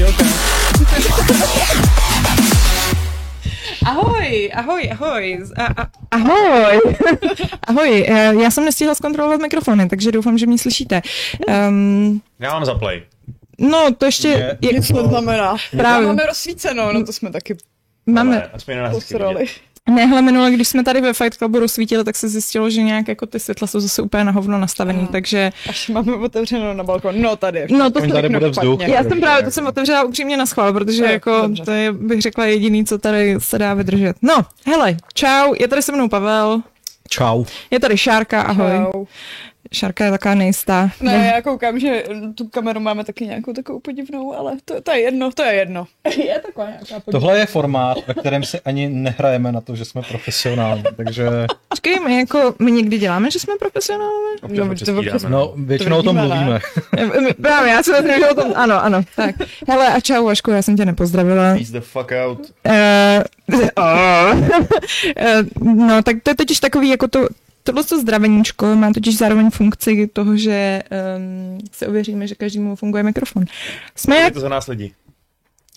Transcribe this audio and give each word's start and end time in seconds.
manželka. 0.00 0.24
Ahoj, 3.86 4.50
ahoj, 4.54 4.82
ahoj. 4.92 5.24
A, 5.56 5.64
a, 5.82 5.86
ahoj. 6.10 6.80
ahoj, 7.68 8.04
eh, 8.08 8.34
já 8.42 8.50
jsem 8.50 8.64
nestihla 8.64 8.94
zkontrolovat 8.94 9.40
mikrofony, 9.40 9.88
takže 9.88 10.12
doufám, 10.12 10.38
že 10.38 10.46
mě 10.46 10.58
slyšíte. 10.58 11.02
Um, 11.68 12.22
Já 12.38 12.52
mám 12.52 12.64
zaplay. 12.64 13.02
no, 13.58 13.94
to 13.98 14.04
ještě... 14.06 14.28
Je- 14.28 14.58
Je, 14.60 14.72
Nic 14.72 14.88
to 14.88 15.08
znamená. 15.08 15.56
Právě. 15.70 16.06
Máme 16.06 16.26
rozsvíceno, 16.26 16.92
no 16.92 17.04
to 17.04 17.12
jsme 17.12 17.30
taky 17.30 17.56
máme, 18.06 18.36
Ale 18.42 18.50
aspoň 18.52 18.76
na 18.76 18.82
nás. 18.82 18.92
Ne, 19.90 20.06
hele, 20.06 20.22
minule, 20.22 20.50
když 20.50 20.68
jsme 20.68 20.84
tady 20.84 21.00
ve 21.00 21.12
Fight 21.12 21.34
Clubu 21.38 21.58
rozsvítili, 21.58 22.04
tak 22.04 22.16
se 22.16 22.28
zjistilo, 22.28 22.70
že 22.70 22.82
nějak 22.82 23.08
jako 23.08 23.26
ty 23.26 23.40
světla 23.40 23.66
jsou 23.66 23.80
zase 23.80 24.02
úplně 24.02 24.24
na 24.24 24.32
hovno 24.32 24.58
nastavený, 24.58 25.08
takže... 25.12 25.52
Až 25.68 25.88
máme 25.88 26.14
otevřeno 26.16 26.74
na 26.74 26.84
balkon. 26.84 27.20
No 27.22 27.36
tady. 27.36 27.66
No, 27.70 27.90
to 27.90 28.00
jsem- 28.00 28.10
tady 28.10 28.28
bude 28.28 28.48
vzduch. 28.50 28.88
Já 28.88 29.02
jsem 29.02 29.20
právě, 29.20 29.44
to 29.44 29.50
jsem 29.50 29.66
otevřela 29.66 30.02
upřímně 30.02 30.36
na 30.36 30.46
schvál, 30.46 30.72
protože 30.72 31.02
Jo, 31.04 31.10
jako 31.10 31.40
dobře. 31.42 31.64
to 31.64 31.70
je, 31.70 31.92
bych 31.92 32.22
řekla, 32.22 32.44
jediný, 32.46 32.84
co 32.84 32.98
tady 32.98 33.34
se 33.38 33.58
dá 33.58 33.74
vydržet. 33.74 34.16
No, 34.22 34.34
hele, 34.66 34.96
čau, 35.14 35.54
je 35.60 35.68
tady 35.68 35.82
se 35.82 35.92
mnou 35.92 36.08
Pavel, 36.08 36.62
Čau. 37.08 37.44
je 37.70 37.80
tady 37.80 37.98
Šárka, 37.98 38.42
ahoj. 38.42 38.70
Čau. 38.92 39.04
Šárka 39.72 40.04
je 40.04 40.10
taková 40.10 40.34
nejistá. 40.34 40.90
Ne, 41.00 41.32
já 41.34 41.42
koukám, 41.42 41.78
že 41.80 42.04
tu 42.34 42.48
kameru 42.48 42.80
máme 42.80 43.04
taky 43.04 43.26
nějakou 43.26 43.52
takovou 43.52 43.80
podivnou, 43.80 44.34
ale 44.34 44.52
to, 44.64 44.80
to 44.80 44.90
je 44.90 45.00
jedno, 45.00 45.30
to 45.32 45.42
je 45.42 45.54
jedno. 45.54 45.86
je 46.16 46.38
taková 46.46 46.66
nějaká 46.66 46.84
podivná. 47.00 47.10
Tohle 47.10 47.38
je 47.38 47.46
formát, 47.46 47.98
ve 48.06 48.14
kterém 48.14 48.44
si 48.44 48.60
ani 48.60 48.88
nehrajeme 48.88 49.52
na 49.52 49.60
to, 49.60 49.76
že 49.76 49.84
jsme 49.84 50.02
profesionální, 50.02 50.82
takže 50.96 51.28
Počkej, 51.68 52.00
my 52.00 52.18
jako, 52.18 52.54
my 52.58 52.72
někdy 52.72 52.98
děláme, 52.98 53.30
že 53.30 53.38
jsme 53.38 53.54
profesionálové? 53.58 54.30
Občas 54.42 54.66
No, 54.68 54.74
to 54.74 54.84
to 54.84 54.98
občas- 54.98 55.22
no, 55.28 55.52
většinou 55.56 55.98
o 55.98 56.02
tom 56.02 56.16
mluvíme. 56.16 56.60
Právě, 57.42 57.72
já 57.72 57.82
jsem 57.82 58.06
že 58.18 58.30
o 58.30 58.34
tom, 58.34 58.52
ano, 58.56 58.84
ano, 58.84 59.02
tak. 59.16 59.34
Hele, 59.68 59.88
a 59.88 60.00
čau, 60.00 60.24
Vašku, 60.24 60.50
já 60.50 60.62
jsem 60.62 60.76
tě 60.76 60.84
nepozdravila. 60.84 61.54
Peace 61.54 61.72
the 61.72 61.80
fuck 61.80 62.12
out. 62.26 62.52
Eh, 62.66 63.24
eh, 65.16 65.42
no, 65.60 66.02
tak 66.02 66.16
to 66.22 66.30
je 66.30 66.34
totiž 66.34 66.60
takový, 66.60 66.88
jako 66.88 67.08
to, 67.08 67.28
tohle 67.62 67.84
to 67.84 68.00
zdraveníčko 68.00 68.74
má 68.76 68.92
totiž 68.92 69.16
zároveň 69.18 69.50
funkci 69.50 70.10
toho, 70.12 70.36
že 70.36 70.82
um, 71.16 71.58
se 71.72 71.86
ověříme, 71.86 72.26
že 72.26 72.34
každému 72.34 72.76
funguje 72.76 73.02
mikrofon. 73.02 73.44
Jsme 73.96 74.16
Je 74.16 74.22
jak, 74.22 74.34
to 74.34 74.40
za 74.40 74.48
nás 74.48 74.66
lidi. 74.66 74.92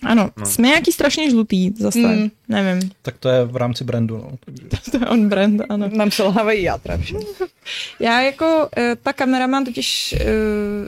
ano, 0.04 0.30
No. 0.36 0.46
jsme 0.46 0.68
nějaký 0.68 0.92
strašně 0.92 1.30
žlutý 1.30 1.70
zase, 1.78 1.98
Mm. 1.98 2.30
nevím, 2.48 2.90
Tak 3.02 3.18
to 3.18 3.28
je 3.28 3.44
v 3.44 3.56
rámci 3.56 3.84
brandu. 3.84 4.16
No. 4.16 4.30
Takže 4.44 4.62
to 4.90 4.96
je 4.96 5.06
on 5.06 5.28
brand, 5.28 5.62
ano. 5.68 5.88
Nám 5.92 6.10
selhávají 6.10 6.62
játra. 6.62 6.98
Já 8.00 8.20
jako, 8.20 8.68
eh, 8.76 8.96
ta 9.02 9.12
kamera 9.12 9.46
má 9.46 9.64
totiž 9.64 10.12
eh, 10.20 10.26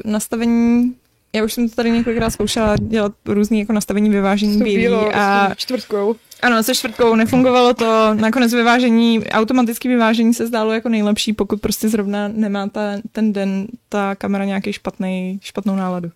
nastavení, 0.04 0.94
já 1.32 1.44
už 1.44 1.52
jsem 1.52 1.68
to 1.68 1.74
tady 1.76 1.90
několikrát 1.90 2.30
zkoušela 2.30 2.76
dělat 2.80 3.12
různý 3.26 3.58
jako 3.60 3.72
nastavení 3.72 4.10
vyvážení 4.10 4.62
bílý 4.62 4.86
a 5.14 5.54
čtvrtkou. 5.56 6.16
Ano, 6.42 6.62
se 6.62 6.74
čtvrtkou 6.74 7.14
nefungovalo 7.14 7.74
to, 7.74 8.14
nakonec 8.14 8.54
vyvážení, 8.54 9.26
automatické 9.26 9.88
vyvážení 9.88 10.34
se 10.34 10.46
zdálo 10.46 10.72
jako 10.72 10.88
nejlepší, 10.88 11.32
pokud 11.32 11.60
prostě 11.60 11.88
zrovna 11.88 12.28
nemá 12.28 12.68
ta, 12.68 12.80
ten 13.12 13.32
den 13.32 13.66
ta 13.88 14.14
kamera 14.14 14.44
nějaký 14.44 14.72
špatný, 14.72 15.40
špatnou 15.42 15.76
náladu. 15.76 16.10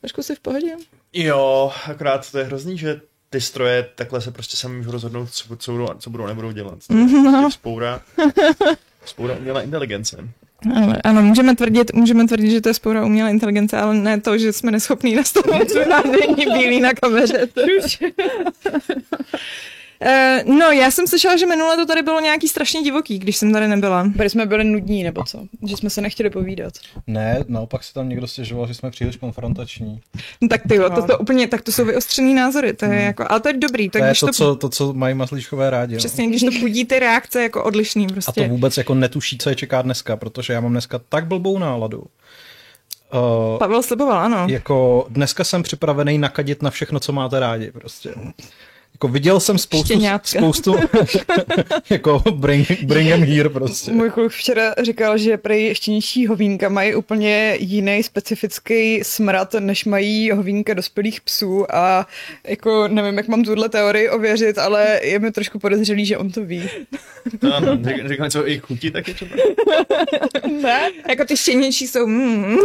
Trošku 0.00 0.22
si 0.22 0.34
v 0.34 0.40
pohodě? 0.40 0.76
Jo, 1.12 1.72
akorát 1.90 2.30
to 2.30 2.38
je 2.38 2.44
hrozný, 2.44 2.78
že 2.78 3.00
ty 3.30 3.40
stroje 3.40 3.88
takhle 3.94 4.20
se 4.20 4.30
prostě 4.30 4.56
sami 4.56 4.76
můžou 4.76 4.90
rozhodnout, 4.90 5.30
co, 5.30 5.56
co, 5.56 5.72
budou, 5.72 5.88
co 5.98 6.10
budou 6.10 6.26
nebudou 6.26 6.52
dělat. 6.52 6.78
To 6.86 6.94
je 6.94 7.04
No. 7.06 7.50
Spoura, 7.50 8.00
spoura 9.04 9.34
umělé 9.38 9.64
inteligence. 9.64 10.28
Ano, 10.74 10.94
ano, 11.04 11.22
můžeme 11.22 11.56
tvrdit, 11.56 11.92
můžeme 11.94 12.26
tvrdit, 12.26 12.50
že 12.50 12.60
to 12.60 12.68
je 12.68 12.74
spoura 12.74 13.04
umělé 13.04 13.30
inteligence, 13.30 13.76
ale 13.78 13.94
ne 13.94 14.20
to, 14.20 14.38
že 14.38 14.52
jsme 14.52 14.70
neschopní 14.70 15.14
nastavit 15.14 15.74
vyvážení 15.74 16.46
bílý 16.58 16.80
na 16.80 16.92
kameře. 16.92 17.48
To... 20.02 20.06
Eh, 20.08 20.44
no, 20.46 20.66
já 20.70 20.90
jsem 20.90 21.06
slyšela, 21.06 21.36
že 21.36 21.46
minule 21.46 21.76
to 21.76 21.86
tady 21.86 22.02
bylo 22.02 22.20
nějaký 22.20 22.48
strašně 22.48 22.82
divoký, 22.82 23.18
když 23.18 23.36
jsem 23.36 23.52
tady 23.52 23.68
nebyla. 23.68 24.04
Byli 24.16 24.30
jsme 24.30 24.46
byli 24.46 24.64
nudní, 24.64 25.02
nebo 25.02 25.24
co? 25.24 25.44
Že 25.66 25.76
jsme 25.76 25.90
se 25.90 26.00
nechtěli 26.00 26.30
povídat. 26.30 26.72
ne, 27.06 27.44
naopak 27.48 27.84
si 27.84 27.94
tam 27.94 28.08
někdo 28.08 28.26
stěžoval, 28.26 28.66
že 28.66 28.74
jsme 28.74 28.90
příliš 28.90 29.16
konfrontační. 29.16 30.00
No, 30.40 30.48
tak 30.48 30.60
ty 30.68 30.74
jo, 30.74 30.90
to, 30.90 31.02
to 31.02 31.18
úplně, 31.18 31.48
tak 31.48 31.62
to 31.62 31.72
jsou 31.72 31.84
vyostřený 31.84 32.34
názory, 32.34 32.72
to 32.72 32.84
je 32.84 33.00
jako, 33.02 33.24
ale 33.28 33.40
to 33.40 33.48
je 33.48 33.54
dobrý, 33.54 33.88
To 33.88 33.92
tak 33.92 34.02
je 34.02 34.08
když 34.08 34.20
to, 34.20 34.26
to, 34.26 34.32
co, 34.32 34.56
to, 34.56 34.68
co 34.68 34.92
mají 34.92 35.14
maslíčkové 35.14 35.70
rádi. 35.70 35.94
no. 35.94 35.98
přesně, 35.98 36.26
když 36.26 36.42
to 36.42 36.50
budí 36.60 36.84
ty 36.84 36.98
reakce 36.98 37.42
jako 37.42 37.64
odlišný 37.64 38.04
A 38.04 38.08
to 38.08 38.12
prostě. 38.12 38.48
vůbec 38.48 38.76
jako 38.76 38.94
netuší, 38.94 39.38
co 39.38 39.48
je 39.50 39.56
čeká 39.56 39.82
dneska, 39.82 40.16
protože 40.16 40.52
já 40.52 40.60
mám 40.60 40.72
dneska 40.72 41.00
tak 41.08 41.26
blbou 41.26 41.58
náladu. 41.58 42.04
Uh, 43.14 43.58
Pavel 43.58 43.82
sliboval, 43.82 44.18
ano. 44.18 44.46
jako 44.50 45.06
dneska 45.08 45.44
jsem 45.44 45.62
připravený 45.62 46.18
nakadit 46.18 46.62
na 46.62 46.70
všechno, 46.70 47.00
co 47.00 47.12
máte 47.12 47.40
rádi 47.40 47.70
prostě. 47.70 48.14
Jako 49.00 49.08
viděl 49.12 49.40
jsem 49.40 49.58
spoustu, 49.58 49.84
Štěňátka. 49.86 50.38
spoustu 50.38 50.76
jako 51.90 52.22
bring, 52.30 52.82
bring 52.82 53.10
them 53.10 53.22
here 53.22 53.48
prostě. 53.48 53.92
Můj 53.92 54.10
kluk 54.10 54.32
včera 54.32 54.74
říkal, 54.82 55.18
že 55.18 55.36
prej 55.36 55.74
štěnější 55.74 56.26
hovínka 56.26 56.68
mají 56.68 56.94
úplně 56.94 57.56
jiný 57.60 58.02
specifický 58.02 59.04
smrad, 59.04 59.54
než 59.54 59.84
mají 59.84 60.30
hovínka 60.30 60.74
dospělých 60.74 61.20
psů 61.20 61.74
a 61.74 62.06
jako 62.48 62.88
nevím, 62.88 63.16
jak 63.16 63.28
mám 63.28 63.44
tuhle 63.44 63.68
teorii 63.68 64.08
ověřit, 64.08 64.58
ale 64.58 65.00
je 65.02 65.18
mi 65.18 65.32
trošku 65.32 65.58
podezřelý, 65.58 66.06
že 66.06 66.18
on 66.18 66.30
to 66.30 66.44
ví. 66.44 66.68
Ano, 67.52 67.78
řekl 68.06 68.24
něco 68.24 68.46
jejich 68.46 68.62
chuti 68.62 68.90
taky 68.90 69.14
třeba. 69.14 69.30
Ne? 70.62 70.90
Jako 71.08 71.24
ty 71.24 71.36
štěnější 71.36 71.86
jsou, 71.86 72.06
mm, 72.06 72.56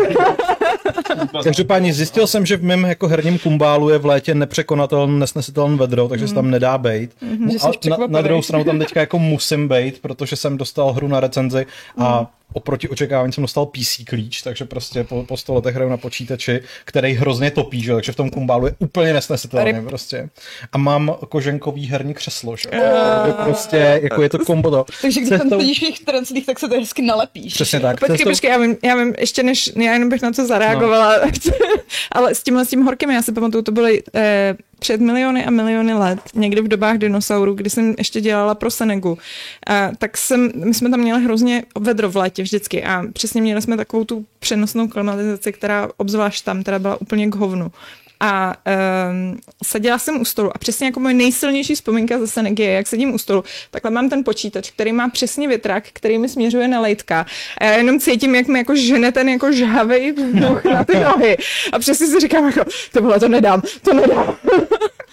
Každopádně 1.44 1.94
zjistil 1.94 2.28
jsem, 2.28 2.46
že 2.46 2.58
v 2.58 2.64
mém 2.64 2.84
jako 2.84 3.08
herním 3.08 3.40
kumbálu 3.40 3.90
je 3.90 3.98
v 3.98 4.06
létě 4.06 4.36
nepřekonatelný, 4.36 5.20
nesnesitelný 5.20 5.78
vedro, 5.78 6.08
takže 6.08 6.25
se 6.28 6.36
tam 6.36 6.52
nedá 6.52 6.78
bejt. 6.78 7.12
Mhm. 7.22 7.52
Že 7.52 7.58
A 7.60 7.90
na, 7.90 8.08
na 8.08 8.22
druhou 8.22 8.42
stranu 8.42 8.64
tam 8.64 8.80
teďka 8.80 9.00
jako 9.00 9.20
musím 9.20 9.68
bejt, 9.68 10.00
protože 10.00 10.36
jsem 10.36 10.58
dostal 10.58 10.94
hru 10.94 11.08
na 11.08 11.20
recenzi 11.20 11.66
a 11.98 12.32
oproti 12.56 12.90
očekávání 12.90 13.34
jsem 13.34 13.42
dostal 13.42 13.66
PC 13.66 14.04
klíč, 14.06 14.42
takže 14.42 14.66
prostě 14.66 15.04
po, 15.04 15.24
po 15.24 15.38
100 15.38 15.54
letech 15.54 15.76
hraju 15.76 15.90
na 15.90 15.98
počítači, 15.98 16.62
který 16.86 17.14
hrozně 17.14 17.52
topí, 17.52 17.82
že? 17.82 17.92
jo, 17.92 17.98
takže 17.98 18.12
v 18.12 18.16
tom 18.16 18.30
kumbálu 18.30 18.66
je 18.66 18.76
úplně 18.80 19.14
nesnesitelný 19.14 19.86
prostě. 19.88 20.30
A 20.72 20.78
mám 20.78 21.16
koženkový 21.30 21.88
herní 21.88 22.14
křeslo, 22.14 22.56
že? 22.56 22.70
jo. 22.74 22.82
Takže 23.22 23.44
prostě 23.44 24.00
jako 24.04 24.22
je 24.22 24.30
to 24.30 24.40
kombo 24.40 24.72
to. 24.72 24.86
Takže 25.02 25.20
když 25.20 25.30
tam 25.30 25.40
Cestou- 25.40 25.60
sedíš 25.60 25.78
v 25.78 25.86
těch 25.86 26.00
tranclích, 26.00 26.46
tak 26.46 26.60
se 26.60 26.68
to 26.68 26.76
hezky 26.76 27.02
nalepíš. 27.02 27.54
Přesně 27.54 27.80
tak. 27.80 28.00
Počkej, 28.00 28.18
Cestou- 28.18 28.30
počkej, 28.30 28.52
já 28.52 28.58
vím, 28.58 28.78
já 28.84 28.96
vím, 28.96 29.14
ještě 29.20 29.44
než, 29.44 29.72
já 29.76 29.94
jenom 29.94 30.10
bych 30.10 30.22
na 30.22 30.32
to 30.32 30.46
zareagovala, 30.46 31.18
no. 31.26 31.32
ale 32.12 32.36
s 32.36 32.44
tímhle 32.44 32.66
s 32.66 32.70
tím 32.70 32.84
horkem, 32.84 33.12
já 33.12 33.22
si 33.22 33.32
pamatuju, 33.32 33.64
to 33.64 33.72
byly 33.72 34.04
eh, 34.16 34.56
před 34.80 35.02
miliony 35.02 35.46
a 35.46 35.50
miliony 35.50 35.94
let, 35.94 36.20
někdy 36.36 36.62
v 36.62 36.68
dobách 36.68 36.98
dinosaurů, 36.98 37.54
kdy 37.54 37.70
jsem 37.70 37.96
ještě 37.98 38.22
dělala 38.22 38.56
pro 38.56 38.72
Senegu, 38.72 39.18
a, 39.68 39.92
tak 39.98 40.18
jsem, 40.18 40.52
my 40.56 40.74
jsme 40.74 40.90
tam 40.90 41.00
měli 41.00 41.24
hrozně 41.24 41.64
vedro 41.80 42.10
v 42.10 42.16
létě 42.18 42.44
vždycky 42.46 42.84
a 42.84 43.04
přesně 43.14 43.42
měli 43.42 43.62
jsme 43.62 43.78
takovou 43.78 44.04
tu 44.04 44.26
přenosnou 44.40 44.88
klimatizaci, 44.88 45.54
která 45.54 45.90
obzvlášť 45.98 46.46
tam 46.46 46.64
teda 46.64 46.80
byla 46.80 47.02
úplně 47.02 47.28
k 47.28 47.36
hovnu. 47.36 47.72
A 48.20 48.56
um, 49.10 49.40
seděla 49.64 50.00
jsem 50.00 50.22
u 50.22 50.26
stolu 50.26 50.52
a 50.56 50.58
přesně 50.58 50.86
jako 50.86 51.00
moje 51.00 51.14
nejsilnější 51.14 51.76
vzpomínka 51.76 52.20
ze 52.20 52.28
Senegy 52.28 52.64
je, 52.64 52.72
jak 52.72 52.88
sedím 52.88 53.14
u 53.14 53.18
stolu, 53.18 53.44
takhle 53.72 53.92
mám 53.92 54.10
ten 54.10 54.24
počítač, 54.24 54.72
který 54.72 54.92
má 54.92 55.10
přesně 55.10 55.48
větrak, 55.48 55.84
který 55.94 56.18
mi 56.18 56.30
směřuje 56.30 56.68
na 56.68 56.80
lejtka. 56.80 57.26
A 57.58 57.66
já 57.66 57.72
jenom 57.74 58.00
cítím, 58.00 58.36
jak 58.36 58.48
mi 58.48 58.60
jako 58.60 58.76
žene 58.76 59.12
ten 59.12 59.30
jako 59.30 59.52
žhavej 59.52 60.12
vzduch 60.12 60.64
na 60.66 60.84
ty 60.84 61.00
nohy. 61.00 61.38
A 61.72 61.80
přesně 61.80 62.08
si 62.08 62.20
říkám 62.20 62.46
jako, 62.46 62.72
to 62.94 63.02
bylo, 63.02 63.20
to 63.20 63.28
nedám, 63.28 63.62
to 63.82 63.94
nedám. 63.94 64.36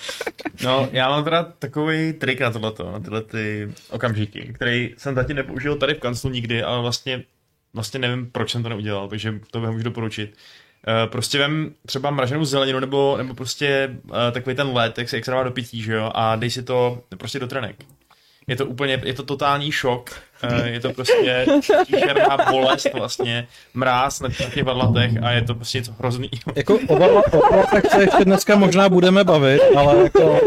No, 0.65 0.89
já 0.93 1.09
mám 1.09 1.25
teda 1.25 1.43
takový 1.43 2.13
trik 2.13 2.41
na 2.41 2.51
tohleto, 2.51 2.93
na 2.93 3.01
tyhle 3.01 3.23
ty 3.23 3.73
okamžiky, 3.91 4.53
který 4.55 4.95
jsem 4.99 5.15
zatím 5.15 5.37
nepoužil 5.37 5.77
tady 5.77 5.95
v 5.95 6.01
kanclu 6.01 6.31
nikdy, 6.31 6.63
ale 6.63 6.83
vlastně, 6.83 7.25
vlastně 7.75 8.01
nevím, 8.01 8.31
proč 8.31 8.53
jsem 8.53 8.63
to 8.63 8.69
neudělal, 8.69 9.09
takže 9.09 9.41
to 9.51 9.61
bych 9.61 9.71
můžu 9.71 9.85
doporučit. 9.85 10.37
Uh, 10.89 11.11
prostě 11.11 11.39
vem 11.39 11.75
třeba 11.87 12.11
mraženou 12.11 12.45
zeleninu 12.45 12.81
nebo, 12.81 13.17
nebo 13.17 13.35
prostě 13.35 13.97
uh, 14.05 14.17
takový 14.33 14.57
ten 14.57 14.69
led, 14.69 14.99
jak 14.99 15.09
se, 15.09 15.21
dává 15.27 15.43
do 15.43 15.51
pití, 15.51 15.83
že 15.83 15.93
jo, 15.93 16.11
a 16.15 16.37
dej 16.37 16.51
si 16.51 16.63
to 16.63 17.03
prostě 17.19 17.39
do 17.39 17.47
trenek. 17.47 17.77
Je 18.47 18.57
to 18.57 18.67
úplně, 18.67 19.03
je 19.05 19.15
to 19.15 19.23
totální 19.23 19.73
šok, 19.73 20.23
je 20.65 20.81
to 20.81 20.93
prostě 20.93 21.47
příšerná 21.83 22.39
bolest 22.51 22.87
vlastně, 22.95 23.47
mráz 23.75 24.21
na, 24.21 24.29
těch 24.29 24.65
vadlatech 24.65 25.11
a 25.23 25.31
je 25.31 25.43
to 25.43 25.55
prostě 25.55 25.79
něco 25.79 25.93
hrozný. 25.99 26.31
Jako 26.55 26.75
o 26.75 26.97
varla- 26.97 27.23
o 27.33 27.41
varlatech 27.41 27.93
se 27.93 28.03
ještě 28.03 28.25
dneska 28.25 28.57
možná 28.57 28.89
budeme 28.89 29.25
bavit, 29.25 29.63
ale 29.77 29.97
jako, 30.03 30.41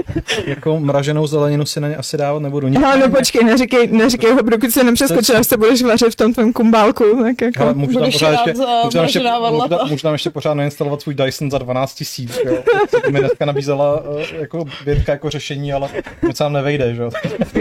jako 0.46 0.80
mraženou 0.80 1.28
zeleninu 1.28 1.66
si 1.66 1.80
na 1.80 1.88
ně 1.88 1.96
asi 1.96 2.18
dávat 2.18 2.42
nebudu. 2.42 2.70
No, 2.70 2.98
no 2.98 3.10
počkej, 3.10 3.44
neříkej, 3.44 3.88
neříkej 3.88 4.32
ho, 4.32 4.42
dokud 4.42 4.72
se 4.72 4.84
nepřeskočil, 4.84 5.38
až 5.38 5.48
se 5.48 5.58
budeš 5.58 5.82
vařit 5.82 6.12
v 6.14 6.16
tom 6.16 6.34
tvém 6.34 6.54
kumbálku, 6.54 7.04
tak 7.24 7.42
jako... 7.42 7.64
Ale 7.64 7.74
můžu 7.74 8.00
tam, 8.00 8.12
pořád 8.12 8.32
ještě, 8.32 8.54
můžu, 8.54 8.90
tam 8.92 9.04
ještě, 9.04 9.20
můžu, 9.20 9.88
můžu 9.88 10.02
tam 10.04 10.14
ještě 10.14 10.30
pořád 10.30 10.54
nainstalovat 10.54 11.02
svůj 11.02 11.16
Dyson 11.16 11.52
za 11.52 11.58
12 11.58 11.94
tisíc. 11.94 12.40
jo. 12.46 12.58
To 13.04 13.12
mi 13.12 13.20
dneska 13.20 13.46
nabízela 13.46 14.04
eh, 14.20 14.36
jako 14.40 14.66
Bětka 14.86 15.12
jako 15.12 15.30
řešení, 15.30 15.74
ale 15.74 15.90
moc 16.22 16.40
nám 16.40 16.54
nevejde. 16.54 16.96
Že? 16.96 17.02
jo. 17.02 17.10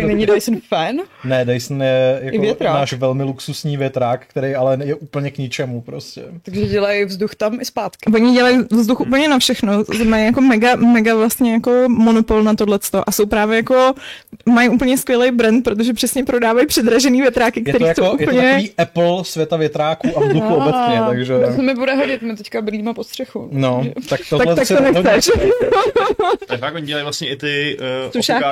Není 0.07 0.27
Dyson 0.27 0.57
fan? 0.69 0.97
Ne, 1.25 1.45
Dyson 1.45 1.83
je 1.83 2.21
jako 2.25 2.43
větrák. 2.43 2.75
náš 2.75 2.93
velmi 2.93 3.23
luxusní 3.23 3.77
větrák, 3.77 4.27
který 4.27 4.55
ale 4.55 4.79
je 4.85 4.95
úplně 4.95 5.31
k 5.31 5.39
ničemu 5.39 5.81
prostě. 5.81 6.23
Takže 6.43 6.67
dělají 6.67 7.05
vzduch 7.05 7.35
tam 7.35 7.61
i 7.61 7.65
zpátky. 7.65 8.13
Oni 8.15 8.33
dělají 8.33 8.59
vzduch 8.71 9.01
úplně 9.01 9.29
na 9.29 9.39
všechno, 9.39 9.85
mají 10.05 10.25
jako 10.25 10.41
mega, 10.41 10.77
mega 10.77 11.15
vlastně 11.15 11.53
jako 11.53 11.85
monopol 11.89 12.43
na 12.43 12.55
tohleto 12.55 13.09
a 13.09 13.13
jsou 13.13 13.27
právě 13.27 13.57
jako, 13.57 13.95
mají 14.47 14.69
úplně 14.69 14.99
skvělý 14.99 15.31
brand, 15.31 15.65
protože 15.65 15.93
přesně 15.93 16.25
prodávají 16.25 16.67
předražený 16.67 17.21
větráky, 17.21 17.61
který 17.61 17.85
jako, 17.85 18.01
jsou 18.01 18.05
je 18.05 18.11
to 18.11 18.25
úplně... 18.25 18.43
takový 18.43 18.71
Apple 18.79 19.25
světa 19.25 19.57
větráků 19.57 20.19
a 20.19 20.21
vzduchu 20.21 20.55
obecně, 20.55 21.01
takže... 21.07 21.39
To 21.39 21.53
se 21.53 21.63
mi 21.63 21.75
bude 21.75 21.95
hodit, 21.95 22.23
my 22.23 22.37
teďka 22.37 22.63
brýlíme 22.63 22.95
pod 22.95 23.07
střechu. 23.07 23.49
No, 23.53 23.85
tak 24.09 24.25
Tak, 24.29 24.29
tohle 24.29 24.55
tak 24.55 24.67
se 24.67 24.77
to 24.77 24.83
nechceš. 24.83 25.31
Tak 26.47 26.61
fakt 26.61 26.75
oni 26.75 26.87
dělají 26.87 27.03
vlastně 27.03 27.29
i 27.29 27.37
ty 27.37 27.77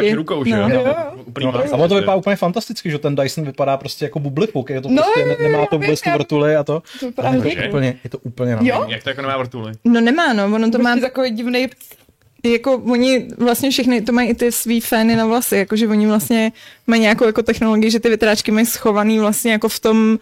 uh, 0.03 0.15
rukou, 0.15 0.45
že 0.45 0.51
jo? 0.51 0.69
No. 0.69 0.75
Jo. 0.75 0.95
No, 1.41 1.53
max, 1.53 1.73
a 1.73 1.75
ono 1.75 1.83
to 1.83 1.89
prostě. 1.89 2.01
vypadá 2.01 2.17
úplně 2.17 2.37
fantasticky, 2.37 2.91
že 2.91 2.99
ten 2.99 3.15
Dyson 3.15 3.45
vypadá 3.45 3.62
prostě 3.77 4.05
jako 4.05 4.19
bublipuk, 4.19 4.71
je 4.71 4.81
to 4.81 4.89
No, 4.89 5.03
prostě, 5.03 5.27
ne, 5.27 5.49
nemá 5.49 5.67
to 5.67 5.79
vůbec 5.79 6.01
tu 6.01 6.11
vím, 6.11 6.19
vrtuli 6.19 6.57
a 6.57 6.65
to. 6.65 6.83
To 7.01 7.07
vypadá 7.07 7.29
je, 7.29 7.35
to 7.37 7.49
hodně. 7.49 7.69
úplně, 7.69 7.99
je 8.05 8.11
to 8.11 8.19
úplně 8.19 8.57
na 8.57 8.61
Jo? 8.63 8.87
Jak 8.89 9.03
to 9.03 9.09
jako 9.09 9.23
nemá 9.23 9.39
vrtuly? 9.39 9.73
No 9.85 10.01
nemá, 10.01 10.33
no, 10.33 10.45
ono 10.45 10.71
to 10.71 10.79
má 10.79 10.91
Prostě 10.91 11.07
takový 11.07 11.31
divný 11.31 11.69
jako 12.45 12.77
oni 12.77 13.29
vlastně 13.39 13.71
všechny, 13.71 14.03
to 14.03 14.13
mají 14.13 14.29
i 14.29 14.35
ty 14.35 14.53
svý 14.53 14.81
fény 14.81 15.17
na 15.17 15.27
vlasy, 15.27 15.57
jakože 15.57 15.89
oni 15.89 16.07
vlastně 16.07 16.53
mají 16.87 17.03
nějakou 17.03 17.25
jako 17.27 17.43
technologii, 17.43 17.91
že 17.91 18.01
ty 18.01 18.09
větráčky 18.09 18.51
mají 18.51 18.67
schovaný 18.67 19.19
vlastně 19.19 19.53
jako 19.53 19.69
v 19.69 19.81
tom, 19.81 20.19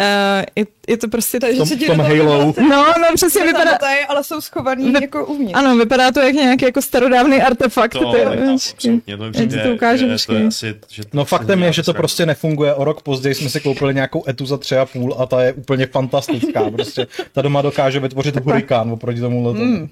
uh, 0.00 0.44
je, 0.56 0.64
je 0.88 0.96
to 0.96 1.08
prostě... 1.08 1.40
Tom- 1.40 1.66
se 1.66 1.76
ti 1.76 1.84
v 1.84 1.86
tom 1.86 1.96
toho 1.96 2.08
Halo. 2.08 2.38
vlastně 2.44 2.68
No, 2.68 2.76
no, 2.86 3.14
přesně 3.14 3.44
vypadá, 3.44 3.64
nezamotají, 3.64 4.04
ale 4.08 4.24
jsou 4.24 4.40
schovaný 4.40 4.92
Vy- 4.92 4.98
jako 5.02 5.26
uvnitř. 5.26 5.54
ano, 5.58 5.76
vypadá 5.76 6.12
to 6.12 6.20
jak 6.20 6.34
nějaký 6.34 6.64
jako 6.64 6.82
starodávný 6.82 7.42
artefakt. 7.42 7.92
To, 7.92 8.12
ty- 8.12 8.18
to, 8.24 8.52
absolutně, 8.54 9.16
to 9.16 9.30
přijde, 9.30 9.62
to 9.62 9.74
ukážu, 9.74 10.08
že 10.08 10.26
to 10.26 10.34
je 10.34 10.46
asi, 10.46 10.74
že 10.90 11.02
to 11.04 11.08
No 11.12 11.24
se 11.24 11.28
faktem 11.28 11.62
je, 11.62 11.72
že 11.72 11.82
to 11.82 11.94
prostě 11.94 12.26
nefunguje. 12.26 12.74
O 12.74 12.84
rok 12.84 13.02
později 13.02 13.34
jsme 13.34 13.48
si 13.50 13.60
koupili 13.60 13.94
nějakou 13.94 14.24
etu 14.28 14.46
za 14.46 14.56
tři 14.56 14.76
a 14.76 14.86
půl 14.86 15.14
a 15.18 15.26
ta 15.26 15.42
je 15.42 15.52
úplně 15.52 15.86
fantastická. 15.86 16.70
Prostě 16.70 17.06
ta 17.32 17.42
doma 17.42 17.62
dokáže 17.62 18.00
vytvořit 18.00 18.36
hurikán 18.44 18.90
oproti 18.92 19.20
tomu 19.20 19.52
mm. 19.52 19.88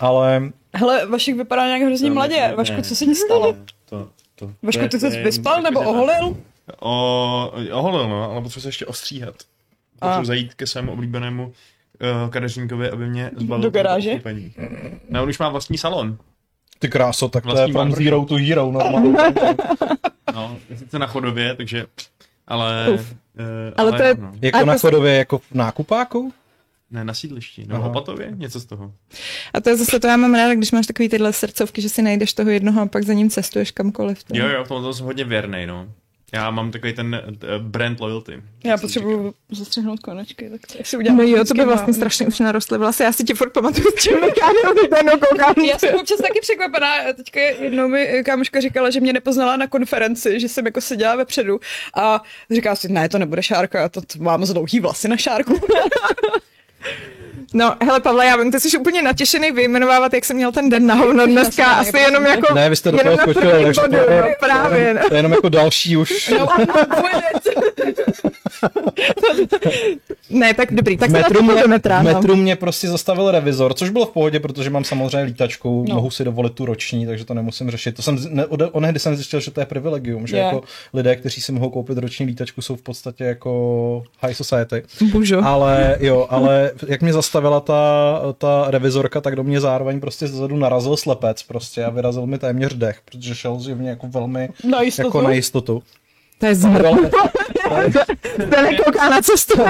Ale 0.00 0.42
Hele, 0.74 1.06
Vašek 1.06 1.36
vypadá 1.36 1.66
nějak 1.66 1.82
hrozně 1.82 2.10
mladě. 2.10 2.52
Vašku, 2.56 2.82
co 2.82 2.96
se 2.96 3.04
ti 3.04 3.14
stalo? 3.14 3.54
To, 3.90 4.08
to, 4.34 4.50
Vašku, 4.62 4.88
ty 4.88 5.06
je- 5.06 5.22
vyspal 5.22 5.62
nebo 5.62 5.80
oholil? 5.80 6.36
O, 6.80 7.52
oholil, 7.72 8.08
no, 8.08 8.30
ale 8.32 8.42
potřebuji 8.42 8.60
se 8.62 8.68
ještě 8.68 8.86
ostříhat. 8.86 9.34
Potřebuji 10.00 10.24
zajít 10.24 10.54
ke 10.54 10.66
svému 10.66 10.92
oblíbenému 10.92 11.46
uh, 11.46 12.30
kadeřníkovi, 12.30 12.90
aby 12.90 13.06
mě 13.08 13.30
zbavil 13.36 13.62
Do 13.62 13.70
garáže? 13.70 14.10
uskupení. 14.12 14.52
No, 15.10 15.22
on 15.22 15.28
už 15.28 15.38
má 15.38 15.48
vlastní 15.48 15.78
salon. 15.78 16.18
ty 16.78 16.88
kráso, 16.88 17.28
tak 17.28 17.42
to 17.44 17.48
je 17.50 17.54
Vlastní 17.54 17.72
from 17.72 17.92
zero 17.92 18.24
to 18.24 18.34
hero 18.34 18.72
normálně. 18.72 19.14
No, 20.34 20.56
je 20.70 20.76
sice 20.78 20.98
na 20.98 21.06
chodově, 21.06 21.54
takže... 21.54 21.86
Ale... 22.46 22.86
Uh, 22.90 22.98
Ale 23.76 23.92
to 23.92 24.02
je- 24.02 24.14
No. 24.18 24.32
jako 24.42 24.64
na 24.64 24.78
chodově, 24.78 25.14
jako 25.16 25.38
v 25.38 25.52
nákupáku? 25.54 26.32
Ne, 26.90 27.04
na 27.04 27.14
sídlišti. 27.14 27.64
No, 27.68 27.76
Aha. 27.76 27.88
opatově, 27.88 28.30
něco 28.34 28.60
z 28.60 28.64
toho. 28.64 28.92
A 29.54 29.60
to 29.60 29.70
je 29.70 29.76
zase 29.76 30.00
to 30.00 30.06
já 30.06 30.16
mám 30.16 30.34
ráda, 30.34 30.54
když 30.54 30.72
máš 30.72 30.86
takový 30.86 31.08
tyhle 31.08 31.32
srdcovky, 31.32 31.82
že 31.82 31.88
si 31.88 32.02
najdeš 32.02 32.32
toho 32.32 32.50
jednoho 32.50 32.82
a 32.82 32.86
pak 32.86 33.02
za 33.04 33.12
ním 33.12 33.30
cestuješ 33.30 33.70
kamkoliv. 33.70 34.24
To. 34.24 34.36
Jo, 34.36 34.48
jo, 34.48 34.64
v 34.64 34.68
tom 34.68 34.94
jsem 34.94 35.06
hodně 35.06 35.24
věrnej, 35.24 35.66
no. 35.66 35.88
Já 36.32 36.50
mám 36.50 36.70
takový 36.70 36.92
ten 36.92 37.22
uh, 37.26 37.62
brand 37.62 38.00
loyalty. 38.00 38.42
Já 38.64 38.78
potřebuju 38.78 39.34
zastřihnout 39.50 40.00
konečky, 40.00 40.50
tak 40.50 40.60
to 40.66 40.84
si 40.84 40.96
udělám. 40.96 41.16
No 41.18 41.24
jo, 41.24 41.44
to 41.44 41.54
by 41.54 41.64
vlastně 41.64 41.86
na- 41.86 41.92
strašně 41.94 42.26
už 42.26 42.38
narostly 42.38 42.78
vlasy. 42.78 43.02
Já 43.02 43.12
si 43.12 43.24
ti 43.24 43.34
furt 43.34 43.50
pamatuju, 43.52 43.86
s 43.90 44.02
čím 44.02 44.16
ten 44.90 45.10
koukám. 45.20 45.54
Já 45.64 45.78
jsem 45.78 45.94
občas 45.94 46.18
taky 46.18 46.40
překvapená. 46.40 47.12
Teďka 47.16 47.40
jednou 47.40 47.88
mi 47.88 48.22
kámoška 48.24 48.60
říkala, 48.60 48.90
že 48.90 49.00
mě 49.00 49.12
nepoznala 49.12 49.56
na 49.56 49.66
konferenci, 49.66 50.40
že 50.40 50.48
jsem 50.48 50.66
jako 50.66 50.80
seděla 50.80 51.16
vepředu 51.16 51.60
a 51.94 52.22
říká 52.50 52.76
si, 52.76 52.92
ne, 52.92 53.08
to 53.08 53.18
nebude 53.18 53.42
šárka, 53.42 53.80
já 53.80 53.88
to, 53.88 54.00
to 54.00 54.18
mám 54.18 54.44
z 54.44 54.52
dlouhý 54.52 54.80
vlasy 54.80 55.08
na 55.08 55.16
šárku. 55.16 55.60
No, 57.54 57.74
hele 57.82 58.00
Pavle, 58.00 58.26
já 58.26 58.36
vím, 58.36 58.52
ty 58.52 58.60
jsi 58.60 58.78
úplně 58.78 59.02
natěšený 59.02 59.50
vyjmenovávat, 59.52 60.14
jak 60.14 60.24
jsem 60.24 60.36
měl 60.36 60.52
ten 60.52 60.68
den 60.70 60.86
na 60.86 60.94
hovno 60.94 61.26
dneska, 61.26 61.62
Já 61.62 61.72
asi 61.72 61.98
jenom 61.98 62.26
jako... 62.26 62.54
Ne, 62.54 62.70
vy 62.70 62.76
jste 62.76 62.90
do 62.92 62.98
jenom 62.98 63.16
toho 63.18 63.34
takže 63.34 63.80
bodu, 63.80 63.90
to 64.04 64.10
je- 64.12 64.20
no, 64.22 64.28
právě. 64.40 64.94
no. 64.94 65.00
To 65.08 65.14
je 65.14 65.18
jenom 65.18 65.32
jako 65.32 65.48
další 65.48 65.96
už. 65.96 66.28
No, 66.38 66.48
Ne, 70.30 70.54
tak 70.54 70.72
dobrý, 70.74 70.96
tak 70.96 71.10
se 71.10 71.16
metru, 71.18 71.42
na 71.46 71.52
mě, 71.54 71.62
to 71.62 71.68
metra, 71.68 72.02
no. 72.02 72.12
metru 72.14 72.36
mě 72.36 72.56
prostě 72.56 72.88
zastavil 72.88 73.30
revizor, 73.30 73.74
což 73.74 73.90
bylo 73.90 74.06
v 74.06 74.10
pohodě, 74.10 74.40
protože 74.40 74.70
mám 74.70 74.84
samozřejmě 74.84 75.22
lítačku, 75.22 75.84
No. 75.88 75.94
mohu 75.94 76.10
si 76.10 76.24
dovolit 76.24 76.52
tu 76.52 76.64
roční, 76.66 77.06
takže 77.06 77.24
to 77.24 77.34
nemusím 77.34 77.70
řešit. 77.70 77.96
To 77.96 78.02
jsem, 78.02 78.18
ne, 78.28 78.46
onehdy 78.46 78.98
jsem 78.98 79.14
zjistil, 79.16 79.40
že 79.40 79.50
to 79.50 79.60
je 79.60 79.66
privilegium, 79.66 80.26
že 80.26 80.36
Je. 80.36 80.42
jako 80.42 80.62
lidé, 80.94 81.16
kteří 81.16 81.40
si 81.40 81.52
mohou 81.52 81.70
koupit 81.70 81.98
roční 81.98 82.26
lítačku, 82.26 82.62
jsou 82.62 82.76
v 82.76 82.82
podstatě 82.82 83.24
jako 83.24 84.02
high 84.22 84.34
society. 84.34 84.82
Božo. 85.12 85.44
Ale 85.44 85.96
jo, 86.00 86.26
ale 86.30 86.67
jak 86.86 87.02
mě 87.02 87.12
zastavila 87.12 87.60
ta, 87.60 88.20
ta 88.38 88.64
revizorka, 88.70 89.20
tak 89.20 89.36
do 89.36 89.44
mě 89.44 89.60
zároveň 89.60 90.00
prostě 90.00 90.26
zezadu 90.28 90.56
narazil 90.56 90.96
slepec 90.96 91.42
prostě 91.42 91.84
a 91.84 91.90
vyrazil 91.90 92.26
mi 92.26 92.38
téměř 92.38 92.74
dech, 92.74 92.98
protože 93.04 93.34
šel 93.34 93.60
zjevně 93.60 93.90
jako 93.90 94.06
velmi 94.06 94.48
Na 94.70 94.82
jistotu. 94.82 95.08
jako 95.08 95.22
na 95.22 95.30
jistotu. 95.32 95.82
To 96.38 96.46
je 96.46 96.54
zmrt. 96.54 96.84
To 98.50 98.62
nekouká 98.62 99.08
na 99.10 99.22
cestu. 99.22 99.62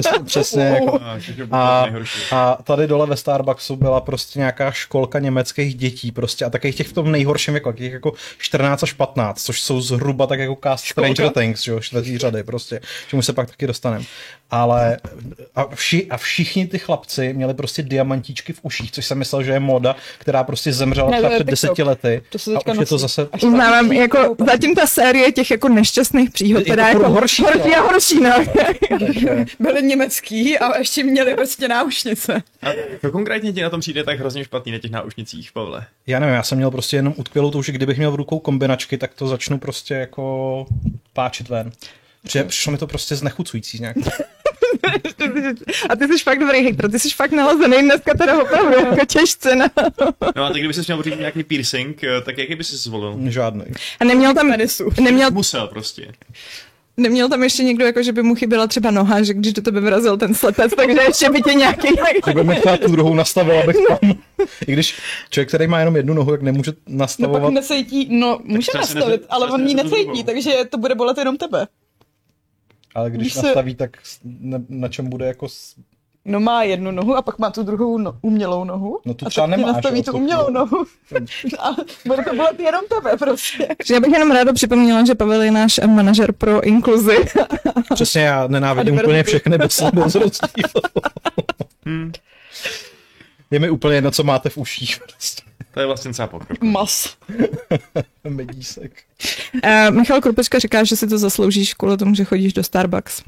Přes, 0.00 0.06
přesně 0.24 0.62
jako 0.62 0.94
A, 0.94 1.12
takže 1.12 1.48
A, 1.50 1.82
nejhorší. 1.82 2.20
a 2.30 2.58
tady 2.64 2.86
dole 2.86 3.06
ve 3.06 3.16
Starbucksu 3.16 3.76
byla 3.76 4.00
prostě 4.00 4.38
nějaká 4.38 4.70
školka 4.70 5.18
německých 5.18 5.74
dětí 5.74 6.12
prostě 6.12 6.44
a 6.44 6.50
takových 6.50 6.76
těch 6.76 6.88
v 6.88 6.92
tom 6.92 7.12
nejhorším 7.12 7.54
věku, 7.54 7.72
těch 7.72 7.92
jako 7.92 8.12
14 8.38 8.82
až 8.82 8.92
15, 8.92 9.44
což 9.44 9.60
jsou 9.60 9.80
zhruba 9.80 10.26
tak 10.26 10.38
jako 10.38 10.56
cast 10.62 10.84
Stranger 10.84 11.30
Things, 11.30 11.66
jo, 11.66 11.80
čtvrtý 11.80 12.18
řady 12.18 12.42
prostě, 12.42 12.80
čemu 13.08 13.22
se 13.22 13.32
pak 13.32 13.50
taky 13.50 13.66
dostaneme. 13.66 14.04
Ale 14.50 14.98
a, 15.54 15.74
vši, 15.74 16.06
a 16.10 16.16
všichni 16.16 16.66
ty 16.66 16.78
chlapci 16.78 17.32
měli 17.32 17.54
prostě 17.54 17.82
diamantíčky 17.82 18.52
v 18.52 18.58
uších, 18.62 18.92
což 18.92 19.06
jsem 19.06 19.18
myslel, 19.18 19.42
že 19.42 19.52
je 19.52 19.60
moda, 19.60 19.96
která 20.18 20.44
prostě 20.44 20.72
zemřela 20.72 21.10
Ne, 21.10 21.18
třeba 21.18 21.34
před 21.34 21.46
deseti 21.46 21.82
lety. 21.82 22.22
To 22.30 22.38
se 22.38 22.50
a 22.54 22.72
už 22.72 22.78
je 22.78 22.86
to 22.86 22.98
zase 22.98 23.28
Uznávám, 23.44 23.92
jako 23.92 24.36
zatím 24.46 24.74
ta 24.74 24.86
série 24.86 25.32
těch 25.32 25.50
jako 25.50 25.68
nešťastných 25.68 26.30
příhod, 26.30 26.64
teda 26.64 26.88
jako 26.88 27.08
horší, 27.08 27.42
horší 27.42 27.74
a 27.74 27.80
horší, 27.80 28.20
no. 28.20 28.44
Byli 29.58 29.81
německý 29.82 30.58
a 30.58 30.78
ještě 30.78 31.04
měli 31.04 31.34
prostě 31.34 31.68
náušnice. 31.68 32.42
A 32.62 32.68
to 33.00 33.10
konkrétně 33.12 33.52
ti 33.52 33.62
na 33.62 33.70
tom 33.70 33.80
přijde 33.80 34.04
tak 34.04 34.18
hrozně 34.18 34.44
špatný 34.44 34.72
na 34.72 34.78
těch 34.78 34.90
náušnicích, 34.90 35.52
Pavle. 35.52 35.86
Já 36.06 36.18
nevím, 36.18 36.34
já 36.34 36.42
jsem 36.42 36.58
měl 36.58 36.70
prostě 36.70 36.96
jenom 36.96 37.14
utkvělou 37.16 37.50
to, 37.50 37.62
že 37.62 37.72
kdybych 37.72 37.98
měl 37.98 38.10
v 38.10 38.14
rukou 38.14 38.38
kombinačky, 38.38 38.98
tak 38.98 39.14
to 39.14 39.26
začnu 39.28 39.58
prostě 39.58 39.94
jako 39.94 40.66
páčit 41.12 41.48
ven. 41.48 41.72
Protože 42.22 42.44
přišlo 42.44 42.72
mi 42.72 42.78
to 42.78 42.86
prostě 42.86 43.16
znechucující 43.16 43.78
nějak. 43.80 43.96
A 45.88 45.96
ty 45.96 46.08
jsi 46.08 46.22
fakt 46.24 46.38
dobrý 46.38 46.64
hater, 46.70 46.90
ty 46.90 46.98
jsi 46.98 47.10
fakt 47.10 47.30
nalazený 47.32 47.82
dneska 47.82 48.14
teda 48.18 48.42
opravdu 48.42 48.72
jako 48.78 49.06
těžce. 49.06 49.56
No. 49.56 49.66
No 50.36 50.44
a 50.44 50.52
ty 50.52 50.58
kdyby 50.58 50.74
jsi 50.74 50.80
měl 50.86 51.02
říct 51.02 51.18
nějaký 51.18 51.42
piercing, 51.42 52.04
eh, 52.04 52.20
tak 52.20 52.38
jaký 52.38 52.54
by 52.54 52.64
si 52.64 52.76
zvolil? 52.76 53.18
Žádný. 53.28 53.64
A 54.00 54.04
neměl 54.04 54.34
tam, 54.34 54.50
Penisu. 54.50 54.88
neměl, 55.00 55.30
Musel 55.30 55.66
prostě. 55.68 56.12
Neměl 56.96 57.28
tam 57.28 57.42
ještě 57.42 57.62
někdo, 57.64 57.84
jako 57.84 58.02
že 58.02 58.12
by 58.12 58.22
mu 58.22 58.34
chyběla 58.34 58.66
třeba 58.66 58.90
noha, 58.90 59.22
že 59.22 59.34
když 59.34 59.52
do 59.52 59.62
tebe 59.62 59.80
vyrazil 59.80 60.16
ten 60.16 60.34
slepec, 60.34 60.72
takže 60.76 60.98
ještě 61.06 61.30
by 61.30 61.42
tě 61.42 61.54
nějaký... 61.54 61.88
Kdyby 62.24 62.44
mi 62.44 62.56
tu 62.84 62.92
druhou 62.92 63.14
nastavil, 63.14 63.58
abych 63.60 63.76
tam... 63.88 63.98
I 64.66 64.72
když 64.72 65.00
člověk, 65.30 65.48
který 65.48 65.66
má 65.66 65.78
jenom 65.78 65.96
jednu 65.96 66.14
nohu, 66.14 66.32
jak 66.32 66.42
nemůže 66.42 66.70
No 66.70 66.76
pak 66.84 66.94
nastavovat... 66.98 67.52
necítí, 67.52 68.08
no 68.10 68.40
může 68.44 68.70
nastavit, 68.74 69.22
nese- 69.22 69.26
ale 69.28 69.50
on 69.50 69.60
si 69.60 69.66
ní 69.66 69.74
nese 69.74 69.88
tu 69.88 69.94
necítí, 69.94 70.06
druhou. 70.06 70.22
takže 70.22 70.52
to 70.70 70.78
bude 70.78 70.94
bolet 70.94 71.18
jenom 71.18 71.36
tebe. 71.36 71.66
Ale 72.94 73.10
když 73.10 73.20
Když 73.22 73.32
se- 73.34 73.42
nastaví, 73.42 73.74
tak 73.74 73.96
s- 74.02 74.18
ne, 74.24 74.60
na 74.68 74.88
čem 74.88 75.08
bude 75.08 75.26
jako... 75.26 75.46
No 76.24 76.40
má 76.40 76.62
jednu 76.62 76.90
nohu 76.90 77.16
a 77.16 77.22
pak 77.22 77.38
má 77.38 77.50
tu 77.50 77.62
druhou 77.62 77.98
no, 77.98 78.18
umělou 78.22 78.64
nohu. 78.64 79.00
No 79.04 79.14
tu 79.14 79.26
a 79.26 79.30
třeba 79.30 79.46
nemáš, 79.46 79.72
nastaví 79.74 80.02
tu 80.02 80.10
to- 80.10 80.16
umělou 80.16 80.50
nohu. 80.50 80.84
a 81.58 81.68
bude 82.06 82.24
to 82.24 82.34
bolet 82.36 82.60
jenom 82.60 82.80
tebe 82.88 83.16
prostě. 83.16 83.68
Já 83.90 84.00
bych 84.00 84.12
jenom 84.12 84.30
ráda 84.30 84.52
připomněla, 84.52 85.04
že 85.04 85.14
Pavel 85.14 85.42
je 85.42 85.50
náš 85.50 85.80
manažer 85.86 86.32
pro 86.32 86.60
inkluzi. 86.66 87.16
Přesně, 87.94 88.22
já 88.22 88.46
nenávidím 88.46 88.94
úplně 88.94 89.22
všechny 89.22 89.58
bez, 89.58 89.82
bez 89.82 90.14
rozdílu. 90.14 90.68
Hmm. 91.86 92.12
Je 93.50 93.58
mi 93.58 93.70
úplně 93.70 93.94
jedno, 93.94 94.10
co 94.10 94.24
máte 94.24 94.48
v 94.48 94.56
uších. 94.56 94.98
Prostě. 94.98 95.42
To 95.74 95.80
je 95.80 95.86
vlastně 95.86 96.14
celá 96.14 96.28
pokrok. 96.28 96.62
Mas. 96.62 97.16
Medísek. 98.28 98.92
Uh, 99.64 99.94
Michal 99.96 100.20
Krupečka 100.20 100.58
říká, 100.58 100.84
že 100.84 100.96
si 100.96 101.06
to 101.06 101.18
zasloužíš 101.18 101.74
kvůli 101.74 101.96
tomu, 101.96 102.14
že 102.14 102.24
chodíš 102.24 102.52
do 102.52 102.62
Starbucks. 102.62 103.22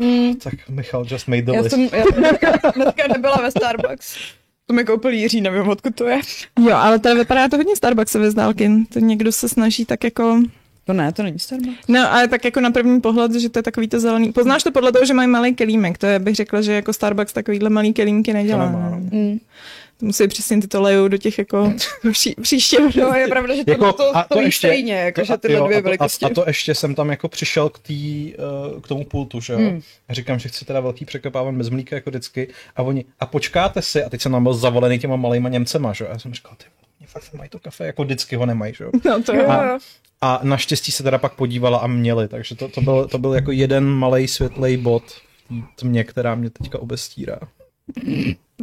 Mm, 0.00 0.34
Tak 0.34 0.54
Michal 0.68 1.04
just 1.10 1.28
made 1.28 1.42
the 1.42 1.52
já 1.52 1.60
list. 1.60 1.70
jsem, 1.74 1.88
já 1.92 2.04
jsem 2.04 2.14
dneska, 2.22 2.52
dneska 2.74 3.02
nebyla 3.14 3.36
ve 3.42 3.50
Starbucks. 3.50 4.16
To 4.66 4.74
mi 4.74 4.84
koupil 4.84 5.10
Jiří, 5.10 5.40
nevím, 5.40 5.68
odkud 5.68 5.94
to 5.94 6.04
je. 6.08 6.20
Jo, 6.60 6.76
ale 6.76 6.98
tady 6.98 7.14
vypadá 7.18 7.48
to 7.48 7.56
hodně 7.56 7.76
Starbucksově 7.76 8.30
z 8.30 8.34
dálky. 8.34 8.70
To 8.92 8.98
někdo 8.98 9.32
se 9.32 9.48
snaží 9.48 9.84
tak 9.84 10.04
jako... 10.04 10.42
To 10.84 10.92
ne, 10.92 11.12
to 11.12 11.22
není 11.22 11.38
Starbucks. 11.38 11.88
No, 11.88 12.12
ale 12.12 12.28
tak 12.28 12.44
jako 12.44 12.60
na 12.60 12.70
první 12.70 13.00
pohled, 13.00 13.32
že 13.34 13.48
to 13.48 13.58
je 13.58 13.62
takový 13.62 13.88
to 13.88 14.00
zelený. 14.00 14.32
Poznáš 14.32 14.62
to 14.62 14.70
podle 14.72 14.92
toho, 14.92 15.04
že 15.04 15.14
mají 15.14 15.28
malý 15.28 15.54
kelímek. 15.54 15.98
To 15.98 16.06
je, 16.06 16.18
bych 16.18 16.34
řekla, 16.34 16.60
že 16.62 16.72
jako 16.72 16.92
Starbucks 16.92 17.32
takovýhle 17.32 17.70
malý 17.70 17.92
kelímky 17.92 18.32
nedělá. 18.32 18.66
To 18.66 18.72
nemá, 18.72 18.90
no. 18.90 18.96
Mm. 18.96 19.38
Musí 20.00 20.28
přesně 20.28 20.60
tyto 20.60 20.82
lejou 20.82 21.08
do 21.08 21.16
těch 21.18 21.38
jako 21.38 21.72
pří, 22.12 22.34
příště. 22.42 22.76
No, 23.00 23.14
je 23.14 23.28
pravda, 23.28 23.54
že 23.56 23.64
to, 23.64 23.70
Jako, 23.70 23.92
to, 23.92 24.16
a 24.16 24.22
to, 24.22 24.34
to 24.34 24.40
ještě- 24.40 24.66
stejně, 24.68 24.94
jako, 24.94 25.24
že 25.24 25.36
tyhle 25.38 25.58
jo, 25.58 25.64
dvě 25.66 25.76
a 25.76 25.80
to, 25.80 25.84
velikosti. 25.84 26.24
A, 26.24 26.28
a 26.28 26.34
to 26.34 26.44
ještě 26.46 26.74
jsem 26.74 26.94
tam 26.94 27.10
jako 27.10 27.28
přišel 27.28 27.68
k, 27.68 27.78
tý, 27.78 28.32
eh, 28.34 28.80
k 28.80 28.88
tomu 28.88 29.04
pultu, 29.04 29.40
že 29.40 29.52
jo. 29.52 29.58
Hmm. 29.58 29.80
A 30.08 30.14
říkám, 30.14 30.38
že 30.38 30.48
chci 30.48 30.64
teda 30.64 30.80
velký 30.80 31.04
překvapávám 31.04 31.58
bez 31.58 31.68
mlíka 31.68 31.96
jako 31.96 32.10
vždycky. 32.10 32.48
A 32.76 32.82
oni, 32.82 33.04
a 33.20 33.26
počkáte 33.26 33.82
si, 33.82 34.04
a 34.04 34.08
teď 34.08 34.20
jsem 34.20 34.32
tam 34.32 34.42
byl 34.42 34.54
zavolený 34.54 34.98
těma 34.98 35.16
malýma 35.16 35.48
Němcema, 35.48 35.92
že 35.92 36.04
jo. 36.04 36.10
A 36.10 36.12
já 36.12 36.18
jsem 36.18 36.34
říkal, 36.34 36.52
ty 36.56 36.64
oni 37.00 37.06
fakt 37.06 37.34
mají 37.34 37.50
to 37.50 37.58
kafe, 37.58 37.86
jako 37.86 38.04
vždycky 38.04 38.36
ho 38.36 38.46
nemají, 38.46 38.74
že 38.74 38.84
jo. 38.84 38.90
No 39.04 39.22
to 39.22 39.34
Jo, 39.34 39.42
jo. 39.42 39.78
A 40.22 40.40
naštěstí 40.42 40.92
se 40.92 41.02
teda 41.02 41.18
pak 41.18 41.34
podívala 41.34 41.78
a 41.78 41.86
měli, 41.86 42.28
takže 42.28 42.54
to, 42.56 42.68
to, 42.68 42.80
byl, 42.80 43.08
to 43.08 43.18
byl 43.18 43.34
jako 43.34 43.52
jeden 43.52 43.84
malý 43.84 44.28
světlej 44.28 44.76
bod 44.76 45.02
tmě, 45.76 46.04
která 46.04 46.34
mě 46.34 46.50
teďka 46.50 46.78
obestírá. 46.78 47.38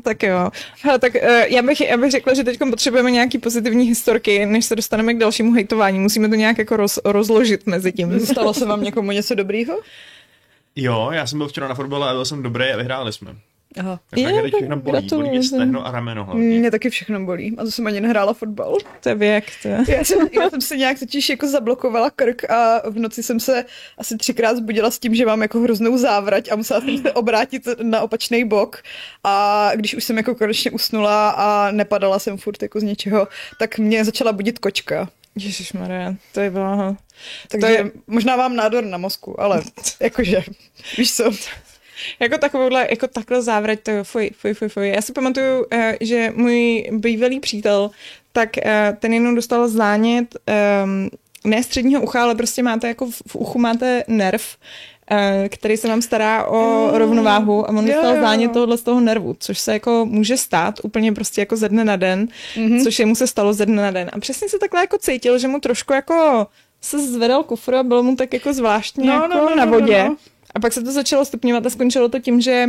Tak 0.04 0.24
jo. 0.24 0.50
Hele, 0.82 1.00
tak 1.00 1.16
uh, 1.16 1.22
já, 1.30 1.62
bych, 1.62 1.82
já 1.82 1.98
bych 1.98 2.12
řekla, 2.12 2.34
že 2.34 2.44
teď 2.44 2.60
potřebujeme 2.70 3.12
nějaký 3.12 3.38
pozitivní 3.38 3.86
historky, 3.86 4.46
než 4.46 4.66
se 4.66 4.75
dostaneme 4.75 5.13
k 5.13 5.18
dalšímu 5.18 5.54
hejtování. 5.54 6.00
Musíme 6.00 6.30
to 6.30 6.36
nějak 6.36 6.58
jako 6.58 6.77
roz, 6.77 7.00
rozložit 7.06 7.68
mezi 7.68 7.92
tím. 7.92 8.20
Stalo 8.25 8.54
se 8.54 8.66
vám 8.66 8.84
někomu 8.84 9.12
něco 9.12 9.36
dobrýho? 9.36 9.80
Jo, 10.75 11.10
já 11.12 11.27
jsem 11.27 11.39
byl 11.39 11.48
včera 11.48 11.68
na 11.68 11.75
fotbale 11.75 12.10
a 12.10 12.13
byl 12.13 12.25
jsem 12.25 12.44
dobrý 12.44 12.66
a 12.66 12.77
vyhráli 12.77 13.13
jsme. 13.13 13.36
Aha. 13.80 14.00
Tak 14.10 14.20
Je, 14.20 14.42
tak 14.42 14.46
všechno 14.56 14.78
bolí. 14.78 14.92
gratuluju. 14.92 15.28
Bolí 15.28 15.38
mě 15.40 15.48
stehno 15.48 15.88
a 15.88 15.92
rameno 15.92 16.24
hlavně. 16.26 16.60
Mě 16.60 16.72
taky 16.72 16.90
všechno 16.90 17.26
bolí. 17.26 17.56
A 17.58 17.64
to 17.64 17.72
jsem 17.72 17.88
ani 17.88 18.02
nehrála 18.02 18.34
fotbal. 18.34 18.78
To 19.00 19.10
je 19.10 19.16
věk. 19.16 19.46
To 19.62 19.68
je. 19.68 19.78
Já 19.88 20.04
jsem, 20.04 20.28
já 20.42 20.50
jsem 20.50 20.62
si 20.62 20.78
nějak 20.78 21.00
totiž 21.00 21.30
jako 21.30 21.48
zablokovala 21.48 22.10
krk 22.10 22.50
a 22.52 22.82
v 22.90 23.00
noci 23.00 23.24
jsem 23.24 23.40
se 23.40 23.66
asi 23.98 24.18
třikrát 24.18 24.58
zbudila 24.58 24.92
s 24.92 25.00
tím, 25.00 25.16
že 25.16 25.26
mám 25.26 25.42
jako 25.42 25.60
hroznou 25.60 25.98
závrať 25.98 26.52
a 26.52 26.56
musela 26.56 26.82
jsem 26.82 26.98
se 26.98 27.12
obrátit 27.12 27.68
na 27.82 28.02
opačný 28.02 28.44
bok 28.46 28.84
a 29.24 29.72
když 29.76 29.96
už 29.96 30.04
jsem 30.04 30.18
jako 30.18 30.36
konečně 30.36 30.72
usnula 30.72 31.30
a 31.30 31.72
nepadala 31.72 32.20
jsem 32.20 32.38
furt 32.38 32.62
jako 32.62 32.80
z 32.80 32.84
něčeho, 32.84 33.28
tak 33.60 33.78
mě 33.78 34.06
začala 34.06 34.32
budit 34.34 34.60
kočka. 34.60 35.10
Ježišmarja, 35.36 36.16
to 36.34 36.40
je 36.40 36.50
bylo... 36.50 36.96
Takže 37.48 37.68
To 37.68 37.74
je- 37.74 37.92
možná 38.08 38.36
mám 38.36 38.56
nádor 38.56 38.84
na 38.86 38.98
mozku, 38.98 39.42
ale 39.42 39.62
jakože, 40.00 40.44
víš 40.98 41.14
co, 41.16 41.32
Jako 42.20 42.38
takovouhle, 42.38 42.88
jako 42.89 43.08
takhle 43.08 43.42
závrať, 43.42 43.80
to 43.84 43.92
jo, 43.92 44.04
fuj, 44.04 44.32
fuj, 44.38 44.54
fuj, 44.54 44.70
fuj. 44.70 44.89
Já 44.89 45.01
si 45.01 45.13
pamatuju, 45.13 45.66
eh, 45.72 45.98
že 46.01 46.34
můj 46.36 46.89
bývalý 46.92 47.39
přítel, 47.39 47.92
tak 48.32 48.58
eh, 48.58 48.98
ten 49.00 49.13
jenom 49.13 49.36
dostal 49.36 49.68
zánět 49.68 50.36
ehm, 50.48 51.10
ne 51.46 51.63
středního 51.63 52.01
ucha, 52.01 52.24
ale 52.24 52.36
prostě 52.36 52.63
máte 52.63 52.88
jako 52.88 53.06
v 53.06 53.22
v 53.27 53.36
uchu 53.36 53.60
máte 53.60 54.04
nerv, 54.08 54.56
eh, 55.12 55.50
který 55.50 55.77
se 55.77 55.88
vám 55.88 56.01
stará 56.01 56.46
o 56.46 56.92
rovnováhu 56.98 57.66
a 57.66 57.70
on 57.70 57.88
Jo, 57.88 57.94
dostal 57.94 58.16
jo. 58.16 58.22
zánět 58.22 58.51
tohohle 58.51 58.77
z 58.77 58.84
toho 58.84 59.00
nervu, 59.00 59.36
což 59.39 59.60
se 59.60 59.74
jako 59.74 60.06
může 60.10 60.38
stát 60.38 60.80
úplně 60.84 61.12
prostě 61.13 61.42
jako 61.42 61.56
ze 61.56 61.70
dne 61.70 61.86
na 61.86 61.96
den, 61.96 62.27
mm-hmm. 62.56 62.84
což 62.84 63.00
jemu 63.00 63.16
se 63.16 63.27
stalo 63.27 63.54
ze 63.54 63.66
dne 63.66 63.82
na 63.82 63.92
den. 63.92 64.10
A 64.13 64.20
přesně 64.20 64.50
se 64.50 64.60
takhle 64.60 64.82
jako 64.82 64.98
cítil, 64.98 65.38
že 65.38 65.48
mu 65.48 65.60
trošku 65.60 65.94
jako 65.94 66.48
se 66.82 67.00
zvedal 67.00 67.44
kufr 67.44 67.75
a 67.75 67.84
bylo 67.84 68.04
mu 68.04 68.16
tak 68.16 68.34
jako 68.34 68.54
zvláštně 68.54 69.08
No, 69.08 69.13
jako 69.13 69.27
no, 69.27 69.50
no, 69.50 69.56
na 69.56 69.66
no, 69.66 69.72
vodě. 69.72 70.04
no, 70.04 70.10
no. 70.10 70.18
A 70.56 70.60
pak 70.60 70.74
se 70.74 70.84
to 70.84 70.92
začalo 70.92 71.25
stupňovat 71.25 71.66
a 71.66 71.70
skončilo 71.70 72.10
to 72.10 72.20
tím, 72.20 72.42
že 72.42 72.66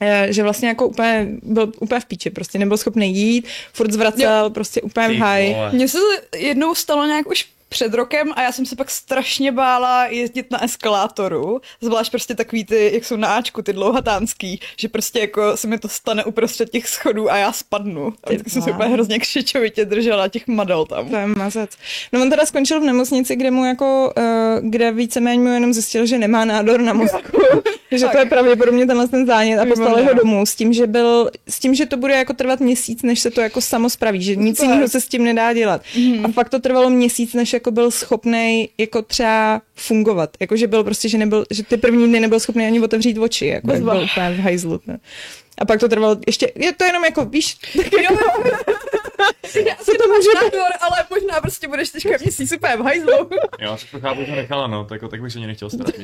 eh, 0.00 0.26
že 0.30 0.42
vlastně 0.42 0.68
jako 0.68 0.88
úplně 0.88 1.28
byl 1.42 1.72
úplně 1.80 2.00
v 2.00 2.04
píči, 2.04 2.30
prostě 2.30 2.58
nebyl 2.58 2.76
schopný 2.76 3.16
jít, 3.16 3.46
furt 3.72 3.92
zvracel, 3.92 4.44
jo. 4.44 4.50
prostě 4.50 4.82
úplně 4.82 5.08
v 5.08 5.18
vole. 5.54 5.72
Mně 5.72 5.88
se 5.88 5.98
jednou 6.36 6.74
stalo 6.74 7.06
nějak 7.06 7.26
už 7.30 7.55
před 7.76 7.94
rokem 7.94 8.32
a 8.36 8.42
já 8.42 8.52
jsem 8.52 8.66
se 8.66 8.76
pak 8.76 8.90
strašně 8.90 9.52
bála 9.52 10.06
jezdit 10.06 10.50
na 10.50 10.64
eskalátoru, 10.64 11.60
zvlášť 11.80 12.10
prostě 12.10 12.34
takový 12.34 12.64
ty, 12.64 12.90
jak 12.94 13.04
jsou 13.04 13.16
na 13.16 13.28
Ačku, 13.28 13.62
ty 13.62 13.72
dlouhatánský, 13.72 14.60
že 14.76 14.88
prostě 14.88 15.18
jako 15.18 15.56
se 15.56 15.66
mi 15.68 15.78
to 15.78 15.88
stane 15.88 16.24
uprostřed 16.24 16.70
těch 16.70 16.88
schodů 16.88 17.30
a 17.30 17.36
já 17.36 17.52
spadnu. 17.52 18.12
A 18.24 18.30
vždycky 18.30 18.50
jsem 18.50 18.62
se 18.62 18.70
úplně 18.70 18.88
hrozně 18.88 19.18
křičovitě 19.18 19.84
držela 19.84 20.28
těch 20.28 20.46
madel 20.46 20.86
tam. 20.86 21.08
To 21.08 21.16
je 21.16 21.26
mazec. 21.26 21.70
No 22.12 22.22
on 22.22 22.30
teda 22.30 22.46
skončil 22.46 22.80
v 22.80 22.84
nemocnici, 22.84 23.36
kde 23.36 23.50
mu 23.50 23.64
jako, 23.64 24.12
uh, 24.16 24.24
kde 24.70 24.92
víceméně 24.92 25.42
mu 25.42 25.48
jenom 25.48 25.72
zjistil, 25.72 26.06
že 26.06 26.18
nemá 26.18 26.44
nádor 26.44 26.80
na 26.80 26.92
mozku, 26.92 27.38
že 27.90 27.98
to 28.06 28.12
Tak. 28.12 28.18
je 28.24 28.26
pravděpodobně 28.26 28.86
tenhle 28.86 29.08
ten 29.08 29.26
zánět 29.26 29.58
a 29.60 29.64
poslali 29.66 29.90
ho 29.92 29.98
Výborné. 29.98 30.20
domů 30.20 30.46
s 30.46 30.54
tím, 30.54 30.72
že 30.72 30.86
byl, 30.86 31.30
s 31.48 31.58
tím, 31.60 31.74
že 31.74 31.86
to 31.86 31.96
bude 31.96 32.14
jako 32.16 32.32
trvat 32.32 32.60
měsíc, 32.60 33.02
než 33.02 33.20
se 33.20 33.30
to 33.30 33.40
jako 33.40 33.60
samo 33.60 33.90
spraví, 33.90 34.22
že 34.22 34.36
nic 34.36 34.60
jiného 34.62 34.88
se 34.88 35.00
s 35.00 35.08
tím 35.08 35.24
nedá 35.24 35.52
dělat. 35.52 35.82
A 36.24 36.28
fakt 36.28 36.48
to 36.48 36.58
trvalo 36.58 36.90
měsíc, 36.90 37.34
než 37.34 37.52
jako 37.52 37.70
byl 37.70 37.90
schopný 37.90 38.68
jako 38.78 39.02
třeba 39.02 39.60
fungovat. 39.74 40.30
Jako, 40.40 40.56
že 40.56 40.66
byl 40.66 40.84
prostě, 40.84 41.08
že 41.08 41.18
nebyl, 41.18 41.44
že 41.50 41.62
ty 41.62 41.76
první 41.76 42.08
dny 42.08 42.20
nebyl 42.20 42.40
schopný 42.40 42.66
ani 42.66 42.80
otevřít 42.80 43.18
oči, 43.18 43.46
jako 43.46 43.72
jak 43.72 43.82
byl 43.82 44.08
úplně 44.12 44.30
v 44.36 44.38
hajzlu. 44.40 44.80
Ne? 44.86 44.98
A 45.58 45.64
pak 45.64 45.80
to 45.80 45.88
trvalo 45.88 46.16
ještě, 46.26 46.52
je 46.56 46.72
to 46.72 46.84
jenom 46.84 47.04
jako, 47.04 47.24
víš, 47.24 47.54
tak 47.76 47.92
Jo, 47.92 48.00
jo. 48.44 48.74
Já 49.66 49.76
si 49.76 49.90
to 49.98 50.08
můžu 50.08 50.28
nádor, 50.34 50.70
ale 50.80 50.96
možná 51.10 51.40
prostě 51.40 51.68
budeš 51.68 51.90
teďka 51.90 52.10
měsíc 52.20 52.52
úplně 52.52 52.76
v 52.76 52.80
hajzlu. 52.80 53.12
Jo, 53.60 53.76
tak 53.80 53.90
to 53.90 54.00
chápu, 54.00 54.24
že 54.24 54.36
nechala, 54.36 54.66
no, 54.66 54.84
tak, 54.84 55.00
tak 55.10 55.22
bych 55.22 55.32
se 55.32 55.38
ani 55.38 55.46
nechtěl 55.46 55.70
starat. 55.70 55.94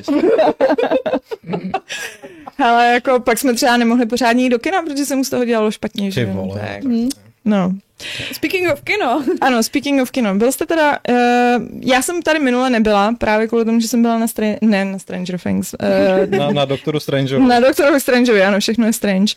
Ale 2.63 2.87
jako 2.93 3.19
pak 3.19 3.39
jsme 3.39 3.53
třeba 3.53 3.77
nemohli 3.77 4.05
pořádně 4.05 4.43
jít 4.43 4.49
do 4.49 4.59
kina, 4.59 4.81
protože 4.81 5.05
se 5.05 5.15
mu 5.15 5.23
z 5.23 5.29
toho 5.29 5.45
dělalo 5.45 5.71
špatně. 5.71 6.05
Ty 6.05 6.11
že 6.11 6.25
vole, 6.25 6.59
Tak. 6.59 6.83
Hmm. 6.83 7.09
No. 7.45 7.71
Speaking 8.33 8.71
of 8.71 8.81
kino, 8.81 9.23
Ano, 9.41 9.63
speaking 9.63 10.01
of 10.01 10.11
kino. 10.11 10.35
Byl 10.35 10.51
jste 10.51 10.65
teda, 10.65 10.91
uh, 11.09 11.15
já 11.79 12.01
jsem 12.01 12.21
tady 12.21 12.39
minule 12.39 12.69
nebyla, 12.69 13.15
právě 13.17 13.47
kvůli 13.47 13.65
tomu, 13.65 13.79
že 13.79 13.87
jsem 13.87 14.01
byla 14.01 14.17
na, 14.19 14.25
Stra- 14.25 14.57
ne, 14.61 14.85
na 14.85 14.99
Stranger 14.99 15.39
Things, 15.39 15.73
uh, 15.73 16.37
Na, 16.39 16.51
na 16.51 16.65
doktoru 16.65 16.99
Strange. 16.99 17.39
na 17.39 17.59
doktorovi 17.59 17.99
Strangeovi, 17.99 18.43
ano, 18.43 18.59
všechno 18.59 18.85
je 18.85 18.93
strange. 18.93 19.33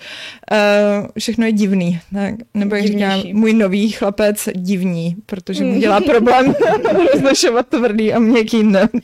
Uh, 0.53 1.07
všechno 1.19 1.47
je 1.47 1.53
divný. 1.53 2.01
Tak, 2.15 2.35
nebo 2.55 2.75
jak 2.75 2.87
říká 2.87 3.17
můj 3.33 3.53
nový 3.53 3.91
chlapec, 3.91 4.49
divní, 4.55 5.17
protože 5.27 5.65
mu 5.65 5.81
dělá 5.81 6.01
problém 6.01 6.55
rozlišovat 7.15 7.67
tvrdý 7.69 8.13
a 8.13 8.19
měkký 8.19 8.63
ne. 8.63 8.89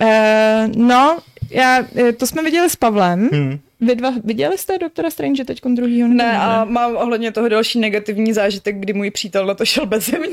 uh, 0.00 0.06
no, 0.76 1.18
já, 1.50 1.84
to 2.16 2.26
jsme 2.26 2.42
viděli 2.42 2.70
s 2.70 2.76
Pavlem. 2.76 3.28
Hmm. 3.32 3.58
Vy 3.82 3.94
dva 3.94 4.12
viděli 4.24 4.58
jste 4.58 4.78
doktora 4.78 5.10
Strange 5.10 5.44
teď 5.44 5.60
druhýho? 5.74 6.08
ne, 6.08 6.38
a 6.38 6.64
mám 6.64 6.96
ohledně 6.96 7.32
toho 7.32 7.48
další 7.48 7.78
negativní 7.80 8.32
zážitek, 8.32 8.76
kdy 8.80 8.92
můj 8.92 9.10
přítel 9.10 9.46
na 9.46 9.54
to 9.54 9.64
šel 9.64 9.86
bez 9.86 10.10
mě. 10.10 10.28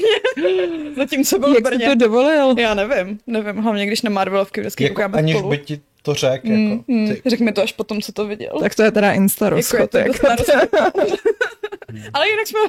Zatímco 0.96 1.40
byl 1.40 1.54
Jak 1.54 1.64
Brně. 1.64 1.88
to 1.90 1.96
dovolil? 1.96 2.56
Já 2.60 2.74
nevím, 2.74 3.20
nevím, 3.28 3.56
hlavně 3.62 3.86
když 3.86 4.02
na 4.02 4.10
Marvelovky 4.10 4.62
vždycky 4.62 4.84
Jako, 4.84 4.94
koukáme 4.96 5.18
aniž 5.18 5.36
spolu. 5.38 5.50
by 5.50 5.58
ti 5.58 5.80
to 6.04 6.14
řekl, 6.14 6.48
Mm, 6.48 6.70
jako, 6.72 6.84
mm. 6.88 7.08
ty, 7.08 7.22
Řek 7.30 7.40
mi 7.40 7.52
to 7.52 7.62
až 7.64 7.72
potom, 7.72 8.02
co 8.02 8.12
to 8.12 8.28
viděl. 8.28 8.52
Tak 8.60 8.76
to 8.76 8.84
je 8.84 8.92
teda 8.92 9.12
insta 9.12 9.46
jako 9.46 9.56
je 9.56 9.62
rozchod. 9.62 9.92
to 9.92 9.98
Jako 9.98 10.28
rozchod. 10.28 10.70
Ale 12.14 12.30
jinak 12.30 12.48
jsme 12.48 12.60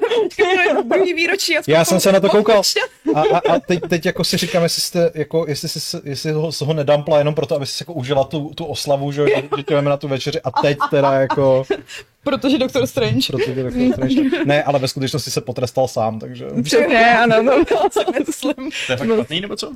druhý 0.83 1.15
výročí. 1.15 1.55
Já 1.69 1.85
jsem 1.85 2.01
se 2.01 2.13
na 2.13 2.21
to 2.21 2.29
koukal. 2.29 2.63
A, 3.15 3.21
a, 3.21 3.39
a 3.39 3.59
teď, 3.59 3.81
teď 3.89 4.07
jako 4.07 4.25
si 4.25 4.37
říkám, 4.37 4.63
jestli, 4.63 4.83
jste, 4.83 5.11
jako, 5.15 5.45
jestli, 5.49 5.69
si, 5.69 5.97
jestli 6.05 6.33
ho, 6.33 6.51
ho 6.61 6.73
nedampla 6.73 7.19
jenom 7.19 7.35
proto, 7.35 7.57
aby 7.57 7.67
si 7.67 7.83
jako 7.83 7.93
užila 7.93 8.25
tu, 8.25 8.51
tu 8.55 8.65
oslavu, 8.65 9.13
že, 9.13 9.27
že 9.57 9.63
tě 9.63 9.83
na 9.83 9.97
tu 9.97 10.09
večeři 10.09 10.41
a 10.41 10.51
teď 10.63 10.79
teda 10.91 11.13
jako, 11.13 11.65
Protože 12.25 12.59
Doktor 12.59 12.87
Strange. 12.87 13.27
protože 13.33 13.61
jako, 13.61 13.93
strašně- 13.93 14.31
ne, 14.45 14.63
ale 14.63 14.79
ve 14.79 14.89
skutečnosti 14.89 15.31
se 15.31 15.41
potrestal 15.41 15.89
sám, 15.89 16.19
takže 16.19 16.47
Přesně, 16.63 17.19
ano. 17.19 17.43
No. 17.43 17.53
Myslím. 18.27 18.71
To 18.87 18.93
je 18.93 18.97
fakt 18.97 19.09
špatný, 19.15 19.41
nebo 19.41 19.57
co? 19.57 19.73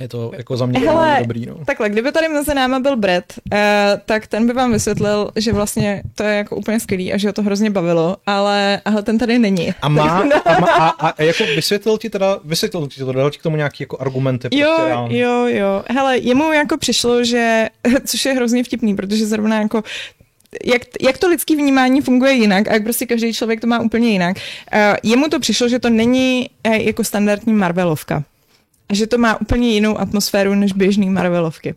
je 0.00 0.08
to 0.08 0.30
jako 0.36 0.56
za 0.56 0.66
mě 0.66 0.78
Hele, 0.78 1.16
dobrý, 1.20 1.46
no. 1.46 1.54
Takhle, 1.64 1.88
kdyby 1.88 2.12
tady 2.12 2.28
mezi 2.28 2.54
náma 2.54 2.80
byl 2.80 2.96
Brett, 2.96 3.34
eh, 3.52 4.00
tak 4.04 4.26
ten 4.26 4.46
by 4.46 4.52
vám 4.52 4.72
vysvětlil, 4.72 5.30
že 5.36 5.52
vlastně 5.52 6.02
to 6.14 6.22
je 6.22 6.36
jako 6.36 6.56
úplně 6.56 6.80
skvělý 6.80 7.12
a 7.12 7.16
že 7.16 7.28
ho 7.28 7.32
to 7.32 7.42
hrozně 7.42 7.70
bavilo, 7.70 8.16
ale, 8.26 8.80
ale 8.84 9.02
ten 9.02 9.18
tady 9.18 9.38
není. 9.38 9.74
A 9.82 9.88
má, 9.88 10.18
a, 10.44 10.60
má 10.60 10.66
a, 10.66 10.88
a, 10.88 11.08
a, 11.08 11.22
jako 11.22 11.44
vysvětlil 11.44 11.98
ti 11.98 12.10
teda, 12.10 12.38
vysvětlil 12.44 12.86
ti 12.86 13.00
to, 13.00 13.12
dal 13.12 13.30
ti 13.30 13.38
k 13.38 13.42
tomu 13.42 13.56
nějaký 13.56 13.82
jako 13.82 13.96
argumenty. 14.00 14.48
Jo, 14.52 14.74
prostě 14.76 15.16
jo, 15.16 15.46
jo. 15.46 15.82
Hele, 15.90 16.18
jemu 16.18 16.52
jako 16.52 16.78
přišlo, 16.78 17.24
že, 17.24 17.66
což 18.04 18.24
je 18.24 18.32
hrozně 18.32 18.64
vtipný, 18.64 18.96
protože 18.96 19.26
zrovna 19.26 19.60
jako 19.60 19.82
jak, 20.64 20.82
jak 21.00 21.18
to 21.18 21.28
lidský 21.28 21.56
vnímání 21.56 22.00
funguje 22.00 22.32
jinak 22.32 22.68
a 22.68 22.72
jak 22.72 22.82
prostě 22.82 23.06
každý 23.06 23.32
člověk 23.32 23.60
to 23.60 23.66
má 23.66 23.80
úplně 23.80 24.10
jinak. 24.10 24.36
Uh, 24.36 24.80
jemu 25.02 25.28
to 25.28 25.40
přišlo, 25.40 25.68
že 25.68 25.78
to 25.78 25.90
není 25.90 26.50
uh, 26.66 26.74
jako 26.74 27.04
standardní 27.04 27.52
Marvelovka. 27.52 28.24
A 28.88 28.94
že 28.94 29.06
to 29.06 29.18
má 29.18 29.40
úplně 29.40 29.68
jinou 29.70 29.98
atmosféru 30.00 30.54
než 30.54 30.72
běžný 30.72 31.10
Marvelovky. 31.10 31.74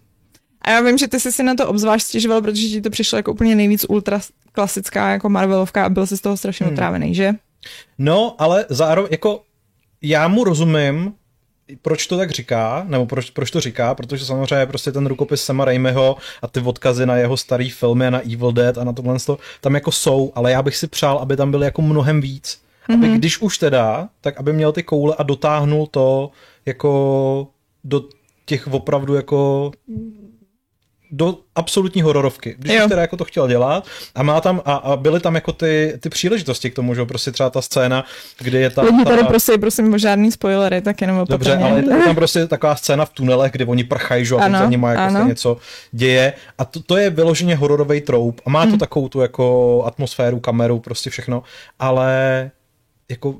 A 0.61 0.69
já 0.71 0.81
vím, 0.81 0.97
že 0.97 1.07
ty 1.07 1.19
jsi 1.19 1.31
si 1.31 1.43
na 1.43 1.55
to 1.55 1.67
obzvlášť 1.67 2.07
stěžoval, 2.07 2.41
protože 2.41 2.67
ti 2.67 2.81
to 2.81 2.89
přišlo 2.89 3.17
jako 3.17 3.31
úplně 3.33 3.55
nejvíc 3.55 3.85
ultra 3.89 4.19
klasická 4.51 5.09
jako 5.09 5.29
Marvelovka 5.29 5.85
a 5.85 5.89
byl 5.89 6.07
jsi 6.07 6.17
z 6.17 6.21
toho 6.21 6.37
strašně 6.37 6.65
Hmm. 6.65 6.73
otrávený, 6.73 7.15
že? 7.15 7.33
No, 7.97 8.35
ale 8.39 8.65
zároveň 8.69 9.09
jako 9.11 9.43
já 10.01 10.27
mu 10.27 10.43
rozumím, 10.43 11.13
proč 11.81 12.07
to 12.07 12.17
tak 12.17 12.31
říká, 12.31 12.85
nebo 12.87 13.05
proč, 13.05 13.29
proč 13.29 13.51
to 13.51 13.59
říká, 13.59 13.95
protože 13.95 14.25
samozřejmě 14.25 14.65
prostě 14.65 14.91
ten 14.91 15.05
rukopis 15.07 15.43
Sama 15.43 15.65
Raimiho 15.65 16.17
a 16.41 16.47
ty 16.47 16.59
odkazy 16.59 17.05
na 17.05 17.15
jeho 17.15 17.37
starý 17.37 17.69
filmy 17.69 18.07
a 18.07 18.09
na 18.09 18.19
Evil 18.33 18.51
Dead 18.51 18.77
a 18.77 18.83
na 18.83 18.93
tohle 18.93 19.19
to, 19.19 19.37
tam 19.61 19.75
jako 19.75 19.91
jsou, 19.91 20.31
ale 20.35 20.51
já 20.51 20.61
bych 20.61 20.77
si 20.77 20.87
přál, 20.87 21.17
aby 21.17 21.35
tam 21.37 21.51
byly 21.51 21.65
jako 21.65 21.81
mnohem 21.81 22.21
víc. 22.21 22.61
Aby 22.89 23.07
Mhm. 23.07 23.17
když 23.17 23.41
už 23.41 23.57
teda, 23.57 24.09
tak 24.21 24.37
aby 24.37 24.53
měl 24.53 24.71
ty 24.71 24.83
koule 24.83 25.15
a 25.17 25.23
dotáhnul 25.23 25.87
to 25.87 26.31
jako 26.65 27.47
do 27.83 28.03
těch 28.45 28.67
opravdu 28.67 29.13
jako 29.13 29.71
do 31.15 31.38
absolutní 31.55 32.01
hororovky. 32.01 32.55
Když 32.58 32.74
Jo. 32.74 32.88
teda 32.89 33.01
jako 33.01 33.17
to 33.17 33.25
chtěl 33.25 33.48
dělat 33.48 33.88
a 34.15 34.24
má 34.24 34.41
tam, 34.41 34.62
a, 34.65 34.74
a 34.75 34.96
byly 34.96 35.20
tam 35.20 35.36
jako 35.36 35.51
ty, 35.51 35.93
ty 36.00 36.10
příležitosti 36.10 36.72
k 36.72 36.75
tomu, 36.75 36.93
že 36.96 37.00
jo, 37.01 37.05
prostě 37.05 37.32
třeba 37.32 37.50
ta 37.50 37.62
scéna, 37.62 38.05
kdy 38.39 38.58
je 38.58 38.70
ta... 38.70 38.82
Lidi 38.82 39.03
ta 39.03 39.10
tady 39.10 39.24
prosím, 39.24 39.60
prosím 39.60 39.93
o 39.93 39.98
žádný 39.98 40.32
spoilery, 40.32 40.82
tak 40.82 41.01
jenom 41.01 41.25
Dobře, 41.29 41.53
opatrně. 41.53 41.72
ale 41.72 42.00
je 42.00 42.05
tam 42.05 42.15
prostě 42.15 42.48
taková 42.48 42.75
scéna 42.75 43.05
v 43.05 43.10
tunelech, 43.10 43.51
kde 43.51 43.65
oni 43.65 43.84
prchají, 43.84 44.25
že 44.25 44.36
a 44.36 44.50
za 44.60 44.65
nimi 44.65 44.88
jako 44.89 45.13
se 45.13 45.24
něco 45.24 45.58
děje. 45.91 46.34
A 46.58 46.65
to, 46.65 46.79
to 46.84 46.98
je 46.98 47.10
vyloženě 47.10 47.55
hororový 47.55 48.01
troub. 48.01 48.41
A 48.46 48.50
má 48.50 48.65
to 48.65 48.77
takovou 48.77 49.10
tu 49.10 49.22
jako 49.22 49.84
atmosféru, 49.86 50.39
kameru, 50.39 50.79
prostě 50.79 51.10
všechno. 51.10 51.43
Ale 51.79 52.51
jako 53.10 53.36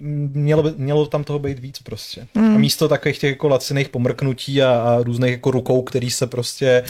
mělo, 0.00 0.62
by, 0.62 0.72
mělo 0.76 1.06
tam 1.06 1.24
toho 1.24 1.38
být 1.38 1.58
víc 1.58 1.78
prostě. 1.78 2.26
A 2.34 2.40
místo 2.40 2.88
takových 2.88 3.18
těch 3.18 3.30
jako 3.30 3.48
laciných 3.48 3.88
pomrknutí 3.88 4.62
a, 4.62 4.80
a 4.80 5.02
různých 5.02 5.32
jako 5.32 5.50
rukou, 5.50 5.82
který 5.82 6.10
se 6.10 6.26
prostě 6.26 6.84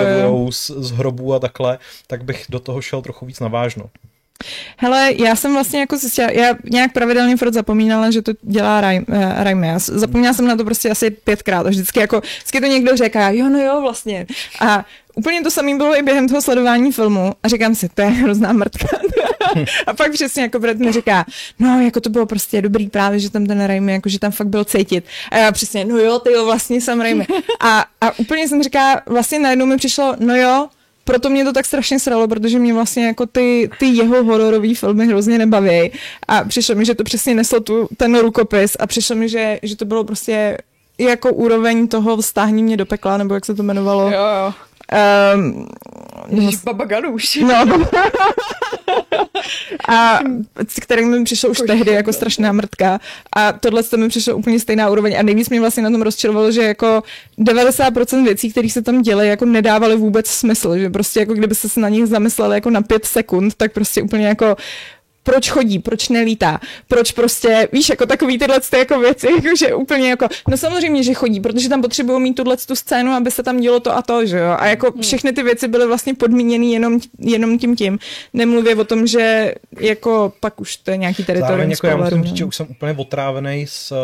objevujou 0.00 0.52
z, 0.52 0.70
z 0.70 0.90
hrobů 0.90 1.34
a 1.34 1.38
takhle, 1.38 1.78
tak 2.06 2.24
bych 2.24 2.46
do 2.48 2.60
toho 2.60 2.82
šel 2.82 3.02
trochu 3.02 3.26
víc 3.26 3.40
na 3.40 3.48
vážno. 3.48 3.90
Hele, 4.76 5.10
já 5.16 5.36
jsem 5.36 5.52
vlastně 5.52 5.80
jako 5.80 5.96
zjistila, 5.96 6.30
já 6.30 6.54
nějak 6.70 6.92
pravidelně 6.92 7.36
furt 7.36 7.54
zapomínala, 7.54 8.10
že 8.10 8.22
to 8.22 8.32
dělá 8.42 8.80
Raim- 8.80 9.04
eh. 9.12 9.66
Já 9.66 9.78
zapomněla 9.78 10.34
jsem 10.34 10.46
na 10.46 10.56
to 10.56 10.64
prostě 10.64 10.90
asi 10.90 11.10
pětkrát 11.10 11.66
a 11.66 11.70
vždycky 11.70 12.00
jako, 12.00 12.20
vždycky 12.20 12.60
to 12.60 12.66
někdo 12.66 12.96
říká, 12.96 13.30
jo, 13.30 13.48
no 13.48 13.58
jo, 13.58 13.80
vlastně. 13.80 14.26
A 14.60 14.84
úplně 15.14 15.42
to 15.42 15.50
samé 15.50 15.76
bylo 15.76 15.98
i 15.98 16.02
během 16.02 16.28
toho 16.28 16.42
sledování 16.42 16.92
filmu 16.92 17.32
a 17.42 17.48
říkám 17.48 17.74
si, 17.74 17.88
to 17.88 18.02
je 18.02 18.08
hrozná 18.08 18.52
mrtka. 18.52 18.88
a 19.86 19.94
pak 19.94 20.12
přesně 20.12 20.42
jako 20.42 20.58
Brad 20.58 20.76
mi 20.76 20.92
říká, 20.92 21.24
no, 21.58 21.80
jako 21.80 22.00
to 22.00 22.10
bylo 22.10 22.26
prostě 22.26 22.62
dobrý 22.62 22.90
právě, 22.90 23.18
že 23.18 23.30
tam 23.30 23.46
ten 23.46 23.64
Raimi, 23.64 23.92
jako 23.92 24.08
že 24.08 24.18
tam 24.18 24.32
fakt 24.32 24.48
byl 24.48 24.64
cítit. 24.64 25.04
A 25.30 25.36
já 25.36 25.52
přesně, 25.52 25.84
no 25.84 25.98
jo, 25.98 26.18
ty 26.18 26.32
jo, 26.32 26.44
vlastně 26.44 26.80
jsem 26.80 27.00
Raimi. 27.00 27.26
A, 27.60 27.84
a 28.00 28.18
úplně 28.18 28.48
jsem 28.48 28.62
říká, 28.62 29.02
vlastně 29.06 29.38
najednou 29.38 29.66
mi 29.66 29.76
přišlo, 29.76 30.16
no 30.18 30.36
jo, 30.36 30.68
proto 31.04 31.30
mě 31.30 31.44
to 31.44 31.52
tak 31.52 31.66
strašně 31.66 31.98
sralo, 31.98 32.28
protože 32.28 32.58
mě 32.58 32.74
vlastně 32.74 33.06
jako 33.06 33.26
ty, 33.26 33.70
ty 33.78 33.86
jeho 33.86 34.24
hororové 34.24 34.74
filmy 34.74 35.06
hrozně 35.06 35.38
nebaví. 35.38 35.92
A 36.28 36.44
přišlo 36.44 36.74
mi, 36.74 36.84
že 36.84 36.94
to 36.94 37.04
přesně 37.04 37.34
neslo 37.34 37.60
tu, 37.60 37.88
ten 37.96 38.18
rukopis 38.18 38.76
a 38.80 38.86
přišlo 38.86 39.16
mi, 39.16 39.28
že, 39.28 39.58
že 39.62 39.76
to 39.76 39.84
bylo 39.84 40.04
prostě 40.04 40.58
jako 40.98 41.32
úroveň 41.32 41.88
toho 41.88 42.22
stáhní 42.22 42.62
mě 42.62 42.76
do 42.76 42.86
pekla, 42.86 43.16
nebo 43.16 43.34
jak 43.34 43.46
se 43.46 43.54
to 43.54 43.62
jmenovalo. 43.62 44.10
Jo, 44.10 44.12
jo. 44.12 44.54
Um, 45.34 45.66
Ježiš, 46.28 46.56
Baba 46.56 46.84
Ganouš. 46.84 47.36
no, 47.36 47.64
a 49.88 50.20
s 50.68 50.80
kterým 50.80 51.08
mi 51.08 51.24
přišlo 51.24 51.50
už 51.50 51.58
tehdy 51.66 51.90
jako 51.92 52.12
strašná 52.12 52.52
mrtka. 52.52 53.00
A 53.36 53.52
tohle 53.52 53.82
to 53.82 53.96
mi 53.96 54.08
přišlo 54.08 54.36
úplně 54.36 54.60
stejná 54.60 54.90
úroveň. 54.90 55.16
A 55.18 55.22
nejvíc 55.22 55.50
mě 55.50 55.60
vlastně 55.60 55.82
na 55.82 55.90
tom 55.90 56.02
rozčilovalo, 56.02 56.52
že 56.52 56.62
jako 56.62 57.02
90% 57.38 58.24
věcí, 58.24 58.50
které 58.50 58.68
se 58.68 58.82
tam 58.82 59.02
dělají, 59.02 59.28
jako 59.28 59.44
nedávaly 59.44 59.96
vůbec 59.96 60.26
smysl, 60.26 60.78
že 60.78 60.90
prostě 60.90 61.20
jako 61.20 61.34
kdyby 61.34 61.54
se 61.54 61.80
na 61.80 61.88
nich 61.88 62.06
zamysleli 62.06 62.56
jako 62.56 62.70
na 62.70 62.82
pět 62.82 63.04
sekund, 63.04 63.54
tak 63.54 63.72
prostě 63.72 64.02
úplně 64.02 64.26
jako 64.26 64.56
proč 65.22 65.50
chodí, 65.50 65.78
proč 65.78 66.08
nelítá, 66.08 66.60
proč 66.88 67.12
prostě, 67.12 67.68
víš, 67.72 67.88
jako 67.88 68.06
takový 68.06 68.38
tyhle 68.38 68.60
ty 68.60 68.78
jako 68.78 69.00
věci, 69.00 69.26
jako 69.44 69.56
že 69.58 69.74
úplně 69.74 70.10
jako, 70.10 70.28
no 70.48 70.56
samozřejmě, 70.56 71.02
že 71.02 71.14
chodí, 71.14 71.40
protože 71.40 71.68
tam 71.68 71.82
potřebují 71.82 72.22
mít 72.22 72.34
tuhle 72.34 72.56
tu 72.56 72.76
scénu, 72.76 73.12
aby 73.12 73.30
se 73.30 73.42
tam 73.42 73.60
dělo 73.60 73.80
to 73.80 73.96
a 73.96 74.02
to, 74.02 74.26
že 74.26 74.38
jo, 74.38 74.56
a 74.58 74.66
jako 74.66 74.92
všechny 75.00 75.32
ty 75.32 75.42
věci 75.42 75.68
byly 75.68 75.86
vlastně 75.86 76.14
podmíněny 76.14 76.66
jenom, 76.66 77.00
jenom 77.18 77.58
tím 77.58 77.76
tím, 77.76 77.98
nemluvě 78.32 78.76
o 78.76 78.84
tom, 78.84 79.06
že 79.06 79.54
jako 79.80 80.32
pak 80.40 80.60
už 80.60 80.76
to 80.76 80.90
je 80.90 80.96
nějaký 80.96 81.22
Zároveň 81.22 81.44
teritorium 81.44 81.70
jako 81.70 81.86
já 81.86 81.96
musím 81.96 82.22
říct, 82.22 82.32
no. 82.32 82.36
že 82.36 82.44
už 82.44 82.56
jsem 82.56 82.66
úplně 82.70 82.94
otrávený 82.98 83.66
z 83.68 83.92
eh, 83.92 83.96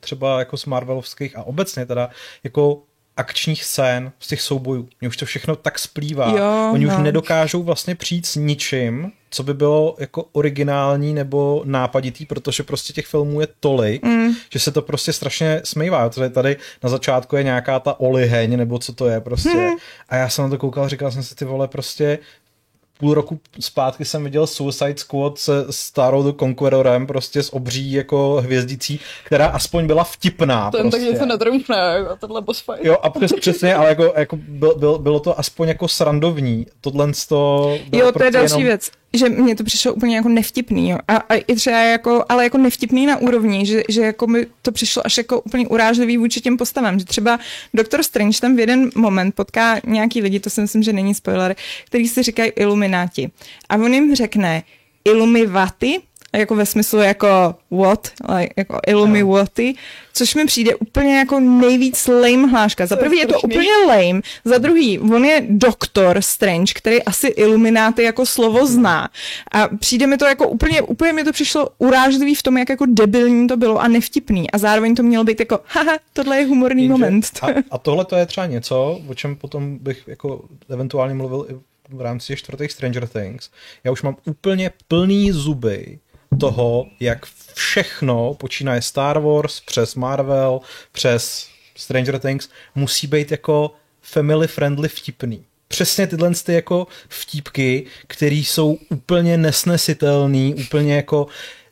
třeba 0.00 0.38
jako 0.38 0.56
z 0.56 0.66
Marvelovských 0.66 1.38
a 1.38 1.42
obecně 1.42 1.86
teda 1.86 2.10
jako 2.44 2.82
akčních 3.16 3.64
scén, 3.64 4.12
z 4.20 4.26
těch 4.26 4.40
soubojů. 4.40 4.88
Mně 5.00 5.08
už 5.08 5.16
to 5.16 5.26
všechno 5.26 5.56
tak 5.56 5.78
splývá. 5.78 6.30
Jo, 6.38 6.70
Oni 6.72 6.86
už 6.86 6.92
no. 6.92 7.02
nedokážou 7.02 7.62
vlastně 7.62 7.94
přijít 7.94 8.26
s 8.26 8.36
ničím, 8.36 9.12
co 9.30 9.42
by 9.42 9.54
bylo 9.54 9.96
jako 9.98 10.24
originální 10.32 11.14
nebo 11.14 11.62
nápaditý, 11.64 12.26
protože 12.26 12.62
prostě 12.62 12.92
těch 12.92 13.06
filmů 13.06 13.40
je 13.40 13.48
tolik, 13.60 14.02
mm. 14.04 14.32
že 14.52 14.58
se 14.58 14.72
to 14.72 14.82
prostě 14.82 15.12
strašně 15.12 15.60
smývá. 15.64 16.08
Tady, 16.08 16.30
tady 16.30 16.56
na 16.82 16.90
začátku 16.90 17.36
je 17.36 17.42
nějaká 17.42 17.80
ta 17.80 18.00
oliheň, 18.00 18.56
nebo 18.56 18.78
co 18.78 18.92
to 18.92 19.08
je 19.08 19.20
prostě. 19.20 19.48
Hmm. 19.48 19.76
A 20.08 20.16
já 20.16 20.28
jsem 20.28 20.44
na 20.44 20.50
to 20.50 20.58
koukal, 20.58 20.88
říkal 20.88 21.10
jsem 21.10 21.22
si, 21.22 21.34
ty 21.34 21.44
vole, 21.44 21.68
prostě 21.68 22.18
půl 23.00 23.14
roku 23.14 23.40
zpátky 23.60 24.04
jsem 24.04 24.24
viděl 24.24 24.46
Suicide 24.46 24.96
Squad 24.96 25.38
se 25.38 25.52
Starou 25.70 26.22
the 26.22 26.38
Conquerorem, 26.38 27.06
prostě 27.06 27.42
s 27.42 27.54
obří 27.54 27.92
jako 27.92 28.40
hvězdicí, 28.44 29.00
která 29.24 29.46
aspoň 29.46 29.86
byla 29.86 30.04
vtipná. 30.04 30.70
Ten 30.70 30.80
prostě. 30.80 31.00
tak 31.00 31.12
něco 31.12 31.26
netrumfne, 31.26 31.76
jako 31.76 32.16
tohle 32.16 32.42
boss 32.42 32.60
fight. 32.60 32.84
Jo, 32.84 32.96
a 33.02 33.10
přes, 33.10 33.32
přesně, 33.32 33.74
ale 33.74 33.88
jako, 33.88 34.12
jako 34.16 34.36
byl, 34.36 34.74
byl, 34.78 34.98
bylo 34.98 35.20
to 35.20 35.38
aspoň 35.38 35.68
jako 35.68 35.88
srandovní. 35.88 36.66
Tohle 36.80 37.12
to 37.28 37.70
Jo, 37.92 38.00
to 38.00 38.06
je 38.06 38.12
prostě 38.12 38.30
další 38.30 38.52
jenom... 38.52 38.64
věc, 38.64 38.90
že 39.12 39.28
mně 39.28 39.56
to 39.56 39.64
přišlo 39.64 39.94
úplně 39.94 40.16
jako 40.16 40.28
nevtipný, 40.28 40.90
jo. 40.90 40.98
A, 41.08 41.16
a 41.16 41.34
i 41.34 41.54
třeba 41.54 41.78
jako, 41.78 42.24
ale 42.28 42.44
jako 42.44 42.58
nevtipný 42.58 43.06
na 43.06 43.16
úrovni, 43.16 43.66
že, 43.66 43.82
že 43.88 44.00
jako 44.00 44.26
mi 44.26 44.46
to 44.62 44.72
přišlo 44.72 45.06
až 45.06 45.18
jako 45.18 45.40
úplně 45.40 45.68
urážlivý 45.68 46.16
vůči 46.16 46.40
těm 46.40 46.56
postavám, 46.56 46.98
že 46.98 47.04
třeba 47.04 47.38
Doktor 47.74 48.02
Strange 48.02 48.40
tam 48.40 48.56
v 48.56 48.58
jeden 48.58 48.90
moment 48.94 49.34
potká 49.34 49.80
nějaký 49.86 50.22
lidi, 50.22 50.40
to 50.40 50.50
si 50.50 50.60
myslím, 50.60 50.82
že 50.82 50.92
není 50.92 51.14
spoiler, 51.14 51.56
který 51.86 52.08
si 52.08 52.22
říkají 52.22 52.52
ilumináti. 52.56 53.30
A 53.68 53.76
on 53.76 53.94
jim 53.94 54.14
řekne 54.14 54.62
ilumivati, 55.04 56.00
jako 56.32 56.54
ve 56.54 56.66
smyslu 56.66 56.98
jako 56.98 57.54
what, 57.70 58.08
like, 58.38 58.54
jako 58.56 58.78
illumiwati, 58.86 59.74
což 60.14 60.34
mi 60.34 60.46
přijde 60.46 60.74
úplně 60.74 61.18
jako 61.18 61.40
nejvíc 61.40 62.06
lame 62.08 62.46
hláška. 62.46 62.86
Za 62.86 62.96
prvý 62.96 63.18
je 63.18 63.26
to 63.26 63.40
úplně 63.40 63.70
lame, 63.86 64.20
za 64.44 64.58
druhý, 64.58 64.98
on 64.98 65.24
je 65.24 65.46
doktor 65.48 66.22
Strange, 66.22 66.72
který 66.74 67.02
asi 67.02 67.26
ilumináty 67.26 68.02
jako 68.02 68.26
slovo 68.26 68.66
zná. 68.66 69.08
A 69.52 69.68
přijde 69.68 70.06
mi 70.06 70.16
to 70.18 70.24
jako 70.24 70.48
úplně, 70.48 70.82
úplně 70.82 71.12
mi 71.12 71.24
to 71.24 71.32
přišlo 71.32 71.68
urážlivý 71.78 72.34
v 72.34 72.42
tom, 72.42 72.58
jak 72.58 72.68
jako 72.68 72.86
debilní 72.88 73.48
to 73.48 73.56
bylo 73.56 73.78
a 73.78 73.88
nevtipný. 73.88 74.50
A 74.50 74.58
zároveň 74.58 74.94
to 74.94 75.02
mělo 75.02 75.24
být 75.24 75.40
jako, 75.40 75.60
haha, 75.66 75.98
tohle 76.12 76.36
je 76.38 76.46
humorný 76.46 76.82
Jenže- 76.82 76.92
moment. 76.92 77.30
A, 77.42 77.46
a 77.70 77.78
tohle 77.78 78.04
to 78.04 78.16
je 78.16 78.26
třeba 78.26 78.46
něco, 78.46 79.00
o 79.08 79.14
čem 79.14 79.36
potom 79.36 79.78
bych 79.78 80.02
jako 80.06 80.44
eventuálně 80.68 81.14
mluvil 81.14 81.46
i 81.50 81.54
v 81.96 82.00
rámci 82.00 82.36
čtvrtých 82.36 82.72
Stranger 82.72 83.06
Things. 83.06 83.50
Já 83.84 83.90
už 83.92 84.02
mám 84.02 84.16
úplně 84.24 84.70
plný 84.88 85.32
zuby 85.32 85.98
toho, 86.38 86.86
jak 87.00 87.26
všechno, 87.54 88.34
počínaje 88.34 88.82
Star 88.82 89.18
Wars, 89.18 89.60
přes 89.60 89.94
Marvel, 89.94 90.60
přes 90.92 91.48
Stranger 91.76 92.18
Things, 92.18 92.48
musí 92.74 93.06
být 93.06 93.30
jako 93.30 93.70
family 94.02 94.48
friendly 94.48 94.88
vtipný. 94.88 95.44
Přesně 95.68 96.06
tyhle 96.06 96.30
ty 96.34 96.52
jako 96.52 96.86
vtípky, 97.08 97.86
které 98.06 98.34
jsou 98.34 98.78
úplně 98.88 99.36
nesnesitelný, 99.36 100.54
úplně 100.54 100.96
jako 100.96 101.26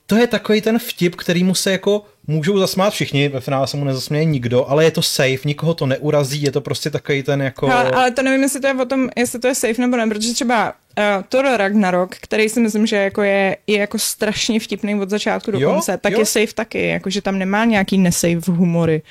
to 0.07 0.17
je 0.17 0.27
takový 0.27 0.61
ten 0.61 0.79
vtip, 0.79 1.17
kterýmu 1.17 1.55
se 1.55 1.73
jako 1.73 2.05
můžou 2.31 2.59
zasmát 2.59 2.93
všichni, 2.93 3.29
ve 3.29 3.41
finále 3.41 3.67
se 3.67 3.77
mu 3.77 3.85
nezasměje 3.85 4.25
nikdo, 4.25 4.67
ale 4.71 4.85
je 4.85 4.91
to 4.91 5.03
safe, 5.03 5.39
nikoho 5.45 5.75
to 5.75 5.87
neurazí, 5.87 6.43
je 6.43 6.53
to 6.53 6.61
prostě 6.61 6.91
takový 6.91 7.23
ten 7.23 7.43
jako... 7.43 7.71
Ale, 7.73 7.91
ale 7.91 8.11
to 8.11 8.23
nevím, 8.23 8.43
jestli 8.43 8.61
to 8.61 8.67
je 8.67 8.75
o 8.75 8.85
tom, 8.85 9.09
jestli 9.17 9.39
to 9.39 9.47
je 9.49 9.55
safe 9.55 9.81
nebo 9.83 9.97
ne, 9.97 10.07
protože 10.07 10.35
třeba 10.35 10.73
uh, 10.99 11.05
Thor 11.29 11.45
Ragnarok, 11.57 12.17
který 12.17 12.49
si 12.49 12.61
myslím, 12.61 12.87
že 12.87 12.97
jako 12.97 13.23
je, 13.23 13.57
je 13.67 13.79
jako 13.79 13.99
strašně 13.99 14.61
vtipný 14.61 14.95
od 15.01 15.11
začátku 15.11 15.51
do 15.51 15.59
Jo, 15.61 15.73
konce, 15.73 15.99
tak 15.99 16.13
jo. 16.13 16.19
je 16.19 16.27
safe 16.27 16.55
taky, 16.55 16.87
jakože 16.89 17.23
tam 17.23 17.39
nemá 17.39 17.65
nějaký 17.65 17.99
nesafe 17.99 18.51
humory. 18.53 19.03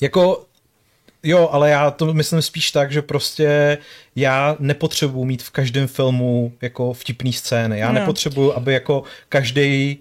Jako, 0.00 0.44
jo, 1.22 1.48
ale 1.52 1.70
já 1.70 1.90
to 1.90 2.14
myslím 2.14 2.42
spíš 2.42 2.70
tak, 2.70 2.92
že 2.92 3.02
prostě 3.02 3.78
já 4.16 4.56
nepotřebuji 4.58 5.24
mít 5.24 5.42
v 5.42 5.50
každém 5.50 5.86
filmu 5.86 6.52
jako 6.62 6.92
vtipný 6.92 7.32
scény. 7.32 7.78
Já 7.78 7.92
No. 7.92 8.00
nepotřebuju, 8.00 8.52
aby 8.52 8.72
jako 8.72 9.02
každý 9.28 9.98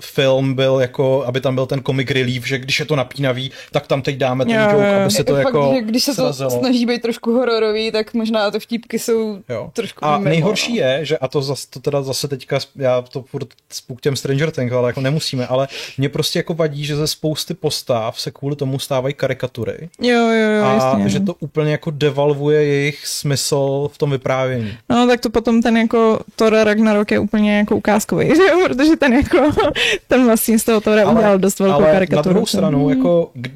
film 0.00 0.54
byl 0.54 0.78
jako, 0.80 1.24
aby 1.26 1.40
tam 1.40 1.54
byl 1.54 1.66
ten 1.66 1.82
comic 1.86 2.10
relief, 2.10 2.46
že 2.46 2.58
když 2.58 2.80
je 2.80 2.86
to 2.86 2.96
napínavý, 2.96 3.50
tak 3.72 3.86
tam 3.86 4.02
teď 4.02 4.16
dáme 4.16 4.44
ten 4.44 4.54
Jo, 4.54 4.70
joke, 4.70 4.92
jo. 4.94 5.00
aby 5.02 5.10
se 5.10 5.24
to 5.24 5.32
Fakt, 5.34 5.44
jako 5.44 5.72
že 5.74 5.80
když 5.82 6.04
se 6.04 6.10
to 6.10 6.22
srazilo. 6.22 6.50
snaží 6.50 6.86
být 6.86 7.02
trošku 7.02 7.32
hororový, 7.32 7.92
tak 7.92 8.14
možná 8.14 8.50
to 8.50 8.60
vtípky 8.60 8.98
jsou 8.98 9.38
Jo. 9.48 9.70
trošku 9.72 10.04
A 10.04 10.18
mimo, 10.18 10.28
nejhorší 10.30 10.80
no. 10.80 10.86
je, 10.86 11.04
že 11.04 11.18
a 11.18 11.28
to, 11.28 11.42
zas, 11.42 11.66
to 11.66 11.80
teda 11.80 12.02
zase 12.02 12.28
teďka, 12.28 12.58
já 12.76 13.02
to 13.02 13.22
furt 13.22 13.48
spuk 13.72 14.00
těm 14.00 14.16
Stranger 14.16 14.50
Things, 14.50 14.72
ale 14.72 14.88
jako 14.88 15.00
nemusíme, 15.00 15.46
ale 15.46 15.68
mě 15.98 16.08
prostě 16.08 16.38
jako 16.38 16.54
vadí, 16.54 16.84
že 16.84 16.96
ze 16.96 17.06
spousty 17.06 17.54
postav 17.54 18.20
se 18.20 18.30
kvůli 18.30 18.56
tomu 18.56 18.78
stávají 18.78 19.14
karikatury 19.14 19.88
Jo, 20.00 20.18
jo, 20.18 20.50
jo, 20.58 20.64
a 20.64 20.72
jasně. 20.74 21.08
že 21.08 21.20
to 21.20 21.34
úplně 21.40 21.72
jako 21.72 21.90
devalvuje 21.90 22.64
jejich 22.64 23.06
smysl 23.06 23.90
v 23.92 23.98
tom 23.98 24.10
vyprávění. 24.10 24.72
No, 24.88 25.06
tak 25.06 25.20
to 25.20 25.30
potom 25.30 25.62
ten 25.62 25.76
jako 25.76 26.20
Thor 26.36 26.52
Ragnarok 26.62 27.10
je 27.10 27.18
úplně 27.18 27.58
jako 27.58 27.76
ukázkový, 27.76 28.26
že 28.36 28.42
jo? 28.42 28.60
protože 28.66 28.96
ten 28.96 29.12
jako, 29.12 29.38
ten 30.08 30.24
vlastně 30.26 30.58
z 30.58 30.64
toho 30.64 30.80
Thora 30.80 31.10
udělal 31.10 31.38
dost 31.38 31.58
velkou 31.60 31.82
ale 31.82 31.92
karikaturu. 31.92 32.16
na 32.28 32.32
druhou 32.32 32.46
stranu, 32.46 32.90
jako 32.90 33.30
k- 33.34 33.50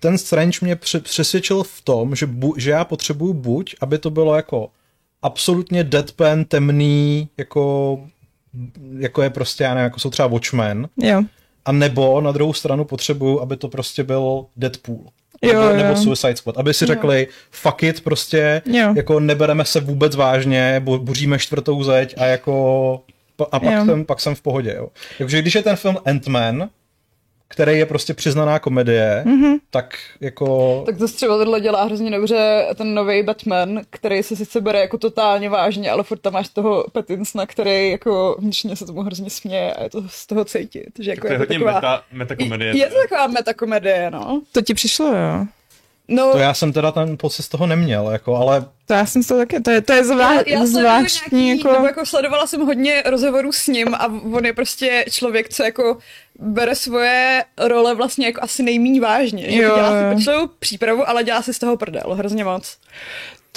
ten 0.00 0.18
Strange 0.18 0.58
mě 0.62 0.76
přesvědčil 1.02 1.62
v 1.62 1.80
tom, 1.84 2.14
že, 2.14 2.26
bu, 2.26 2.54
že 2.58 2.70
já 2.70 2.84
potřebuju 2.84 3.32
buď, 3.32 3.74
aby 3.80 3.98
to 3.98 4.10
bylo 4.10 4.34
jako 4.36 4.68
absolutně 5.22 5.84
deadpan, 5.84 6.44
temný, 6.44 7.28
jako, 7.38 7.98
jako 8.98 9.22
je 9.22 9.30
prostě, 9.30 9.64
já 9.64 9.74
nevím, 9.74 9.84
jako 9.84 10.00
jsou 10.00 10.10
třeba 10.10 10.28
Watchmen, 10.28 10.88
Jo. 10.96 11.22
a 11.64 11.72
nebo 11.72 12.20
na 12.20 12.32
druhou 12.32 12.52
stranu 12.52 12.84
potřebuju, 12.84 13.40
aby 13.40 13.56
to 13.56 13.68
prostě 13.68 14.04
byl 14.04 14.46
Deadpool. 14.56 14.98
Jo, 15.42 15.52
nebo, 15.52 15.64
jo. 15.64 15.76
nebo 15.76 15.96
Suicide 15.96 16.36
Squad, 16.36 16.58
aby 16.58 16.74
si 16.74 16.86
řekli 16.86 17.28
fuck 17.50 17.82
it, 17.82 18.00
prostě 18.00 18.62
Jo. 18.66 18.92
jako 18.96 19.20
nebereme 19.20 19.64
se 19.64 19.80
vůbec 19.80 20.16
vážně, 20.16 20.82
bu- 20.84 20.98
buříme 20.98 21.38
čtvrtou 21.38 21.82
zeď 21.82 22.14
a 22.18 22.24
jako 22.24 23.00
a 23.44 23.60
pak 23.60 23.72
Jo. 23.72 23.84
jsem, 23.84 24.04
pak 24.04 24.20
jsem 24.20 24.34
v 24.34 24.42
pohodě. 24.42 24.74
Jo. 24.76 24.88
Takže 25.18 25.42
když 25.42 25.54
je 25.54 25.62
ten 25.62 25.76
film 25.76 25.96
Ant-Man, 25.96 26.68
který 27.48 27.78
je 27.78 27.86
prostě 27.86 28.14
přiznaná 28.14 28.58
komedie, 28.58 29.22
Mhm. 29.26 29.42
mm-hmm. 29.44 29.58
tak 29.70 29.94
jako... 30.20 30.82
Tak 30.86 30.98
to 30.98 31.08
třeba 31.08 31.38
tohle 31.38 31.60
dělá 31.60 31.84
hrozně 31.84 32.10
dobře 32.10 32.66
ten 32.74 32.94
nový 32.94 33.22
Batman, 33.22 33.80
který 33.90 34.22
se 34.22 34.36
sice 34.36 34.60
bere 34.60 34.80
jako 34.80 34.98
totálně 34.98 35.48
vážně, 35.48 35.90
ale 35.90 36.02
furt 36.02 36.18
tam 36.18 36.32
máš 36.32 36.48
toho 36.48 36.84
Pattinsona, 36.92 37.46
který 37.46 37.90
jako 37.90 38.36
vnitřně 38.38 38.76
se 38.76 38.86
tomu 38.86 39.02
hrozně 39.02 39.30
směje 39.30 39.72
a 39.74 39.82
je 39.82 39.90
to 39.90 40.02
z 40.08 40.26
toho 40.26 40.44
cítit. 40.44 40.88
Že 40.98 41.10
jako 41.10 41.26
To 41.26 41.32
je 41.32 41.38
to 41.38 41.42
hodně 41.42 41.58
taková, 41.58 41.72
meta, 41.74 42.02
metakomedie. 42.12 42.76
je 42.76 42.86
to 42.86 42.94
taková 43.08 43.26
metakomedie, 43.26 44.10
no. 44.10 44.42
To 44.52 44.62
ti 44.62 44.74
přišlo, 44.74 45.06
jo. 45.06 45.46
No, 46.08 46.32
To 46.32 46.38
já 46.38 46.54
jsem 46.54 46.72
teda 46.72 46.92
ten 46.92 47.16
pocit 47.16 47.42
z 47.42 47.48
toho 47.48 47.66
neměl, 47.66 48.08
jako, 48.10 48.36
ale 48.36 48.66
To 48.86 48.94
já 48.94 49.06
jsem 49.06 49.22
to 49.22 49.36
taky, 49.36 49.60
to 49.60 49.70
je, 49.70 49.80
to 49.80 49.92
je 49.92 50.04
zvá, 50.04 50.34
já, 50.34 50.42
já 50.46 50.66
zvláštní, 50.66 51.44
nějaký, 51.44 51.58
jako... 51.58 51.72
nebo 51.72 51.86
jako 51.86 52.06
sledovala 52.06 52.46
jsem 52.46 52.60
hodně 52.66 53.02
rozhovorů 53.06 53.52
s 53.52 53.66
ním 53.66 53.94
a 53.94 54.06
on 54.32 54.46
je 54.46 54.52
prostě 54.52 55.04
člověk, 55.10 55.48
co 55.48 55.62
jako 55.62 55.98
bere 56.38 56.74
svoje 56.74 57.44
role 57.58 57.94
vlastně 57.94 58.26
jako 58.26 58.42
asi 58.42 58.62
nejmíň 58.62 59.00
vážně. 59.00 59.50
Že 59.50 59.62
Jo, 59.62 59.74
dělá 59.76 59.90
si 59.90 60.16
pečlivou 60.16 60.46
přípravu, 60.58 61.08
ale 61.08 61.24
dělá 61.24 61.42
si 61.42 61.54
z 61.54 61.58
toho 61.58 61.76
prdel, 61.76 62.14
hrozně 62.14 62.44
moc. 62.44 62.76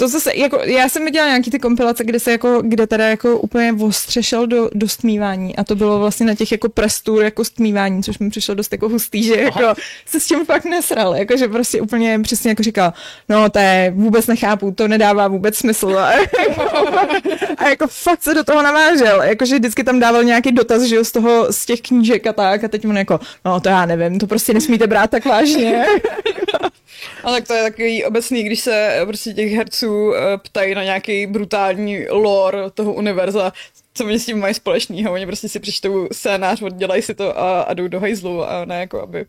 To 0.00 0.08
zase, 0.08 0.36
jako, 0.36 0.58
já 0.64 0.88
jsem 0.88 1.04
viděla 1.04 1.26
nějaký 1.26 1.50
ty 1.50 1.58
kompilace, 1.58 2.04
kde 2.04 2.20
se 2.20 2.30
jako, 2.30 2.62
kde 2.64 2.86
teda 2.86 3.08
jako 3.08 3.38
úplně 3.38 3.72
ostřešel 3.72 4.46
do, 4.46 4.70
do 4.74 4.88
stmívání. 4.88 5.56
A 5.56 5.64
to 5.64 5.76
bylo 5.76 5.98
vlastně 5.98 6.26
na 6.26 6.34
těch 6.34 6.52
jako 6.52 6.68
press 6.68 7.00
tour 7.00 7.22
jako 7.22 7.44
stmívání, 7.44 8.02
což 8.02 8.18
mi 8.18 8.30
přišlo 8.30 8.54
dost 8.54 8.72
jako 8.72 8.88
hustý, 8.88 9.22
že 9.22 9.40
jako 9.40 9.74
se 10.06 10.20
s 10.20 10.26
tím 10.26 10.46
fakt 10.46 10.64
nesral, 10.64 11.14
jako 11.14 11.36
že 11.36 11.48
prostě 11.48 11.80
úplně 11.80 12.18
přesně 12.22 12.50
jako 12.50 12.62
říkal, 12.62 12.92
no 13.28 13.50
to 13.50 13.58
je, 13.58 13.92
vůbec 13.96 14.26
nechápu, 14.26 14.70
to 14.72 14.88
nedává 14.88 15.28
vůbec 15.28 15.56
smysl. 15.56 15.98
A, 15.98 16.08
a 17.56 17.68
jako 17.68 17.86
fakt 17.88 18.22
se 18.22 18.34
do 18.34 18.44
toho 18.44 18.62
navážel, 18.62 19.22
jakože 19.22 19.58
vždycky 19.58 19.84
tam 19.84 19.98
dával 19.98 20.24
nějaký 20.24 20.52
dotaz, 20.52 20.82
že 20.82 20.96
jo, 20.96 21.04
z 21.04 21.12
toho, 21.12 21.52
z 21.52 21.66
těch 21.66 21.80
knížek 21.80 22.26
a 22.26 22.32
tak. 22.32 22.64
A 22.64 22.68
teď 22.68 22.86
on 22.86 22.98
jako, 22.98 23.20
no 23.44 23.60
to 23.60 23.68
já 23.68 23.86
nevím, 23.86 24.18
to 24.18 24.26
prostě 24.26 24.54
nesmíte 24.54 24.86
brát 24.86 25.10
tak 25.10 25.24
vážně. 25.24 25.86
A 27.24 27.30
tak 27.30 27.46
to 27.46 27.54
je 27.54 27.62
takový 27.62 28.04
obecný, 28.04 28.42
když 28.42 28.60
se 28.60 29.00
prostě 29.04 29.32
těch 29.32 29.52
herců 29.52 30.14
eh, 30.14 30.38
ptají 30.38 30.74
na 30.74 30.84
nějaký 30.84 31.26
brutální 31.26 32.06
lore 32.08 32.70
toho 32.70 32.92
univerza, 32.92 33.52
co 33.94 34.04
oni 34.04 34.18
s 34.18 34.26
tím 34.26 34.38
mají 34.38 34.54
společného. 34.54 35.12
Oni 35.12 35.26
prostě 35.26 35.48
si 35.48 35.60
přečtou 35.60 36.08
scénář, 36.12 36.62
oddělají 36.62 37.02
si 37.02 37.14
to 37.14 37.38
a, 37.38 37.60
a 37.60 37.74
jdou 37.74 37.88
do 37.88 38.00
hajzlu 38.00 38.44
a 38.44 38.64
ne 38.64 38.80
jako, 38.80 39.02
aby 39.02 39.24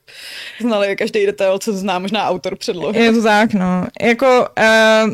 znali 0.61 0.95
každý 0.95 1.25
detail, 1.25 1.59
co 1.59 1.73
zná 1.73 1.99
možná 1.99 2.29
autor 2.29 2.55
předlohy. 2.55 3.03
Je 3.03 3.13
to 3.13 3.21
tak, 3.23 3.53
no. 3.53 3.87
Jako, 4.01 4.47
uh, 4.57 5.11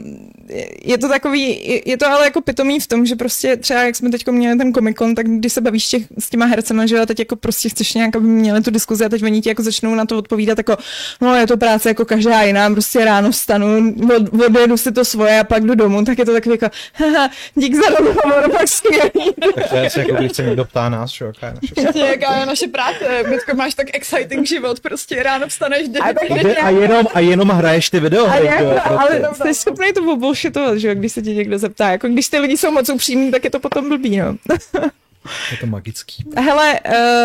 je 0.83 0.97
to 0.97 1.09
takový, 1.09 1.81
je, 1.85 1.97
to 1.97 2.07
ale 2.07 2.25
jako 2.25 2.41
pitomý 2.41 2.79
v 2.79 2.87
tom, 2.87 3.05
že 3.05 3.15
prostě 3.15 3.57
třeba, 3.57 3.83
jak 3.83 3.95
jsme 3.95 4.09
teď 4.09 4.27
měli 4.27 4.57
ten 4.57 4.73
komikon, 4.73 5.15
tak 5.15 5.27
když 5.27 5.53
se 5.53 5.61
bavíš 5.61 5.87
těch, 5.87 6.03
s 6.19 6.29
těma 6.29 6.45
hercema, 6.45 6.85
že 6.85 7.05
teď 7.05 7.19
jako 7.19 7.35
prostě 7.35 7.69
chceš 7.69 7.93
nějak, 7.93 8.15
aby 8.15 8.27
měli 8.27 8.61
tu 8.61 8.71
diskuzi 8.71 9.05
a 9.05 9.09
teď 9.09 9.23
oni 9.23 9.41
ti 9.41 9.49
jako 9.49 9.63
začnou 9.63 9.95
na 9.95 10.05
to 10.05 10.17
odpovídat 10.17 10.57
jako, 10.57 10.77
no 11.21 11.35
je 11.35 11.47
to 11.47 11.57
práce 11.57 11.89
jako 11.89 12.05
každá 12.05 12.41
jiná, 12.41 12.69
prostě 12.69 13.05
ráno 13.05 13.31
vstanu, 13.31 13.95
od, 14.15 14.41
odjedu 14.45 14.77
si 14.77 14.91
to 14.91 15.05
svoje 15.05 15.39
a 15.39 15.43
pak 15.43 15.63
jdu 15.63 15.75
domů, 15.75 16.05
tak 16.05 16.19
je 16.19 16.25
to 16.25 16.33
takový 16.33 16.57
jako, 16.61 16.75
haha, 16.93 17.29
dík 17.55 17.75
za 17.75 17.89
rozhovor, 17.89 18.51
pak 18.57 18.67
skvělý. 18.67 19.33
Tak 19.55 19.69
to 19.69 19.75
je 19.75 19.85
asi 19.85 19.99
jako 19.99 20.13
když 20.13 20.31
se 20.31 20.43
někdo 20.43 20.65
ptá 20.65 20.89
nás, 20.89 21.11
že 21.11 21.25
jo, 21.25 21.31
jaká 21.35 21.47
je 21.47 21.53
naše 21.53 21.73
Přesně, 21.75 22.01
jaká 22.01 22.39
je 22.39 22.45
naše 22.45 22.67
práce. 22.67 23.23
Mětko, 23.27 23.55
máš 23.55 23.73
tak 23.73 23.87
exciting 23.93 24.47
život, 24.47 24.79
prostě 24.79 25.23
ráno 25.23 25.47
vstaneš, 25.47 25.87
jde, 25.87 25.99
A 25.99 26.13
tak 26.13 26.29
jde, 26.29 26.55
a, 26.55 26.69
jenom, 26.69 27.05
a 27.13 27.19
jenom 27.19 27.49
hraješ 27.49 27.89
ty 27.89 27.97
A 27.97 28.01
videohry, 28.01 28.45
jak, 28.45 28.57
že 28.59 28.63
jo, 28.63 28.79
ale 28.85 29.19
prostě. 29.19 29.43
jsi 29.43 29.53
schopný 29.53 29.93
to 29.93 30.15
bullshitovat, 30.15 30.77
že 30.77 30.87
jo, 30.87 30.95
když 30.95 31.13
se 31.13 31.21
tě 31.21 31.33
někdo 31.33 31.57
zeptá. 31.57 31.89
Jako 31.89 32.07
když 32.07 32.29
ty 32.29 32.39
lidi 32.39 32.57
jsou 32.57 32.71
moc 32.71 32.89
upřímní, 32.89 33.31
tak 33.31 33.43
je 33.43 33.49
to 33.49 33.59
potom 33.59 33.89
blbý, 33.89 34.17
no. 34.17 34.35
Je 35.51 35.57
to 35.57 35.67
magický. 35.67 36.25
Hele, 36.37 36.79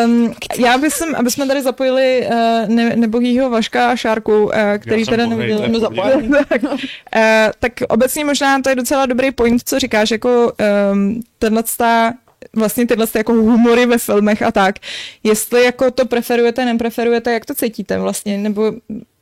um, 0.05 0.35
já 0.59 0.79
bych 0.79 0.95
sem, 0.95 1.15
aby 1.15 1.31
jsme 1.31 1.47
tady 1.47 1.62
zapojili 1.62 2.27
uh, 2.27 2.69
ne, 2.69 2.97
nebohýho 2.97 3.51
Vaška 3.51 3.91
a 3.91 3.97
Šárku, 3.97 4.45
uh, 4.45 4.53
který 4.79 5.05
teda 5.05 5.27
v 5.27 5.81
zapojili. 5.81 6.29
tak, 6.49 6.62
uh, 6.62 6.71
tak 7.59 7.73
obecně 7.88 8.25
možná 8.25 8.62
to 8.62 8.69
je 8.69 8.75
docela 8.75 9.07
dobrý 9.07 9.31
point, 9.31 9.62
co 9.65 9.79
říkáš, 9.79 10.11
jako 10.11 10.53
um, 10.93 11.23
tenhle 11.38 11.62
vlastně 12.52 12.87
tyhle 12.87 13.07
ty 13.07 13.18
jako 13.18 13.33
humory 13.33 13.87
ve 13.87 13.98
filmech 13.98 14.42
a 14.42 14.52
tak. 14.52 14.78
Jestli 15.24 15.64
jako 15.64 15.90
to 15.90 16.07
preferujete, 16.07 16.64
nepreferujete, 16.64 17.33
jak 17.33 17.46
to 17.46 17.55
cítíte 17.55 17.98
vlastně, 17.98 18.38
nebo 18.38 18.72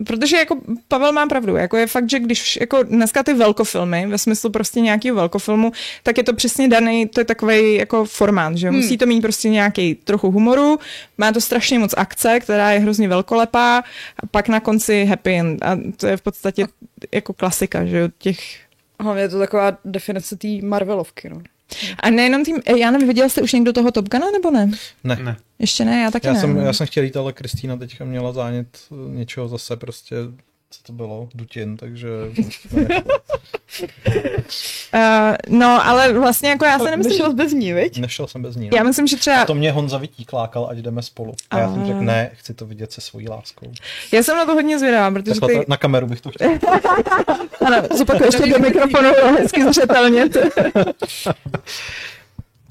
protože 0.07 0.37
jako 0.37 0.57
Pavel 0.89 1.13
má 1.13 1.27
pravdu, 1.27 1.57
jako 1.57 1.77
je 1.77 1.87
fakt, 1.87 2.11
že 2.11 2.19
když 2.19 2.59
jako 2.61 2.83
dneska 2.83 3.23
ty 3.23 3.35
velkofilmy, 3.35 4.07
ve 4.07 4.19
smyslu 4.19 4.51
prostě 4.51 4.81
nějakého 4.81 5.17
velkofilmu, 5.17 5.73
tak 6.03 6.19
je 6.19 6.25
to 6.25 6.35
přesně 6.35 6.69
daný, 6.69 7.09
to 7.09 7.21
je 7.21 7.25
takový 7.25 7.75
jako 7.75 8.05
formát, 8.05 8.57
že 8.57 8.69
hmm. 8.69 8.77
musí 8.77 8.99
to 8.99 9.07
mít 9.07 9.21
prostě 9.21 9.49
nějaký 9.49 9.95
trochu 9.95 10.31
humoru, 10.31 10.79
má 11.19 11.33
to 11.33 11.41
strašně 11.41 11.79
moc 11.79 11.95
akce, 11.97 12.41
která 12.41 12.71
je 12.71 12.81
hrozně 12.81 13.09
velkolepá 13.09 13.79
a 14.23 14.27
pak 14.31 14.49
na 14.49 14.61
konci 14.61 15.05
happy 15.05 15.35
end 15.35 15.63
a 15.63 15.79
to 15.97 16.07
je 16.07 16.17
v 16.17 16.23
podstatě 16.23 16.67
jako 17.13 17.33
klasika, 17.33 17.85
že 17.85 17.99
jo, 17.99 18.09
těch 18.19 18.39
Hlavně 19.01 19.23
je 19.23 19.29
to 19.29 19.39
taková 19.39 19.79
definice 19.85 20.37
té 20.37 20.49
Marvelovky, 20.63 21.29
no. 21.29 21.43
A 22.01 22.11
nejenom 22.11 22.45
tím, 22.45 22.57
eh, 22.67 22.79
já 22.79 22.91
nevím, 22.91 23.09
viděl 23.09 23.29
jste 23.29 23.43
už 23.43 23.53
někdo 23.53 23.73
toho 23.73 23.91
Top 23.91 24.09
Guna, 24.09 24.31
nebo 24.31 24.51
ne? 24.51 24.71
Ne. 25.05 25.17
Ne. 25.23 25.37
Ještě 25.59 25.85
ne, 25.85 26.01
já 26.03 26.11
taky 26.11 26.27
Já 26.27 26.33
ne. 26.33 26.41
jsem, 26.41 26.57
já 26.57 26.73
jsem 26.73 26.87
chtěl 26.87 27.05
jít, 27.05 27.17
ale 27.17 27.33
Kristýna 27.33 27.77
teďka 27.77 28.05
měla 28.05 28.33
zánět 28.33 28.79
eh, 28.93 28.95
něčeho 29.17 29.49
zase 29.49 29.77
prostě, 29.77 30.17
co 30.71 30.83
to 30.83 30.93
bylo, 30.93 31.29
Dutin, 31.35 31.77
takže 31.77 32.09
Uh, 34.95 35.35
no, 35.59 35.87
ale 35.87 36.13
vlastně 36.13 36.49
jako 36.49 36.65
já 36.65 36.79
se 36.79 36.85
nemyslím, 36.91 37.13
Nešel 37.13 37.33
bez 37.35 37.53
ní, 37.53 37.73
viď? 37.73 37.99
nešel 37.99 38.27
jsem 38.27 38.43
bez 38.43 38.57
ní. 38.57 38.71
já 38.75 38.83
myslím, 38.83 39.07
že 39.07 39.17
třeba, 39.17 39.45
To 39.45 39.55
mě 39.55 39.73
Honza 39.73 39.99
vytíklákal, 39.99 40.67
ať 40.71 40.79
jdeme 40.79 41.03
spolu. 41.03 41.35
A 41.51 41.59
já 41.59 41.69
jsem 41.73 41.83
A. 41.83 41.87
řekl, 41.87 42.01
ne, 42.01 42.31
chci 42.35 42.55
to 42.55 42.67
vidět 42.67 42.93
se 42.93 43.01
svojí 43.01 43.29
láskou. 43.29 43.73
já 44.13 44.23
jsem 44.23 44.37
na 44.37 44.45
to 44.47 44.53
hodně 44.55 44.79
zvědavá, 44.79 45.11
protože 45.11 45.31
Takhle 45.41 45.49
ty, 45.49 45.55
to, 45.55 45.65
na 45.69 45.77
kameru 45.77 46.07
bych 46.07 46.21
to 46.21 46.31
chtěl. 46.31 46.51
ano, 47.67 47.83
zopakuju 47.97 48.27
ještě 48.27 48.47
do 48.47 48.59
mikrofonu 48.59 49.11
hezky 49.39 49.65
zřetelně. 49.73 50.29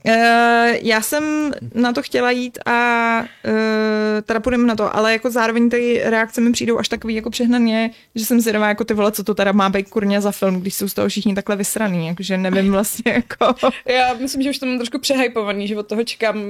Uh, 0.09 0.75
já 0.81 1.01
jsem 1.01 1.51
na 1.73 1.93
to 1.93 2.01
chtěla 2.01 2.31
jít 2.31 2.59
a 2.65 3.19
uh, 3.45 4.21
teda 4.21 4.39
půjdeme 4.39 4.67
na 4.67 4.75
to, 4.75 4.95
ale 4.95 5.11
jako 5.11 5.31
zároveň 5.31 5.69
ty 5.69 6.01
reakce 6.03 6.41
mi 6.41 6.51
přijdou 6.51 6.79
až 6.79 6.89
takový 6.89 7.15
jako 7.15 7.29
přehnaně, 7.29 7.91
že 8.15 8.25
jsem 8.25 8.41
zvědavá 8.41 8.67
jako 8.67 8.83
ty 8.83 8.93
vole, 8.93 9.11
co 9.11 9.23
to 9.23 9.33
teda 9.35 9.51
má 9.51 9.69
být 9.69 9.89
kurně 9.89 10.21
za 10.21 10.31
film, 10.31 10.61
když 10.61 10.73
jsou 10.73 10.89
z 10.89 10.93
toho 10.93 11.09
všichni 11.09 11.35
takhle 11.35 11.55
vysraný, 11.55 12.07
jakože 12.07 12.37
nevím 12.37 12.71
vlastně 12.71 13.11
jako... 13.11 13.55
Já 13.85 14.13
myslím, 14.13 14.41
že 14.41 14.49
už 14.49 14.57
to 14.59 14.65
mám 14.65 14.77
trošku 14.77 14.99
přehypovaný, 14.99 15.67
že 15.67 15.77
od 15.77 15.87
toho 15.87 16.03
čekám 16.03 16.43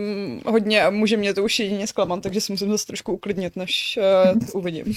hodně 0.46 0.84
a 0.84 0.90
může 0.90 1.18
mě 1.18 1.34
to 1.34 1.44
už 1.44 1.60
jedině 1.60 1.88
zklamat, 1.88 2.24
takže 2.24 2.42
si 2.42 2.52
musím 2.54 2.72
zase 2.72 2.88
trošku 2.88 3.14
uklidnit, 3.14 3.56
než 3.56 4.00
uh, 4.34 4.40
to 4.40 4.58
uvidím. 4.58 4.86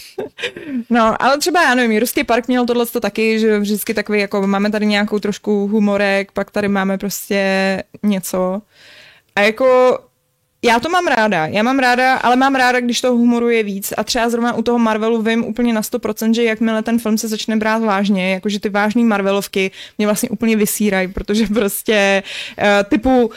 No, 0.91 1.23
ale 1.23 1.39
třeba, 1.39 1.63
já 1.63 1.75
nevím, 1.75 2.01
Ruský 2.01 2.25
park 2.25 2.49
měl 2.49 2.67
tohle 2.67 2.87
taky, 2.87 3.39
že 3.39 3.59
vždycky 3.59 3.95
takový, 3.95 4.21
jako 4.21 4.47
máme 4.47 4.71
tady 4.71 4.87
nějakou 4.87 5.19
trošku 5.19 5.67
humorek, 5.67 6.33
pak 6.33 6.51
tady 6.51 6.69
máme 6.69 6.99
prostě 6.99 7.83
něco. 8.03 8.52
A 9.37 9.41
jako, 9.41 9.99
já 10.65 10.81
to 10.81 10.89
mám 10.89 11.07
ráda, 11.07 11.47
já 11.47 11.63
mám 11.63 11.79
ráda, 11.79 12.17
ale 12.17 12.37
mám 12.37 12.55
ráda, 12.55 12.81
když 12.81 13.01
toho 13.01 13.17
humoru 13.17 13.49
je 13.49 13.63
víc. 13.63 13.93
A 13.97 14.05
třeba 14.05 14.29
zrovna 14.29 14.53
u 14.53 14.63
toho 14.63 14.79
Marvelu 14.79 15.23
vím 15.23 15.45
úplně 15.45 15.73
na 15.73 15.81
100%, 15.81 16.35
že 16.35 16.45
jakmile 16.45 16.83
ten 16.83 16.99
film 16.99 17.19
se 17.19 17.29
začne 17.29 17.57
brát 17.57 17.83
vážně, 17.83 18.33
jakože 18.33 18.61
ty 18.61 18.69
vážné 18.69 19.03
Marvelovky 19.03 19.71
mě 19.99 20.07
vlastně 20.07 20.29
úplně 20.31 20.57
vysírají, 20.57 21.09
protože 21.09 21.47
prostě 21.47 22.23
uh, 22.59 22.65
typu 22.89 23.31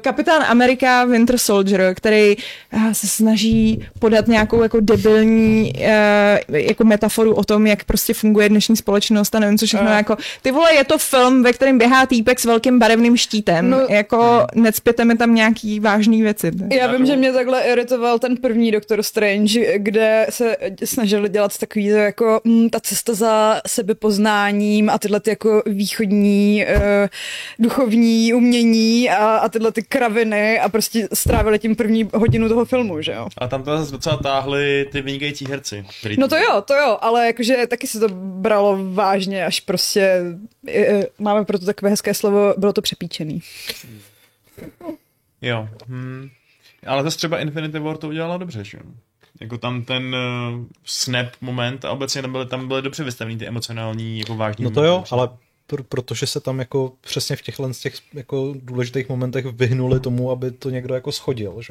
Kapitán 0.00 0.42
Amerika 0.42 1.04
Winter 1.04 1.38
Soldier, 1.38 1.94
který 1.94 2.36
eh, 2.72 2.94
se 2.94 3.06
snaží 3.06 3.86
podat 3.98 4.28
nějakou 4.28 4.62
jako 4.62 4.80
debilní 4.80 5.72
eh, 5.78 6.40
jako 6.48 6.84
metaforu 6.84 7.34
o 7.34 7.44
tom, 7.44 7.66
jak 7.66 7.84
prostě 7.84 8.14
funguje 8.14 8.48
dnešní 8.48 8.76
společnost 8.76 9.34
a 9.34 9.38
nevím 9.38 9.58
co 9.58 9.66
všechno. 9.66 9.90
Eh. 9.90 9.96
Jako, 9.96 10.16
ty 10.42 10.50
vole, 10.50 10.74
je 10.74 10.84
to 10.84 10.98
film, 10.98 11.42
ve 11.42 11.52
kterém 11.52 11.78
běhá 11.78 12.06
týpek 12.06 12.40
s 12.40 12.44
velkým 12.44 12.78
barevným 12.78 13.16
štítem. 13.16 13.70
No. 13.70 13.78
jako 13.88 14.46
necpěte 14.54 15.04
mi 15.04 15.16
tam 15.16 15.34
nějaký 15.34 15.80
vážný 15.80 16.22
věci. 16.22 16.50
Já 16.72 16.92
vím, 16.92 17.06
že 17.06 17.16
mě 17.16 17.32
takhle 17.32 17.60
iritoval 17.62 18.18
ten 18.18 18.36
první 18.36 18.70
Doctor 18.70 19.02
Strange, 19.02 19.78
kde 19.78 20.26
se 20.30 20.56
snažili 20.84 21.28
dělat 21.28 21.58
takový 21.58 21.84
jako 21.84 22.40
mm, 22.44 22.70
ta 22.70 22.80
cesta 22.80 23.14
za 23.14 23.60
sebepoznáním 23.66 24.90
a 24.90 24.98
tyhle 24.98 25.20
ty 25.20 25.30
jako 25.30 25.62
východní 25.66 26.64
uh, 26.76 26.82
duchovní 27.58 28.34
umění 28.34 29.10
a, 29.10 29.36
a 29.36 29.48
tyhle 29.52 29.72
ty 29.72 29.82
kraviny 29.82 30.60
a 30.60 30.68
prostě 30.68 31.08
strávili 31.12 31.58
tím 31.58 31.76
první 31.76 32.08
hodinu 32.14 32.48
toho 32.48 32.64
filmu, 32.64 33.02
že 33.02 33.12
jo? 33.12 33.28
A 33.38 33.48
tam 33.48 33.62
to 33.62 33.78
zase 33.78 33.92
docela 33.92 34.16
táhli 34.16 34.88
ty 34.92 35.02
vynikající 35.02 35.46
herci. 35.48 35.84
Který 36.00 36.16
No 36.18 36.28
to 36.28 36.36
jo, 36.36 36.62
to 36.66 36.74
jo, 36.74 36.98
ale 37.00 37.26
jakože 37.26 37.66
taky 37.66 37.86
se 37.86 38.00
to 38.00 38.08
bralo 38.14 38.92
vážně, 38.92 39.44
až 39.46 39.60
prostě 39.60 40.20
e, 40.68 41.02
máme 41.18 41.44
proto 41.44 41.66
takové 41.66 41.90
hezké 41.90 42.14
slovo, 42.14 42.54
bylo 42.58 42.72
to 42.72 42.82
přepíčený. 42.82 43.42
Jo. 45.42 45.68
Hm. 45.88 46.28
Ale 46.86 47.02
zase 47.02 47.16
třeba 47.16 47.38
Infinity 47.38 47.78
War 47.78 47.96
to 47.96 48.08
udělala 48.08 48.36
dobře, 48.36 48.64
že 48.64 48.78
jo? 48.78 48.84
Jako 49.40 49.58
tam 49.58 49.82
ten 49.84 50.14
uh, 50.14 50.64
snap 50.84 51.26
moment 51.40 51.84
a 51.84 51.90
obecně 51.90 52.22
tam 52.22 52.32
byly, 52.32 52.46
tam 52.46 52.68
byly 52.68 52.82
dobře 52.82 53.04
vystavený 53.04 53.38
ty 53.38 53.46
emocionální, 53.46 54.18
jako 54.18 54.34
vážný 54.36 54.64
No 54.64 54.70
to 54.70 54.84
jo, 54.84 54.92
momenty. 54.92 55.08
ale 55.12 55.28
pr- 55.72 55.84
protože 55.88 56.26
se 56.26 56.40
tam 56.40 56.58
jako 56.58 56.92
přesně 57.00 57.36
v 57.36 57.42
těchhle 57.42 57.74
z 57.74 57.80
těch 57.80 57.94
jako 58.14 58.54
důležitých 58.62 59.08
momentech 59.08 59.46
vyhnuli 59.46 60.00
tomu, 60.00 60.30
aby 60.30 60.50
to 60.50 60.70
někdo 60.70 60.94
jako 60.94 61.12
schodil, 61.12 61.56
že? 61.60 61.68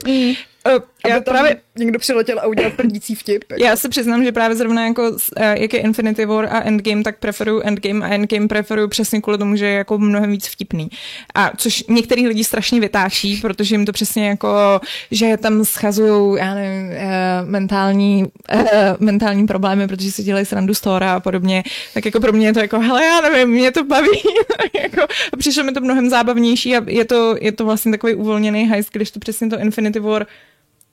Uh, 0.67 0.73
já 1.07 1.15
Aby 1.15 1.25
tam 1.25 1.33
právě 1.33 1.57
někdo 1.77 1.99
přiletěl 1.99 2.39
a 2.39 2.45
udělal 2.47 2.71
prdící 2.71 3.15
vtip. 3.15 3.43
Jako. 3.51 3.63
Já 3.63 3.75
se 3.75 3.89
přiznám, 3.89 4.23
že 4.23 4.31
právě 4.31 4.57
zrovna 4.57 4.87
jako, 4.87 5.17
eh, 5.37 5.61
jak 5.61 5.73
je 5.73 5.79
Infinity 5.79 6.25
War 6.25 6.45
a 6.45 6.61
Endgame, 6.61 7.03
tak 7.03 7.19
preferuju 7.19 7.61
Endgame 7.61 8.05
a 8.05 8.09
Endgame 8.09 8.47
preferuju 8.47 8.87
přesně 8.87 9.21
kvůli 9.21 9.37
tomu, 9.37 9.55
že 9.55 9.65
je 9.65 9.73
jako 9.73 9.97
mnohem 9.97 10.31
víc 10.31 10.47
vtipný. 10.47 10.89
A 11.35 11.51
což 11.57 11.83
některý 11.89 12.27
lidi 12.27 12.43
strašně 12.43 12.79
vytáčí, 12.79 13.37
protože 13.41 13.75
jim 13.75 13.85
to 13.85 13.91
přesně 13.91 14.27
jako, 14.27 14.81
že 15.11 15.37
tam 15.37 15.65
schazují, 15.65 16.39
já 16.39 16.53
nevím, 16.53 16.91
eh, 16.91 17.41
mentální, 17.45 18.25
eh, 18.49 18.95
mentální 18.99 19.47
problémy, 19.47 19.87
protože 19.87 20.11
si 20.11 20.23
dělají 20.23 20.45
srandu 20.45 20.73
z 20.73 20.81
Thora 20.81 21.13
a 21.13 21.19
podobně. 21.19 21.63
Tak 21.93 22.05
jako 22.05 22.19
pro 22.19 22.31
mě 22.33 22.47
je 22.47 22.53
to 22.53 22.59
jako, 22.59 22.79
hele, 22.79 23.05
já 23.05 23.21
nevím, 23.21 23.49
mě 23.49 23.71
to 23.71 23.83
baví. 23.91 24.21
jako, 24.83 25.01
a 25.33 25.37
přišlo 25.37 25.63
mi 25.63 25.71
to 25.71 25.81
mnohem 25.81 26.09
zábavnější 26.09 26.75
a 26.75 26.81
je 26.87 27.05
to, 27.05 27.35
je 27.41 27.51
to 27.51 27.65
vlastně 27.65 27.91
takový 27.91 28.13
uvolněný 28.13 28.67
hajs, 28.67 28.89
když 28.91 29.11
to 29.11 29.19
přesně 29.19 29.49
to 29.49 29.59
Infinity 29.59 29.99
War 29.99 30.25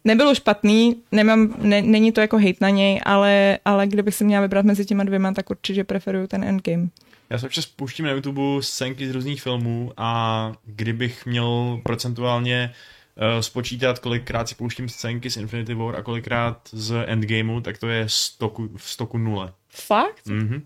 nebylo 0.05 0.35
špatný, 0.35 1.03
nemám, 1.13 1.55
ne, 1.59 1.83
není 1.83 2.13
to 2.13 2.21
jako 2.21 2.39
hate 2.39 2.59
na 2.61 2.71
něj, 2.71 3.01
ale, 3.05 3.59
ale 3.65 3.87
kdybych 3.87 4.15
si 4.15 4.25
měla 4.25 4.43
vybrat 4.43 4.65
mezi 4.65 4.85
těma 4.85 5.05
dvěma, 5.05 5.33
tak 5.33 5.51
určitě 5.51 5.85
preferuju 5.85 6.27
ten 6.27 6.45
Endgame. 6.45 6.89
Já 7.31 7.39
se 7.39 7.47
občas 7.47 7.67
pouštím 7.67 8.05
na 8.05 8.13
YouTube 8.13 8.43
scénky 8.61 9.09
z 9.09 9.15
různých 9.15 9.43
filmů 9.43 9.93
a 9.97 10.53
kdybych 10.65 11.27
měl 11.27 11.81
procentuálně 11.83 12.73
uh, 13.17 13.41
spočítat, 13.41 13.99
kolikrát 13.99 14.49
si 14.49 14.55
pouštím 14.55 14.89
scénky 14.89 15.31
z 15.31 15.37
Infinity 15.37 15.75
War 15.75 15.97
a 15.97 16.03
kolikrát 16.03 16.69
z 16.73 17.05
Endgameu, 17.07 17.61
tak 17.61 17.79
to 17.79 17.89
je 17.89 18.05
stoku, 18.09 18.71
v 18.77 18.91
stoku 18.91 19.19
nule. 19.19 19.53
Fakt? 19.69 20.27
Mhm. 20.27 20.63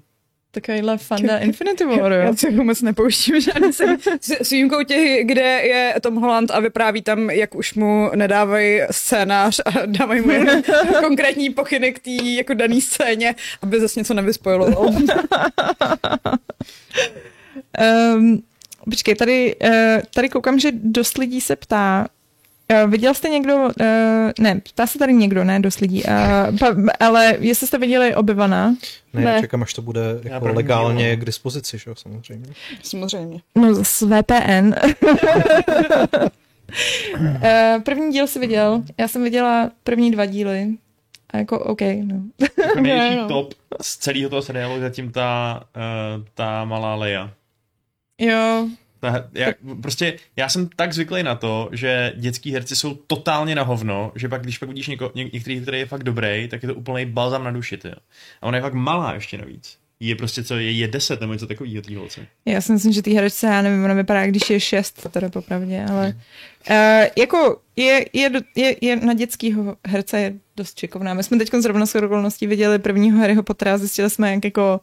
Takovýhle 0.55 0.99
fanda 0.99 1.39
Infinity 1.39 1.85
War, 1.85 2.13
jo? 2.13 2.19
Já 2.19 2.37
si 2.37 2.51
vůbec 2.51 2.83
nepouštím 2.83 3.41
žádný 3.41 3.73
se, 3.73 3.85
s, 4.21 4.31
s 4.31 4.51
výjimkou 4.51 4.83
těch, 4.83 5.27
kde 5.27 5.43
je 5.43 5.95
Tom 6.01 6.15
Holland 6.15 6.51
a 6.51 6.61
vypráví 6.61 7.03
tam, 7.03 7.31
jak 7.31 7.55
už 7.55 7.75
mu 7.75 8.11
nedávají 8.15 8.81
scénář 8.91 9.61
a 9.65 9.87
dávají 9.87 10.21
mu 10.21 10.31
jenom 10.31 10.63
konkrétní 11.01 11.51
pokyny 11.51 11.93
k 11.93 11.99
té 11.99 12.11
jako 12.11 12.55
dané 12.55 12.81
scéně, 12.81 13.35
aby 13.63 13.81
zase 13.81 14.01
něco 14.01 14.15
nevyspojiloval. 14.15 14.91
Um, 18.17 18.43
počkej, 18.85 19.15
tady, 19.15 19.57
uh, 19.65 19.71
tady 20.15 20.29
koukám, 20.29 20.59
že 20.59 20.73
dost 20.73 21.19
lidí 21.19 21.41
se 21.41 21.57
ptá, 21.57 22.09
Uh, 22.85 22.91
viděl 22.91 23.15
jste 23.15 23.29
někdo, 23.29 23.57
uh, 23.57 23.71
ne, 24.41 24.61
ptá 24.61 24.87
se 24.87 24.99
tady 24.99 25.13
někdo, 25.15 25.45
ne, 25.45 25.61
dost 25.61 25.81
lidí, 25.81 26.05
uh, 26.05 26.59
pa, 26.59 26.67
ale 27.01 27.37
jestli 27.41 27.67
jste 27.67 27.79
viděli 27.79 28.15
Obyvana, 28.15 28.75
Ne, 29.15 29.25
Ne. 29.25 29.41
čekám, 29.41 29.63
až 29.63 29.75
to 29.75 29.83
bude 29.83 30.01
jako 30.23 30.47
legálně 30.49 31.05
díl. 31.11 31.17
k 31.23 31.25
dispozici, 31.25 31.79
že 31.79 31.91
jo, 31.91 31.95
samozřejmě. 31.97 32.47
Samozřejmě. 32.83 33.41
no 33.55 33.85
z 33.85 34.03
VPN. 34.03 34.75
uh, 37.17 37.83
první 37.85 38.13
díl 38.13 38.27
si 38.27 38.39
viděl, 38.39 38.83
já 38.99 39.09
jsem 39.09 39.25
viděla 39.25 39.71
první 39.85 40.11
dva 40.11 40.27
díly 40.27 40.69
a 41.31 41.37
jako 41.37 41.59
OK, 41.59 41.81
no. 41.81 42.23
Jako 42.41 42.81
největší 42.81 43.17
no. 43.17 43.29
top 43.29 43.55
z 43.83 43.97
celého 43.97 44.31
toho 44.31 44.43
seriálu 44.43 44.75
je 44.75 44.81
zatím 44.81 45.13
ta, 45.13 45.63
uh, 45.77 46.25
ta 46.35 46.65
malá 46.65 46.95
Leia. 46.95 47.31
Jo, 48.21 48.69
Ta, 49.03 49.29
jak, 49.33 49.57
prostě 49.83 50.17
já 50.37 50.49
jsem 50.49 50.69
tak 50.77 50.93
zvyklý 50.93 51.23
na 51.23 51.35
to, 51.35 51.69
že 51.73 52.13
dětský 52.17 52.53
herci 52.53 52.77
jsou 52.77 52.95
totálně 52.95 53.55
na 53.55 53.63
hovno, 53.63 54.13
že 54.15 54.29
pak 54.29 54.43
když 54.43 54.59
pak 54.59 54.69
vidíš 54.69 54.89
něko, 54.89 55.13
ně, 55.15 55.25
některý, 55.33 55.61
který 55.61 55.79
je 55.79 55.87
fakt 55.87 56.03
dobrý, 56.03 56.49
tak 56.49 56.63
je 56.63 56.69
to 56.69 56.75
úplný 56.75 57.07
balzam 57.07 57.45
na 57.45 57.51
duši, 57.51 57.77
ty. 57.77 57.89
A 58.43 58.47
ona 58.47 58.57
je 58.57 58.63
fakt 58.63 58.75
malá 58.75 59.15
ještě 59.15 59.39
navíc. 59.39 59.79
Je 60.01 60.17
prostě 60.17 60.45
co, 60.45 60.55
je, 60.55 60.71
je 60.71 60.89
deset 60.89 61.21
nebo 61.21 61.33
něco 61.33 61.47
takového 61.47 61.83
tý 61.83 61.97
holce. 61.97 62.27
Já 62.45 62.61
si 62.61 62.73
myslím, 62.73 62.93
že 62.93 63.03
ty 63.03 63.15
herečce, 63.15 63.47
já 63.47 63.63
nevím, 63.63 63.85
ona 63.85 63.95
vypadá, 63.95 64.27
když 64.27 64.51
je 64.51 64.61
šest, 64.61 65.07
teda 65.11 65.29
popravdě, 65.29 65.85
ale 65.91 66.15
uh, 66.71 66.77
jako 67.19 67.61
je, 67.77 68.07
je, 68.13 68.31
je, 68.57 68.77
je, 68.81 68.97
na 68.97 69.15
dětskýho 69.15 69.77
herce 69.87 70.21
je 70.21 70.35
dost 70.57 70.79
šikovná. 70.79 71.15
My 71.15 71.23
jsme 71.23 71.39
teď 71.39 71.51
zrovna 71.59 71.87
s 71.87 71.95
okolností 71.95 72.47
viděli 72.47 72.79
prvního 72.79 73.19
Harryho 73.19 73.43
Pottera 73.43 73.75
a 73.75 73.79
zjistili 73.79 74.11
jsme, 74.11 74.35
jak 74.35 74.45
jako 74.45 74.81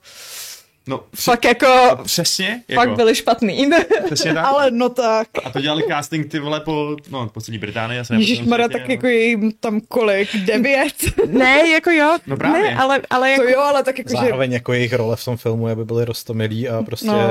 No, 0.87 1.03
fakt 1.15 1.45
jako, 1.45 1.99
přesně, 2.03 2.61
fakt 2.75 2.85
jako, 2.87 2.95
byli 2.95 3.15
špatný. 3.15 3.69
přesně 4.05 4.33
tak. 4.33 4.45
Ale 4.49 4.71
no 4.71 4.89
tak. 4.89 5.27
A 5.43 5.49
to 5.49 5.61
dělali 5.61 5.83
casting 5.87 6.31
ty 6.31 6.39
vole 6.39 6.59
po, 6.59 6.95
no, 7.09 7.29
po 7.29 7.41
celé 7.41 7.57
Británii. 7.57 7.99
asi 7.99 8.07
celém 8.07 8.47
tak 8.49 8.69
světě, 8.69 8.91
jako 8.91 9.07
jim 9.07 9.51
tam 9.59 9.81
kolik? 9.81 10.35
Devět? 10.35 10.93
ne, 11.27 11.69
jako 11.69 11.89
jo, 11.89 12.17
No 12.27 12.37
právě. 12.37 12.61
ne, 12.61 12.75
ale, 12.75 13.01
ale 13.09 13.31
jako, 13.31 13.43
To 13.43 13.49
jo, 13.49 13.59
ale 13.59 13.83
tak 13.83 13.97
jako, 13.97 14.09
že... 14.09 14.15
Zároveň 14.15 14.51
jako 14.51 14.73
jejich 14.73 14.93
role 14.93 15.15
v 15.15 15.25
tom 15.25 15.37
filmu, 15.37 15.67
aby 15.67 15.85
byly 15.85 16.05
rostomilí 16.05 16.69
a 16.69 16.83
prostě... 16.83 17.07
No. 17.07 17.27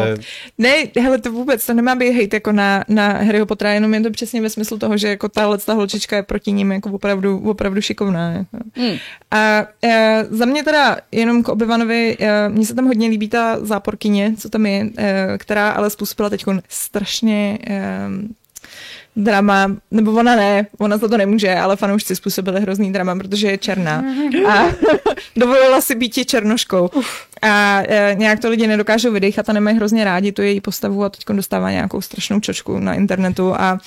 ne, 0.58 0.74
hele, 1.00 1.18
to 1.18 1.32
vůbec, 1.32 1.66
to 1.66 1.74
nemá 1.74 1.94
být 1.94 2.12
hejt 2.12 2.34
jako 2.34 2.52
na, 2.52 2.84
na 2.88 3.08
Harryho 3.08 3.46
Pottera, 3.46 3.72
jenom 3.72 3.94
je 3.94 4.00
to 4.00 4.10
přesně 4.10 4.40
ve 4.42 4.50
smyslu 4.50 4.78
toho, 4.78 4.96
že 4.96 5.08
jako 5.08 5.28
tahle 5.28 5.58
ta 5.58 5.74
holčička 5.74 6.16
je 6.16 6.22
proti 6.22 6.52
ním 6.52 6.72
jako 6.72 6.90
opravdu, 6.90 7.50
opravdu 7.50 7.80
šikovná. 7.80 8.30
Jako. 8.32 8.64
Hmm. 8.74 8.96
A 9.30 9.66
e, 9.84 10.24
za 10.30 10.44
mě 10.44 10.64
teda 10.64 10.96
jenom 11.12 11.42
k 11.42 11.48
Obyvanovi, 11.48 12.16
e, 12.20 12.48
mně 12.48 12.66
se 12.66 12.74
tam 12.74 12.86
hodně 12.86 13.08
líbí 13.08 13.28
ta 13.28 13.37
záporkyně, 13.60 14.34
co 14.38 14.48
tam 14.48 14.66
je, 14.66 14.90
e, 14.98 15.38
která 15.38 15.70
ale 15.70 15.90
způsobila 15.90 16.30
teď 16.30 16.44
strašně 16.68 17.58
e, 17.66 18.08
drama, 19.16 19.76
nebo 19.90 20.12
ona 20.12 20.36
ne, 20.36 20.66
ona 20.78 20.96
za 20.96 21.08
to 21.08 21.16
nemůže, 21.16 21.54
ale 21.54 21.76
fanoušci 21.76 22.16
způsobili 22.16 22.60
hrozný 22.60 22.92
drama, 22.92 23.16
protože 23.16 23.46
je 23.46 23.58
černá. 23.58 24.04
A 24.48 24.64
dovolila 25.36 25.80
si 25.80 25.94
být 25.94 26.26
černoškou. 26.26 26.90
A 27.42 27.82
e, 27.88 28.14
nějak 28.18 28.40
to 28.40 28.50
lidi 28.50 28.66
nedokážou 28.66 29.12
vydechat 29.12 29.48
a 29.48 29.52
nemají 29.52 29.76
hrozně 29.76 30.04
rádi 30.04 30.32
tu 30.32 30.42
její 30.42 30.60
postavu 30.60 31.04
a 31.04 31.08
teď 31.08 31.24
dostává 31.28 31.70
nějakou 31.70 32.00
strašnou 32.00 32.40
čočku 32.40 32.78
na 32.78 32.94
internetu 32.94 33.54
a 33.54 33.78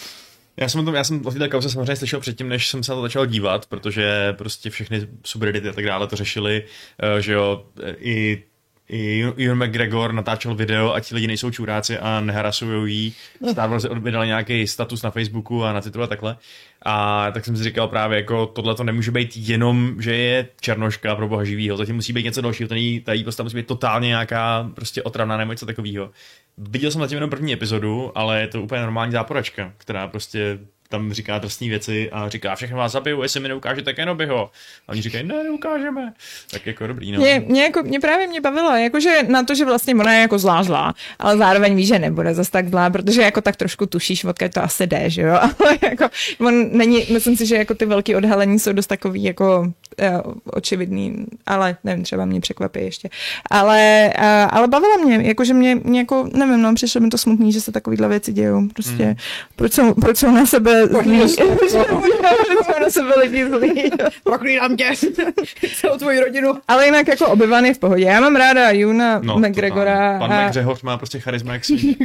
Já 0.57 0.69
jsem, 0.69 0.81
o 0.81 0.83
tom, 0.83 0.95
já 0.95 1.03
jsem 1.03 1.25
o 1.25 1.31
této 1.31 1.49
kauze 1.49 1.69
samozřejmě 1.69 1.95
slyšel 1.95 2.19
předtím, 2.19 2.49
než 2.49 2.67
jsem 2.67 2.83
se 2.83 2.91
na 2.91 2.95
to 2.95 3.01
začal 3.01 3.25
dívat, 3.25 3.65
protože 3.65 4.33
prostě 4.37 4.69
všechny 4.69 5.07
subreddity 5.23 5.69
a 5.69 5.73
tak 5.73 5.85
dále 5.85 6.07
to 6.07 6.15
řešili, 6.15 6.63
eh, 6.99 7.21
že 7.21 7.33
jo, 7.33 7.65
eh, 7.83 7.95
i 7.99 8.43
i 8.91 9.25
Ian 9.37 9.57
McGregor 9.57 10.13
natáčel 10.13 10.55
video, 10.55 10.93
ať 10.93 11.07
ti 11.07 11.15
lidi 11.15 11.27
nejsou 11.27 11.51
čuráci 11.51 11.97
a 11.97 12.19
neharasují 12.19 12.95
jí. 12.95 13.13
Star 13.51 13.69
Wars 13.69 13.85
vydal 14.01 14.25
nějaký 14.25 14.67
status 14.67 15.01
na 15.01 15.11
Facebooku 15.11 15.63
a 15.63 15.73
na 15.73 15.81
Twitteru 15.81 16.03
a 16.03 16.07
takhle. 16.07 16.37
A 16.85 17.27
tak 17.31 17.45
jsem 17.45 17.57
si 17.57 17.63
říkal 17.63 17.87
právě, 17.87 18.17
jako 18.17 18.45
tohle 18.45 18.75
to 18.75 18.83
nemůže 18.83 19.11
být 19.11 19.31
jenom, 19.35 19.95
že 19.99 20.15
je 20.15 20.47
černoška 20.61 21.15
pro 21.15 21.27
boha 21.27 21.43
živýho, 21.43 21.77
zatím 21.77 21.95
musí 21.95 22.13
být 22.13 22.25
něco 22.25 22.41
dalšího, 22.41 22.69
jí, 22.73 22.99
ta 22.99 23.13
její 23.13 23.23
postava 23.23 23.45
musí 23.45 23.57
být 23.57 23.67
totálně 23.67 24.07
nějaká 24.07 24.71
prostě 24.75 25.03
otravná 25.03 25.37
nebo 25.37 25.51
něco 25.51 25.65
takového. 25.65 26.09
Viděl 26.57 26.91
jsem 26.91 27.01
zatím 27.01 27.15
jenom 27.15 27.29
první 27.29 27.53
epizodu, 27.53 28.11
ale 28.15 28.41
je 28.41 28.47
to 28.47 28.61
úplně 28.61 28.81
normální 28.81 29.11
záporačka, 29.11 29.73
která 29.77 30.07
prostě 30.07 30.59
tam 30.91 31.13
říká 31.13 31.37
drsné 31.37 31.67
věci 31.67 32.09
a 32.11 32.29
říká, 32.29 32.55
všechno 32.55 32.77
vás 32.77 32.91
zabiju, 32.91 33.21
jestli 33.21 33.39
mi 33.39 33.47
neukážete 33.47 33.93
Kenobiho. 33.93 34.51
A 34.87 34.91
oni 34.91 35.01
říkají, 35.01 35.23
ne, 35.23 35.43
neukážeme. 35.43 36.13
Tak 36.51 36.65
jako 36.65 36.87
dobrý, 36.87 37.11
no. 37.11 37.19
Mě, 37.19 37.43
mě, 37.47 37.63
jako, 37.63 37.83
mě 37.83 37.99
právě 37.99 38.27
mě 38.27 38.41
bavilo, 38.41 38.75
jakože 38.75 39.23
na 39.27 39.43
to, 39.43 39.55
že 39.55 39.65
vlastně 39.65 39.95
ona 39.95 40.13
je 40.13 40.21
jako 40.21 40.39
zlá 40.39 40.63
zlá, 40.63 40.93
ale 41.19 41.37
zároveň 41.37 41.75
ví, 41.75 41.85
že 41.85 41.99
nebude 41.99 42.33
zas 42.33 42.49
tak 42.49 42.69
zlá, 42.69 42.89
protože 42.89 43.21
jako 43.21 43.41
tak 43.41 43.55
trošku 43.55 43.85
tušíš, 43.85 44.23
odkud 44.23 44.53
to 44.53 44.63
asi 44.63 44.87
jde, 44.87 45.09
že 45.09 45.21
jo, 45.21 45.33
ale 45.59 45.77
jako 45.81 46.09
on 46.39 46.77
není, 46.77 47.05
myslím 47.13 47.37
si, 47.37 47.45
že 47.45 47.55
jako 47.55 47.73
ty 47.73 47.85
velké 47.85 48.17
odhalení 48.17 48.59
jsou 48.59 48.73
dost 48.73 48.87
takový 48.87 49.23
jako 49.23 49.73
uh, 50.01 50.33
očividný, 50.45 51.25
ale 51.45 51.77
nevím, 51.83 52.03
třeba 52.03 52.25
mě 52.25 52.41
překvapí 52.41 52.79
ještě, 52.79 53.09
ale, 53.49 54.13
uh, 54.17 54.23
ale 54.49 54.67
bavilo 54.67 54.97
mě, 54.97 55.19
jakože 55.21 55.53
mě, 55.53 55.75
mě 55.75 55.99
jako, 55.99 56.29
nevím, 56.33 56.61
no, 56.61 56.75
přišlo 56.75 57.01
mi 57.01 57.09
to 57.09 57.17
smutný, 57.17 57.51
že 57.51 57.61
se 57.61 57.71
takovýhle 57.71 58.07
věci 58.07 58.33
dějou, 58.33 58.67
prostě, 58.73 59.05
mm. 59.05 59.15
proč, 59.55 59.73
jsou, 59.73 59.93
proč 59.93 60.17
jsou 60.17 60.31
na 60.31 60.45
sebe 60.45 60.87
zlí, 60.87 61.19
proč 61.57 61.71
jsou 61.71 62.79
na 62.81 62.89
sebe 62.89 63.13
lidi 63.19 63.49
zlí. 63.49 63.91
Poklídám 64.23 64.75
tě, 64.75 64.91
celou 65.75 65.97
tvoji 65.97 66.19
rodinu. 66.19 66.53
Ale 66.67 66.85
jinak 66.85 67.07
jako 67.07 67.27
obyvan 67.27 67.65
je 67.65 67.73
v 67.73 67.79
pohodě. 67.79 68.03
Já 68.03 68.21
mám 68.21 68.35
ráda 68.35 68.71
Juna 68.71 69.19
No, 69.19 69.39
McGregora. 69.39 70.19
Pan 70.19 70.33
a, 70.33 70.47
McGregor 70.47 70.77
má 70.83 70.97
prostě 70.97 71.19
charisma 71.19 71.53
jak 71.53 71.65
svý. 71.65 71.97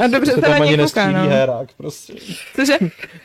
a 0.00 0.06
dobře 0.06 0.32
se 0.32 0.40
na 0.40 0.48
tam 0.48 0.62
ani 0.62 0.70
kouká, 0.70 0.82
nestřílí 0.82 1.14
no. 1.14 1.28
hérák, 1.28 1.68
prostě. 1.76 2.12
Cože? 2.56 2.78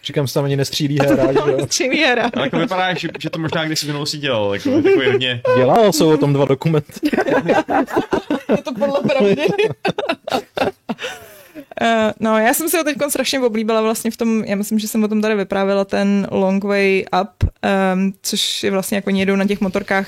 Říkám, 0.03 0.27
se 0.27 0.33
tam 0.33 0.45
ani 0.45 0.55
nestřílí 0.55 0.99
hérák, 0.99 1.45
že 1.45 1.51
jo. 1.51 1.65
Střílí 1.65 2.03
hra. 2.03 2.31
Ale 2.33 2.45
jako 2.45 2.57
vypadá, 2.57 2.93
že, 2.93 3.09
že 3.19 3.29
to 3.29 3.39
možná 3.39 3.65
kdysi 3.65 3.85
v 3.85 3.89
minulosti 4.07 4.17
dělal, 4.17 4.53
jako 4.53 4.81
takový 4.81 5.11
hodně. 5.11 5.41
Dělal, 5.57 5.93
jsou 5.93 6.13
o 6.13 6.17
tom 6.17 6.33
dva 6.33 6.45
dokumenty. 6.45 7.09
Je 8.49 8.57
to 8.63 8.73
podle 8.79 8.99
pravdy. 9.01 9.35
Uh, 11.81 12.11
no, 12.19 12.37
já 12.37 12.53
jsem 12.53 12.69
si 12.69 12.77
ho 12.77 12.83
teď 12.83 12.97
strašně 13.09 13.39
oblíbila 13.39 13.81
vlastně 13.81 14.11
v 14.11 14.17
tom, 14.17 14.43
já 14.43 14.55
myslím, 14.55 14.79
že 14.79 14.87
jsem 14.87 15.03
o 15.03 15.07
tom 15.07 15.21
tady 15.21 15.35
vyprávěla, 15.35 15.85
ten 15.85 16.27
Long 16.31 16.63
Way 16.63 17.05
Up, 17.21 17.49
um, 17.93 18.13
což 18.21 18.63
je 18.63 18.71
vlastně 18.71 18.95
jako 18.95 19.07
oni 19.07 19.19
jedou 19.19 19.35
na 19.35 19.45
těch 19.45 19.61
motorkách 19.61 20.07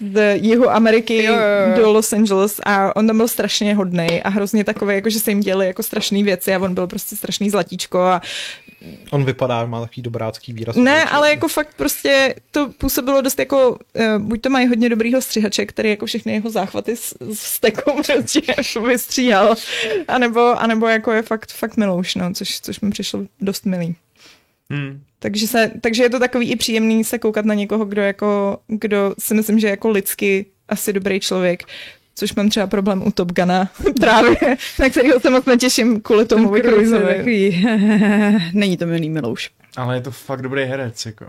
z 0.00 0.36
jihu 0.36 0.70
Ameriky 0.70 1.24
Jo, 1.24 1.34
jo, 1.34 1.40
jo. 1.70 1.82
do 1.82 1.92
Los 1.92 2.12
Angeles 2.12 2.60
a 2.66 2.96
on 2.96 3.06
tam 3.06 3.16
byl 3.16 3.28
strašně 3.28 3.74
hodný 3.74 4.22
a 4.22 4.28
hrozně 4.28 4.64
takový, 4.64 4.94
jako 4.94 5.10
že 5.10 5.20
se 5.20 5.30
jim 5.30 5.40
děli 5.40 5.66
jako 5.66 5.82
strašné 5.82 6.22
věci 6.22 6.54
a 6.54 6.58
on 6.58 6.74
byl 6.74 6.86
prostě 6.86 7.16
strašný 7.16 7.50
zlatíčko 7.50 7.98
a 7.98 8.22
On 9.10 9.24
vypadá, 9.24 9.66
má 9.66 9.80
takový 9.80 10.02
dobrácký 10.02 10.52
výraz. 10.52 10.76
Ne, 10.76 11.04
ale 11.04 11.30
jako 11.30 11.48
fakt 11.48 11.74
prostě 11.76 12.34
to 12.50 12.68
působilo 12.78 13.20
dost 13.20 13.38
jako, 13.38 13.70
uh, 13.70 14.18
buď 14.18 14.40
to 14.40 14.50
mají 14.50 14.68
hodně 14.68 14.88
dobrýho 14.88 15.22
střihače, 15.22 15.66
který 15.66 15.90
jako 15.90 16.06
všechny 16.06 16.32
jeho 16.32 16.50
záchvaty 16.50 16.96
s, 16.96 17.16
s 17.32 17.38
stekou 17.38 18.02
prostě 18.06 18.54
vystříhal, 18.86 19.54
anebo, 20.08 20.60
anebo 20.60 20.88
jako 20.88 21.12
je 21.12 21.22
fakt, 21.22 21.52
fakt 21.52 21.76
milouš, 21.76 22.14
no, 22.14 22.34
což, 22.34 22.60
což 22.60 22.80
mi 22.80 22.90
přišlo 22.90 23.20
dost 23.40 23.66
milý. 23.66 23.96
Hmm. 24.70 25.02
Takže, 25.22 25.46
se, 25.46 25.70
takže 25.80 26.02
je 26.02 26.10
to 26.10 26.18
takový 26.18 26.50
i 26.50 26.56
příjemný 26.56 27.04
se 27.04 27.18
koukat 27.18 27.44
na 27.44 27.54
někoho, 27.54 27.84
kdo, 27.84 28.02
jako, 28.02 28.58
kdo 28.66 29.14
si 29.18 29.34
myslím, 29.34 29.58
že 29.58 29.68
jako 29.68 29.88
lidsky 29.88 30.46
asi 30.68 30.92
dobrý 30.92 31.20
člověk, 31.20 31.62
což 32.14 32.34
mám 32.34 32.48
třeba 32.48 32.66
problém 32.66 33.06
u 33.06 33.10
Top 33.10 33.32
Guna 33.32 33.70
právě, 34.00 34.56
na 34.78 34.88
kterého 34.88 35.20
se 35.20 35.30
moc 35.30 35.44
netěším 35.44 36.00
kvůli 36.00 36.26
tomu 36.26 36.56
Cruiseovi. 36.56 37.62
Není 38.52 38.76
to 38.76 38.86
milý 38.86 39.10
Milouš. 39.10 39.50
Ale 39.76 39.96
je 39.96 40.00
to 40.00 40.10
fakt 40.10 40.42
dobrý 40.42 40.64
herec, 40.64 41.06
jako. 41.06 41.26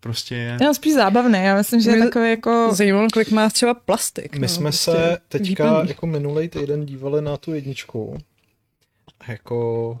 Prostě 0.00 0.34
je. 0.34 0.58
Já 0.62 0.74
spíš 0.74 0.94
zábavný, 0.94 1.38
já 1.42 1.56
myslím, 1.56 1.80
že 1.80 1.90
je 1.90 2.04
takový 2.04 2.30
jako... 2.30 2.68
Zajímalo, 2.72 3.08
kolik 3.12 3.30
má 3.30 3.50
třeba 3.50 3.74
plastik. 3.74 4.34
My 4.34 4.40
no, 4.40 4.48
jsme 4.48 4.62
prostě 4.62 4.90
se 4.90 5.18
teďka 5.28 5.64
výplný. 5.64 5.88
jako 5.88 6.06
minulý 6.06 6.48
týden 6.48 6.86
dívali 6.86 7.22
na 7.22 7.36
tu 7.36 7.54
jedničku. 7.54 8.18
A 9.20 9.30
Jako 9.30 9.98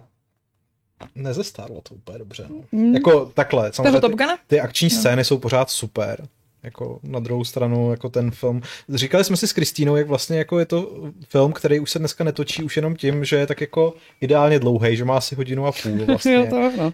nezestárlo 1.14 1.80
to 1.80 1.94
úplně 1.94 2.18
dobře. 2.18 2.46
No. 2.48 2.60
Mm. 2.72 2.94
Jako 2.94 3.30
takhle, 3.34 3.72
samozřejmě 3.72 4.00
ty, 4.00 4.16
ty 4.46 4.60
akční 4.60 4.90
scény 4.90 5.24
jsou 5.24 5.38
pořád 5.38 5.70
super. 5.70 6.28
Jako 6.62 7.00
na 7.02 7.20
druhou 7.20 7.44
stranu, 7.44 7.90
jako 7.90 8.08
ten 8.08 8.30
film. 8.30 8.62
Říkali 8.88 9.24
jsme 9.24 9.36
si 9.36 9.48
s 9.48 9.52
Kristýnou, 9.52 9.96
jak 9.96 10.06
vlastně 10.08 10.38
jako 10.38 10.58
je 10.58 10.66
to 10.66 11.10
film, 11.28 11.52
který 11.52 11.80
už 11.80 11.90
se 11.90 11.98
dneska 11.98 12.24
netočí 12.24 12.62
už 12.62 12.76
jenom 12.76 12.96
tím, 12.96 13.24
že 13.24 13.36
je 13.36 13.46
tak 13.46 13.60
jako 13.60 13.94
ideálně 14.20 14.58
dlouhý, 14.58 14.96
že 14.96 15.04
má 15.04 15.16
asi 15.16 15.34
hodinu 15.34 15.66
a 15.66 15.72
půl 15.72 16.04
vlastně. 16.06 16.34
Jo, 16.34 16.46
to 16.50 16.72
no. 16.76 16.92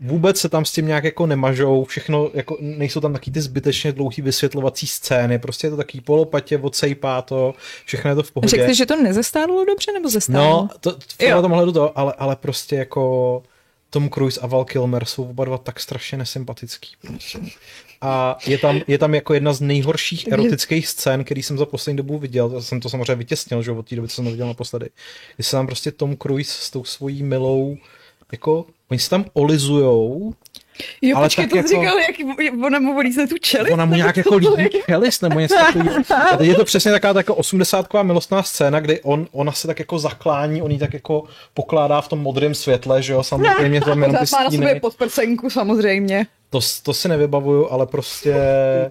Vůbec 0.00 0.40
se 0.40 0.48
tam 0.48 0.64
s 0.64 0.72
tím 0.72 0.86
nějak 0.86 1.04
jako 1.04 1.26
nemažou, 1.26 1.84
všechno, 1.84 2.30
jako 2.34 2.56
nejsou 2.60 3.00
tam 3.00 3.12
taky 3.12 3.30
ty 3.30 3.40
zbytečně 3.40 3.92
dlouhý 3.92 4.22
vysvětlovací 4.22 4.86
scény, 4.86 5.38
prostě 5.38 5.66
je 5.66 5.70
to 5.70 5.76
taký 5.76 6.00
polopatě, 6.00 6.58
odsejpá 6.58 7.22
to, 7.22 7.54
všechno 7.84 8.10
je 8.10 8.14
to 8.14 8.22
v 8.22 8.32
pohodě. 8.32 8.48
Řekl 8.48 8.64
jsi, 8.64 8.74
že 8.74 8.86
to 8.86 9.02
nezestárlo 9.02 9.64
dobře, 9.64 9.92
nebo 9.92 10.08
zestárlo? 10.08 10.62
No, 10.62 10.68
to, 10.80 10.92
to 10.92 11.24
Jo. 11.24 11.36
na 11.36 11.42
tomhle 11.42 11.72
to, 11.72 11.98
ale, 11.98 12.12
ale 12.18 12.36
prostě 12.36 12.76
jako 12.76 13.42
Tom 13.90 14.10
Cruise 14.10 14.40
a 14.40 14.46
Val 14.46 14.64
Kilmer 14.64 15.04
jsou 15.04 15.24
oba 15.24 15.44
dva 15.44 15.58
tak 15.58 15.80
strašně 15.80 16.18
nesympatický. 16.18 16.90
A 18.00 18.38
je 18.46 18.58
tam, 18.58 18.80
je 18.86 18.98
tam 18.98 19.14
jako 19.14 19.34
jedna 19.34 19.52
z 19.52 19.60
nejhorších 19.60 20.28
erotických 20.32 20.88
scén, 20.88 21.24
který 21.24 21.42
jsem 21.42 21.58
za 21.58 21.66
poslední 21.66 21.96
dobu 21.96 22.18
viděl. 22.18 22.50
Já 22.54 22.60
jsem 22.60 22.80
to 22.80 22.88
samozřejmě 22.88 23.14
vytěsnil, 23.14 23.62
že 23.62 23.70
od 23.70 23.88
té 23.88 23.96
doby, 23.96 24.08
co 24.08 24.14
jsem 24.14 24.24
to 24.24 24.30
viděl 24.30 24.46
naposledy. 24.46 24.88
Kdy 25.36 25.44
se 25.44 25.50
tam 25.50 25.66
prostě 25.66 25.92
Tom 25.92 26.16
Cruise 26.16 26.52
s 26.52 26.70
tou 26.70 26.84
svojí 26.84 27.22
milou 27.22 27.76
jako, 28.32 28.66
oni 28.90 29.00
se 29.00 29.10
tam 29.10 29.24
olizujou, 29.32 30.32
Jo, 31.02 31.16
Ale 31.16 31.26
počkej, 31.26 31.44
tak 31.44 31.50
to 31.50 31.56
jako- 31.56 31.68
říkal, 31.68 31.98
jak 31.98 32.54
ona 32.66 32.78
mu 32.80 32.94
volí 32.94 33.14
tu 33.28 33.38
čelist? 33.40 33.72
ona 33.72 33.84
mu 33.84 33.94
nějak 33.94 34.16
jako 34.16 34.36
líbí 34.36 34.68
chelis 34.84 35.20
nebo 35.20 35.40
něco 35.40 35.54
takového. 35.54 36.02
A 36.32 36.36
teď 36.36 36.48
je 36.48 36.54
to 36.54 36.64
přesně 36.64 36.90
taková 36.92 37.12
ta 37.12 37.18
jako 37.20 37.34
80 37.34 37.86
milostná 38.02 38.42
scéna, 38.42 38.80
kdy 38.80 39.00
on, 39.00 39.26
ona 39.32 39.52
se 39.52 39.66
tak 39.66 39.78
jako 39.78 39.98
zaklání, 39.98 40.62
on 40.62 40.70
ji 40.70 40.78
tak 40.78 40.92
jako 40.94 41.24
pokládá 41.54 42.00
v 42.00 42.08
tom 42.08 42.18
modrém 42.18 42.54
světle, 42.54 43.02
že 43.02 43.12
jo, 43.12 43.22
samozřejmě 43.22 43.80
to 43.84 43.86
tam 43.86 44.02
jenom 44.02 44.16
ty 44.16 44.20
Pořád 44.20 44.38
má 44.38 44.44
na 44.44 44.50
sobě 44.50 44.68
stíny. 44.68 44.80
podprsenku 44.80 45.50
samozřejmě. 45.50 46.26
To, 46.50 46.60
to 46.82 46.94
si 46.94 47.08
nevybavuju, 47.08 47.68
ale 47.70 47.86
prostě 47.86 48.34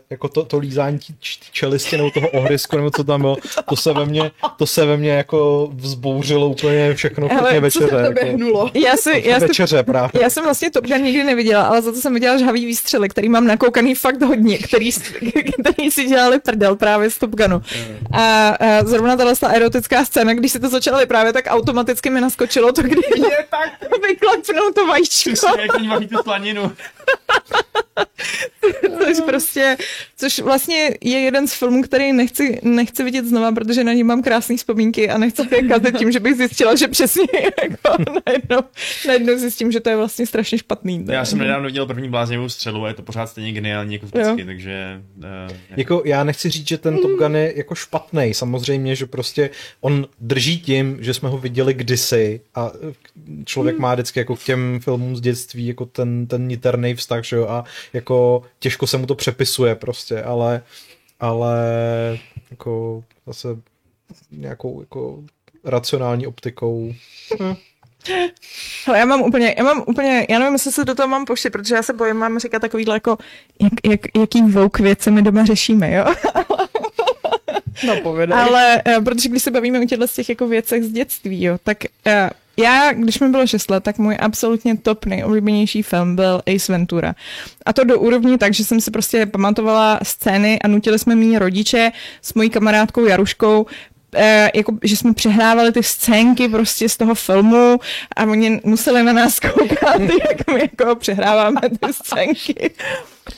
jako 0.10 0.28
to, 0.28 0.44
to 0.44 0.58
lízání 0.58 1.00
tí, 1.00 1.14
tí 1.14 1.52
čelisti 1.52 1.98
nebo 1.98 2.12
toho 2.12 2.30
ohrysku, 2.30 2.78
nebo 2.78 2.92
co 2.92 3.04
tam 3.04 3.22
bylo, 3.22 3.38
to 3.70 3.76
se 3.76 3.94
ve 3.94 4.06
mně, 4.06 4.32
to 4.58 4.66
se 4.68 4.86
ve 4.86 4.98
mně 4.98 5.12
jako 5.12 5.70
vzbouřilo 5.74 6.48
úplně 6.48 6.94
všechno, 6.96 7.28
Hele, 7.28 7.50
včetně 7.50 7.72
Co 7.72 7.80
se 7.80 7.86
večeře. 7.86 8.14
Jako, 8.26 8.38
hnulo? 8.38 8.72
Já, 8.74 8.98
si, 8.98 9.24
já, 9.26 9.40
si, 9.40 9.48
večeře 9.48 9.84
právě. 9.84 10.22
já 10.22 10.30
jsem 10.30 10.44
vlastně 10.44 10.72
Top 10.72 10.86
Gun 10.86 11.02
nikdy 11.02 11.24
neviděla, 11.24 11.64
ale 11.64 11.82
za 11.82 11.92
to 11.92 11.98
jsem 11.98 12.14
viděla 12.14 12.38
žhavý 12.38 12.66
výstřely, 12.66 13.10
který 13.10 13.30
mám 13.30 13.48
nakoukaný 13.48 13.96
fakt 13.96 14.22
hodně, 14.22 14.58
který, 14.58 14.90
který 15.62 15.92
si 15.92 16.06
dělali 16.06 16.40
prdel 16.40 16.76
právě 16.76 17.10
z 17.10 17.18
Top 17.18 17.32
Gunu. 17.32 17.62
A, 18.12 18.50
a 18.50 18.84
zrovna 18.86 19.16
tahle 19.18 19.36
ta 19.36 19.48
erotická 19.50 20.06
scéna, 20.06 20.34
když 20.34 20.52
si 20.52 20.60
to 20.60 20.70
začala 20.70 21.00
vyprávět, 21.00 21.34
tak 21.34 21.46
automaticky 21.48 22.10
mi 22.10 22.22
naskočilo 22.22 22.72
to, 22.72 22.82
kdy 22.82 23.02
je 23.16 23.46
tak 23.50 23.92
vyklepnou 24.08 24.72
to 24.76 24.88
vajíčko. 24.88 25.32
Přesně, 25.34 25.62
jak 25.62 25.76
oni 25.76 25.88
mají 25.88 26.08
tu 26.08 26.18
slaninu. 26.24 26.72
což 29.04 29.18
prostě, 29.26 29.78
což 30.18 30.40
vlastně 30.40 30.90
je 31.02 31.20
jeden 31.20 31.48
z 31.48 31.54
filmů, 31.54 31.82
který 31.82 32.14
nechci, 32.14 32.60
nechci 32.64 33.04
vidět 33.04 33.26
znova, 33.26 33.52
protože 33.52 33.84
na 33.84 33.94
něj 33.94 34.04
mám 34.04 34.22
krásné 34.22 34.58
vzpomínky 34.58 35.10
a 35.10 35.18
nechci 35.18 35.42
je 35.52 35.68
kazit 35.68 35.98
tím, 35.98 36.12
že 36.12 36.20
bych 36.20 36.36
zjistila, 36.36 36.76
že 36.76 36.88
přesně 36.88 37.28
jako 37.64 38.04
najednou, 38.26 38.60
najednou 39.08 39.38
zjistím, 39.38 39.72
že 39.72 39.80
to 39.80 39.90
je 39.90 39.96
vlastně 39.96 40.26
strašně 40.26 40.58
špatný. 40.58 41.06
Já 41.10 41.26
jsem 41.26 41.40
nedávno 41.40 41.66
viděl 41.66 41.86
první 41.86 42.10
bláznivou 42.10 42.50
střelu 42.50 42.86
a 42.86 42.88
je 42.88 42.94
to 42.94 43.02
pořád 43.02 43.28
stejně 43.28 43.52
geniální 43.52 43.94
jako 43.94 44.06
vždycky, 44.06 44.46
takže... 44.46 45.02
Uh, 45.18 45.58
Jako, 45.78 46.02
já 46.06 46.24
nechci 46.24 46.50
říct, 46.50 46.68
že 46.68 46.78
ten 46.78 46.98
Top 46.98 47.12
Gun 47.12 47.36
je 47.36 47.54
jako 47.56 47.76
špatný. 47.76 48.34
Samozřejmě, 48.34 48.96
že 48.96 49.06
prostě 49.06 49.50
on 49.82 50.08
drží 50.20 50.60
tím, 50.60 50.98
že 51.00 51.14
jsme 51.14 51.30
ho 51.30 51.38
viděli 51.38 51.74
kdysi 51.74 52.42
a 52.56 52.72
člověk 53.46 53.80
má 53.80 53.94
vždycky 53.94 54.20
jako 54.20 54.36
k 54.36 54.44
těm 54.44 54.80
filmům 54.80 55.16
z 55.16 55.22
dětství 55.22 55.68
jako 55.68 55.86
ten, 55.86 56.28
ten 56.28 56.48
niterný 56.48 56.96
vztah, 56.96 57.24
že 57.24 57.37
jo, 57.38 57.48
a 57.48 57.64
jako 57.94 58.44
těžko 58.60 58.88
se 58.88 58.98
mu 58.98 59.06
to 59.06 59.16
přepisuje 59.16 59.76
prostě, 59.76 60.24
ale, 60.24 60.62
ale 61.20 61.58
jako 62.52 63.04
zase 63.28 63.48
nějakou 64.32 64.82
jako 64.82 65.24
racionální 65.64 66.28
optikou. 66.28 66.94
Hele, 68.86 69.00
já 69.00 69.06
mám 69.06 69.22
úplně, 69.22 69.56
já 69.58 69.64
mám 69.64 69.84
úplně, 69.88 70.26
já 70.30 70.40
nevím, 70.40 70.54
jestli 70.54 70.72
se 70.72 70.86
do 70.86 70.96
toho 70.96 71.08
mám 71.08 71.26
poštět, 71.26 71.54
protože 71.54 71.76
já 71.76 71.84
se 71.84 71.94
bojím, 71.94 72.16
mám 72.16 72.40
říkat 72.40 72.60
takovýhle 72.60 72.96
jako, 72.96 73.18
jak, 73.62 73.74
jak, 73.86 74.02
jaký 74.20 74.42
vouk 74.42 74.80
věci 74.80 75.12
my 75.12 75.22
doma 75.22 75.46
řešíme, 75.46 75.94
jo? 75.94 76.06
No, 77.88 78.02
povedej. 78.02 78.40
Ale 78.40 78.82
uh, 78.88 79.04
protože 79.04 79.30
když 79.30 79.44
se 79.44 79.52
bavíme 79.52 79.82
o 79.82 79.86
těchto 79.86 80.08
z 80.08 80.14
těch 80.14 80.30
jako 80.30 80.48
věcech 80.48 80.84
z 80.84 80.90
dětství, 80.90 81.44
jo, 81.44 81.58
tak 81.64 81.78
uh, 82.08 82.14
já, 82.60 82.94
když 82.94 83.20
mi 83.20 83.30
bylo 83.30 83.48
6 83.48 83.72
let, 83.72 83.84
tak 83.84 83.98
můj 83.98 84.18
absolutně 84.20 84.78
top 84.78 85.06
nejoblíbenější 85.06 85.82
film 85.82 86.16
byl 86.16 86.42
Ace 86.56 86.72
Ventura. 86.72 87.16
A 87.66 87.74
to 87.74 87.84
do 87.84 88.00
úrovni 88.00 88.38
tak, 88.38 88.54
že 88.54 88.64
jsem 88.66 88.82
si 88.82 88.92
prostě 88.92 89.26
pamatovala 89.26 90.00
scény 90.04 90.60
a 90.60 90.68
nutili 90.68 91.00
jsme 91.00 91.16
mý 91.16 91.38
rodiče 91.38 91.92
s 92.22 92.34
mojí 92.34 92.50
kamarádkou 92.50 93.06
Jaruškou 93.06 93.66
eh, 94.16 94.52
jako, 94.56 94.78
že 94.84 94.98
jsme 94.98 95.14
přehrávali 95.14 95.72
ty 95.72 95.84
scénky 95.84 96.50
prostě 96.50 96.90
z 96.90 96.98
toho 96.98 97.16
filmu 97.16 97.80
a 98.16 98.24
oni 98.24 98.62
museli 98.64 99.04
na 99.04 99.14
nás 99.14 99.40
koukat, 99.40 100.00
jak 100.30 100.48
my 100.54 100.60
jako 100.60 100.96
přehráváme 100.96 101.62
ty 101.62 101.94
scénky. 101.94 102.72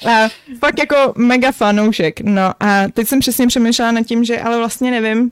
A 0.09 0.29
fakt 0.59 0.79
jako 0.79 1.13
mega 1.15 1.51
fanoušek. 1.51 2.21
No 2.21 2.53
a 2.59 2.87
teď 2.93 3.07
jsem 3.07 3.19
přesně 3.19 3.47
přemýšlela 3.47 3.91
nad 3.91 4.03
tím, 4.03 4.23
že 4.23 4.41
ale 4.41 4.57
vlastně 4.57 4.91
nevím, 4.91 5.31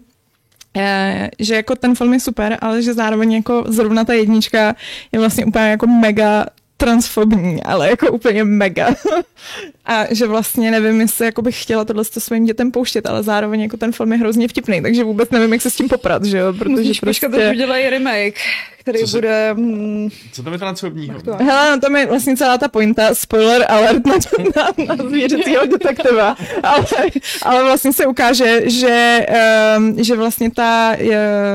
že 1.39 1.55
jako 1.55 1.75
ten 1.75 1.95
film 1.95 2.13
je 2.13 2.19
super, 2.19 2.57
ale 2.61 2.81
že 2.81 2.93
zároveň 2.93 3.33
jako 3.33 3.63
zrovna 3.67 4.03
ta 4.03 4.13
jednička 4.13 4.75
je 5.11 5.19
vlastně 5.19 5.45
úplně 5.45 5.65
jako 5.69 5.87
mega 5.87 6.45
transfobní, 6.77 7.63
ale 7.63 7.89
jako 7.89 8.11
úplně 8.11 8.43
mega. 8.43 8.87
A 9.85 10.13
že 10.13 10.27
vlastně 10.27 10.71
nevím, 10.71 11.01
jestli 11.01 11.25
jako 11.25 11.41
bych 11.41 11.61
chtěla 11.61 11.85
tohle 11.85 12.05
s 12.05 12.19
svým 12.19 12.45
dětem 12.45 12.71
pouštět, 12.71 13.05
ale 13.05 13.23
zároveň 13.23 13.61
jako 13.61 13.77
ten 13.77 13.91
film 13.91 14.11
je 14.11 14.17
hrozně 14.17 14.47
vtipný, 14.47 14.81
takže 14.81 15.03
vůbec 15.03 15.29
nevím, 15.29 15.53
jak 15.53 15.61
se 15.61 15.69
s 15.69 15.75
tím 15.75 15.89
poprat, 15.89 16.25
že 16.25 16.37
jo, 16.37 16.53
protože 16.53 16.69
Musíš 16.69 16.99
prostě... 16.99 17.27
až 17.27 17.55
udělají 17.55 17.89
remake, 17.89 18.39
který 18.87 18.99
Co 18.99 19.07
se- 19.07 19.17
bude... 19.17 19.53
Mm, 19.53 20.09
co 20.31 20.43
tam 20.43 20.53
je 20.53 20.59
transfobního? 20.59 21.21
to- 21.21 21.33
Hele, 21.35 21.71
no 21.75 21.79
tam 21.81 21.95
je 21.95 22.05
vlastně 22.05 22.37
celá 22.37 22.57
ta 22.57 22.67
pointa, 22.67 23.15
spoiler 23.15 23.65
alert 23.69 24.05
na, 24.05 24.13
na, 24.55 24.95
na 24.95 25.09
zvěřecího 25.09 25.65
detektiva, 25.65 26.37
ale, 26.63 26.85
ale 27.43 27.63
vlastně 27.63 27.93
se 27.93 28.05
ukáže, 28.05 28.69
že, 28.69 29.25
um, 29.77 30.03
že 30.03 30.15
vlastně 30.15 30.51
ta 30.51 30.95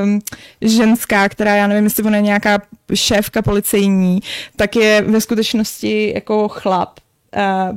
um, 0.05 0.21
ženská, 0.61 1.29
která, 1.29 1.57
já 1.57 1.67
nevím, 1.67 1.85
jestli 1.85 2.03
ona 2.03 2.17
je 2.17 2.23
nějaká 2.23 2.63
šéfka 2.95 3.43
policejní, 3.43 4.21
tak 4.57 4.77
je 4.77 5.03
ve 5.07 5.21
skutečnosti 5.21 6.13
jako 6.15 6.49
chlap. 6.49 6.91
Uh, 7.37 7.77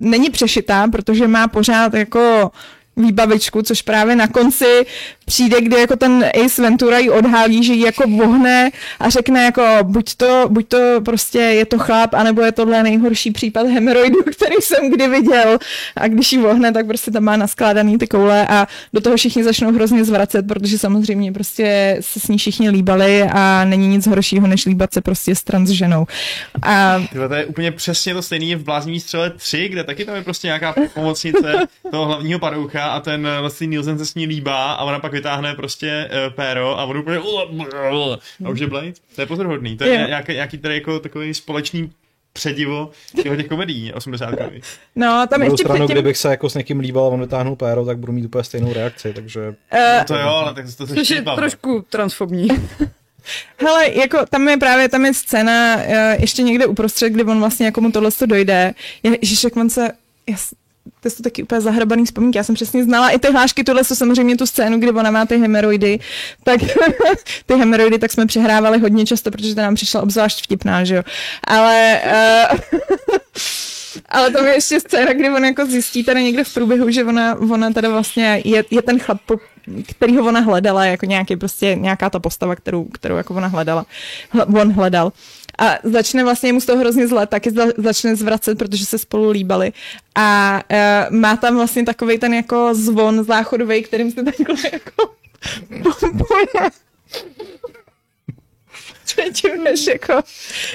není 0.00 0.30
přešitá, 0.30 0.88
protože 0.88 1.28
má 1.28 1.48
pořád 1.48 1.94
jako 1.94 2.50
výbavičku, 2.96 3.62
což 3.62 3.82
právě 3.82 4.16
na 4.16 4.28
konci 4.28 4.86
přijde, 5.26 5.60
kdy 5.60 5.76
jako 5.76 5.96
ten 5.96 6.24
Ace 6.44 6.62
Ventura 6.62 6.98
ji 6.98 7.10
odhálí, 7.10 7.64
že 7.64 7.72
ji 7.72 7.84
jako 7.84 8.08
vohne 8.08 8.70
a 9.00 9.10
řekne 9.10 9.44
jako 9.44 9.62
buď 9.82 10.14
to, 10.14 10.44
buď 10.48 10.68
to 10.68 11.00
prostě 11.04 11.38
je 11.38 11.64
to 11.64 11.78
chlap, 11.78 12.14
anebo 12.14 12.42
je 12.42 12.52
tohle 12.52 12.82
nejhorší 12.82 13.30
případ 13.30 13.66
hemoroidu, 13.66 14.18
který 14.36 14.54
jsem 14.60 14.90
kdy 14.90 15.08
viděl. 15.08 15.58
A 15.96 16.08
když 16.08 16.32
ji 16.32 16.38
vohne, 16.38 16.72
tak 16.72 16.86
prostě 16.86 17.10
tam 17.10 17.24
má 17.24 17.36
naskládaný 17.36 17.98
ty 17.98 18.06
koule 18.06 18.46
a 18.46 18.66
do 18.92 19.00
toho 19.00 19.16
všichni 19.16 19.44
začnou 19.44 19.72
hrozně 19.72 20.04
zvracet, 20.04 20.46
protože 20.46 20.78
samozřejmě 20.78 21.32
prostě 21.32 21.96
se 22.00 22.20
s 22.20 22.28
ní 22.28 22.38
všichni 22.38 22.70
líbali 22.70 23.22
a 23.22 23.64
není 23.64 23.88
nic 23.88 24.06
horšího, 24.06 24.46
než 24.46 24.66
líbat 24.66 24.92
se 24.92 25.00
prostě 25.00 25.34
s 25.34 25.42
transženou. 25.42 26.06
A 26.62 27.02
Tyhle, 27.10 27.28
to 27.28 27.34
je 27.34 27.46
úplně 27.46 27.72
přesně 27.72 28.14
to 28.14 28.22
stejné 28.22 28.56
v 28.56 28.64
Bláznivý 28.64 29.00
střele 29.00 29.30
3, 29.30 29.68
kde 29.68 29.84
taky 29.84 30.04
tam 30.04 30.14
je 30.14 30.22
prostě 30.22 30.46
nějaká 30.46 30.74
pomocnice 30.94 31.54
toho 31.90 32.06
hlavního 32.06 32.38
padoucha 32.38 32.85
A 32.88 33.00
ten 33.00 33.28
Leslie 33.40 33.68
Nielsen 33.68 33.98
se 33.98 34.06
s 34.06 34.14
ní 34.14 34.26
líbá 34.26 34.72
a 34.72 34.84
ona 34.84 34.98
pak 34.98 35.12
vytáhne 35.12 35.54
prostě 35.54 36.10
uh, 36.26 36.34
péro 36.34 36.78
a 36.78 36.84
on 36.84 36.98
úplně 36.98 37.18
a 38.44 38.48
už 38.50 38.60
je 38.60 38.66
Blade. 38.66 38.92
To 39.14 39.20
je 39.20 39.26
pozoruhodný. 39.26 39.76
To 39.76 39.84
je 39.84 40.00
Jo. 40.00 40.06
nějaký, 40.06 40.32
nějaký 40.32 40.58
tady 40.58 40.74
jako 40.74 40.98
takový 40.98 41.34
společný 41.34 41.92
předivo 42.32 42.90
těchto 43.14 43.36
těch 43.36 43.46
komedií 43.46 43.92
80 43.92 44.30
No, 44.96 45.06
tam 45.06 45.10
Na 45.16 45.26
druhou 45.26 45.44
ještě 45.52 45.64
stranu, 45.64 45.78
předtím... 45.80 45.94
kdybych 45.94 46.16
se 46.16 46.28
jako 46.28 46.50
s 46.50 46.54
někým 46.54 46.80
líbal 46.80 47.04
a 47.04 47.08
on 47.08 47.20
vytáhnul 47.20 47.56
péro, 47.56 47.84
tak 47.84 47.98
budu 47.98 48.12
mít 48.12 48.24
úplně 48.24 48.44
stejnou 48.44 48.72
reakci, 48.72 49.12
takže... 49.12 49.54
eh, 49.72 50.04
To 50.06 50.14
jo, 50.14 50.28
ale 50.28 50.54
tak 50.54 50.64
to 50.76 50.86
se 50.86 50.94
Což 50.94 51.10
je 51.10 51.22
trošku 51.22 51.84
transfobní. 51.90 52.48
Hele, 53.58 53.90
jako 53.92 54.26
tam 54.30 54.48
je 54.48 54.56
právě, 54.56 54.88
tam 54.88 55.04
je 55.04 55.14
scéna 55.14 55.76
uh, 55.76 55.82
ještě 56.20 56.42
někde 56.42 56.66
uprostřed, 56.66 57.10
kdy 57.10 57.24
on 57.24 57.38
vlastně 57.38 57.66
jako 57.66 57.80
mu 57.80 57.92
tohle 57.92 58.10
to 58.10 58.26
dojde. 58.26 58.74
Je, 59.02 59.18
Ježiš, 59.22 59.44
jak 59.44 59.56
on 59.56 59.70
se, 59.70 59.90
jas, 60.30 60.50
to 61.10 61.16
jsou 61.16 61.22
taky 61.22 61.42
úplně 61.42 61.60
zahrabaný 61.60 62.04
vzpomínky. 62.04 62.38
Já 62.38 62.44
jsem 62.44 62.54
přesně 62.54 62.84
znala 62.84 63.10
i 63.10 63.18
ty 63.18 63.32
hlášky, 63.32 63.64
tohle 63.64 63.84
jsou 63.84 63.94
samozřejmě 63.94 64.36
tu 64.36 64.46
scénu, 64.46 64.78
kdy 64.78 64.90
ona 64.90 65.10
má 65.10 65.26
ty 65.26 65.38
hemeroidy, 65.38 65.98
tak 66.44 66.60
ty 67.46 67.54
hemeroidy 67.54 67.98
tak 67.98 68.12
jsme 68.12 68.26
přehrávali 68.26 68.78
hodně 68.78 69.06
často, 69.06 69.30
protože 69.30 69.54
to 69.54 69.60
nám 69.60 69.74
přišla 69.74 70.02
obzvlášť 70.02 70.44
vtipná, 70.44 70.84
že 70.84 70.94
jo. 70.94 71.02
Ale 71.44 72.00
uh, 72.52 72.58
ale 74.08 74.30
tam 74.30 74.46
je 74.46 74.54
ještě 74.54 74.80
scéna, 74.80 75.12
kdy 75.12 75.30
on 75.30 75.44
jako 75.44 75.66
zjistí 75.66 76.04
tady 76.04 76.22
někde 76.22 76.44
v 76.44 76.54
průběhu, 76.54 76.90
že 76.90 77.04
ona, 77.04 77.34
ona 77.34 77.70
teda 77.70 77.88
vlastně 77.88 78.42
je, 78.44 78.64
je 78.70 78.82
ten 78.82 78.98
chlap, 78.98 79.20
kterýho 79.96 80.26
ona 80.26 80.40
hledala, 80.40 80.84
jako 80.84 81.06
nějaký 81.06 81.36
prostě 81.36 81.74
nějaká 81.74 82.10
ta 82.10 82.18
postava, 82.18 82.56
kterou, 82.56 82.84
kterou 82.84 83.16
jako 83.16 83.34
ona 83.34 83.46
hledala, 83.46 83.86
hl- 84.32 84.60
on 84.60 84.72
hledal. 84.72 85.12
A 85.58 85.78
začne 85.82 86.24
vlastně 86.24 86.52
mu 86.52 86.60
z 86.60 86.66
toho 86.66 86.78
hrozně 86.78 87.08
zle, 87.08 87.26
taky 87.26 87.50
za, 87.50 87.66
začne 87.76 88.16
zvracet, 88.16 88.58
protože 88.58 88.86
se 88.86 88.98
spolu 88.98 89.30
líbali. 89.30 89.72
A 90.14 90.60
uh, 91.10 91.16
má 91.16 91.36
tam 91.36 91.56
vlastně 91.56 91.84
takový 91.84 92.18
ten 92.18 92.34
jako 92.34 92.74
zvon 92.74 93.24
záchodový, 93.24 93.82
kterým 93.82 94.10
se 94.10 94.22
takhle 94.24 94.56
jako 94.72 95.10
pompuje. 96.00 96.70
Třetí 99.06 99.48
jako 99.88 100.22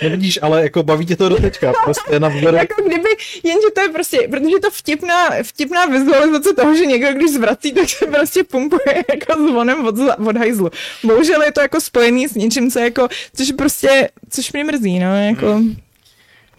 Nevidíš, 0.04 0.40
ale 0.42 0.64
jako 0.64 0.84
baví 0.84 1.06
tě 1.06 1.16
to 1.16 1.30
do 1.30 1.36
teďka. 1.36 1.74
Prostě 1.84 2.20
na 2.20 2.28
vzoru. 2.28 2.58
jako 2.58 2.82
kdyby, 2.84 3.10
jenže 3.44 3.68
to 3.76 3.82
je 3.82 3.90
prostě, 3.90 4.28
protože 4.32 4.56
je 4.56 4.60
to 4.60 4.72
vtipná, 4.72 5.30
vtipná 5.44 5.86
vizualizace 5.86 6.50
toho, 6.54 6.76
že 6.76 6.86
někdo, 6.86 7.14
když 7.14 7.32
zvrací, 7.32 7.72
tak 7.72 7.90
se 7.90 8.06
prostě 8.06 8.44
pumpuje 8.44 9.04
jako 9.10 9.48
zvonem 9.48 9.86
od, 9.88 9.96
od 10.28 10.38
hajzlu. 10.38 10.70
Bohužel 11.04 11.42
je 11.42 11.52
to 11.52 11.62
jako 11.62 11.82
spojený 11.82 12.28
s 12.28 12.36
něčím, 12.36 12.72
co 12.72 12.80
jako, 12.80 13.08
což 13.36 13.52
prostě, 13.52 14.10
což 14.30 14.54
mě 14.54 14.64
mrzí, 14.64 15.00
no, 15.00 15.26
jako, 15.26 15.62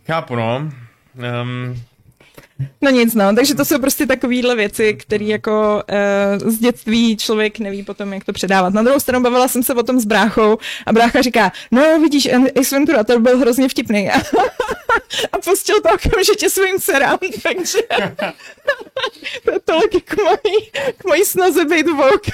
Chápu, 0.07 0.37
no. 0.37 0.71
Um, 1.43 1.83
no 2.81 2.91
nic, 2.91 3.15
no, 3.15 3.35
takže 3.35 3.55
to 3.55 3.65
jsou 3.65 3.79
prostě 3.79 4.07
takovýhle 4.07 4.57
věci, 4.57 4.95
které 4.95 5.25
jako 5.25 5.83
uh, 6.43 6.51
z 6.51 6.59
dětství 6.59 7.17
člověk 7.17 7.59
neví 7.59 7.83
potom, 7.83 8.13
jak 8.13 8.25
to 8.25 8.33
předávat. 8.33 8.75
Na 8.75 8.83
druhou 8.83 9.01
stranu 9.01 9.23
bavila 9.23 9.49
jsem 9.49 9.63
se 9.63 9.75
o 9.75 9.83
tom 9.83 10.01
s 10.01 10.05
bráchou 10.05 10.59
a 10.87 10.93
brácha 10.93 11.23
říká, 11.23 11.53
no 11.71 12.01
vidíš, 12.01 12.29
Ace 12.61 12.77
Ventura, 12.77 13.05
to 13.05 13.21
byl 13.21 13.39
hrozně 13.39 13.69
vtipný. 13.69 14.11
a 15.33 15.39
pustil 15.39 15.81
to 15.81 15.89
okamžitě 15.95 16.51
svým 16.51 16.79
dcerám, 16.81 17.19
takže 17.43 17.79
to 19.45 19.53
je 19.53 19.61
tolik 19.65 20.05
k 20.05 20.17
mojí, 20.17 20.71
k 20.97 21.05
mojí 21.05 21.25
snaze 21.25 21.65
být 21.65 21.87
woke. 21.89 22.33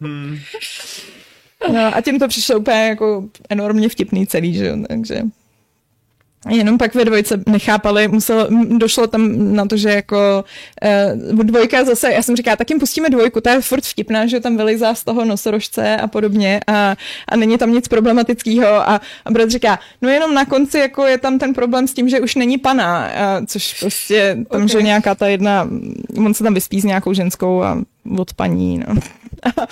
hmm. 0.00 0.38
no 1.72 1.96
a 1.96 2.00
tím 2.00 2.18
to 2.18 2.28
přišlo 2.28 2.58
úplně 2.58 2.88
jako 2.88 3.24
enormně 3.48 3.88
vtipný 3.88 4.26
celý, 4.26 4.54
že 4.54 4.66
jo, 4.66 4.76
takže... 4.88 5.22
Jenom 6.48 6.78
pak 6.78 6.94
ve 6.94 7.04
dvojce 7.04 7.42
nechápali, 7.46 8.08
muselo, 8.08 8.48
došlo 8.78 9.06
tam 9.06 9.54
na 9.54 9.66
to, 9.66 9.76
že 9.76 9.90
jako 9.90 10.44
uh, 11.34 11.44
dvojka 11.44 11.84
zase, 11.84 12.12
já 12.12 12.22
jsem 12.22 12.36
říkala, 12.36 12.56
tak 12.56 12.70
jim 12.70 12.78
pustíme 12.78 13.10
dvojku, 13.10 13.40
ta 13.40 13.52
je 13.52 13.60
furt 13.60 13.84
vtipná, 13.84 14.26
že 14.26 14.40
tam 14.40 14.56
vylizá 14.56 14.94
z 14.94 15.04
toho 15.04 15.24
nosorožce 15.24 15.96
a 15.96 16.06
podobně 16.06 16.60
a, 16.66 16.96
a 17.28 17.36
není 17.36 17.58
tam 17.58 17.72
nic 17.72 17.88
problematického 17.88 18.68
a, 18.68 19.00
a 19.24 19.30
brat 19.30 19.50
říká, 19.50 19.78
no 20.02 20.08
jenom 20.08 20.34
na 20.34 20.44
konci 20.44 20.78
jako 20.78 21.06
je 21.06 21.18
tam 21.18 21.38
ten 21.38 21.54
problém 21.54 21.88
s 21.88 21.94
tím, 21.94 22.08
že 22.08 22.20
už 22.20 22.34
není 22.34 22.58
pana, 22.58 23.06
a, 23.06 23.46
což 23.46 23.80
prostě 23.80 24.36
tam, 24.50 24.62
okay. 24.62 24.68
že 24.68 24.82
nějaká 24.82 25.14
ta 25.14 25.26
jedna, 25.26 25.68
on 26.16 26.34
se 26.34 26.44
tam 26.44 26.54
vyspí 26.54 26.80
s 26.80 26.84
nějakou 26.84 27.12
ženskou 27.12 27.62
a 27.62 27.82
od 28.18 28.34
paní, 28.34 28.78
no. 28.78 28.94
A 29.42 29.66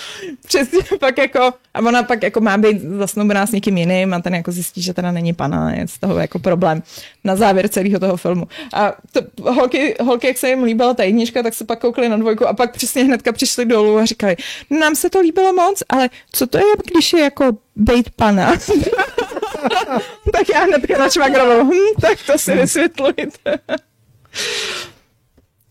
přesně 0.47 0.81
pak 1.01 1.19
jako, 1.19 1.41
a 1.75 1.79
ona 1.79 2.03
pak 2.03 2.23
jako 2.23 2.41
má 2.41 2.59
být 2.59 2.81
zasnoubená 2.81 3.47
s 3.47 3.53
někým 3.53 3.77
jiným 3.79 4.15
a 4.15 4.21
ten 4.21 4.35
jako 4.35 4.53
zjistí, 4.53 4.83
že 4.83 4.95
teda 4.95 5.13
není 5.13 5.33
pana, 5.33 5.75
je 5.75 5.89
z 5.89 5.99
toho 5.99 6.19
jako 6.19 6.39
problém 6.39 6.83
na 7.25 7.37
závěr 7.37 7.69
celého 7.69 8.01
toho 8.01 8.17
filmu. 8.17 8.47
A 8.75 8.93
to, 9.13 9.21
holky, 9.53 9.95
holky, 10.03 10.27
jak 10.27 10.39
se 10.39 10.49
jim 10.49 10.63
líbila 10.63 10.95
ta 10.95 11.03
jednička, 11.03 11.43
tak 11.43 11.55
se 11.55 11.65
pak 11.65 11.79
koukly 11.81 12.09
na 12.09 12.17
dvojku 12.17 12.47
a 12.47 12.55
pak 12.55 12.73
přesně 12.73 13.05
hnedka 13.05 13.33
přišli 13.33 13.65
dolů 13.65 13.99
a 13.99 14.05
říkali, 14.05 14.37
"No, 14.71 14.79
nám 14.79 14.95
se 14.95 15.11
to 15.11 15.21
líbilo 15.21 15.53
moc, 15.53 15.83
ale 15.89 16.11
co 16.33 16.47
to 16.47 16.59
je, 16.59 16.65
když 16.93 17.13
je 17.13 17.21
jako 17.21 17.45
bejt 17.77 18.11
pana? 18.11 18.53
tak 20.33 20.49
já 20.55 20.65
hnedka 20.65 20.99
na 20.99 21.11
švagrovou, 21.11 21.65
hm, 21.65 22.01
tak 22.01 22.19
to 22.27 22.39
si 22.39 22.55
vysvětlujte. 22.55 23.59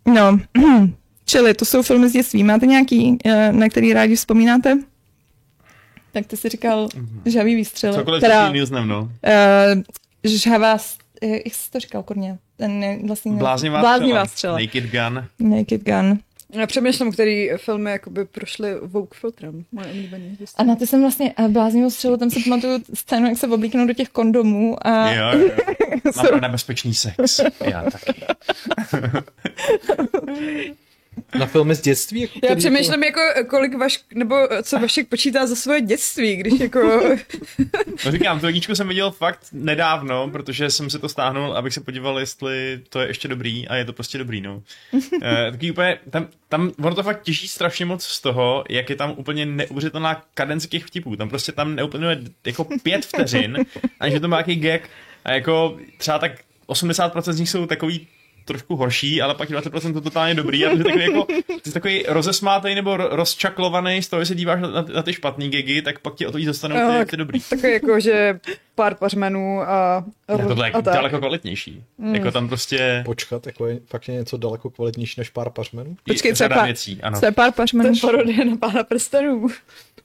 no, 0.06 0.40
čili 1.26 1.54
to 1.54 1.66
jsou 1.66 1.82
filmy 1.82 2.10
z 2.10 2.14
dětství. 2.14 2.44
Máte 2.44 2.66
nějaký, 2.66 3.18
eh, 3.26 3.52
na 3.52 3.70
který 3.70 3.94
rádi 3.94 4.16
vzpomínáte? 4.16 4.78
Tak 6.12 6.26
ty 6.26 6.38
jsi 6.38 6.50
říkal 6.50 6.90
žhavý 7.26 7.56
výstřel. 7.56 7.94
Cokoliv 7.94 8.22
Teda, 8.22 8.50
s 8.50 8.54
Nielsenem, 8.54 8.88
no. 8.88 9.02
uh, 9.02 9.10
žhavá, 10.24 10.78
eh, 11.22 11.28
jak 11.28 11.54
jsi 11.54 11.72
to 11.72 11.80
říkal, 11.80 12.04
kurně? 12.04 12.38
Ten 12.58 12.84
eh, 12.84 13.00
vlastně... 13.08 13.32
Bláznivá, 13.32 13.80
Bláznivá 13.80 14.26
střela. 14.26 14.60
Naked 14.60 14.84
Gun. 14.84 15.26
Naked 15.40 15.84
Gun. 15.84 16.20
Já 16.54 16.68
přemýšlím, 16.68 17.12
který 17.12 17.50
filmy 17.58 17.92
jakoby 17.92 18.26
prošly 18.26 18.76
Vogue 18.82 19.20
filtrem. 19.20 19.66
Moje 19.72 19.88
oblíbené. 19.88 20.26
A 20.56 20.64
na 20.64 20.76
ty 20.76 20.88
jsem 20.88 21.02
vlastně 21.02 21.32
a 21.32 21.48
bláznivou 21.48 21.90
střelu, 21.90 22.18
tam 22.18 22.30
si 22.30 22.44
pamatuju 22.44 22.80
scénu, 22.94 23.28
jak 23.30 23.38
se 23.38 23.48
oblíknou 23.48 23.88
do 23.88 23.94
těch 23.94 24.10
kondomů 24.10 24.88
a 24.88 25.12
Jo, 25.12 25.40
jo. 25.40 25.50
Mám 26.16 26.26
nebezpečný 26.42 26.94
sex. 26.94 27.42
Já 27.66 27.84
taky. 27.84 28.22
Na 31.40 31.46
filmy 31.46 31.76
z 31.76 31.82
dětství? 31.82 32.22
Jako 32.22 32.48
Já 32.50 32.56
přemýšlím, 32.56 33.04
jako, 33.04 33.22
kolik 33.48 33.78
vaš, 33.78 34.00
nebo 34.14 34.36
co 34.64 34.80
Vašek 34.80 35.08
počítá 35.08 35.48
za 35.48 35.56
svoje 35.56 35.82
dětství, 35.82 36.36
když 36.36 36.60
jako... 36.60 36.80
No 38.06 38.12
říkám, 38.12 38.40
tu 38.40 38.46
jedničku 38.46 38.76
jsem 38.76 38.88
viděl 38.88 39.12
fakt 39.12 39.40
nedávno, 39.52 40.30
protože 40.30 40.70
jsem 40.70 40.90
si 40.90 41.00
to 41.00 41.10
stáhnul, 41.10 41.58
abych 41.58 41.74
se 41.74 41.82
podíval, 41.82 42.20
jestli 42.20 42.82
to 42.90 43.00
je 43.00 43.08
ještě 43.08 43.28
dobrý 43.28 43.68
a 43.68 43.76
je 43.76 43.86
to 43.86 43.94
prostě 43.94 44.18
dobrý, 44.18 44.42
no. 44.42 44.62
E, 45.24 45.52
taky 45.52 45.72
úplně, 45.72 45.98
tam, 46.10 46.28
tam, 46.50 46.72
ono 46.80 46.96
to 46.96 47.04
fakt 47.04 47.22
těží 47.22 47.48
strašně 47.48 47.86
moc 47.86 48.04
z 48.04 48.22
toho, 48.22 48.64
jak 48.70 48.90
je 48.90 48.96
tam 48.96 49.14
úplně 49.18 49.46
neuvěřitelná 49.46 50.24
kadence 50.34 50.68
těch 50.68 50.86
vtipů. 50.86 51.16
Tam 51.16 51.30
prostě 51.30 51.52
tam 51.52 51.76
neuplňuje 51.76 52.20
jako 52.46 52.68
pět 52.84 53.06
vteřin, 53.06 53.58
aniž 54.00 54.14
by 54.14 54.20
to 54.20 54.28
má 54.28 54.38
nějaký 54.38 54.56
gag 54.56 54.82
a 55.26 55.32
jako 55.32 55.78
třeba 55.98 56.20
tak 56.20 56.32
80% 56.68 57.34
z 57.34 57.40
nich 57.40 57.50
jsou 57.50 57.66
takový 57.66 58.08
trošku 58.46 58.76
horší, 58.76 59.22
ale 59.22 59.36
pak 59.36 59.50
20% 59.50 59.94
to 59.94 60.02
totálně 60.02 60.34
dobrý 60.36 60.66
a 60.66 60.70
to 60.70 60.78
je 60.78 60.84
takový 60.84 61.04
jako, 61.04 61.24
ty 61.64 61.70
jsi 61.70 61.74
takový 61.74 62.04
rozesmátej 62.08 62.76
nebo 62.76 62.92
ro- 62.98 63.08
rozčaklovaný 63.12 64.02
z 64.04 64.08
toho, 64.08 64.20
že 64.22 64.26
se 64.26 64.36
díváš 64.36 64.62
na, 64.62 64.68
na, 64.96 65.04
ty 65.04 65.14
špatný 65.14 65.50
gigy, 65.50 65.82
tak 65.82 66.00
pak 66.00 66.16
ti 66.16 66.28
o 66.28 66.32
to 66.32 66.38
víc 66.38 66.48
dostanou 66.48 66.76
ty, 67.00 67.06
ty 67.06 67.18
dobrý. 67.18 67.40
Takový 67.50 67.74
jako, 67.74 68.00
že 68.00 68.40
pár 68.76 68.96
pařmenů 68.96 69.62
a, 69.62 70.04
Ne, 70.38 70.46
tohle 70.46 70.68
je 70.68 70.72
a 70.72 70.82
tak. 70.82 70.94
daleko 70.94 71.18
kvalitnější. 71.18 71.84
Mm. 71.98 72.16
Jako 72.16 72.32
tam 72.32 72.48
prostě 72.48 73.02
Počkat, 73.06 73.46
jako 73.46 73.68
je 73.68 73.80
fakt 73.90 74.08
je 74.08 74.14
něco 74.16 74.38
daleko 74.38 74.70
kvalitnější 74.70 75.16
než 75.22 75.30
pár 75.30 75.50
pařmenů? 75.50 75.96
Počkej, 76.08 76.34
co 76.34 76.44
je 76.44 76.50
pár- 76.50 76.66
věcí, 76.66 77.00
ano. 77.04 77.20
co 77.20 77.26
je 77.26 77.32
pár 77.32 77.52
To 77.52 77.56
pařmenů. 77.56 77.90
je 77.96 78.02
parodie 78.02 78.46
na 78.46 78.58
pána 78.58 78.84
prstenů. 78.84 79.48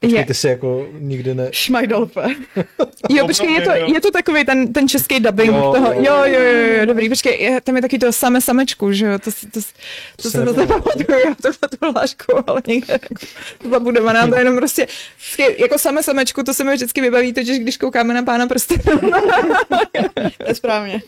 Je, 0.03 0.25
Ty 0.25 0.35
si 0.35 0.49
jako 0.49 0.87
nikdy 0.99 1.35
ne... 1.35 1.49
Šmajdalpe. 1.53 2.23
jo, 3.11 3.27
počkej, 3.27 3.53
je 3.53 3.61
to, 3.61 3.71
jo. 3.75 3.87
je 3.95 4.01
to 4.01 4.11
takový 4.11 4.45
ten, 4.45 4.73
ten 4.73 4.89
český 4.89 5.21
dubbing 5.21 5.49
Jo, 5.53 5.73
toho, 5.75 5.93
jo, 5.93 6.03
jo, 6.03 6.25
jo, 6.27 6.41
jo, 6.41 6.77
jo, 6.81 6.87
dobrý, 6.87 7.09
počkej, 7.09 7.43
je, 7.43 7.61
tam 7.61 7.77
je 7.77 7.83
taky 7.83 7.99
to 7.99 8.13
samé 8.31 8.41
samečku, 8.41 8.93
že 8.93 9.07
jo, 9.07 9.19
to, 9.19 9.31
to, 9.31 9.47
to, 9.53 9.61
to 10.17 10.23
se 10.23 10.31
se 10.31 10.39
to 10.39 10.45
nebylo. 10.45 10.67
zapamatuju, 10.67 11.19
já 11.29 11.35
to 11.35 11.69
tu 11.69 11.93
hlášku, 11.93 12.51
ale 12.51 12.63
někde 12.67 12.93
jako 12.93 13.15
zabudovaná, 13.71 14.27
to 14.27 14.35
je 14.35 14.41
jenom 14.41 14.57
prostě, 14.57 14.87
vždycky, 15.19 15.63
jako 15.63 15.79
samé 15.79 16.03
samečku, 16.03 16.43
to 16.43 16.55
se 16.55 16.65
mi 16.65 16.75
vždycky 16.75 17.01
vybaví, 17.01 17.33
totiž 17.33 17.59
když 17.59 17.77
koukáme 17.77 18.15
na 18.15 18.23
pána 18.23 18.47
prstenů. 18.47 19.01
To 20.39 20.49
je 20.49 20.55
správně. 20.55 21.03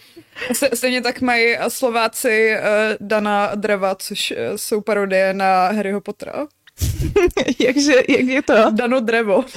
Se- 0.53 0.70
Stejně 0.75 1.03
tak 1.03 1.20
mají 1.20 1.57
Slováci 1.68 2.55
uh, 2.57 2.66
Dana 3.09 3.51
Dreva, 3.55 3.95
což 3.95 4.31
uh, 4.31 4.37
jsou 4.57 4.81
parodie 4.81 5.35
na 5.35 5.66
Harryho 5.68 6.01
Pottera. 6.01 6.47
Jakže, 7.66 7.95
jak 8.09 8.27
je 8.27 8.43
to? 8.43 8.55
Dano 8.70 9.01
Drevo. 9.01 9.45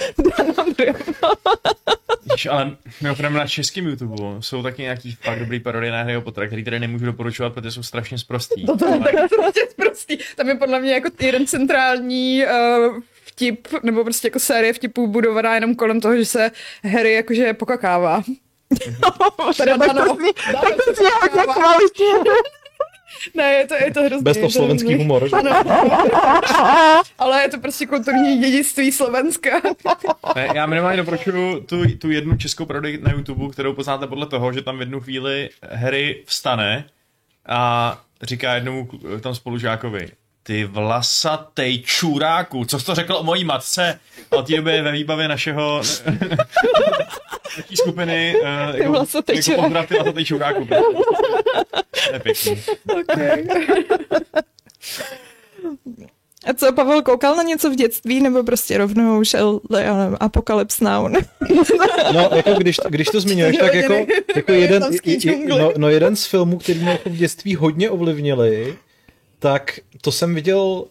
Víš, 2.33 2.45
ale 2.45 2.77
mimochodem 3.01 3.33
na 3.33 3.47
českém 3.47 3.85
YouTube 3.85 4.15
jsou 4.39 4.63
taky 4.63 4.81
nějaký 4.81 5.15
fakt 5.15 5.39
dobrý 5.39 5.59
parodie 5.59 5.91
na 5.91 5.97
Harryho 5.97 6.21
Pottera, 6.21 6.47
který 6.47 6.63
tady 6.63 6.79
nemůžu 6.79 7.05
doporučovat, 7.05 7.53
protože 7.53 7.71
jsou 7.71 7.83
strašně 7.83 8.17
sprostý. 8.17 8.65
To, 8.65 8.77
to 8.77 8.85
je 8.85 8.99
tak 8.99 9.15
prostě 9.29 9.61
prostý. 9.75 10.17
Tam 10.35 10.49
je 10.49 10.55
podle 10.55 10.79
mě 10.79 10.93
jako 10.93 11.09
jeden 11.19 11.47
centrální 11.47 12.43
uh, 12.45 12.99
vtip, 13.25 13.67
nebo 13.83 14.03
prostě 14.03 14.27
jako 14.27 14.39
série 14.39 14.73
vtipů 14.73 15.07
budovaná 15.07 15.55
jenom 15.55 15.75
kolem 15.75 16.01
toho, 16.01 16.17
že 16.17 16.25
se 16.25 16.51
Harry 16.83 17.13
jakože 17.13 17.53
pokakává. 17.53 18.23
Teda 19.57 19.77
tak 19.77 19.93
Dano. 19.93 20.07
to 20.07 20.15
zní, 20.15 20.31
Dano 20.53 20.61
tak 20.61 20.75
to 20.85 20.93
zní. 20.93 21.05
Ne, 23.33 23.53
je 23.53 23.67
to, 23.67 23.73
je 23.75 23.91
to 23.93 24.03
hrozný. 24.03 24.23
Bez 24.23 24.37
toho 24.37 24.47
to 24.47 24.53
slovenský 24.53 24.87
hrozný. 24.87 25.03
humor. 25.03 25.29
Že? 25.29 25.35
Ale 27.19 27.41
je 27.41 27.49
to 27.49 27.59
prostě 27.59 27.85
kulturní 27.85 28.37
dědictví 28.37 28.91
Slovenska. 28.91 29.49
Ne, 30.35 30.47
já 30.55 30.65
minimálně 30.65 30.97
doporučuju 30.97 31.59
tu, 31.59 31.97
tu 31.97 32.11
jednu 32.11 32.37
českou 32.37 32.65
parodii 32.65 32.99
na 33.01 33.11
YouTube, 33.11 33.53
kterou 33.53 33.73
poznáte 33.73 34.07
podle 34.07 34.25
toho, 34.25 34.53
že 34.53 34.61
tam 34.61 34.77
v 34.77 34.79
jednu 34.79 34.99
chvíli 34.99 35.49
Harry 35.71 36.23
vstane 36.25 36.85
a 37.45 38.01
říká 38.21 38.55
jednomu 38.55 38.89
tam 39.21 39.35
spolužákovi, 39.35 40.07
ty 40.47 40.65
vlasatej 40.65 41.81
čuráku, 41.81 42.65
co 42.65 42.79
jsi 42.79 42.85
to 42.85 42.95
řekl 42.95 43.15
o 43.15 43.23
mojí 43.23 43.43
matce? 43.43 43.99
A 44.31 44.35
od 44.35 44.47
té 44.47 44.55
doby 44.55 44.71
je 44.71 44.81
ve 44.81 44.91
výbavě 44.91 45.27
našeho 45.27 45.77
naší 47.57 47.75
skupiny 47.75 48.35
uh, 48.41 48.75
jako, 48.75 48.91
vlasatej 48.91 49.41
jako 49.47 49.61
pozdrav 49.61 49.87
ty 49.87 49.93
vlasatej 49.93 50.25
čuráku. 50.25 50.65
To 50.65 52.13
je 52.13 52.19
pěkný. 52.19 52.63
okay. 53.01 53.47
A 56.45 56.53
co, 56.53 56.73
Pavel 56.73 57.01
koukal 57.01 57.35
na 57.35 57.43
něco 57.43 57.69
v 57.69 57.75
dětství, 57.75 58.21
nebo 58.21 58.43
prostě 58.43 58.77
rovnou 58.77 59.23
šel 59.23 59.59
já 59.79 59.97
nevím, 59.97 60.17
Apocalypse 60.19 60.85
Now? 60.85 61.11
No, 62.13 62.29
jako 62.35 62.53
když, 62.53 62.77
když 62.89 63.07
to 63.07 63.21
zmiňuješ, 63.21 63.57
tak 63.57 63.73
jako, 63.73 64.05
jako 64.35 64.51
jeden, 64.51 64.83
no, 65.47 65.73
no, 65.77 65.89
jeden 65.89 66.15
z 66.15 66.25
filmů, 66.25 66.57
který 66.57 66.79
mě 66.79 66.91
jako 66.91 67.09
v 67.09 67.15
dětství 67.15 67.55
hodně 67.55 67.89
ovlivnili, 67.89 68.77
tak 69.45 69.79
to 70.01 70.11
jsem 70.11 70.35
viděl 70.35 70.85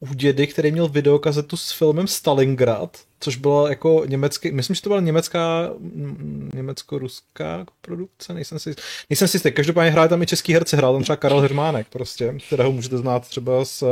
u 0.00 0.14
dědy, 0.14 0.46
který 0.46 0.72
měl 0.72 0.88
videokazetu 0.88 1.56
s 1.56 1.72
filmem 1.72 2.06
Stalingrad, 2.06 2.96
což 3.20 3.36
byla 3.36 3.68
jako 3.68 4.02
německý, 4.06 4.52
myslím, 4.52 4.74
že 4.74 4.82
to 4.82 4.90
byla 4.90 5.00
německá, 5.00 5.70
mm, 5.78 6.50
německo-ruská 6.54 7.66
produkce, 7.80 8.34
nejsem 8.34 8.58
si, 8.58 8.74
nejsem 9.10 9.28
si 9.28 9.36
jistý. 9.36 9.52
Každopádně 9.52 9.90
hraje 9.90 10.08
tam 10.08 10.22
i 10.22 10.26
český 10.26 10.54
herci, 10.54 10.76
hrál 10.76 10.92
tam 10.92 11.02
třeba 11.02 11.16
Karel 11.16 11.40
Hermánek 11.40 11.86
prostě, 11.90 12.34
kterého 12.46 12.72
můžete 12.72 12.98
znát 12.98 13.28
třeba 13.28 13.64
z 13.64 13.82
uh, 13.82 13.88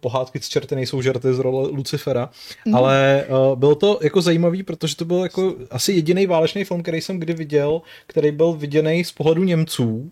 pohádky 0.00 0.40
z 0.40 0.48
čerty 0.48 0.74
nejsou 0.74 1.02
žerty 1.02 1.34
z 1.34 1.38
role 1.38 1.68
Lucifera, 1.68 2.30
mm. 2.66 2.74
ale 2.74 3.24
uh, 3.28 3.58
bylo 3.58 3.74
to 3.74 3.98
jako 4.02 4.22
zajímavý, 4.22 4.62
protože 4.62 4.96
to 4.96 5.04
byl 5.04 5.22
jako 5.22 5.54
asi 5.70 5.92
jediný 5.92 6.26
válečný 6.26 6.64
film, 6.64 6.82
který 6.82 7.00
jsem 7.00 7.18
kdy 7.18 7.32
viděl, 7.32 7.80
který 8.06 8.32
byl 8.32 8.52
viděný 8.52 9.04
z 9.04 9.12
pohledu 9.12 9.44
Němců, 9.44 10.10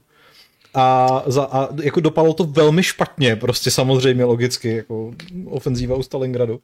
a, 0.76 1.22
za, 1.26 1.44
a 1.44 1.68
jako 1.82 2.00
dopadlo 2.00 2.34
to 2.34 2.44
velmi 2.44 2.82
špatně, 2.82 3.36
prostě 3.36 3.70
samozřejmě 3.70 4.24
logicky, 4.24 4.76
jako 4.76 5.12
ofenzíva 5.44 5.96
u 5.96 6.02
Stalingradu. 6.02 6.60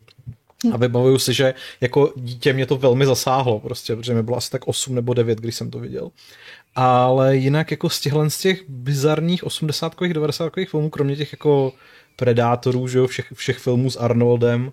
A 0.73 0.77
vybavuju 0.77 1.19
si, 1.19 1.33
že 1.33 1.55
jako 1.81 2.13
dítě 2.17 2.53
mě 2.53 2.67
to 2.67 2.77
velmi 2.77 3.07
zasáhlo, 3.07 3.61
prostě, 3.61 3.97
protože 3.97 4.15
mi 4.15 4.23
bylo 4.23 4.37
asi 4.37 4.51
tak 4.51 4.69
8 4.69 4.95
nebo 4.95 5.15
9, 5.15 5.41
když 5.41 5.55
jsem 5.55 5.71
to 5.71 5.79
viděl. 5.79 6.11
Ale 6.75 7.37
jinak 7.37 7.71
jako 7.71 7.91
z 7.91 8.01
těchhle 8.01 8.31
z 8.31 8.39
těch 8.39 8.63
bizarních 8.69 9.45
80 9.45 9.95
90 10.13 10.53
filmů, 10.71 10.91
kromě 10.91 11.17
těch 11.17 11.33
jako 11.33 11.73
Predátorů, 12.17 12.89
že 12.89 12.99
jo, 12.99 13.07
všech, 13.07 13.27
všech 13.35 13.59
filmů 13.59 13.91
s 13.91 13.97
Arnoldem, 13.97 14.73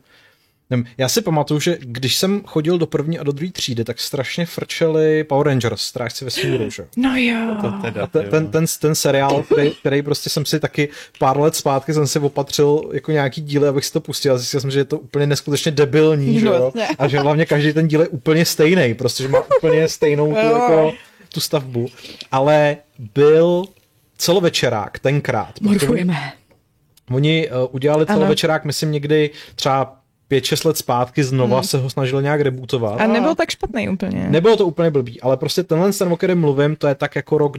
Nevím, 0.69 0.85
já 0.97 1.09
si 1.09 1.21
pamatuju, 1.21 1.59
že 1.59 1.77
když 1.81 2.15
jsem 2.15 2.41
chodil 2.45 2.77
do 2.77 2.87
první 2.87 3.19
a 3.19 3.23
do 3.23 3.31
druhé 3.31 3.51
třídy, 3.51 3.83
tak 3.83 3.99
strašně 3.99 4.45
frčeli 4.45 5.23
Power 5.23 5.47
Rangers, 5.47 5.81
strážci 5.81 6.25
vesmíru, 6.25 6.69
že? 6.69 6.81
jo. 6.81 6.87
No 6.97 7.15
jo. 7.15 7.57
To 7.61 7.71
teda, 7.81 8.07
ten, 8.07 8.29
ten, 8.29 8.47
ten, 8.47 8.65
ten 8.81 8.95
seriál, 8.95 9.43
který, 9.43 9.71
který 9.71 10.01
prostě 10.01 10.29
jsem 10.29 10.45
si 10.45 10.59
taky 10.59 10.89
pár 11.19 11.39
let 11.39 11.55
zpátky 11.55 11.93
jsem 11.93 12.07
si 12.07 12.19
opatřil 12.19 12.89
jako 12.93 13.11
nějaký 13.11 13.41
díly, 13.41 13.67
abych 13.67 13.85
si 13.85 13.93
to 13.93 14.01
pustil 14.01 14.33
a 14.33 14.37
zjistil 14.37 14.61
jsem, 14.61 14.71
že 14.71 14.79
je 14.79 14.85
to 14.85 14.99
úplně 14.99 15.27
neskutečně 15.27 15.71
debilní, 15.71 16.39
že 16.39 16.45
jo? 16.45 16.59
Vlastně. 16.59 16.87
A 16.99 17.07
že 17.07 17.19
hlavně 17.19 17.45
každý 17.45 17.73
ten 17.73 17.87
díl 17.87 18.01
je 18.01 18.07
úplně 18.07 18.45
stejný, 18.45 18.93
prostě, 18.93 19.23
že 19.23 19.29
má 19.29 19.41
úplně 19.57 19.87
stejnou 19.87 20.27
tu, 20.27 20.47
jako, 20.47 20.93
tu 21.33 21.39
stavbu. 21.39 21.87
Ale 22.31 22.77
byl 23.15 23.65
celovečerák 24.17 24.99
tenkrát. 24.99 25.61
Morfujeme. 25.61 26.33
Oni 27.11 27.49
uh, 27.49 27.67
udělali 27.71 28.05
celovečerák, 28.05 28.65
myslím 28.65 28.91
někdy 28.91 29.29
třeba 29.55 29.98
5-6 30.31 30.67
let 30.67 30.77
zpátky 30.77 31.23
znova 31.23 31.57
hmm. 31.57 31.63
se 31.63 31.77
ho 31.77 31.89
snažili 31.89 32.23
nějak 32.23 32.41
rebootovat. 32.41 33.01
A 33.01 33.07
nebyl 33.07 33.35
tak 33.35 33.49
špatný 33.49 33.89
úplně. 33.89 34.27
Nebylo 34.29 34.57
to 34.57 34.65
úplně 34.65 34.91
blbý, 34.91 35.21
ale 35.21 35.37
prostě 35.37 35.63
tenhle 35.63 35.93
ten, 35.93 36.13
o 36.13 36.17
kterém 36.17 36.39
mluvím, 36.39 36.75
to 36.75 36.87
je 36.87 36.95
tak 36.95 37.15
jako 37.15 37.37
rok 37.37 37.57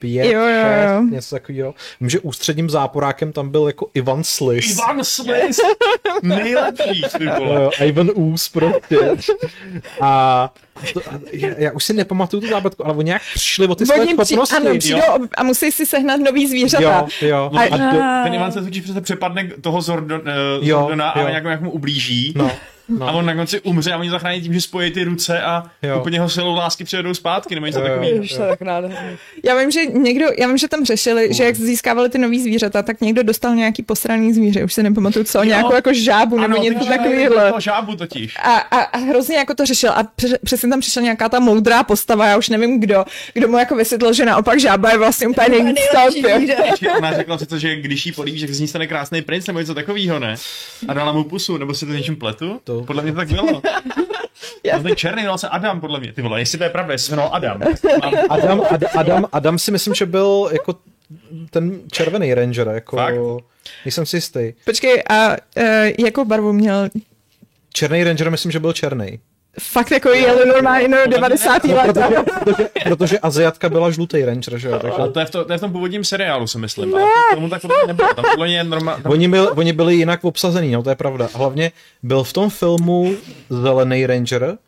95, 0.00 0.24
Jo, 0.32 0.40
jo, 0.40 0.48
jo. 0.48 1.00
6, 1.02 1.10
něco 1.12 1.34
takového. 1.34 1.74
Vím, 2.00 2.10
že 2.10 2.20
ústředním 2.20 2.70
záporákem 2.70 3.32
tam 3.32 3.48
byl 3.48 3.66
jako 3.66 3.90
Ivan 3.94 4.24
Slis. 4.24 4.72
Ivan 4.72 5.04
Slis! 5.04 5.60
Nejlepší, 6.22 7.02
ty 7.18 7.26
vole. 7.26 7.62
Jo, 7.62 7.70
jo, 7.80 7.86
Ivan 7.86 8.10
Ús 8.14 8.48
prostě. 8.48 8.98
A 10.00 10.54
to, 10.94 11.00
a 11.00 11.18
já, 11.32 11.48
já, 11.58 11.72
už 11.72 11.84
si 11.84 11.92
nepamatuju 11.92 12.40
tu 12.40 12.48
zábratku, 12.48 12.86
ale 12.86 12.94
oni 12.94 13.04
nějak 13.06 13.22
přišli 13.34 13.66
o 13.66 13.74
ty 13.74 13.86
své 13.86 13.96
schopnosti. 14.06 14.56
ano, 14.56 14.78
přijdou 14.78 14.98
a 15.36 15.42
musí 15.42 15.72
si 15.72 15.86
sehnat 15.86 16.20
nový 16.20 16.46
zvířata. 16.48 17.06
Jo, 17.20 17.28
jo. 17.28 17.50
No, 17.52 17.60
A, 17.60 17.62
a 17.62 17.76
do, 17.76 18.24
ten 18.24 18.34
Ivan 18.34 18.52
se 18.52 18.62
totiž 18.62 18.82
přece 18.82 19.00
přepadne 19.00 19.48
toho 19.60 19.82
Zordon, 19.82 20.20
uh, 20.60 20.66
Jo, 20.68 20.78
Zordona 20.80 21.10
a 21.10 21.20
jo. 21.20 21.28
nějak, 21.28 21.44
nějak 21.44 21.60
mu 21.60 21.70
ublíží. 21.70 22.34
no, 22.36 22.50
A 23.00 23.12
on 23.12 23.26
na 23.26 23.34
konci 23.34 23.60
umře 23.60 23.92
a 23.92 23.98
oni 23.98 24.10
zachrání 24.10 24.40
tím, 24.40 24.52
že 24.54 24.60
spojí 24.60 24.90
ty 24.90 25.04
ruce 25.04 25.42
a 25.42 25.62
Jo. 25.82 26.00
úplně 26.00 26.20
ho 26.20 26.28
silou 26.28 26.54
lásky 26.54 26.84
přivedou 26.84 27.14
zpátky, 27.14 27.54
nebo 27.54 27.66
něco 27.66 27.78
Jo, 27.80 27.86
jo. 27.86 27.92
to 28.36 28.42
je 28.42 28.46
tak. 28.48 28.60
Já 29.44 29.58
vím, 29.58 29.70
že 29.70 29.86
někdo, 29.86 30.26
já 30.38 30.46
vím, 30.48 30.58
že 30.58 30.68
tam 30.68 30.84
řešili, 30.84 31.34
že 31.34 31.44
jak 31.44 31.56
získávali 31.56 32.08
ty 32.08 32.18
nový 32.18 32.40
zvířata, 32.42 32.82
tak 32.82 33.00
někdo 33.00 33.22
dostal 33.22 33.54
nějaký 33.54 33.82
posraný 33.82 34.32
zvíře, 34.32 34.64
už 34.64 34.72
se 34.74 34.82
nepamatuju 34.82 35.24
co, 35.24 35.44
nějakou 35.44 35.74
jako 35.74 35.92
žábu 35.92 36.38
nebo 36.38 36.56
něco 36.62 36.84
takového. 36.86 37.34
to 37.52 37.60
žábu 37.60 37.96
totiž. 37.96 38.34
A, 38.42 38.52
a, 38.56 38.80
a 38.80 38.98
hrozně 38.98 39.36
jako 39.36 39.54
to 39.54 39.66
řešil 39.66 39.90
a 39.90 40.02
pře- 40.16 40.38
přesně 40.44 40.68
tam 40.68 40.80
přišla 40.80 41.02
nějaká 41.02 41.28
ta 41.28 41.40
moudrá 41.40 41.82
postava, 41.82 42.26
já 42.26 42.36
už 42.36 42.48
nevím 42.48 42.80
kdo, 42.80 43.04
kdo 43.34 43.48
mu 43.48 43.58
jako 43.58 43.76
vysvětlil, 43.76 44.12
že 44.12 44.24
naopak 44.24 44.60
žába 44.60 44.90
je 44.90 44.98
vlastně 44.98 45.28
úplně 45.28 45.48
nejvíc 45.48 45.78
jo. 46.82 46.92
ona 46.98 47.12
řekla 47.12 47.36
přece, 47.36 47.58
že 47.60 47.76
když 47.76 48.06
jí 48.06 48.12
políbí, 48.12 48.38
že 48.38 48.46
z 48.54 48.60
ní 48.60 48.68
stane 48.68 48.86
krásný 48.86 49.22
princ 49.22 49.46
nebo 49.46 49.58
něco 49.58 49.74
takového, 49.74 50.18
ne? 50.18 50.34
A 50.88 50.94
dala 50.94 51.12
mu 51.12 51.24
pusu, 51.24 51.56
nebo 51.56 51.74
si 51.74 51.86
to 51.86 51.92
něčím 51.92 52.16
pletu? 52.16 52.60
To- 52.64 52.75
Podle 52.84 53.02
mě 53.02 53.12
to 53.12 53.16
tak 53.18 53.28
bylo. 53.28 53.62
Já- 54.64 54.76
On 54.76 54.82
ten 54.82 54.96
černý 54.96 55.22
jmenal 55.22 55.38
se 55.38 55.48
Adam, 55.48 55.80
podle 55.80 56.00
mě. 56.00 56.12
Ty 56.12 56.22
vole, 56.22 56.40
jestli 56.40 56.58
to 56.58 56.64
je 56.64 56.70
pravda, 56.70 56.92
jestli 56.92 57.06
se 57.06 57.12
jmenoval 57.12 57.34
Adam. 57.36 57.60
Adam, 58.30 58.62
Ad, 58.70 58.82
Adam, 58.96 59.26
Adam 59.32 59.58
si 59.58 59.70
myslím, 59.70 59.94
že 59.94 60.06
byl 60.06 60.48
jako 60.52 60.74
ten 61.50 61.80
červený 61.92 62.34
ranger, 62.34 62.68
jako... 62.68 62.96
Fakt? 62.96 63.14
e, 63.14 63.42
Nejsem 63.84 64.06
si 64.06 64.16
jistý. 64.16 64.52
Počkej, 64.64 65.02
a 65.10 65.28
uh, 65.30 65.64
jakou 65.98 66.24
barvu 66.24 66.52
měl 66.52 66.88
Černý 67.72 68.04
ranger 68.04 68.30
myslím, 68.30 68.52
že 68.52 68.60
byl 68.60 68.72
černý. 68.72 69.20
Fakt 69.60 69.90
jako 69.90 70.08
jeli 70.08 70.48
normálně 70.48 70.88
no, 70.88 70.98
90. 71.06 71.64
No, 71.64 71.74
let. 71.74 71.86
protože, 71.86 72.16
protože, 72.44 72.68
protože 72.84 73.18
Aziatka 73.18 73.68
byla 73.68 73.90
žlutý 73.90 74.24
ranger, 74.24 74.58
že 74.58 74.68
jo? 74.68 74.78
Takže... 74.78 74.98
Ale 74.98 75.10
to 75.10 75.20
je, 75.20 75.26
v 75.26 75.30
to, 75.30 75.44
to 75.44 75.52
je 75.52 75.58
v 75.58 75.60
tom 75.60 75.72
původním 75.72 76.04
seriálu, 76.04 76.46
si 76.46 76.58
myslím. 76.58 76.94
Ale 76.94 77.04
to, 77.30 77.36
tomu 77.36 77.48
tak 77.48 77.62
nebylo. 77.86 78.14
Tam 78.14 78.24
podle 78.30 78.46
mě 78.46 78.56
je 78.56 78.64
normál... 78.64 78.96
Tam... 79.02 79.12
Oni, 79.12 79.28
byl, 79.28 79.52
oni 79.56 79.72
byli 79.72 79.94
jinak 79.94 80.24
obsazený, 80.24 80.72
no 80.72 80.82
to 80.82 80.90
je 80.90 80.96
pravda. 80.96 81.28
A 81.34 81.38
hlavně 81.38 81.72
byl 82.02 82.24
v 82.24 82.32
tom 82.32 82.50
filmu 82.50 83.16
Zelený 83.50 84.06
ranger, 84.06 84.58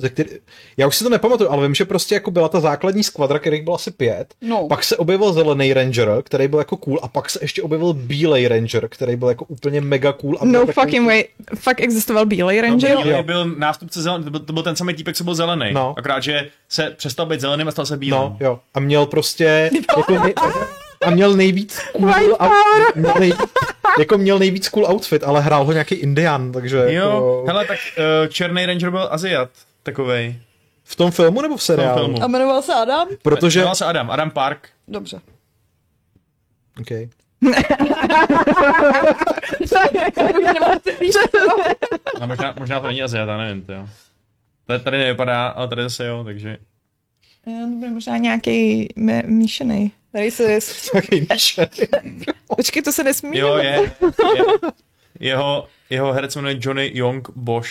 ze 0.00 0.08
který, 0.08 0.30
já 0.76 0.86
už 0.86 0.96
si 0.96 1.04
to 1.04 1.10
nepamatuju, 1.10 1.50
ale 1.50 1.62
vím, 1.62 1.74
že 1.74 1.84
prostě 1.84 2.14
jako 2.14 2.30
byla 2.30 2.48
ta 2.48 2.60
základní 2.60 3.02
skvadra, 3.04 3.38
kterých 3.38 3.62
bylo 3.62 3.76
asi 3.76 3.90
pět. 3.90 4.34
No. 4.40 4.66
Pak 4.68 4.84
se 4.84 4.96
objevil 4.96 5.32
zelený 5.32 5.72
ranger, 5.72 6.08
který 6.24 6.48
byl 6.48 6.58
jako 6.58 6.76
cool, 6.76 6.98
a 7.02 7.08
pak 7.08 7.30
se 7.30 7.38
ještě 7.42 7.62
objevil 7.62 7.92
bílej 7.92 8.48
ranger, 8.48 8.88
který 8.88 9.16
byl 9.16 9.28
jako 9.28 9.44
úplně 9.44 9.80
mega 9.80 10.12
cool. 10.12 10.38
A 10.40 10.44
No 10.44 10.66
fucking 10.66 11.06
way. 11.06 11.24
Fakt 11.58 11.80
existoval 11.80 12.26
bílej 12.26 12.56
No, 12.56 12.68
ranger? 12.68 12.96
bílej 12.96 13.12
Jo. 13.16 13.22
byl 13.22 13.44
nástupce 13.44 14.02
zelený, 14.02 14.24
to 14.24 14.30
byl, 14.30 14.40
to 14.40 14.52
byl 14.52 14.62
ten 14.62 14.76
samý 14.76 14.94
týpek, 14.94 15.16
co 15.16 15.24
byl 15.24 15.34
zelený. 15.34 15.72
No. 15.72 15.94
Akorát, 15.98 16.22
že 16.22 16.48
se 16.68 16.94
přestal 16.96 17.26
být 17.26 17.40
zeleným 17.40 17.68
a 17.68 17.70
stal 17.70 17.86
se 17.86 17.96
bílým. 17.96 18.20
No, 18.20 18.36
jo. 18.40 18.58
A 18.74 18.80
měl 18.80 19.06
prostě 19.06 19.70
jako 19.96 20.12
nej, 20.24 20.34
a 21.06 21.10
měl 21.10 21.34
nejvíc 21.36 21.80
cool 21.92 22.10
out, 22.40 22.52
měl 22.94 23.14
nej, 23.18 23.32
jako 23.98 24.18
měl 24.18 24.38
nejvíc 24.38 24.68
cool 24.68 24.86
outfit, 24.92 25.22
ale 25.24 25.40
hrál 25.40 25.64
ho 25.64 25.72
nějaký 25.72 25.94
indian, 25.94 26.52
takže 26.52 26.76
Jo, 26.76 26.84
jako, 26.88 27.44
hele, 27.46 27.64
tak 27.64 27.78
uh, 28.22 28.28
Černý 28.28 28.66
Ranger 28.66 28.90
byl 28.90 29.08
Aziat, 29.10 29.48
takovej. 29.82 30.40
v 30.84 30.96
tom 30.96 31.10
filmu 31.10 31.42
nebo 31.42 31.56
v 31.56 31.62
seriálu? 31.62 31.98
filmu. 31.98 32.22
A 32.22 32.26
jmenoval 32.26 32.62
se 32.62 32.74
Adam? 32.74 33.08
Protože, 33.22 33.58
Jmenoval 33.58 33.74
se 33.74 33.84
Adam, 33.84 34.10
Adam 34.10 34.30
Park. 34.30 34.68
Dobře. 34.88 35.20
okay. 36.80 37.08
A 42.20 42.26
možná, 42.26 42.54
možná 42.58 42.80
to 42.80 42.86
není 42.86 43.02
Aziat, 43.02 43.28
já 43.28 43.36
nevím, 43.36 43.62
to 43.62 43.72
jo. 43.72 43.88
Tady, 44.66 44.84
tady 44.84 44.98
nevypadá, 44.98 45.48
ale 45.48 45.68
tady 45.68 45.82
zase 45.82 46.06
jo, 46.06 46.24
takže... 46.24 46.58
Jo, 47.46 47.66
to 47.70 47.76
bude 47.76 47.90
možná 47.90 48.16
nějaký 48.16 48.88
míšený. 49.24 49.92
Racist. 50.14 50.90
Takový 50.92 51.26
míšený. 51.32 51.68
Počkej, 52.56 52.82
to 52.82 52.92
se 52.92 53.04
nesmí. 53.04 53.38
Jo, 53.38 53.56
je. 53.56 53.64
je. 53.64 53.92
Jeho, 55.20 55.68
jeho 55.90 56.12
herec 56.12 56.32
se 56.32 56.38
jmenuje 56.38 56.56
Johnny 56.60 56.90
Young 56.94 57.28
Bosch. 57.36 57.70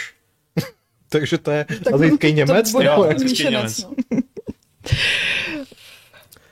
Takže 1.09 1.37
to 1.37 1.51
je 1.51 1.65
azijský 1.93 2.33
Němec? 2.33 2.71
bude 2.71 2.85
jo, 2.85 2.91
nebo 2.91 3.03
jak? 3.05 3.15
azijský 3.15 3.43
Němec. 3.43 3.83
no. 3.83 3.89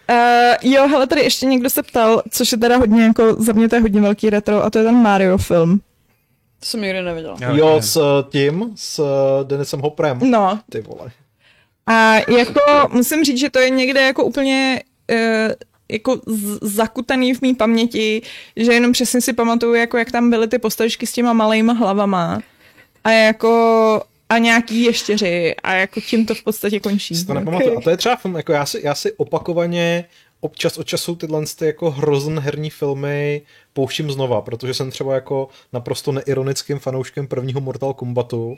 Uh, 0.10 0.56
jo, 0.72 0.88
hele, 0.88 1.08
tady 1.08 1.22
ještě 1.22 1.46
někdo 1.46 1.70
se 1.70 1.84
ptal, 1.84 2.22
což 2.32 2.52
je 2.52 2.58
teda 2.58 2.78
hodně 2.78 3.04
jako, 3.04 3.34
za 3.44 3.54
mě 3.54 3.70
to 3.70 3.76
je 3.76 3.82
hodně 3.82 4.02
velký 4.02 4.30
retro, 4.30 4.64
a 4.64 4.70
to 4.70 4.78
je 4.78 4.84
ten 4.86 4.96
Mario 4.96 5.38
film. 5.38 5.80
To 6.60 6.66
jsem 6.66 6.82
nikdy 6.82 7.02
neviděla. 7.02 7.38
Já 7.40 7.52
Jo, 7.56 7.66
nevím. 7.68 7.82
s 7.82 7.98
eh, 7.98 8.24
tím, 8.30 8.72
s 8.76 9.00
eh, 9.00 9.44
Denisem 9.44 9.80
Hoprem. 9.80 10.20
No, 10.24 10.60
Ty 10.70 10.82
vole. 10.82 11.12
a 11.88 12.16
jako 12.32 12.62
musím 12.92 13.24
říct, 13.24 13.38
že 13.38 13.50
to 13.50 13.60
je 13.60 13.70
někde 13.70 14.02
jako 14.02 14.24
úplně 14.24 14.82
uh, 15.12 15.52
jako 15.92 16.22
zakutaný 16.62 17.34
v 17.34 17.42
mý 17.42 17.56
paměti, 17.56 18.22
že 18.56 18.74
jenom 18.74 18.92
přesně 18.92 19.22
si 19.22 19.34
pamatuju, 19.34 19.74
jako 19.74 19.98
jak 19.98 20.12
tam 20.12 20.30
byly 20.30 20.48
ty 20.48 20.60
postavičky 20.60 21.08
s 21.08 21.12
těma 21.12 21.34
malejma 21.34 21.74
hlavama 21.74 22.40
a 23.04 23.12
jako 23.12 24.02
a 24.30 24.38
nějaký 24.38 24.84
ještěři 24.84 25.56
a 25.64 25.74
jako 25.74 26.02
tím 26.02 26.26
to 26.26 26.36
v 26.36 26.44
podstatě 26.44 26.80
končí. 26.80 27.16
Si 27.16 27.26
to 27.26 27.34
nepamatuju. 27.34 27.78
A 27.78 27.82
to 27.82 27.90
je 27.90 27.98
třeba 27.98 28.16
film, 28.16 28.36
jako 28.36 28.52
já 28.52 28.66
si, 28.66 28.82
já 28.84 28.96
si 28.96 29.12
opakovaně 29.14 30.06
občas 30.40 30.78
od 30.78 30.88
času 30.88 31.16
tyhle 31.16 31.44
ty 31.60 31.66
jako 31.66 31.92
hrozn 31.92 32.40
herní 32.40 32.70
filmy 32.70 33.42
pouštím 33.74 34.12
znova, 34.12 34.42
protože 34.42 34.74
jsem 34.74 34.92
třeba 34.92 35.14
jako 35.16 35.48
naprosto 35.74 36.12
neironickým 36.12 36.80
fanouškem 36.80 37.28
prvního 37.28 37.62
Mortal 37.62 37.94
Kombatu 37.94 38.58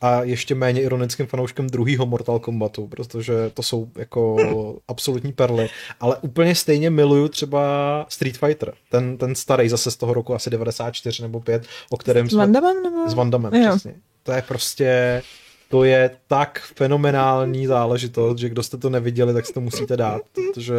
a 0.00 0.22
ještě 0.22 0.54
méně 0.54 0.80
ironickým 0.82 1.26
fanouškem 1.26 1.66
druhého 1.66 2.06
Mortal 2.06 2.38
Kombatu, 2.38 2.86
protože 2.86 3.34
to 3.54 3.62
jsou 3.62 3.88
jako 3.96 4.36
absolutní 4.88 5.32
perly. 5.32 5.68
Ale 6.00 6.16
úplně 6.16 6.54
stejně 6.54 6.90
miluju 6.90 7.28
třeba 7.28 7.60
Street 8.08 8.36
Fighter, 8.36 8.74
ten, 8.90 9.18
ten 9.18 9.34
starý 9.34 9.68
zase 9.68 9.90
z 9.90 9.96
toho 9.96 10.14
roku 10.14 10.34
asi 10.34 10.50
94 10.50 11.22
nebo 11.22 11.40
5, 11.40 11.66
o 11.90 11.96
kterém 11.96 12.30
S 12.30 12.32
Van 12.32 12.52
Dammem, 12.52 12.82
nebo? 12.82 13.08
s 13.10 13.14
Van 13.14 13.30
Dammem, 13.30 13.54
Jo. 13.54 13.70
přesně. 13.70 13.94
To 14.24 14.32
je 14.32 14.42
prostě, 14.42 15.22
to 15.68 15.84
je 15.84 16.10
tak 16.28 16.60
fenomenální 16.76 17.66
záležitost, 17.66 18.38
že 18.38 18.48
kdo 18.48 18.62
jste 18.62 18.76
to 18.76 18.90
neviděli, 18.90 19.34
tak 19.34 19.46
si 19.46 19.52
to 19.52 19.60
musíte 19.60 19.96
dát, 19.96 20.22
protože 20.34 20.74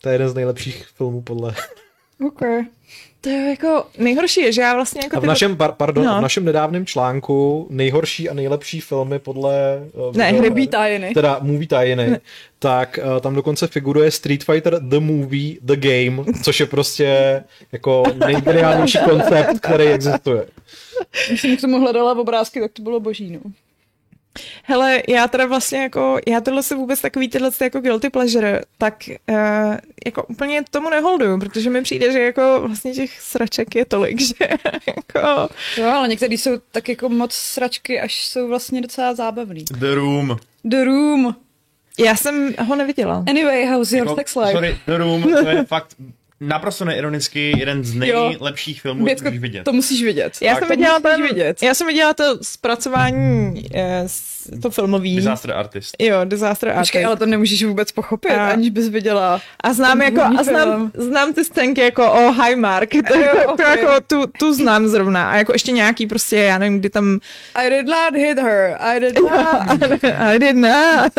to 0.00 0.08
je 0.08 0.14
jeden 0.14 0.28
z 0.28 0.34
nejlepších 0.34 0.86
filmů 0.96 1.22
podle... 1.22 1.54
Okay. 2.26 2.62
To 3.20 3.28
je 3.28 3.50
jako 3.50 3.86
nejhorší 3.98 4.40
je, 4.40 4.52
že 4.52 4.62
já 4.62 4.74
vlastně 4.74 5.00
jako 5.04 5.16
A 5.16 5.20
v 5.20 5.26
našem, 5.26 5.56
par, 5.56 5.72
pardon, 5.72 6.04
No. 6.04 6.18
v 6.18 6.22
našem 6.22 6.44
nedávném 6.44 6.86
článku 6.86 7.66
nejhorší 7.70 8.28
a 8.28 8.34
nejlepší 8.34 8.80
filmy 8.80 9.18
podle... 9.18 9.54
eh, 10.14 10.18
Ne, 10.18 10.40
Rybí 10.40 10.66
tajiny. 10.68 11.14
Teda 11.14 11.38
movie 11.42 11.66
tajiny, 11.68 12.20
tak 12.58 12.98
uh, 13.14 13.20
tam 13.20 13.34
dokonce 13.34 13.66
figuruje 13.66 14.10
Street 14.10 14.44
Fighter 14.44 14.80
The 14.80 14.98
Movie, 15.00 15.56
The 15.62 15.76
Game, 15.76 16.24
což 16.42 16.60
je 16.60 16.66
prostě 16.66 17.42
jako 17.72 18.02
nejgeniálnější 18.26 18.98
koncept, 19.08 19.60
který 19.60 19.84
existuje. 19.84 20.46
Když 21.28 21.40
jsem 21.40 21.56
k 21.56 21.60
tomu 21.60 21.80
hledala 21.80 22.18
obrázky, 22.18 22.60
tak 22.60 22.72
to 22.72 22.82
bylo 22.82 23.00
boží, 23.00 23.30
no. 23.30 23.40
Hele, 24.64 25.02
já 25.08 25.28
teda 25.28 25.46
vlastně 25.46 25.78
jako, 25.82 26.18
já 26.28 26.40
tohle 26.40 26.62
se 26.62 26.74
vůbec 26.74 27.00
takový 27.00 27.28
tyhle 27.28 27.50
ty 27.50 27.64
jako 27.64 27.80
guilty 27.80 28.10
pleasure, 28.10 28.60
tak 28.78 28.94
uh, 29.30 29.36
jako 30.06 30.22
úplně 30.22 30.62
tomu 30.70 30.90
neholduju, 30.90 31.38
protože 31.38 31.70
mi 31.70 31.82
přijde, 31.82 32.12
že 32.12 32.20
jako 32.20 32.62
vlastně 32.66 32.92
těch 32.92 33.20
sraček 33.20 33.74
je 33.74 33.84
tolik, 33.84 34.20
že 34.26 34.34
jako, 34.86 35.48
Jo, 35.76 35.88
ale 35.88 36.08
některý 36.08 36.38
jsou 36.38 36.50
tak 36.70 36.88
jako 36.88 37.08
moc 37.08 37.32
sračky, 37.32 38.00
až 38.00 38.26
jsou 38.26 38.48
vlastně 38.48 38.80
docela 38.80 39.14
zábavný. 39.14 39.64
The 39.78 39.94
Room. 39.94 40.36
The 40.64 40.84
Room. 40.84 41.36
já 41.98 42.16
jsem 42.16 42.54
ho 42.66 42.76
neviděla. 42.76 43.24
Anyway, 43.30 43.66
how's 43.66 43.92
your 43.92 44.06
Jako, 44.06 44.16
sex 44.16 44.36
life? 44.36 44.52
Sorry, 44.52 44.78
The 44.86 44.96
Room, 44.98 45.22
to 45.22 45.48
je 45.48 45.64
fakt 45.68 45.96
naprosto 46.48 46.84
neironicky 46.84 47.52
jeden 47.58 47.84
z 47.84 47.94
nejlepších 47.94 48.80
filmů, 48.82 49.04
Bětko, 49.04 49.20
který 49.22 49.38
můžeš 49.38 49.42
vidět. 49.42 49.64
to 49.64 49.72
musíš 49.72 50.02
vidět. 50.04 50.32
Já 50.42 50.50
Tak 50.54 50.58
jsem 50.58 50.68
to 50.68 50.74
viděla 50.76 50.98
musíš 50.98 51.12
ten, 51.16 51.22
vidět. 51.28 51.62
já 51.62 51.74
jsem 51.74 51.86
viděla 51.86 52.14
to 52.14 52.24
zpracování, 52.42 53.64
eh, 53.74 54.02
s- 54.06 54.32
to 54.62 54.70
filmový. 54.70 55.16
Disaster 55.16 55.52
Artist. 55.52 55.96
Jo, 55.98 56.16
Disaster 56.24 56.68
Artist. 56.68 56.80
Počkej, 56.82 57.04
ale 57.04 57.16
to 57.16 57.26
nemůžeš 57.26 57.64
vůbec 57.64 57.92
pochopit, 57.92 58.30
A- 58.30 58.48
aniž 58.50 58.70
bys 58.70 58.88
viděla. 58.88 59.40
A 59.60 59.72
znám, 59.72 60.02
jako, 60.02 60.20
a 60.38 60.42
znám, 60.42 60.90
znám 60.94 61.32
ty 61.32 61.44
scénky 61.44 61.80
jako 61.80 62.12
o 62.12 62.28
oh, 62.28 62.36
High 62.36 62.56
Mark, 62.56 62.90
to, 63.08 63.14
Jo, 63.18 63.28
to, 63.46 63.52
okay. 63.52 63.78
jako 63.80 64.00
tu, 64.06 64.26
tu 64.38 64.54
znám 64.54 64.88
zrovna. 64.88 65.30
A 65.30 65.36
jako 65.36 65.52
ještě 65.52 65.72
nějaký 65.72 66.06
prostě, 66.06 66.36
já 66.36 66.58
nevím, 66.58 66.78
kdy 66.78 66.90
tam 66.90 67.18
I 67.54 67.70
did 67.70 67.86
not 67.86 68.14
hit 68.14 68.38
her. 68.38 68.76
I 68.80 69.00
did 69.00 69.18
not. 69.22 69.82
I 70.18 70.38
did 70.38 70.56
not. 70.56 71.12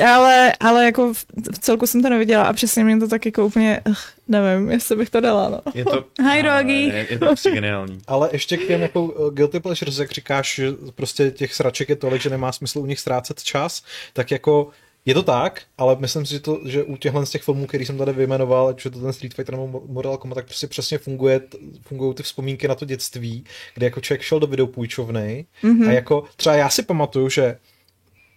ale, 0.12 0.52
ale 0.60 0.84
jako 0.84 1.14
v, 1.14 1.24
v 1.52 1.58
celku 1.58 1.86
jsem 1.86 2.02
to 2.02 2.08
neviděla 2.08 2.44
a 2.44 2.52
přesně 2.52 2.84
mě 2.84 2.98
to 2.98 3.08
tak 3.08 3.26
jako 3.26 3.46
úplně, 3.46 3.80
ugh, 3.88 3.98
nevím, 4.28 4.70
jestli 4.70 4.96
bych 4.96 5.10
to 5.10 5.20
dala, 5.20 5.48
no. 5.48 5.60
Je 5.74 5.84
to, 5.84 6.04
Hi, 6.32 6.42
doggy. 6.42 6.72
Je, 6.72 7.06
je 7.10 7.18
to 7.18 7.26
prostě 7.26 7.50
geniální. 7.50 7.98
Ale 8.06 8.28
ještě 8.32 8.56
k 8.56 8.66
těm 8.66 8.80
jako 8.80 9.04
uh, 9.04 9.34
guilty 9.34 9.60
pleasures, 9.60 9.98
jak 9.98 10.10
říkáš, 10.10 10.54
že 10.54 10.72
prostě 10.94 11.30
těch 11.30 11.54
sraček 11.54 11.88
je 11.88 11.96
tolik, 11.96 12.22
že 12.22 12.30
nemá 12.30 12.52
smysl 12.52 12.78
u 12.78 12.86
nich 12.86 13.00
ztrácet 13.00 13.42
čas, 13.42 13.82
tak 14.12 14.30
jako 14.30 14.70
je 15.06 15.14
to 15.14 15.22
tak, 15.22 15.62
ale 15.78 15.96
myslím 15.98 16.26
si, 16.26 16.32
že, 16.32 16.40
to, 16.40 16.60
že 16.64 16.82
u 16.82 16.96
těchhle 16.96 17.26
z 17.26 17.30
těch 17.30 17.42
filmů, 17.42 17.66
který 17.66 17.86
jsem 17.86 17.98
tady 17.98 18.12
vyjmenoval, 18.12 18.68
ať 18.68 18.76
už 18.76 18.84
je 18.84 18.90
to 18.90 19.00
ten 19.00 19.12
Street 19.12 19.34
Fighter 19.34 19.56
nebo 19.56 19.82
Mortal 19.86 20.16
Kombat, 20.16 20.36
tak 20.36 20.44
prostě 20.44 20.66
přesně 20.66 20.98
funguje, 20.98 21.40
fungují 21.82 22.14
ty 22.14 22.22
vzpomínky 22.22 22.68
na 22.68 22.74
to 22.74 22.84
dětství, 22.84 23.44
kde 23.74 23.86
jako 23.86 24.00
člověk 24.00 24.22
šel 24.22 24.40
do 24.40 24.46
videopůjčovny 24.46 25.46
mm-hmm. 25.62 25.88
a 25.88 25.92
jako 25.92 26.24
třeba 26.36 26.56
já 26.56 26.68
si 26.68 26.82
pamatuju, 26.82 27.28
že 27.28 27.58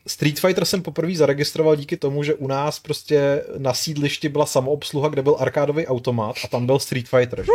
Street 0.07 0.39
Fighter 0.39 0.65
jsem 0.65 0.81
poprvé 0.81 1.15
zaregistroval 1.15 1.75
díky 1.75 1.97
tomu, 1.97 2.23
že 2.23 2.33
u 2.33 2.47
nás 2.47 2.79
prostě 2.79 3.43
na 3.57 3.73
sídlišti 3.73 4.29
byla 4.29 4.45
samoobsluha, 4.45 5.09
kde 5.09 5.21
byl 5.21 5.35
arkádový 5.39 5.87
automat 5.87 6.35
a 6.43 6.47
tam 6.47 6.65
byl 6.65 6.79
Street 6.79 7.07
Fighter. 7.07 7.43
Že? 7.43 7.51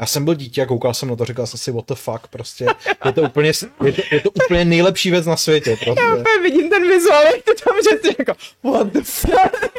Já 0.00 0.06
jsem 0.06 0.24
byl 0.24 0.34
dítě 0.34 0.62
a 0.62 0.66
koukal 0.66 0.94
jsem 0.94 1.08
na 1.08 1.16
to, 1.16 1.24
říkal 1.24 1.46
jsem 1.46 1.58
si 1.58 1.72
what 1.72 1.86
the 1.88 1.94
fuck, 1.94 2.26
prostě 2.30 2.66
je 3.04 3.12
to 3.12 3.22
úplně, 3.22 3.52
je 3.84 3.92
to, 3.92 4.02
je 4.10 4.20
to 4.20 4.30
úplně 4.30 4.64
nejlepší 4.64 5.10
věc 5.10 5.26
na 5.26 5.36
světě. 5.36 5.76
Prostě. 5.84 6.02
Já 6.02 6.14
úplně 6.16 6.42
vidím 6.42 6.70
ten 6.70 6.88
vizuál, 6.88 7.22
jak 7.24 7.42
to 7.42 7.52
tam, 7.64 7.76
že 7.90 7.98
ty 7.98 8.16
jako, 8.18 8.34
what 8.62 8.86
the 8.86 9.00
fuck? 9.02 9.72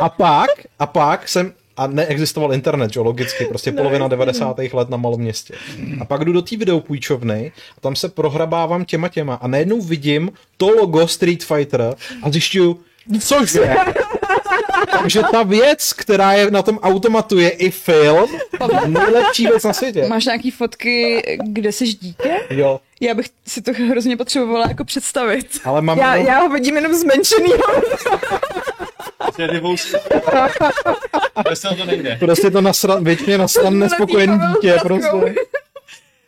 A 0.00 0.08
pak, 0.08 0.50
a 0.78 0.86
pak 0.86 1.28
jsem, 1.28 1.52
a 1.76 1.86
neexistoval 1.86 2.52
internet, 2.54 2.92
že 2.92 3.00
logicky, 3.00 3.44
prostě 3.44 3.72
polovina 3.72 4.08
90. 4.08 4.56
let 4.72 4.88
na 4.90 4.96
malom 4.96 5.20
městě. 5.20 5.54
A 6.00 6.04
pak 6.04 6.24
jdu 6.24 6.32
do 6.32 6.42
té 6.42 6.56
videopůjčovny 6.56 7.52
a 7.78 7.80
tam 7.80 7.96
se 7.96 8.08
prohrabávám 8.08 8.84
těma 8.84 9.08
těma 9.08 9.34
a 9.34 9.46
najednou 9.48 9.80
vidím 9.80 10.30
to 10.56 10.70
logo 10.70 11.08
Street 11.08 11.44
Fighter 11.44 11.94
a 12.22 12.30
zjišťuju, 12.30 12.80
cože? 13.20 13.76
Takže 14.92 15.22
ta 15.30 15.42
věc, 15.42 15.92
která 15.92 16.32
je 16.32 16.50
na 16.50 16.62
tom 16.62 16.78
automatu, 16.78 17.38
je 17.38 17.50
i 17.50 17.70
film. 17.70 18.30
Nejlepší 18.86 19.46
věc 19.46 19.64
na 19.64 19.72
světě. 19.72 20.06
Máš 20.08 20.24
nějaký 20.24 20.50
fotky, 20.50 21.22
kde 21.44 21.72
jsi 21.72 21.84
dítě? 21.84 22.36
Jo, 22.50 22.80
Já 23.00 23.14
bych 23.14 23.26
si 23.46 23.62
to 23.62 23.72
hrozně 23.72 24.16
potřebovala 24.16 24.68
jako 24.68 24.84
představit. 24.84 25.60
ale 25.64 25.82
mám... 25.82 25.98
Já, 25.98 26.16
no, 26.16 26.22
já 26.26 26.40
ho 26.40 26.48
vidím 26.48 26.76
jenom 26.76 26.94
zmenšenýho. 26.94 27.58
Prostě. 29.36 29.98
Bez 31.48 31.60
toho 31.60 31.76
to 31.76 31.84
nejde. 31.84 32.16
Prostě 32.20 32.50
to 32.50 32.60
nasran, 32.60 33.04
většině 33.04 33.38
nasran 33.38 33.78
nespokojený 33.78 34.38
dítě, 34.54 34.74
prostě. 34.82 35.34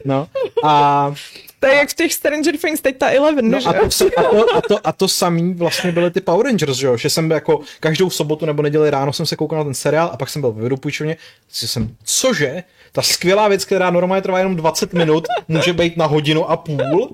No. 0.05 0.29
A 0.65 1.15
To 1.61 1.67
je 1.67 1.75
jak 1.75 1.89
v 1.91 1.95
těch 1.95 2.13
Stranger 2.15 2.57
Things, 2.57 2.81
teď 2.81 2.99
ta 2.99 3.11
Eleven, 3.11 3.51
No 3.51 3.61
že? 3.61 3.69
a 3.69 3.73
to, 3.73 3.87
a, 4.17 4.23
to, 4.23 4.57
a, 4.57 4.61
to, 4.61 4.87
a 4.87 4.93
to 4.93 5.09
samý 5.09 5.55
vlastně 5.55 5.93
byly 5.93 6.11
ty 6.11 6.21
Power 6.21 6.47
Rangers, 6.47 6.77
že 6.79 6.87
jo? 6.87 6.97
Že 6.97 7.11
jsem 7.11 7.31
jako 7.31 7.61
každou 7.81 8.11
sobotu 8.11 8.47
nebo 8.47 8.63
neděli 8.63 8.91
ráno 8.91 9.13
jsem 9.13 9.27
se 9.27 9.37
koukal 9.37 9.59
na 9.59 9.65
ten 9.65 9.75
seriál 9.75 10.11
a 10.13 10.17
pak 10.17 10.29
jsem 10.29 10.41
byl 10.43 10.53
ve 10.53 10.63
videopůjčovně. 10.63 11.17
Si 11.49 11.69
jsem, 11.69 11.97
cože? 12.05 12.63
Ta 12.93 13.03
skvělá 13.03 13.49
věc, 13.49 13.65
která 13.65 13.91
normálně 13.91 14.23
trvá 14.23 14.39
jenom 14.39 14.57
20 14.57 14.93
minut, 14.93 15.25
může 15.49 15.73
být 15.73 15.97
na 15.97 16.07
hodinu 16.07 16.51
a 16.51 16.57
půl? 16.57 17.11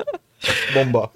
Bomba. 0.75 1.11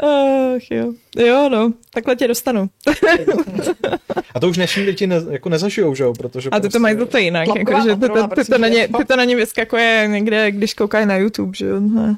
Ach 0.00 0.70
jo. 0.70 0.92
Jo, 1.16 1.48
no, 1.48 1.72
takhle 1.94 2.16
tě 2.16 2.28
dostanu. 2.28 2.70
A 4.34 4.40
to 4.40 4.48
už 4.48 4.56
dnešní 4.56 4.84
děti 4.84 5.06
ne, 5.06 5.16
jako 5.30 5.48
nezažijou, 5.48 5.94
že 5.94 6.04
jo? 6.04 6.14
Protože 6.14 6.50
A 6.50 6.60
ty 6.60 6.68
to 6.68 6.78
mají 6.78 6.98
zase 6.98 7.20
jinak, 7.20 7.48
jako, 7.56 7.80
že 7.80 7.96
ty, 7.96 8.00
ty, 8.00 8.28
prosím 8.28 8.52
to 8.54 8.58
na 8.58 8.68
ně, 8.68 8.88
ty 8.98 9.04
to 9.04 9.16
na 9.16 9.24
ně 9.24 9.36
vyskakuje 9.36 10.08
někde, 10.10 10.50
když 10.50 10.74
koukají 10.74 11.06
na 11.06 11.16
YouTube, 11.16 11.52
že 11.56 11.66
jo. 11.66 11.80
No. 11.80 12.16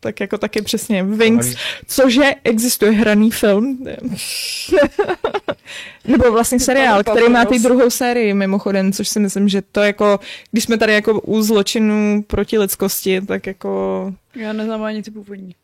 Tak 0.00 0.20
jako 0.20 0.38
taky 0.38 0.62
přesně. 0.62 1.02
Wings, 1.02 1.56
cože 1.86 2.34
existuje 2.44 2.90
hraný 2.90 3.30
film. 3.30 3.84
Nebo 6.06 6.32
vlastně 6.32 6.60
seriál, 6.60 7.02
který 7.02 7.28
má 7.28 7.44
ty 7.44 7.58
druhou 7.58 7.90
sérii 7.90 8.34
mimochodem, 8.34 8.92
což 8.92 9.08
si 9.08 9.20
myslím, 9.20 9.48
že 9.48 9.62
to 9.72 9.80
jako, 9.80 10.20
když 10.50 10.64
jsme 10.64 10.78
tady 10.78 10.92
jako 10.92 11.20
u 11.20 11.42
zločinů 11.42 12.24
proti 12.26 12.58
lidskosti, 12.58 13.20
tak 13.20 13.46
jako 13.46 14.12
Já 14.36 14.52
neznám 14.52 14.82
ani 14.82 15.02
ty 15.02 15.10
původní. 15.10 15.54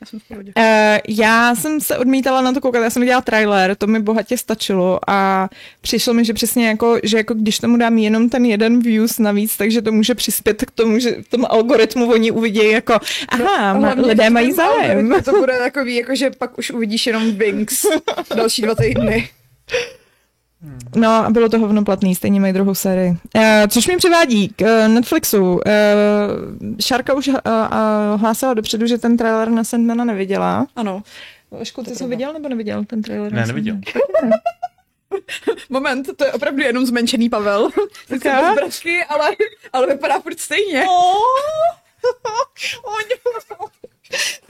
Já 0.00 0.06
jsem 0.06 0.20
v 0.20 0.28
pohodě. 0.28 0.52
Uh, 0.56 0.98
já 1.08 1.54
jsem 1.54 1.80
se 1.80 1.98
odmítala 1.98 2.40
na 2.40 2.52
to 2.52 2.60
koukat, 2.60 2.82
já 2.82 2.90
jsem 2.90 3.00
viděla 3.00 3.20
trailer, 3.20 3.74
to 3.74 3.86
mi 3.86 4.02
bohatě 4.02 4.38
stačilo 4.38 5.00
a 5.06 5.48
přišlo 5.80 6.14
mi, 6.14 6.24
že 6.24 6.34
přesně 6.34 6.68
jako, 6.68 6.98
že 7.02 7.16
jako 7.16 7.34
když 7.34 7.58
tomu 7.58 7.76
dám 7.76 7.98
jenom 7.98 8.28
ten 8.28 8.44
jeden 8.44 8.80
views 8.80 9.18
navíc, 9.18 9.56
takže 9.56 9.82
to 9.82 9.92
může 9.92 10.14
přispět 10.14 10.64
k 10.64 10.70
tomu, 10.70 10.98
že 10.98 11.22
v 11.22 11.28
tom 11.28 11.44
algoritmu 11.44 12.12
oni 12.12 12.30
uvidějí 12.30 12.72
jako, 12.72 12.98
aha, 13.28 13.94
no, 13.94 14.06
lidé 14.06 14.30
mají 14.30 14.52
zájem. 14.52 15.22
To 15.24 15.32
bude 15.32 15.58
takový, 15.58 15.96
jako 15.96 16.14
že 16.14 16.30
pak 16.30 16.58
už 16.58 16.70
uvidíš 16.70 17.06
jenom 17.06 17.32
Wings 17.32 17.86
další 18.36 18.62
dva 18.62 18.74
týdny. 18.74 19.28
No 20.96 21.08
a 21.10 21.30
bylo 21.30 21.48
to 21.48 21.58
hovnoplatný, 21.58 22.14
stejně 22.14 22.40
mají 22.40 22.52
druhou 22.52 22.74
sérii. 22.74 23.10
Uh, 23.10 23.42
což 23.68 23.86
mi 23.86 23.96
přivádí 23.96 24.48
k 24.48 24.60
uh, 24.60 24.88
Netflixu. 24.94 25.42
Uh, 25.52 25.60
Šárka 26.80 27.14
už 27.14 27.28
uh, 27.28 27.34
uh, 27.34 27.40
hlásila 28.20 28.54
dopředu, 28.54 28.86
že 28.86 28.98
ten 28.98 29.16
trailer 29.16 29.50
na 29.50 29.64
Sandmana 29.64 30.04
neviděla. 30.04 30.66
Ano. 30.76 31.02
Vašku, 31.50 31.82
ty 31.82 31.96
jsi 31.96 32.02
ho 32.02 32.08
viděl 32.08 32.32
nebo 32.32 32.48
neviděl 32.48 32.84
ten 32.84 33.02
trailer? 33.02 33.32
Ne, 33.32 33.46
neviděl. 33.46 33.76
Moment, 35.68 36.16
to 36.16 36.24
je 36.24 36.32
opravdu 36.32 36.62
jenom 36.62 36.86
zmenšený 36.86 37.28
Pavel. 37.30 37.70
Sice 38.06 38.28
Tak. 38.28 38.44
bez 38.44 38.54
brasky, 38.54 39.04
ale, 39.04 39.30
ale 39.72 39.86
vypadá 39.86 40.20
furt 40.20 40.40
stejně. 40.40 40.84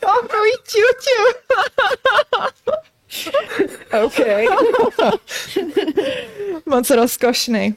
Takový 0.01 0.51
čuču. 0.67 1.39
OK. 4.05 4.21
Moc 6.67 6.91
rozkošný. 6.91 7.75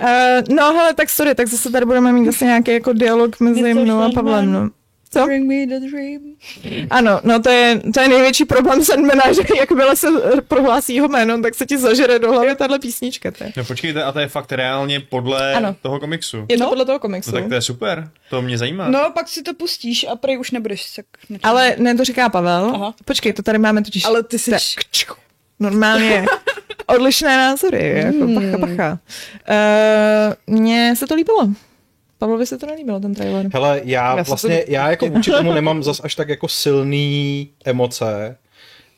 Uh, 0.00 0.42
no 0.56 0.72
hele, 0.72 0.94
tak 0.94 1.10
sorry, 1.10 1.34
tak 1.34 1.48
zase 1.48 1.70
tady 1.70 1.86
budeme 1.86 2.12
mít 2.12 2.28
asi 2.28 2.44
nějaký 2.44 2.72
jako 2.72 2.92
dialog 2.92 3.40
mezi 3.40 3.74
mnou 3.74 4.00
a? 4.00 4.10
Pavlem, 4.14 4.52
no. 4.52 4.70
Co? 5.16 5.26
Bring 5.26 5.46
me 5.48 5.66
the 5.78 5.86
dream. 5.90 6.20
Ano, 6.90 7.20
no 7.24 7.42
to 7.42 7.50
je, 7.50 7.80
to 7.94 8.00
je 8.00 8.08
největší 8.08 8.44
problém 8.44 8.84
Sandmana, 8.84 9.32
že 9.32 9.40
jakmile 9.58 9.96
se 9.96 10.08
prohlásí 10.48 10.94
jeho 10.94 11.08
jméno, 11.08 11.42
tak 11.42 11.54
se 11.54 11.66
ti 11.66 11.78
zažere 11.78 12.18
do 12.18 12.32
hlavy 12.32 12.56
tahle 12.56 12.78
písnička. 12.78 13.30
To 13.30 13.44
je. 13.44 13.52
No 13.56 13.64
počkejte, 13.64 14.02
a 14.04 14.12
to 14.12 14.18
je 14.20 14.28
fakt 14.28 14.52
reálně 14.52 15.00
podle 15.00 15.54
Ano. 15.54 15.76
toho 15.82 16.00
komiksu. 16.00 16.46
Je 16.48 16.56
to 16.58 16.64
No. 16.64 16.68
podle 16.68 16.84
toho 16.84 16.98
komiksu. 16.98 17.30
No 17.30 17.38
tak 17.40 17.48
to 17.48 17.54
je 17.54 17.62
super, 17.62 18.10
to 18.30 18.42
mě 18.42 18.58
zajímá. 18.58 18.88
No, 18.88 19.10
pak 19.14 19.28
si 19.28 19.42
to 19.42 19.54
pustíš 19.54 20.06
a 20.12 20.16
prej 20.16 20.38
už 20.38 20.50
nebudeš 20.50 20.94
tak... 20.96 21.06
Ale 21.42 21.74
ne, 21.78 21.94
to 21.94 22.04
říká 22.04 22.28
Pavel. 22.28 22.72
Aha. 22.74 22.94
Počkej, 23.04 23.32
to 23.32 23.42
tady 23.42 23.58
máme 23.58 23.82
totiž 23.82 24.04
Ale 24.04 24.22
ty 24.22 24.38
jsi... 24.38 24.50
Tak. 24.50 24.60
normálně 25.60 26.26
odlišné 26.86 27.36
názory, 27.36 27.88
jako 27.96 28.18
pacha, 28.34 28.58
pacha. 28.58 28.98
Uh, 30.48 30.56
Mně 30.60 30.94
se 30.96 31.06
to 31.06 31.14
líbilo. 31.14 31.48
Pavlovi 32.18 32.46
se 32.46 32.58
to 32.58 32.66
nelíbilo, 32.66 33.00
ten 33.00 33.14
trailer. 33.14 33.50
Hele, 33.52 33.80
já, 33.84 34.16
Já 34.16 34.22
vlastně, 34.22 34.58
to- 34.58 34.72
já 34.72 34.90
jako 34.90 35.06
vůči 35.08 35.30
tomu 35.30 35.52
nemám 35.52 35.82
zas 35.82 36.00
až 36.04 36.14
tak 36.14 36.28
jako 36.28 36.48
silný 36.48 37.50
emoce. 37.64 38.36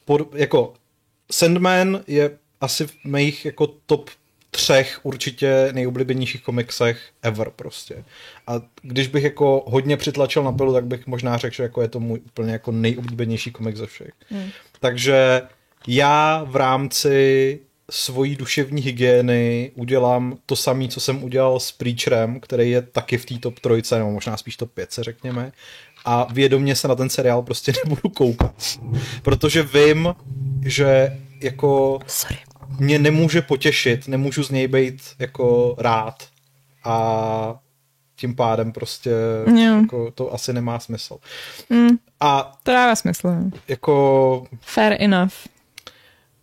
Pod, 0.04 0.34
jako 0.34 0.74
Sandman 1.32 2.00
je 2.06 2.30
asi 2.60 2.86
v 2.86 2.94
mých 3.04 3.44
jako 3.44 3.66
top 3.86 4.10
třech 4.50 5.00
určitě 5.02 5.68
nejoblíbenějších 5.72 6.42
komiksech 6.42 7.00
ever 7.22 7.50
prostě. 7.56 8.04
A 8.46 8.60
když 8.82 9.06
bych 9.08 9.24
jako 9.24 9.64
hodně 9.66 9.96
přitlačil 9.96 10.42
na 10.42 10.52
pilu, 10.52 10.72
tak 10.72 10.86
bych 10.86 11.06
možná 11.06 11.36
řekl, 11.36 11.54
že 11.54 11.62
jako 11.62 11.82
je 11.82 11.88
to 11.88 12.00
můj 12.00 12.20
úplně 12.26 12.52
jako 12.52 12.72
nejoblíbenější 12.72 13.50
komik 13.50 13.76
ze 13.76 13.86
všech. 13.86 14.10
Hmm. 14.30 14.50
Takže 14.80 15.42
já 15.86 16.44
v 16.48 16.56
rámci 16.56 17.58
svojí 17.90 18.36
duševní 18.36 18.82
hygieny 18.82 19.70
udělám 19.74 20.38
to 20.46 20.56
samé, 20.56 20.88
co 20.88 21.00
jsem 21.00 21.24
udělal 21.24 21.60
s 21.60 21.72
Preacherem, 21.72 22.40
který 22.40 22.70
je 22.70 22.82
taky 22.82 23.18
v 23.18 23.26
té 23.26 23.38
top 23.38 23.58
trojce, 23.58 23.98
nebo 23.98 24.10
možná 24.10 24.36
spíš 24.36 24.56
top 24.56 24.72
5, 24.72 24.90
řekněme. 25.00 25.52
A 26.04 26.26
vědomě 26.32 26.76
se 26.76 26.88
na 26.88 26.94
ten 26.94 27.10
seriál 27.10 27.42
prostě 27.42 27.72
nebudu 27.84 28.08
koukat. 28.08 28.54
Protože 29.22 29.62
vím, 29.62 30.14
že 30.64 31.18
jako 31.42 31.98
Sorry. 32.06 32.38
mě 32.78 32.98
nemůže 32.98 33.42
potěšit, 33.42 34.08
nemůžu 34.08 34.42
z 34.42 34.50
něj 34.50 34.68
být 34.68 35.02
jako 35.18 35.74
rád. 35.78 36.28
A 36.84 37.58
tím 38.16 38.36
pádem 38.36 38.72
prostě 38.72 39.10
Jo. 39.46 39.80
jako, 39.80 40.10
to 40.10 40.34
asi 40.34 40.52
nemá 40.52 40.78
smysl. 40.80 41.18
Mm, 41.70 41.88
A 42.20 42.58
to 42.62 42.72
dává 42.72 42.96
smysl. 42.96 43.28
no. 43.28 43.50
jako 43.68 44.44
Fair 44.60 44.96
enough. 44.98 45.32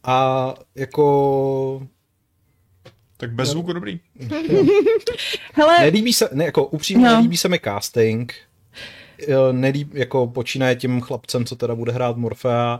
A 0.05 0.53
jako 0.75 1.87
Tak 3.17 3.31
bez 3.31 3.49
zvuku 3.49 3.73
dobrý. 3.73 3.99
Hele, 5.53 5.79
Nelíbí 5.79 6.13
se, 6.13 6.29
ne, 6.33 6.45
jako 6.45 6.65
upřímně 6.65 7.05
No. 7.07 7.13
nelíbí 7.15 7.37
se 7.37 7.49
mi 7.49 7.59
casting. 7.63 8.33
Eh, 9.27 9.53
Nelíbí, 9.53 9.99
jako 9.99 10.27
počínaje 10.27 10.75
tím 10.75 11.01
chlapcem, 11.01 11.45
co 11.45 11.55
teda 11.55 11.75
bude 11.75 11.91
hrát 11.91 12.17
Morfea. 12.17 12.79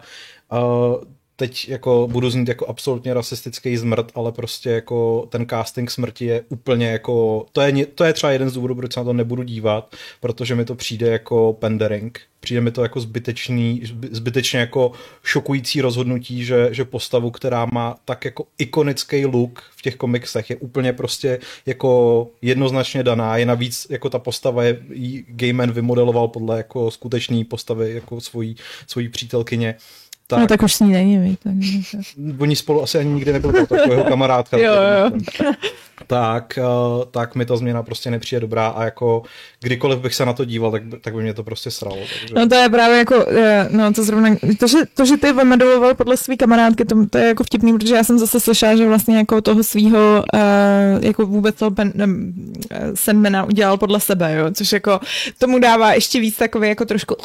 Uh, 0.52 1.04
teď 1.36 1.70
jako 1.70 2.08
budu 2.12 2.30
znít 2.30 2.48
jako 2.48 2.68
absolutně 2.68 3.14
rasistický 3.14 3.78
zmrt, 3.78 4.12
ale 4.16 4.32
prostě 4.32 4.70
jako 4.70 5.28
ten 5.30 5.46
casting 5.50 5.92
smrti 5.92 6.26
je 6.26 6.44
úplně 6.50 6.88
jako, 6.88 7.46
to 7.52 7.62
je, 7.62 7.86
to 7.86 8.04
je 8.04 8.14
třeba 8.14 8.32
jeden 8.32 8.50
z 8.50 8.54
důvodů, 8.54 8.76
proč 8.76 8.94
se 8.94 9.00
na 9.00 9.04
to 9.04 9.14
nebudu 9.14 9.44
dívat, 9.44 9.96
protože 10.20 10.56
mi 10.56 10.66
to 10.66 10.76
přijde 10.76 11.08
jako 11.08 11.58
pandering. 11.60 12.22
Přijde 12.40 12.62
mi 12.62 12.72
to 12.72 12.84
jako 12.84 13.00
zbytečný, 13.00 13.82
zby- 13.86 14.10
zbytečně 14.12 14.60
jako 14.60 14.92
šokující 15.24 15.82
rozhodnutí, 15.82 16.46
že, 16.46 16.68
že 16.72 16.86
postavu, 16.86 17.32
která 17.32 17.66
má 17.66 17.96
tak 18.06 18.26
jako 18.26 18.46
ikonický 18.58 19.26
look 19.26 19.64
v 19.76 19.82
těch 19.82 19.96
komiksech, 19.96 20.50
je 20.50 20.56
úplně 20.56 20.94
prostě 20.94 21.40
jako 21.66 22.28
jednoznačně 22.42 23.04
daná. 23.04 23.38
Je 23.38 23.46
navíc 23.46 23.88
jako 23.90 24.10
ta 24.10 24.20
postava 24.20 24.64
je, 24.64 24.80
Gaiman 25.28 25.72
vymodeloval 25.72 26.28
podle 26.28 26.58
jako 26.58 26.92
skutečné 26.92 27.44
postavy 27.46 27.94
jako 27.94 28.22
svojí, 28.22 28.56
svojí 28.88 29.10
přítelkyně. 29.10 29.76
Tak, 30.28 30.40
no 30.40 30.48
tak 30.48 30.64
už 30.64 30.74
s 30.74 30.80
ní 30.80 30.92
není, 30.92 31.18
víš, 31.18 31.38
takže... 31.44 31.98
Oni 32.40 32.56
spolu 32.56 32.84
asi 32.84 32.98
ani 32.98 33.10
nikdy 33.10 33.34
nebyli 33.34 33.60
jako 33.60 33.76
jeho 33.76 34.04
kamarádka. 34.04 34.58
Jo, 34.66 34.74
jo. 34.74 35.12
Tak, 36.08 36.58
eh, 36.58 36.64
tak 37.12 37.36
mi 37.36 37.46
ta 37.46 37.58
změna 37.58 37.84
prostě 37.84 38.12
nepřijde 38.12 38.40
dobrá 38.40 38.68
a 38.68 38.84
jako 38.84 39.24
kdykoliv 39.62 40.00
bych 40.00 40.16
se 40.16 40.26
na 40.26 40.34
to 40.34 40.46
díval, 40.46 40.72
tak, 40.72 40.84
by- 40.84 41.00
tak 41.00 41.16
by 41.16 41.22
mě 41.22 41.34
to 41.34 41.44
prostě 41.44 41.72
sralo. 41.72 41.98
Takže... 41.98 42.34
No 42.36 42.48
to 42.48 42.56
je 42.56 42.70
právě 42.70 42.98
jako, 42.98 43.26
eh, 43.30 43.68
no 43.72 43.94
to 43.94 44.04
zrovna, 44.04 44.30
to, 44.60 44.68
že, 44.68 44.78
to, 44.94 45.06
že 45.06 45.18
ty 45.18 45.34
vymedoval 45.34 45.96
podle 45.96 46.18
své 46.18 46.36
kamarádky, 46.36 46.86
to, 46.86 47.06
to 47.10 47.18
je 47.18 47.28
jako 47.28 47.44
vtipný, 47.44 47.78
protože 47.78 47.96
já 47.96 48.04
jsem 48.04 48.20
zase 48.20 48.40
slyšela, 48.40 48.76
že 48.76 48.88
vlastně 48.88 49.18
jako 49.18 49.42
toho 49.42 49.64
svého, 49.64 50.24
uh, 50.34 51.04
jako 51.06 51.26
vůbec 51.26 51.56
toho 51.56 51.72
ben, 51.72 51.94
um, 52.04 52.54
Sandmana 52.94 53.44
udělal 53.44 53.78
podle 53.78 54.00
sebe, 54.00 54.36
jo, 54.36 54.46
což 54.54 54.72
jako 54.72 55.00
tomu 55.38 55.60
dává 55.60 55.94
ještě 55.94 56.20
víc 56.20 56.38
takový 56.38 56.68
jako 56.70 56.86
trošku 56.86 57.16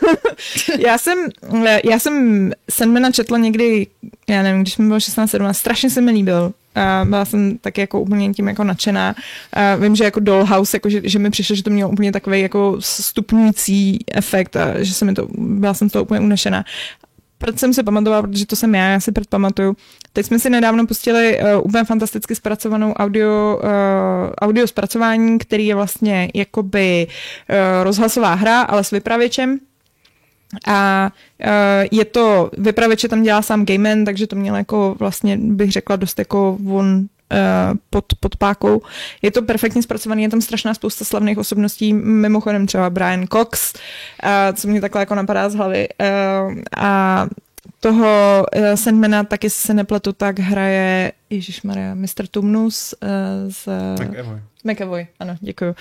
já 0.78 0.98
jsem, 0.98 1.18
eh, 1.66 1.80
já 1.84 1.98
jsem 1.98 2.50
Sandmana 2.70 3.10
četla 3.10 3.38
někdy, 3.38 3.86
já 4.28 4.42
nevím, 4.42 4.62
když 4.62 4.78
mi 4.78 4.86
bylo 4.86 4.98
16-17, 4.98 5.52
strašně 5.52 5.90
se 5.90 6.00
mi 6.00 6.10
líbil. 6.10 6.52
A 6.74 7.04
byla 7.04 7.24
jsem 7.24 7.58
taky 7.58 7.80
jako 7.80 8.00
úplně 8.00 8.34
tím 8.34 8.48
jako 8.48 8.64
nadšená. 8.64 9.14
A 9.52 9.76
vím, 9.76 9.96
že 9.96 10.04
jako 10.04 10.20
Dollhouse, 10.20 10.76
jako 10.76 10.90
že, 10.90 11.00
že, 11.04 11.18
mi 11.18 11.30
přišlo, 11.30 11.56
že 11.56 11.62
to 11.62 11.70
mělo 11.70 11.90
úplně 11.90 12.12
takový 12.12 12.40
jako 12.40 12.76
stupňující 12.80 13.98
efekt 14.12 14.56
a 14.56 14.82
že 14.82 14.94
se 14.94 15.04
mi 15.04 15.14
to, 15.14 15.28
byla 15.38 15.74
jsem 15.74 15.90
toho 15.90 16.02
úplně 16.02 16.20
unešená. 16.20 16.64
Proč 17.38 17.58
jsem 17.58 17.74
si 17.74 17.82
pamatovala, 17.82 18.22
protože 18.22 18.46
to 18.46 18.56
jsem 18.56 18.74
já, 18.74 18.88
já 18.88 19.00
si 19.00 19.12
předpamatuju. 19.12 19.76
Teď 20.12 20.26
jsme 20.26 20.38
si 20.38 20.50
nedávno 20.50 20.86
pustili 20.86 21.38
uh, 21.38 21.66
úplně 21.66 21.84
fantasticky 21.84 22.34
zpracovanou 22.34 22.92
audio, 22.92 23.60
uh, 23.62 23.70
audio 24.40 24.66
zpracování, 24.66 25.38
který 25.38 25.66
je 25.66 25.74
vlastně 25.74 26.30
jakoby 26.34 27.06
uh, 27.06 27.84
rozhlasová 27.84 28.34
hra, 28.34 28.60
ale 28.60 28.84
s 28.84 28.90
vypravěčem. 28.90 29.58
A 30.66 31.10
uh, 31.44 31.50
je 31.90 32.04
to, 32.04 32.50
vypravěče 32.58 33.08
tam 33.08 33.22
dělá 33.22 33.42
sám 33.42 33.66
Gaiman, 33.66 34.04
takže 34.04 34.26
to 34.26 34.36
měl 34.36 34.56
jako 34.56 34.96
vlastně, 34.98 35.38
bych 35.40 35.72
řekla, 35.72 35.96
dost 35.96 36.18
jako 36.18 36.58
on 36.70 36.86
uh, 36.96 37.06
pod, 37.90 38.04
pod 38.20 38.36
pákou. 38.36 38.82
Je 39.22 39.30
to 39.30 39.42
perfektně 39.42 39.82
zpracovaný, 39.82 40.22
je 40.22 40.28
tam 40.28 40.40
strašná 40.40 40.74
spousta 40.74 41.04
slavných 41.04 41.38
osobností, 41.38 41.92
mimochodem 41.94 42.66
třeba 42.66 42.90
Brian 42.90 43.26
Cox, 43.32 43.72
uh, 43.74 44.30
co 44.54 44.68
mě 44.68 44.80
takhle 44.80 45.02
jako 45.02 45.14
napadá 45.14 45.48
z 45.48 45.54
hlavy. 45.54 45.88
A 46.76 47.26
toho 47.80 48.44
Sandmana 48.74 49.24
taky 49.24 49.50
se 49.50 49.74
nepletu, 49.74 50.12
tak 50.12 50.38
hraje 50.38 51.12
Ježišmarja, 51.30 51.94
Mr. 51.94 52.26
Tumnus 52.30 52.94
z... 53.48 53.68
Evo. 54.14 54.40
McAvoy, 54.64 55.06
ano, 55.20 55.36
děkuju. 55.40 55.74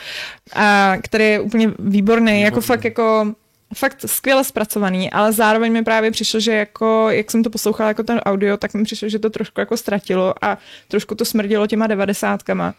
A 0.54 0.94
který 1.04 1.24
je 1.24 1.40
úplně 1.40 1.72
výborný, 1.80 2.42
jako 2.42 2.62
fakt 2.62 2.86
jako 2.86 3.34
fakt 3.76 3.98
skvěle 4.06 4.44
zpracovaný, 4.44 5.12
ale 5.12 5.34
zároveň 5.34 5.72
mi 5.72 5.84
právě 5.84 6.12
přišlo, 6.12 6.40
že 6.40 6.52
jako, 6.54 7.08
jak 7.10 7.32
jsem 7.32 7.44
to 7.44 7.50
poslouchala 7.50 7.88
jako 7.88 8.04
ten 8.04 8.20
audio, 8.20 8.58
tak 8.58 8.74
mi 8.74 8.84
přišlo, 8.84 9.10
že 9.10 9.20
to 9.20 9.30
trošku 9.30 9.60
jako 9.60 9.78
ztratilo 9.78 10.34
a 10.42 10.58
trošku 10.88 11.16
to 11.16 11.26
smrdilo 11.26 11.68
těma 11.68 11.88
devadesátkama. 11.88 12.74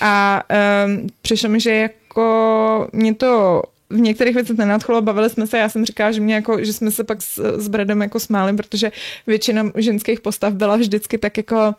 A 0.00 0.42
um, 0.86 1.06
přišlo 1.22 1.48
mi, 1.48 1.60
že 1.60 1.74
jako 1.74 2.88
mě 2.92 3.14
to 3.14 3.62
v 3.90 4.00
některých 4.00 4.34
věcech 4.34 4.56
nenadchlo, 4.56 5.02
bavili 5.02 5.30
jsme 5.30 5.46
se, 5.46 5.58
já 5.58 5.68
jsem 5.68 5.84
říkala, 5.84 6.12
že, 6.12 6.20
mě 6.20 6.34
jako, 6.34 6.64
že 6.64 6.72
jsme 6.72 6.90
se 6.90 7.04
pak 7.04 7.22
s, 7.22 7.58
s 7.58 7.68
Bradem 7.68 8.02
jako 8.02 8.20
smáli, 8.20 8.56
protože 8.56 8.92
většina 9.26 9.70
ženských 9.76 10.20
postav 10.20 10.52
byla 10.52 10.76
vždycky 10.76 11.18
tak 11.18 11.36
jako, 11.36 11.74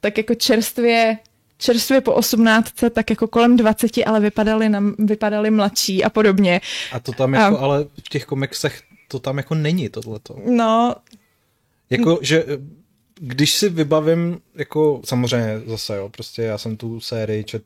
tak 0.00 0.18
jako 0.18 0.34
čerstvě 0.34 1.18
čerstvě 1.58 2.00
po 2.00 2.12
18, 2.14 2.72
tak 2.90 3.10
jako 3.10 3.26
kolem 3.28 3.56
20, 3.56 3.90
ale 4.06 4.20
vypadali, 4.20 4.68
na, 4.68 4.82
vypadali 4.98 5.50
mladší 5.50 6.04
a 6.04 6.10
podobně. 6.10 6.60
A 6.92 7.00
to 7.00 7.12
tam 7.12 7.34
jako, 7.34 7.56
A- 7.58 7.60
ale 7.60 7.84
v 8.04 8.08
těch 8.08 8.24
komiksech 8.24 8.82
to 9.08 9.18
tam 9.18 9.36
jako 9.36 9.54
není 9.54 9.88
tohleto. 9.88 10.36
No, 10.46 10.94
Jako, 11.90 12.18
že 12.22 12.44
když 13.20 13.54
si 13.54 13.68
vybavím, 13.68 14.38
jako 14.54 15.00
samozřejmě 15.04 15.60
zase 15.66 15.96
jo, 15.96 16.08
prostě 16.08 16.42
já 16.42 16.58
jsem 16.58 16.76
tu 16.76 17.00
sérii 17.00 17.44
čet, 17.44 17.62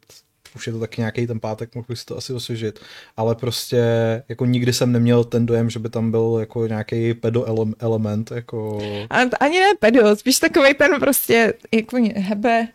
už 0.57 0.67
je 0.67 0.73
to 0.73 0.79
taky 0.79 1.01
nějaký 1.01 1.27
ten 1.27 1.41
pátek, 1.41 1.75
mohl 1.75 1.87
bych 1.89 1.99
si 1.99 2.05
to 2.07 2.17
asi 2.17 2.33
osvěžit, 2.33 2.81
ale 3.17 3.35
prostě 3.35 3.83
jako 4.29 4.47
nikdy 4.47 4.73
jsem 4.73 4.93
neměl 4.93 5.25
ten 5.25 5.47
dojem, 5.47 5.71
že 5.71 5.79
by 5.79 5.89
tam 5.89 6.11
byl 6.11 6.37
jako 6.41 6.67
nějaký 6.67 7.15
pedo 7.15 7.45
ele- 7.45 7.75
element, 7.79 8.31
jako... 8.31 8.79
a 9.11 9.17
ani 9.41 9.61
ne 9.61 9.67
pedo, 9.79 10.17
spíš 10.17 10.39
takový 10.39 10.75
ten 10.75 11.01
prostě, 11.01 11.55
jako 11.75 11.97
hebe, 12.17 12.69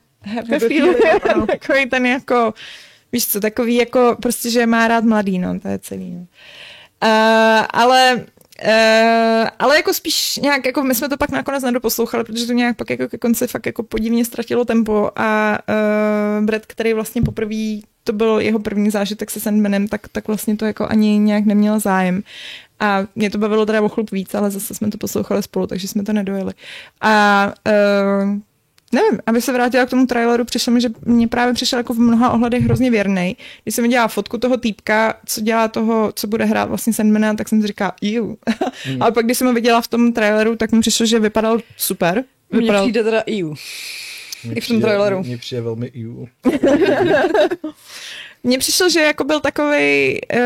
feeling, 0.60 0.98
feeling, 0.98 1.30
ano. 1.30 1.48
takový 1.48 1.90
ten 1.90 2.06
jako, 2.06 2.54
víš 3.12 3.28
co, 3.28 3.40
takový 3.40 3.76
jako 3.76 4.18
prostě, 4.22 4.50
že 4.50 4.66
má 4.66 4.88
rád 4.88 5.04
mladý, 5.04 5.40
no, 5.40 5.60
to 5.60 5.68
je 5.68 5.80
celý. 5.80 6.12
No. 6.12 6.20
Uh, 7.04 7.66
ale 7.70 8.26
Uh, 8.64 9.48
ale 9.60 9.76
jako 9.76 9.94
spíš 9.94 10.38
nějak, 10.38 10.66
jako 10.66 10.84
my 10.84 10.96
jsme 10.96 11.10
to 11.10 11.18
pak 11.18 11.30
nakonec 11.30 11.64
nedoposlouchali, 11.64 12.24
protože 12.24 12.46
to 12.46 12.54
nějak 12.54 12.78
pak 12.78 12.90
jako 12.90 13.08
ke 13.08 13.18
konci 13.18 13.48
fakt 13.48 13.66
jako 13.66 13.84
podivně 13.84 14.26
ztratilo 14.26 14.66
tempo 14.66 15.12
a 15.16 15.60
uh, 16.40 16.46
Brad, 16.46 16.66
který 16.66 16.94
vlastně 16.94 17.22
poprvé 17.22 17.80
to 18.04 18.14
byl 18.14 18.40
jeho 18.40 18.60
první 18.60 18.90
zážitek 18.90 19.32
se 19.32 19.40
Sandmanem, 19.40 19.88
tak, 19.88 20.08
tak 20.12 20.28
vlastně 20.28 20.58
to 20.58 20.66
jako 20.66 20.88
ani 20.88 21.18
nějak 21.18 21.46
neměl 21.46 21.80
zájem. 21.80 22.24
A 22.80 23.04
mě 23.16 23.30
to 23.30 23.38
bavilo 23.38 23.66
teda 23.66 23.82
o 23.82 23.90
chlup 23.90 24.12
víc, 24.12 24.36
ale 24.36 24.52
zase 24.52 24.74
jsme 24.74 24.90
to 24.90 24.98
poslouchali 24.98 25.44
spolu, 25.44 25.68
takže 25.68 25.88
jsme 25.88 26.04
to 26.04 26.14
nedojeli. 26.14 26.54
A 27.02 27.54
uh, 27.68 28.38
nevím, 28.92 29.20
aby 29.26 29.42
se 29.42 29.54
vrátila 29.54 29.86
k 29.86 29.90
tomu 29.90 30.06
traileru, 30.06 30.46
přišlo 30.46 30.74
mi, 30.74 30.82
že 30.82 30.90
mě 31.06 31.28
právě 31.28 31.54
přišel 31.54 31.80
jako 31.80 31.94
v 31.94 32.00
mnoha 32.00 32.30
ohledech 32.32 32.64
hrozně 32.64 32.92
věrný. 32.92 33.38
Když 33.64 33.76
jsem 33.76 33.84
viděla 33.84 34.08
fotku 34.08 34.38
toho 34.38 34.58
týpka, 34.58 35.14
co 35.26 35.42
dělá 35.42 35.68
toho, 35.68 36.12
co 36.16 36.28
bude 36.28 36.46
hrát 36.46 36.66
vlastně 36.66 36.94
Sandmana, 36.94 37.34
tak 37.34 37.50
jsem 37.50 37.62
si 37.62 37.68
říkala, 37.68 37.94
ju. 38.02 38.38
Mm. 38.92 39.02
Ale 39.02 39.12
pak, 39.12 39.26
když 39.26 39.38
jsem 39.38 39.48
ho 39.48 39.54
viděla 39.54 39.82
v 39.82 39.88
tom 39.88 40.14
traileru, 40.14 40.56
tak 40.56 40.72
mi 40.72 40.82
přišlo, 40.82 41.06
že 41.06 41.20
vypadal 41.20 41.60
super. 41.78 42.24
Mně 42.52 42.62
Vypadal... 42.62 42.84
přijde 42.84 43.04
teda 43.04 43.24
EU. 43.30 43.54
Mně 44.44 44.56
I 44.56 44.62
v 44.62 44.68
tom 44.68 44.78
přijde- 44.78 44.82
traileru. 44.82 45.24
Mně 45.24 45.38
přijde 45.38 45.62
velmi 45.62 45.92
EU. 46.06 46.26
Mně 48.44 48.58
přišlo, 48.60 48.90
že 48.90 49.00
jako 49.02 49.24
byl 49.24 49.40
takový, 49.40 50.20
uh, 50.36 50.40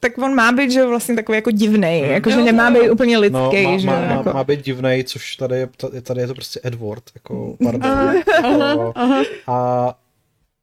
tak 0.00 0.18
on 0.18 0.34
má 0.34 0.52
být, 0.52 0.70
že 0.70 0.86
vlastně 0.86 1.14
takový 1.14 1.36
jako 1.36 1.50
divnej, 1.50 2.00
jako, 2.00 2.30
že 2.30 2.42
nemá 2.42 2.68
jo. 2.70 2.82
být 2.82 2.90
úplně 2.90 3.18
lidský, 3.18 3.62
No, 3.64 3.70
má, 3.72 3.78
že 3.78 3.86
má, 3.86 4.00
jako. 4.00 4.32
má 4.32 4.44
být 4.44 4.64
divnej, 4.64 5.04
což 5.04 5.36
tady 5.36 5.56
je, 5.56 5.68
tady 6.02 6.20
je 6.20 6.26
to 6.26 6.34
prostě 6.34 6.60
Edward, 6.62 7.02
jako, 7.14 7.56
pardon. 7.64 7.84
aha, 8.44 8.92
aha. 8.94 9.22
A 9.46 9.94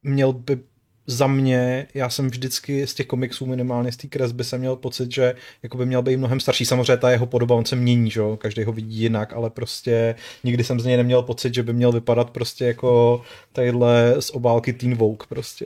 měl 0.03 0.33
by 0.33 0.59
za 1.07 1.27
mě, 1.27 1.87
já 1.93 2.09
jsem 2.09 2.29
vždycky 2.29 2.87
z 2.87 2.93
těch 2.93 3.07
komiksů 3.07 3.45
minimálně 3.45 3.91
z 3.91 3.97
té 3.97 4.07
kresby 4.07 4.43
jsem 4.43 4.59
měl 4.59 4.75
pocit, 4.75 5.11
že 5.11 5.35
jako 5.63 5.77
by 5.77 5.85
měl 5.85 6.01
být 6.01 6.17
mnohem 6.17 6.39
starší. 6.39 6.65
Samozřejmě 6.65 6.97
ta 6.97 7.11
jeho 7.11 7.25
podoba, 7.25 7.55
on 7.55 7.65
se 7.65 7.75
mění, 7.75 8.11
že 8.11 8.19
jo? 8.19 8.37
každý 8.37 8.63
ho 8.63 8.71
vidí 8.71 8.97
jinak, 8.97 9.33
ale 9.33 9.49
prostě 9.49 10.15
nikdy 10.43 10.63
jsem 10.63 10.79
z 10.79 10.85
něj 10.85 10.97
neměl 10.97 11.21
pocit, 11.21 11.53
že 11.53 11.63
by 11.63 11.73
měl 11.73 11.91
vypadat 11.91 12.29
prostě 12.29 12.65
jako 12.65 13.21
tadyhle 13.53 14.15
z 14.19 14.29
obálky 14.29 14.73
Teen 14.73 14.95
Vogue 14.95 15.25
prostě. 15.29 15.65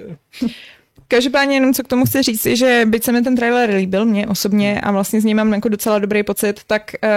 Každopádně 1.07 1.55
jenom 1.55 1.73
co 1.73 1.83
k 1.83 1.87
tomu 1.87 2.05
chci 2.05 2.21
říct, 2.23 2.45
je, 2.45 2.55
že 2.55 2.81
byť 2.85 3.03
se 3.03 3.11
mi 3.11 3.21
ten 3.21 3.35
trailer 3.35 3.69
líbil, 3.69 4.05
mě 4.05 4.27
osobně, 4.27 4.81
a 4.81 4.91
vlastně 4.91 5.21
z 5.21 5.25
něj 5.25 5.33
mám 5.33 5.53
jako 5.53 5.69
docela 5.69 5.99
dobrý 5.99 6.23
pocit, 6.23 6.59
tak 6.67 6.91
uh, 7.03 7.09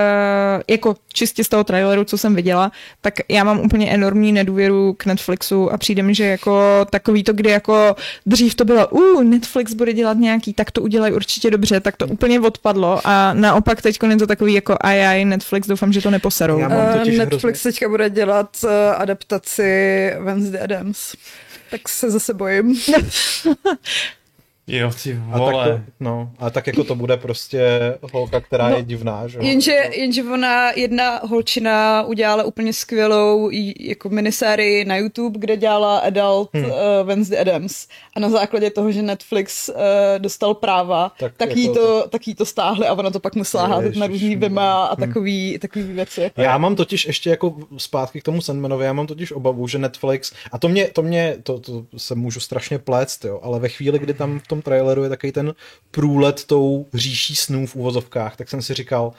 jako 0.69 0.97
čistě 1.13 1.45
z 1.45 1.49
toho 1.49 1.65
traileru, 1.65 2.05
co 2.05 2.19
jsem 2.19 2.35
viděla, 2.35 2.73
tak 3.01 3.15
já 3.29 3.45
mám 3.45 3.61
úplně 3.61 3.91
enormní 3.91 4.33
nedůvěru 4.33 4.95
k 4.99 5.07
Netflixu 5.07 5.73
a 5.73 5.79
přijde 5.79 6.03
mi, 6.03 6.15
že 6.15 6.25
jako 6.25 6.63
takový 6.91 7.25
to, 7.25 7.33
kdy 7.33 7.51
jako 7.51 7.97
dřív 8.27 8.55
to 8.55 8.65
bylo, 8.65 8.89
uh, 8.89 9.25
Netflix 9.25 9.75
bude 9.75 9.93
dělat 9.93 10.19
nějaký, 10.19 10.53
tak 10.55 10.71
to 10.71 10.83
udělají 10.83 11.13
určitě 11.15 11.51
dobře, 11.51 11.81
tak 11.81 11.97
to 11.97 12.07
úplně 12.07 12.41
odpadlo 12.41 13.01
a 13.05 13.35
naopak 13.35 13.83
teď 13.83 13.99
je 14.11 14.17
to 14.17 14.27
takový 14.27 14.55
jako 14.55 14.77
aj, 14.81 15.07
aj 15.07 15.25
Netflix, 15.25 15.69
doufám, 15.69 15.93
že 15.93 16.03
to 16.03 16.11
neposerou. 16.11 16.59
Já 16.59 16.69
mám 16.69 16.79
Uh, 16.83 17.05
Netflix 17.19 17.43
hrozně- 17.43 17.73
teďka 17.73 17.89
bude 17.89 18.11
dělat 18.11 18.57
uh, 18.65 18.71
adaptaci 18.97 20.13
Wednesday 20.21 20.63
Adams. 20.65 21.15
Tak 21.73 21.89
se 21.89 22.11
zase 22.11 22.35
bojím. 22.35 22.81
Jo, 24.67 24.91
ty 25.03 25.13
A 25.29 25.33
tak, 25.33 25.41
vole. 25.41 25.69
to, 25.87 25.93
no, 26.01 26.31
a 26.39 26.51
tak 26.51 26.67
jako 26.67 26.85
to 26.85 26.95
bude 26.95 27.17
prostě 27.17 27.61
holka, 28.13 28.41
která 28.41 28.69
No, 28.69 28.77
je 28.77 28.83
divná, 28.83 29.27
že 29.29 29.39
jo? 29.39 29.45
Jenže, 29.45 29.73
jenže 29.97 30.23
ona, 30.25 30.71
jedna 30.73 31.19
holčina 31.19 32.03
udělala 32.03 32.45
úplně 32.45 32.73
skvělou 32.73 33.51
i- 33.51 33.89
jako 33.89 34.09
minisérii 34.09 34.85
na 34.85 34.97
YouTube, 34.97 35.39
kde 35.39 35.57
dělala 35.57 35.99
adult 35.99 36.51
hmm. 36.55 36.65
uh, 36.65 36.73
Wednesday 37.05 37.41
Adams. 37.41 37.87
A 38.17 38.21
na 38.21 38.31
základě 38.31 38.71
toho, 38.71 38.93
že 38.93 39.03
Netflix 39.03 39.69
uh, 39.69 39.75
dostal 40.19 40.55
práva, 40.55 41.13
Tak 41.21 41.33
tak, 41.37 41.49
jako 41.49 41.61
jí 41.61 41.69
to- 41.69 41.75
to, 41.75 42.09
tak 42.09 42.27
jí 42.29 42.35
to 42.35 42.47
stáhli 42.47 42.87
a 42.87 42.93
ona 42.95 43.11
to 43.11 43.21
pak 43.21 43.35
musela 43.35 43.67
házet 43.67 43.97
na 43.97 44.07
různý 44.07 44.37
Vima 44.37 44.85
a 44.85 44.95
hmm. 44.95 45.07
takový, 45.09 45.59
takový 45.59 45.85
věci. 45.85 46.31
Já 46.37 46.59
mám 46.59 46.77
totiž 46.77 47.07
ještě 47.07 47.31
jako 47.31 47.57
zpátky 47.77 48.21
k 48.21 48.25
tomu 48.25 48.41
Sandmanovi, 48.41 48.85
já 48.85 48.93
mám 48.93 49.07
totiž 49.07 49.33
obavu, 49.33 49.69
že 49.69 49.79
Netflix, 49.79 50.33
a 50.53 50.59
to 50.59 50.69
mě, 50.69 50.89
to 50.89 51.03
mě, 51.03 51.37
to, 51.43 51.59
to 51.59 51.85
se 51.97 52.15
můžu 52.15 52.41
strašně 52.41 52.79
pléct, 52.79 53.25
jo, 53.25 53.41
ale 53.43 53.61
ve 53.61 53.69
chvíli, 53.69 53.99
kdy 53.99 54.15
tam 54.15 54.39
v 54.41 54.49
tom 54.53 54.63
traileru 54.63 55.03
je 55.03 55.09
takový 55.09 55.33
ten 55.33 55.55
průlet 55.91 56.45
tou 56.45 56.87
říší 56.95 57.37
snů 57.37 57.67
v 57.67 57.77
úvozovkách, 57.77 58.37
tak 58.37 58.49
jsem 58.49 58.63
si 58.63 58.75
říkal, 58.75 59.13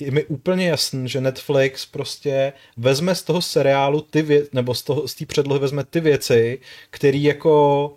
je 0.00 0.10
mi 0.10 0.24
úplně 0.24 0.68
jasný, 0.68 1.08
že 1.08 1.20
Netflix 1.20 1.86
prostě 1.86 2.52
vezme 2.76 3.14
z 3.14 3.22
toho 3.22 3.42
seriálu 3.42 4.00
ty 4.00 4.22
věci, 4.22 4.50
nebo 4.52 4.74
z 4.74 5.14
té 5.18 5.26
předlohy 5.26 5.60
vezme 5.60 5.84
ty 5.84 6.00
věci, 6.00 6.60
které 6.90 7.18
jako 7.18 7.96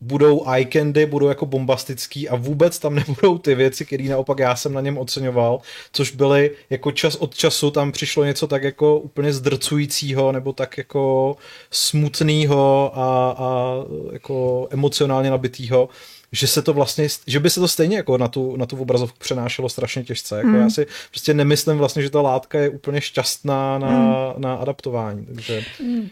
budou 0.00 0.50
eye 0.50 0.66
candy, 0.66 1.06
budou 1.06 1.28
jako 1.28 1.46
bombastický 1.46 2.28
a 2.28 2.36
vůbec 2.36 2.78
tam 2.78 2.94
nebudou 2.94 3.38
ty 3.38 3.54
věci, 3.54 3.84
které 3.84 4.04
naopak 4.04 4.38
já 4.38 4.56
jsem 4.56 4.72
na 4.72 4.80
něm 4.80 4.98
oceňoval, 4.98 5.60
což 5.92 6.10
byly 6.10 6.50
jako 6.70 6.92
čas 6.92 7.16
od 7.16 7.34
času 7.34 7.70
tam 7.70 7.92
přišlo 7.92 8.24
něco 8.24 8.46
tak 8.46 8.62
jako 8.62 8.98
úplně 8.98 9.32
zdrcujícího 9.32 10.32
nebo 10.32 10.52
tak 10.52 10.78
jako 10.78 11.36
smutného 11.70 12.92
a, 12.94 13.36
a 13.38 13.74
jako 14.12 14.68
emocionálně 14.70 15.30
nabitýho, 15.30 15.88
že 16.32 16.46
se 16.46 16.62
to 16.62 16.72
vlastně, 16.72 17.08
že 17.26 17.40
by 17.40 17.50
se 17.50 17.60
to 17.60 17.68
stejně 17.68 17.96
jako 17.96 18.18
na 18.18 18.28
tu, 18.28 18.56
na 18.56 18.66
tu 18.66 18.76
obrazovku 18.76 19.16
přenášelo 19.18 19.68
strašně 19.68 20.04
těžce. 20.04 20.36
Jako 20.36 20.48
Hmm. 20.48 20.60
Já 20.60 20.70
si 20.70 20.86
prostě 21.10 21.34
nemyslím 21.34 21.78
vlastně, 21.78 22.02
že 22.02 22.10
ta 22.10 22.20
látka 22.20 22.58
je 22.58 22.68
úplně 22.68 23.00
šťastná 23.00 23.78
na, 23.78 24.34
na 24.38 24.54
adaptování. 24.54 25.26
Takže 25.26 25.64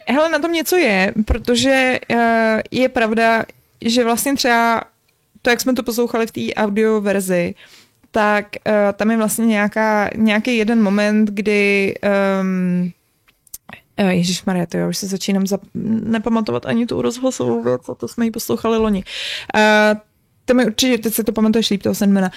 Hele, 0.06 0.30
na 0.30 0.38
tom 0.38 0.52
něco 0.52 0.76
je, 0.76 1.12
protože 1.24 1.98
uh, 2.10 2.18
je 2.70 2.88
pravda, 2.88 3.44
že 3.84 4.04
vlastně 4.04 4.34
třeba 4.34 4.84
to, 5.42 5.50
jak 5.50 5.60
jsme 5.60 5.72
to 5.72 5.82
poslouchali 5.82 6.26
v 6.26 6.32
té 6.32 6.54
audio 6.54 7.00
verzi, 7.00 7.54
tak 8.10 8.46
uh, 8.66 8.72
tam 8.92 9.10
je 9.10 9.16
vlastně 9.16 9.46
nějaká, 9.46 10.10
nějaký 10.16 10.56
jeden 10.56 10.82
moment, 10.82 11.30
kdy 11.30 11.94
um, 12.40 12.92
Ježíš 14.08 14.44
Maria, 14.44 14.66
to 14.66 14.76
já 14.76 14.88
už 14.88 14.96
si 14.98 15.06
začínám 15.06 15.46
zap... 15.46 15.60
nepamatovat 16.04 16.66
ani 16.66 16.86
tu 16.86 17.02
rozhlasovou 17.02 17.62
věc, 17.62 17.82
to 17.96 18.08
jsme 18.08 18.24
ji 18.24 18.30
poslouchali 18.30 18.78
loni. 18.78 19.04
Uh, 19.54 20.00
to 20.44 20.54
mi 20.54 20.66
určitě, 20.66 20.98
teď 20.98 21.14
si 21.14 21.24
to 21.24 21.32
pamatuješ 21.32 21.70
líp, 21.70 21.82
toho 21.82 21.94
Sandmana. 21.94 22.30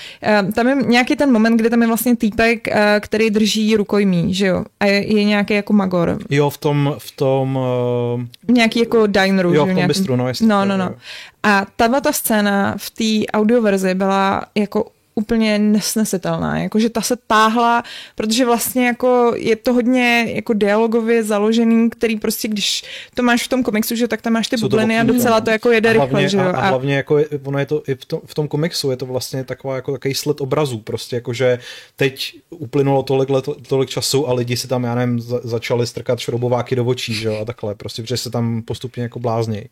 Uh, 0.46 0.52
tam 0.52 0.68
je 0.68 0.76
nějaký 0.76 1.16
ten 1.16 1.32
moment, 1.32 1.58
kdy 1.58 1.70
tam 1.70 1.82
je 1.82 1.88
vlastně 1.88 2.16
týpek, 2.16 2.68
uh, 2.68 2.74
který 3.00 3.30
drží 3.30 3.76
rukojmí, 3.76 4.34
že 4.34 4.48
jo? 4.48 4.66
A 4.80 4.86
je, 4.86 5.16
je 5.18 5.24
nějaký 5.24 5.54
jako 5.54 5.74
magor. 5.74 6.18
jo, 6.30 6.50
v 6.50 6.58
tom, 6.58 6.96
v 6.98 7.12
tom 7.12 7.56
uh, 7.56 8.54
Nějaký 8.56 8.80
jako 8.80 9.08
dineru, 9.08 9.54
Jo, 9.54 9.64
v 9.64 9.68
tom 9.68 9.76
nějaký... 9.76 9.88
bistru, 9.88 10.16
no, 10.16 10.28
jestli- 10.28 10.48
no, 10.48 10.66
no, 10.66 10.78
no. 10.78 10.96
A 11.44 11.66
tahle 11.76 12.02
ta 12.02 12.12
scéna 12.12 12.76
v 12.78 12.90
té 12.90 13.32
audioverzi 13.34 13.94
byla 13.96 14.42
jako 14.56 14.86
úplně 15.18 15.60
nesnesitelná, 15.60 16.60
jakože 16.60 16.90
ta 16.90 17.02
se 17.02 17.16
táhla, 17.28 17.84
protože 18.16 18.46
vlastně 18.46 18.88
jako 18.88 19.34
je 19.36 19.56
to 19.56 19.74
hodně 19.74 20.26
jako 20.36 20.54
dialogově 20.54 21.24
založený, 21.24 21.90
který 21.90 22.20
prostě, 22.20 22.48
když 22.48 22.84
to 23.14 23.24
máš 23.24 23.44
v 23.44 23.48
tom 23.48 23.64
komiksu, 23.64 23.96
že 23.96 24.08
tak 24.08 24.22
tam 24.22 24.34
máš 24.34 24.48
ty 24.48 24.58
bubliny 24.58 25.00
a 25.00 25.04
docela 25.04 25.42
to 25.42 25.50
jako 25.50 25.72
jede 25.72 25.90
a 25.90 25.94
rychle, 25.94 26.10
hlavně, 26.10 26.30
že 26.30 26.38
jo. 26.38 26.44
a, 26.44 26.50
a 26.50 26.68
hlavně 26.68 26.96
jako 26.96 27.18
je, 27.18 27.26
ono 27.44 27.60
je 27.60 27.66
to 27.66 27.84
i 27.88 27.96
v 27.96 28.06
tom, 28.06 28.20
v 28.26 28.34
tom 28.34 28.48
komiksu, 28.48 28.92
je 28.92 28.98
to 28.98 29.06
vlastně 29.06 29.44
taková 29.44 29.76
jako 29.76 29.92
takový 29.92 30.14
sled 30.14 30.42
obrazů, 30.42 30.78
prostě 30.78 31.16
jako, 31.16 31.34
že 31.34 31.60
teď 31.96 32.36
uplynulo 32.50 33.04
tolik, 33.04 33.30
let, 33.30 33.46
tolik 33.68 33.90
času 33.90 34.30
a 34.30 34.34
lidi 34.34 34.58
si 34.58 34.68
tam, 34.68 34.84
já 34.84 34.96
nevím, 34.96 35.20
za, 35.20 35.40
začali 35.44 35.88
strkat 35.88 36.20
šroubováky 36.20 36.76
do 36.76 36.86
očí, 36.86 37.14
že 37.14 37.28
jo, 37.28 37.40
a 37.42 37.46
takhle, 37.46 37.76
prostě, 37.76 38.02
protože 38.02 38.18
se 38.18 38.30
tam 38.30 38.62
postupně 38.62 39.04
jako 39.04 39.20
bláznějí. 39.20 39.70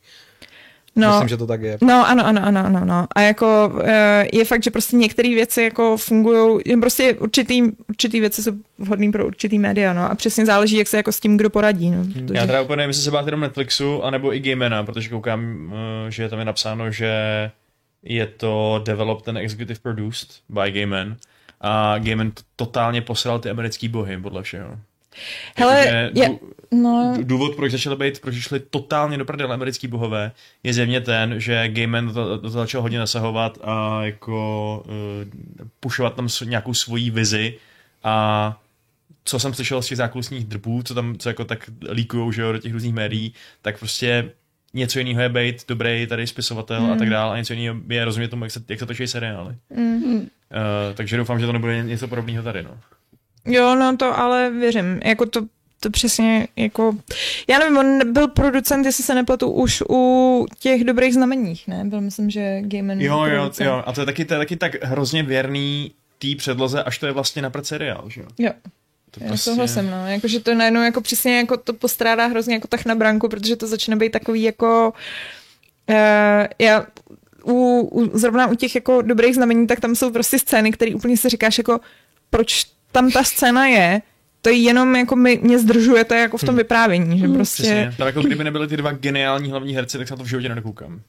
No, 0.95 1.09
Myslím, 1.09 1.27
že 1.27 1.37
to 1.37 1.47
tak 1.47 1.61
je. 1.61 1.77
No, 1.81 2.07
ano, 2.07 2.25
ano, 2.25 2.41
ano, 2.45 2.65
ano, 2.65 2.79
ano. 2.81 3.07
A 3.15 3.21
jako 3.21 3.79
eh, 3.83 4.25
je 4.33 4.45
fakt, 4.45 4.63
že 4.63 4.71
prostě 4.71 4.95
některé 4.95 5.29
věci 5.29 5.61
jako 5.63 5.97
fungují, 5.97 6.61
jen 6.65 6.81
prostě 6.81 7.13
určitý, 7.13 7.61
určitý 7.89 8.19
věci 8.19 8.43
jsou 8.43 8.51
vhodný 8.77 9.11
pro 9.11 9.25
určitý 9.27 9.59
média, 9.59 9.93
no. 9.93 10.11
A 10.11 10.15
přesně 10.15 10.45
záleží, 10.45 10.77
jak 10.77 10.87
se 10.87 10.97
jako 10.97 11.11
s 11.11 11.19
tím 11.19 11.37
kdo 11.37 11.49
poradí, 11.49 11.91
no. 11.91 12.03
Protože... 12.13 12.33
Já 12.33 12.45
teda 12.45 12.61
úplně 12.61 12.77
nevím, 12.77 12.89
jestli 12.89 13.03
se 13.03 13.11
bát 13.11 13.25
jenom 13.25 13.41
Netflixu, 13.41 14.03
anebo 14.03 14.35
i 14.35 14.39
Gamena, 14.39 14.83
protože 14.83 15.09
koukám, 15.09 15.71
eh, 16.07 16.11
že 16.11 16.29
tam 16.29 16.39
je 16.39 16.45
napsáno, 16.45 16.91
že 16.91 17.11
je 18.03 18.27
to 18.27 18.81
developed 18.85 19.27
and 19.29 19.37
executive 19.37 19.79
produced 19.79 20.29
by 20.49 20.71
Gaiman 20.71 21.15
a 21.61 21.97
Gaiman 21.97 22.31
t- 22.31 22.43
totálně 22.55 23.01
posílal 23.01 23.39
ty 23.39 23.49
americký 23.49 23.87
bohy, 23.87 24.17
podle 24.21 24.43
všeho. 24.43 24.79
Hele, 25.57 26.11
je- 26.13 26.27
dů- 26.27 26.39
no, 26.71 27.13
důvod, 27.21 27.55
proč 27.55 27.71
začaly 27.71 27.95
být, 27.95 28.19
proč 28.19 28.35
šli 28.35 28.59
totálně 28.59 29.17
do 29.17 29.25
prdele 29.25 29.53
americký 29.53 29.87
bohové, 29.87 30.31
je 30.63 30.73
zjevně 30.73 31.01
ten, 31.01 31.39
že 31.39 31.67
Gaiman 31.67 32.13
to, 32.13 32.37
to 32.37 32.49
začal 32.49 32.81
hodně 32.81 32.99
nasahovat 32.99 33.57
a 33.63 34.03
jako 34.03 34.83
uh, 34.87 35.67
pušovat 35.79 36.15
tam 36.15 36.27
nějakou 36.45 36.73
svoji 36.73 37.09
vizi 37.09 37.53
a 38.03 38.57
co 39.25 39.39
jsem 39.39 39.53
slyšel 39.53 39.81
z 39.81 39.87
těch 39.87 39.97
zákulisních 39.97 40.45
drbů, 40.45 40.83
co 40.83 40.93
tam 40.93 41.17
co 41.17 41.29
jako 41.29 41.45
tak 41.45 41.69
líkujou 41.91 42.31
že 42.31 42.41
jo, 42.41 42.51
do 42.51 42.57
těch 42.57 42.73
různých 42.73 42.93
médií, 42.93 43.33
tak 43.61 43.79
prostě 43.79 44.31
něco 44.73 44.99
jiného 44.99 45.21
je 45.21 45.29
být 45.29 45.63
dobrý 45.67 46.07
tady 46.07 46.27
spisovatel 46.27 46.81
mm. 46.81 46.91
a 46.91 46.95
tak 46.95 47.09
dále 47.09 47.33
a 47.33 47.37
něco 47.37 47.53
jiného 47.53 47.77
je 47.89 48.05
rozumět 48.05 48.27
tomu, 48.27 48.45
jak 48.45 48.51
se, 48.51 48.63
jak 48.69 48.79
se 48.79 48.85
točí 48.85 49.07
seriály. 49.07 49.55
mm. 49.75 50.15
Uh, 50.15 50.93
takže 50.93 51.17
doufám, 51.17 51.39
že 51.39 51.45
to 51.45 51.53
nebude 51.53 51.83
něco 51.83 52.07
podobného 52.07 52.43
tady. 52.43 52.63
No. 52.63 52.77
Jo, 53.45 53.75
no 53.75 53.97
to 53.97 54.19
ale 54.19 54.51
věřím, 54.51 54.99
jako 55.05 55.25
to, 55.25 55.41
to 55.79 55.89
přesně 55.89 56.47
jako, 56.55 56.95
já 57.49 57.59
nevím, 57.59 57.77
on 57.77 58.13
byl 58.13 58.27
producent, 58.27 58.85
jestli 58.85 59.03
se 59.03 59.15
nepletu, 59.15 59.51
už 59.51 59.83
u 59.89 60.45
těch 60.59 60.83
dobrých 60.83 61.13
znameních, 61.13 61.67
ne? 61.67 61.83
Byl 61.85 62.01
myslím, 62.01 62.29
že 62.29 62.61
Gaiman 62.61 63.01
Jo, 63.01 63.23
jo, 63.25 63.41
producent. 63.41 63.67
jo. 63.67 63.83
A 63.85 63.93
to 63.93 64.01
je 64.01 64.05
taky, 64.05 64.25
to 64.25 64.33
je 64.33 64.37
taky 64.37 64.55
tak 64.55 64.83
hrozně 64.83 65.23
věrný 65.23 65.91
té 66.19 66.27
předloze, 66.37 66.83
až 66.83 66.97
to 66.97 67.05
je 67.05 67.11
vlastně 67.11 67.41
na 67.41 67.51
seriál, 67.61 68.05
že 68.09 68.21
jo? 68.21 68.27
Jo. 68.37 68.51
To 69.11 69.23
Já 69.23 69.37
souhlasím, 69.37 69.89
no. 69.91 70.07
Jakože 70.07 70.39
to 70.39 70.53
najednou 70.55 70.81
jako 70.81 71.01
přesně 71.01 71.37
jako 71.37 71.57
to 71.57 71.73
postrádá 71.73 72.25
hrozně 72.25 72.53
jako 72.53 72.67
tak 72.67 72.85
na 72.85 72.95
branku, 72.95 73.29
protože 73.29 73.55
to 73.55 73.67
začne 73.67 73.95
být 73.95 74.11
takový 74.11 74.43
jako 74.43 74.93
Uh, 75.89 76.47
já 76.59 76.85
u, 77.43 77.79
u, 77.91 78.17
zrovna 78.17 78.47
u 78.47 78.55
těch 78.55 78.75
jako 78.75 79.01
dobrých 79.01 79.35
znamení, 79.35 79.67
tak 79.67 79.79
tam 79.79 79.95
jsou 79.95 80.11
prostě 80.11 80.39
scény, 80.39 80.71
které 80.71 80.95
úplně 80.95 81.17
si 81.17 81.29
říkáš 81.29 81.57
jako, 81.57 81.79
proč 82.29 82.65
tam 82.95 83.11
ta 83.11 83.23
scéna 83.23 83.67
je, 83.67 84.01
to 84.41 84.49
je 84.49 84.55
jenom 84.55 84.95
jako 84.95 85.15
my, 85.15 85.39
mě 85.43 85.59
zdržujete 85.59 86.19
jako 86.19 86.37
v 86.37 86.43
tom 86.43 86.55
vyprávění, 86.55 87.19
že 87.19 87.27
prostě... 87.27 87.63
Přesně. 87.63 87.93
Tam 87.97 88.07
jako 88.07 88.21
kdyby 88.21 88.43
nebyly 88.43 88.67
ty 88.67 88.77
dva 88.77 88.91
geniální 88.91 89.51
hlavní 89.51 89.75
herci, 89.75 89.97
tak 89.97 90.07
se 90.07 90.13
na 90.13 90.17
to 90.17 90.23
v 90.23 90.27
životě 90.27 90.49
nedokoukám. 90.49 91.01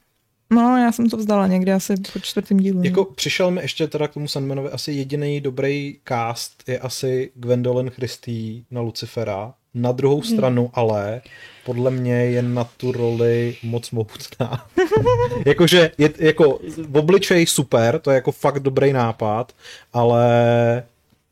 No, 0.49 0.77
já 0.77 0.91
jsem 0.91 1.09
to 1.09 1.17
vzdala 1.17 1.47
někdy 1.47 1.71
asi 1.71 1.93
po 2.13 2.19
čtvrtém 2.19 2.57
dílu. 2.57 2.77
no. 2.77 2.83
Jako 2.83 3.05
přišel 3.05 3.51
mi 3.51 3.61
ještě 3.61 3.87
teda 3.87 4.07
k 4.07 4.13
tomu 4.13 4.27
Sandmanovi 4.27 4.69
asi 4.69 4.91
jediný 4.91 5.41
dobrý 5.41 5.97
cast 6.07 6.63
je 6.67 6.79
asi 6.79 7.31
Gwendolyn 7.35 7.89
Christie 7.89 8.63
na 8.71 8.81
Lucifera. 8.81 9.53
Na 9.73 9.91
druhou 9.91 10.21
stranu 10.21 10.71
ale 10.73 11.21
podle 11.65 11.91
mě 11.91 12.15
je 12.15 12.41
na 12.41 12.63
tu 12.63 12.91
roli 12.91 13.55
moc 13.63 13.91
mohutná. 13.91 14.65
Jakože 15.45 15.91
je 15.97 16.13
jako 16.17 16.59
v 16.87 16.97
obličej 16.97 17.45
super, 17.45 17.99
to 17.99 18.11
je 18.11 18.15
jako 18.15 18.31
fakt 18.31 18.59
dobrý 18.59 18.93
nápad, 18.93 19.53
ale 19.93 20.23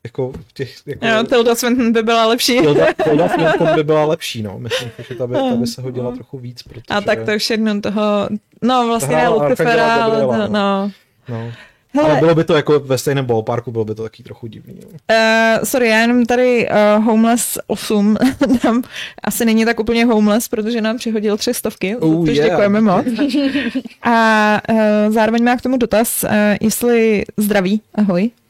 jako 0.06 0.32
v 0.32 0.52
těch... 0.52 0.76
Jako, 0.86 1.06
Jo, 1.06 1.24
Tilda 1.28 1.54
Swinton 1.54 1.92
by 1.92 2.02
byla 2.02 2.26
lepší. 2.26 2.58
Tilda, 2.60 2.86
Tilda 3.04 3.28
Swinton 3.34 3.74
by 3.74 3.84
byla 3.84 4.04
lepší, 4.04 4.42
no. 4.42 4.58
Myslím, 4.58 4.90
si, 4.96 5.04
že 5.08 5.14
ta 5.14 5.26
by, 5.26 5.34
ta 5.34 5.56
by 5.56 5.66
se 5.66 5.82
hodila 5.82 6.12
trochu 6.12 6.38
víc, 6.38 6.62
protože... 6.62 6.82
A 6.90 7.00
tak 7.00 7.22
to 7.22 7.32
už 7.32 7.50
jednou 7.50 7.80
toho, 7.80 8.28
no 8.62 8.86
vlastně 8.86 9.16
ne 9.16 9.28
Lucifera, 9.28 9.94
ale 9.94 10.20
to, 10.20 10.52
no. 10.52 10.90
No. 11.28 11.52
Hele, 11.94 12.10
Ale 12.10 12.20
bylo 12.20 12.34
by 12.34 12.44
to 12.44 12.54
jako 12.54 12.80
ve 12.80 12.98
stejném 12.98 13.24
ballparku, 13.24 13.72
bylo 13.72 13.84
by 13.84 13.94
to 13.94 14.02
taky 14.02 14.22
trochu 14.22 14.46
divný. 14.46 14.74
No. 14.82 14.88
Uh, 14.88 15.64
sorry, 15.64 15.88
já 15.88 15.98
jenom 16.00 16.26
tady 16.26 16.68
uh, 16.98 17.04
Homeless 17.04 17.58
8 17.66 18.16
nám 18.64 18.82
asi 19.24 19.44
není 19.44 19.64
tak 19.64 19.80
úplně 19.80 20.04
homeless, 20.04 20.48
protože 20.48 20.80
nám 20.80 20.96
přihodil 20.96 21.36
tři 21.36 21.54
stovky, 21.54 21.96
Oh, 21.96 22.26
což 22.26 22.36
yeah. 22.36 22.50
děkujeme 22.50 22.80
moc. 22.80 23.06
A 24.02 24.60
uh, 24.70 24.76
zároveň 25.12 25.44
má 25.44 25.56
k 25.56 25.62
tomu 25.62 25.76
dotaz, 25.76 26.24
uh, 26.24 26.30
jestli 26.60 27.24
zdraví, 27.36 27.80
ahoj, 27.94 28.22
Uh, 28.22 28.45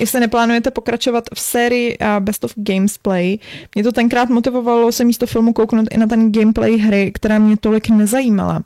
jestli 0.00 0.20
neplánujete 0.20 0.70
pokračovat 0.70 1.24
v 1.34 1.40
sérii 1.40 1.98
uh, 1.98 2.06
Best 2.20 2.44
of 2.44 2.52
Gamesplay, 2.56 3.38
mě 3.74 3.84
to 3.84 3.92
tenkrát 3.92 4.28
motivovalo 4.28 4.92
se 4.92 5.04
místo 5.04 5.26
filmu 5.26 5.52
kouknout 5.52 5.88
i 5.90 5.98
na 5.98 6.06
ten 6.06 6.32
gameplay 6.32 6.76
hry, 6.76 7.12
která 7.14 7.38
mě 7.38 7.56
tolik 7.56 7.88
nezajímala. 7.88 8.62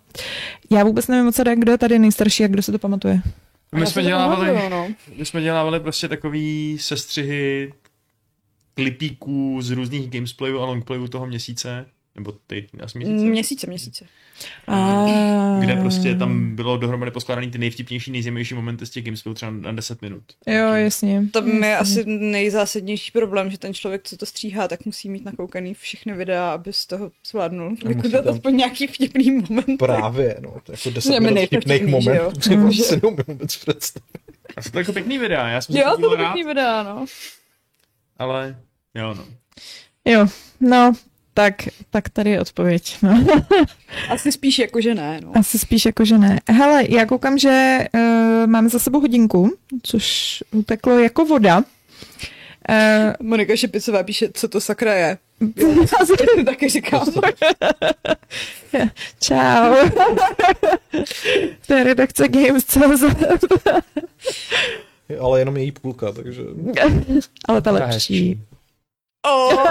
Já 0.70 0.84
vůbec 0.84 1.08
nevím 1.08 1.24
moc, 1.24 1.40
kdo 1.54 1.72
je 1.72 1.78
tady 1.78 1.98
nejstarší 1.98 2.44
a 2.44 2.48
kdo 2.48 2.62
se 2.62 2.72
to 2.72 2.78
pamatuje. 2.78 3.20
My 3.74 3.86
jsme, 3.86 4.02
dělávali, 4.02 4.70
no. 4.70 4.88
my 5.16 5.24
jsme 5.24 5.42
dělávali 5.42 5.80
prostě 5.80 6.08
takový 6.08 6.78
sestřihy 6.80 7.72
klipíků 8.74 9.62
z 9.62 9.70
různých 9.70 10.10
gamesplayů 10.10 10.60
a 10.60 10.64
longplayů 10.64 11.08
toho 11.08 11.26
měsíce, 11.26 11.86
nebo 12.18 12.32
týdny, 12.46 12.80
asi 12.80 12.98
měsíce, 12.98 13.24
Měsíce, 13.24 13.66
měsíce. 13.66 14.04
A... 14.66 15.04
kde 15.60 15.76
prostě 15.76 16.14
tam 16.14 16.56
bylo 16.56 16.76
dohromady 16.76 17.10
poskládaný 17.10 17.50
ty 17.50 17.58
nejvtipnější, 17.58 18.10
nejzajímavější 18.10 18.54
momenty 18.54 18.86
z 18.86 18.90
těch 18.90 19.04
gamesplayů 19.04 19.34
třeba 19.34 19.50
na 19.52 19.72
10 19.72 20.02
minut. 20.02 20.22
Jo, 20.46 20.72
jasně. 20.72 21.22
To 21.32 21.46
je 21.48 21.76
asi 21.76 22.04
nejzásadnější 22.06 23.12
problém, 23.12 23.50
že 23.50 23.58
ten 23.58 23.74
člověk, 23.74 24.02
co 24.04 24.16
to 24.16 24.26
stříhá, 24.26 24.68
tak 24.68 24.84
musí 24.86 25.08
mít 25.10 25.24
nakoukaný 25.24 25.74
všechny 25.74 26.12
videa, 26.12 26.50
aby 26.50 26.72
z 26.72 26.86
toho 26.86 27.10
zvládnul. 27.26 27.70
musí 27.70 27.88
Vykudat 27.88 28.24
tam- 28.24 28.34
aspoň 28.34 28.56
nějaký 28.56 28.86
vtipný 28.86 29.30
moment. 29.30 29.76
Právě, 29.78 30.36
no, 30.40 30.50
to 30.64 30.72
je 30.72 30.78
jako 30.78 30.90
10 30.90 31.10
Ne, 31.10 31.20
my 31.20 31.26
minut 31.30 31.46
vtipných 31.46 31.82
vtipný, 31.82 32.02
že 32.02 32.10
jo? 32.10 32.32
momentů, 32.50 32.72
si 32.72 32.96
neumím 33.02 33.24
vůbec 33.26 33.56
představit. 33.56 34.08
A 34.56 34.62
jsou 34.62 34.70
to 34.70 34.78
jako 34.78 34.92
pěkný 34.92 35.18
videa, 35.18 35.48
já 35.48 35.60
jsem 35.60 35.72
se 35.72 35.78
Jo, 35.80 35.96
to 36.00 36.14
rád, 36.16 36.24
pěkný 36.24 36.44
videa, 36.48 36.82
no. 36.82 37.06
ale 38.18 38.56
jo 38.94 39.14
no. 39.14 39.24
Jo, 40.04 40.26
no, 40.60 40.92
tak, 41.38 41.68
tak 41.90 42.08
tady 42.08 42.30
je 42.30 42.40
odpověď. 42.40 42.96
No. 43.02 43.26
Asi 44.10 44.32
spíš 44.32 44.58
jako, 44.58 44.80
že 44.80 44.94
ne, 44.94 45.20
no. 45.24 45.32
Asi 45.34 45.58
spíš 45.58 45.86
jako, 45.86 46.04
že 46.04 46.18
ne. 46.18 46.40
Hele, 46.50 46.84
já 46.88 47.06
koukám, 47.06 47.38
že 47.38 47.78
uh, 47.94 48.00
máme 48.46 48.68
za 48.68 48.78
sebou 48.78 49.00
hodinku, 49.00 49.56
což 49.82 50.38
uteklo 50.52 50.98
jako 50.98 51.24
voda. 51.24 51.58
Uh, 51.58 53.26
Monika 53.26 53.56
Šepicová 53.56 54.02
píše, 54.02 54.28
co 54.34 54.48
to 54.48 54.60
sakra 54.60 54.94
je. 54.94 55.18
Taky 56.44 56.68
říkám. 56.68 57.06
čau. 59.20 59.74
to 61.66 61.74
je 61.74 61.84
redakce 61.84 62.28
Games.cz. 62.28 63.04
Ale 65.20 65.40
jenom 65.40 65.56
její 65.56 65.72
půlka, 65.72 66.12
takže... 66.12 66.42
Ale 67.48 67.62
ta 67.62 67.72
Ta 67.72 67.84
lepší. 67.84 68.40
Oh. 69.26 69.64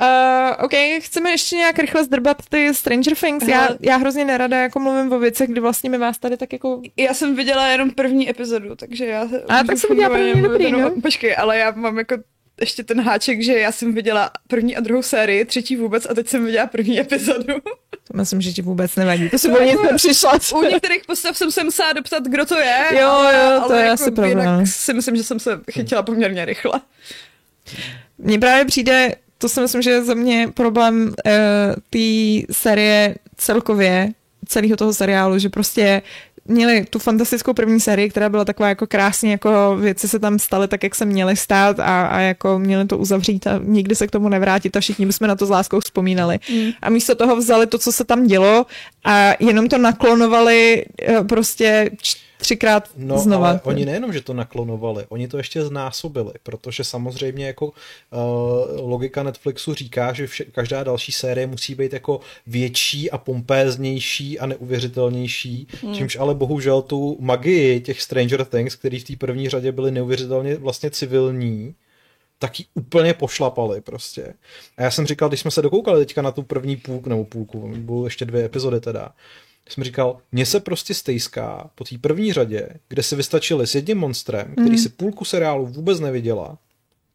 Uh, 0.00 0.64
OK, 0.64 0.72
chceme 0.98 1.30
ještě 1.30 1.56
nějak 1.56 1.78
rychle 1.78 2.04
zdrbat 2.04 2.36
ty 2.48 2.74
Stranger 2.74 3.16
Things. 3.16 3.48
Já, 3.48 3.68
já 3.80 3.96
hrozně 3.96 4.24
nerada 4.24 4.56
jako 4.56 4.80
mluvím 4.80 5.12
o 5.12 5.18
věcech, 5.18 5.50
kdy 5.50 5.60
vlastně 5.60 5.90
my 5.90 5.98
vás 5.98 6.18
tady 6.18 6.36
tak 6.36 6.52
jako... 6.52 6.82
Já 6.96 7.14
jsem 7.14 7.36
viděla 7.36 7.66
jenom 7.66 7.90
první 7.90 8.30
epizodu, 8.30 8.76
takže 8.76 9.06
já... 9.06 9.28
A, 9.48 9.64
tak 9.64 9.78
jsem 9.78 9.90
viděla 9.90 10.08
první, 10.08 10.42
dobrý, 10.42 10.72
no. 10.72 10.90
Počkej, 11.02 11.36
ale 11.38 11.58
já 11.58 11.70
mám 11.70 11.98
jako 11.98 12.14
ještě 12.60 12.84
ten 12.84 13.00
háček, 13.00 13.42
že 13.42 13.58
já 13.58 13.72
jsem 13.72 13.94
viděla 13.94 14.30
první 14.48 14.76
a 14.76 14.80
druhou 14.80 15.02
sérii, 15.02 15.44
třetí 15.44 15.76
vůbec 15.76 16.06
a 16.10 16.14
teď 16.14 16.28
jsem 16.28 16.44
viděla 16.44 16.66
první 16.66 17.00
epizodu. 17.00 17.54
To 18.08 18.16
myslím, 18.16 18.40
že 18.40 18.52
ti 18.52 18.62
vůbec 18.62 18.96
nevadí. 18.96 19.30
To 19.30 19.38
si 19.38 19.48
No, 19.48 19.58
o 19.58 19.62
nic 19.62 19.70
jako- 19.70 19.82
nepřišla. 19.82 20.38
U 20.54 20.62
některých 20.62 21.02
postav 21.06 21.36
jsem 21.36 21.50
se 21.50 21.64
musela 21.64 21.92
doptat, 21.92 22.22
kdo 22.24 22.46
to 22.46 22.58
je. 22.58 22.84
Jo, 23.00 23.08
ale, 23.08 23.34
jo, 23.54 23.62
to 23.66 23.72
je 23.74 23.80
jako 23.82 23.92
asi 23.92 24.10
pravda, 24.10 24.34
no. 24.34 24.40
jinak 24.52 24.66
si 24.66 24.94
myslím, 24.94 25.16
že 25.16 25.24
jsem 25.24 25.38
se 25.40 25.60
chytila 25.72 26.02
poměrně 26.02 26.44
rychle. 26.44 26.80
Mně 28.18 28.38
právě 28.38 28.64
přijde, 28.64 29.14
to 29.38 29.48
si 29.48 29.60
myslím, 29.60 29.82
že 29.82 29.90
je 29.90 30.04
za 30.04 30.14
mě 30.14 30.48
problém 30.54 31.02
uh, 31.26 31.32
té 31.90 32.52
série 32.54 33.14
celkově, 33.36 34.08
celého 34.48 34.76
toho 34.76 34.92
seriálu, 34.94 35.38
že 35.38 35.48
prostě 35.48 36.02
měli 36.44 36.84
tu 36.84 36.98
fantastickou 36.98 37.54
první 37.54 37.80
sérii, 37.80 38.10
která 38.10 38.28
byla 38.28 38.44
taková 38.44 38.68
jako 38.68 38.86
krásně, 38.86 39.30
jako 39.30 39.76
věci 39.76 40.08
se 40.08 40.18
tam 40.18 40.38
staly 40.38 40.68
tak, 40.68 40.82
jak 40.82 40.94
se 40.94 41.04
měly 41.04 41.36
stát 41.36 41.80
a, 41.80 42.06
a 42.06 42.20
jako 42.20 42.58
měli 42.58 42.86
to 42.86 42.98
uzavřít 42.98 43.46
a 43.46 43.60
nikdy 43.64 43.94
se 43.94 44.06
k 44.06 44.10
tomu 44.10 44.28
nevrátit 44.28 44.76
a 44.76 44.80
všichni 44.80 45.06
bychom 45.06 45.28
na 45.28 45.36
to 45.36 45.46
s 45.46 45.50
láskou 45.50 45.80
vzpomínali. 45.80 46.38
Mm. 46.52 46.70
A 46.82 46.90
místo 46.90 47.14
toho 47.14 47.36
vzali 47.36 47.66
to, 47.66 47.78
co 47.78 47.92
se 47.92 48.04
tam 48.04 48.26
dělo 48.26 48.66
a 49.04 49.32
jenom 49.40 49.68
to 49.68 49.78
naklonovali 49.78 50.84
eh, 51.02 51.24
prostě 51.24 51.90
č- 52.02 52.29
třikrát 52.40 52.90
No, 52.96 53.18
znova. 53.18 53.48
ale 53.48 53.60
oni 53.64 53.84
nejenom, 53.84 54.12
že 54.12 54.20
to 54.20 54.34
naklonovali, 54.34 55.04
oni 55.08 55.28
to 55.28 55.36
ještě 55.36 55.64
znásobili, 55.64 56.32
protože 56.42 56.84
samozřejmě 56.84 57.46
jako 57.46 57.66
uh, 57.66 57.72
logika 58.90 59.22
Netflixu 59.22 59.74
říká, 59.74 60.12
že 60.12 60.26
vše, 60.26 60.44
každá 60.44 60.84
další 60.84 61.12
série 61.12 61.46
musí 61.46 61.74
být 61.74 61.92
jako 61.92 62.20
větší 62.46 63.10
a 63.10 63.18
pompéznější 63.18 64.38
a 64.38 64.46
neuvěřitelnější, 64.46 65.68
hmm. 65.82 65.94
čímž 65.94 66.16
ale 66.16 66.34
bohužel 66.34 66.82
tu 66.82 67.16
magii 67.20 67.80
těch 67.80 68.02
Stranger 68.02 68.44
Things, 68.44 68.76
který 68.76 69.00
v 69.00 69.04
té 69.04 69.16
první 69.16 69.48
řadě 69.48 69.72
byly 69.72 69.90
neuvěřitelně 69.90 70.56
vlastně 70.56 70.90
civilní, 70.90 71.74
taky 72.38 72.64
úplně 72.74 73.14
pošlapali 73.14 73.80
prostě. 73.80 74.34
A 74.76 74.82
já 74.82 74.90
jsem 74.90 75.06
říkal, 75.06 75.28
když 75.28 75.40
jsme 75.40 75.50
se 75.50 75.62
dokoukali 75.62 76.06
teďka 76.06 76.22
na 76.22 76.32
tu 76.32 76.42
první 76.42 76.76
půlku, 76.76 77.08
nebo 77.08 77.24
půlku, 77.24 77.72
budou 77.76 78.04
ještě 78.04 78.24
dvě 78.24 78.44
epizody 78.44 78.80
teda, 78.80 79.12
jsem 79.72 79.84
říkal, 79.84 80.18
mně 80.32 80.46
se 80.46 80.60
prostě 80.60 80.94
stejská 80.94 81.70
po 81.74 81.84
té 81.84 81.98
první 81.98 82.32
řadě, 82.32 82.68
kde 82.88 83.02
si 83.02 83.16
vystačili 83.16 83.66
s 83.66 83.74
jedním 83.74 83.98
monstrem, 83.98 84.52
který 84.52 84.78
si 84.78 84.88
půlku 84.88 85.24
seriálu 85.24 85.66
vůbec 85.66 86.00
neviděla, 86.00 86.58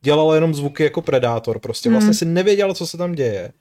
dělala 0.01 0.35
jenom 0.35 0.53
zvuky 0.53 0.83
jako 0.83 1.01
predátor, 1.01 1.59
prostě 1.59 1.89
vlastně 1.89 2.13
si 2.13 2.25
nevěděla, 2.25 2.73
co 2.73 2.87
se 2.87 2.97
tam 2.97 3.11
děje. 3.15 3.51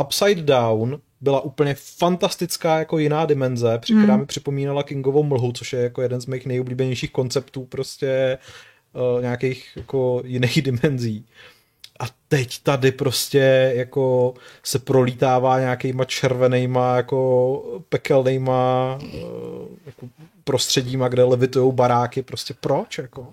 Upside 0.00 0.42
Down 0.42 1.00
byla 1.20 1.40
úplně 1.40 1.74
fantastická 1.78 2.78
jako 2.78 2.98
jiná 2.98 3.26
dimenze, 3.26 3.78
při 3.78 3.94
která 3.94 4.16
mi 4.16 4.26
připomínala 4.26 4.82
Kingovou 4.82 5.22
mlhu, 5.22 5.52
což 5.52 5.72
je 5.72 5.80
jako 5.80 6.02
jeden 6.02 6.20
z 6.20 6.26
mých 6.26 6.46
nejoblíbenějších 6.46 7.10
konceptů 7.10 7.64
prostě 7.64 8.38
uh, 9.14 9.22
nějakých 9.22 9.72
jako 9.76 10.22
jiných 10.24 10.62
dimenzí. 10.62 11.26
A 12.02 12.06
teď 12.28 12.62
tady 12.62 12.92
prostě 12.92 13.72
jako 13.76 14.34
se 14.62 14.78
prolítává 14.78 15.60
nějakýma 15.60 16.04
červenýma 16.04 16.96
jako 16.96 17.80
pekelnýma 17.88 18.98
eh, 19.02 19.18
jako 19.86 20.08
prostředíma, 20.44 21.08
kde 21.08 21.24
levitujou 21.24 21.72
baráky. 21.72 22.22
Prostě 22.22 22.54
proč? 22.54 22.98
Jako? 22.98 23.28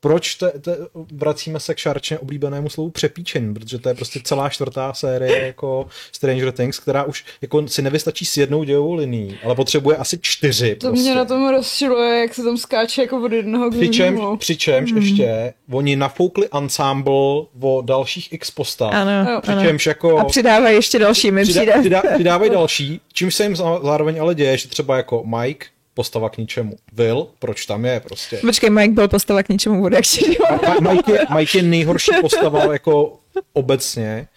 Proč 0.00 0.34
te, 0.34 0.50
te, 0.50 0.76
vracíme 1.12 1.60
se 1.60 1.74
k 1.74 1.78
šarčně 1.78 2.18
oblíbenému 2.18 2.68
slovu 2.70 2.90
přepíčení, 2.90 3.54
protože 3.54 3.78
to 3.78 3.88
je 3.88 3.94
prostě 3.94 4.20
celá 4.24 4.48
čtvrtá 4.48 4.92
série 4.94 5.46
jako 5.46 5.86
Stranger 6.12 6.52
Things, 6.52 6.78
která 6.78 7.04
už 7.04 7.24
jako 7.42 7.68
si 7.68 7.82
nevystačí 7.82 8.24
s 8.26 8.36
jednou 8.36 8.64
dějovou 8.64 8.94
linií, 8.94 9.38
ale 9.44 9.54
potřebuje 9.54 9.96
asi 9.96 10.18
čtyři. 10.22 10.74
To 10.74 10.86
prostě. 10.86 11.02
mě 11.02 11.14
na 11.14 11.24
tom 11.24 11.48
rozčiluje, 11.48 12.20
jak 12.20 12.34
se 12.34 12.42
tam 12.42 12.56
skáče 12.56 13.02
jako 13.02 13.22
od 13.24 13.32
jednoho 13.32 13.70
k 13.70 13.74
Přičemž, 13.74 14.16
druhému. 14.18 14.36
přičemž 14.36 14.92
Hmm. 14.92 15.02
ještě 15.02 15.54
oni 15.72 15.96
nafoukli 15.96 16.48
ensemble 16.54 17.12
o 17.60 17.82
dalších 17.84 18.32
x 18.32 18.50
postav. 18.50 18.90
Ano, 18.94 19.10
Jo. 19.10 19.26
ano. 19.28 19.40
Přičemž 19.40 19.86
jako 19.86 20.18
A 20.18 20.24
přidávají 20.24 20.76
ještě 20.76 20.98
další, 20.98 21.30
mi 21.30 21.42
přijde. 21.42 21.60
přidá, 21.60 21.80
přidá, 21.80 22.02
přidávají 22.14 22.50
další, 22.50 23.00
čímž 23.12 23.34
se 23.34 23.42
jim 23.42 23.52
zá- 23.54 23.84
zároveň 23.84 24.20
ale 24.20 24.34
děje, 24.34 24.58
že 24.58 24.68
třeba 24.68 24.96
jako 24.96 25.22
Mike, 25.26 25.66
postava 25.98 26.30
k 26.30 26.38
ničemu. 26.38 26.76
Will, 26.92 27.26
proč 27.38 27.66
tam 27.66 27.84
je 27.84 28.00
prostě. 28.00 28.36
Počkej, 28.36 28.70
Mike 28.70 28.94
byl 28.94 29.08
postava 29.08 29.42
k 29.42 29.48
ničemu, 29.48 29.80
bude 29.80 29.96
jak 29.96 30.80
Mike 30.80 31.12
je, 31.12 31.26
Mike 31.34 31.58
je 31.58 31.62
nejhorší 31.62 32.10
postava 32.20 32.72
jako 32.72 33.18
obecně. 33.52 34.28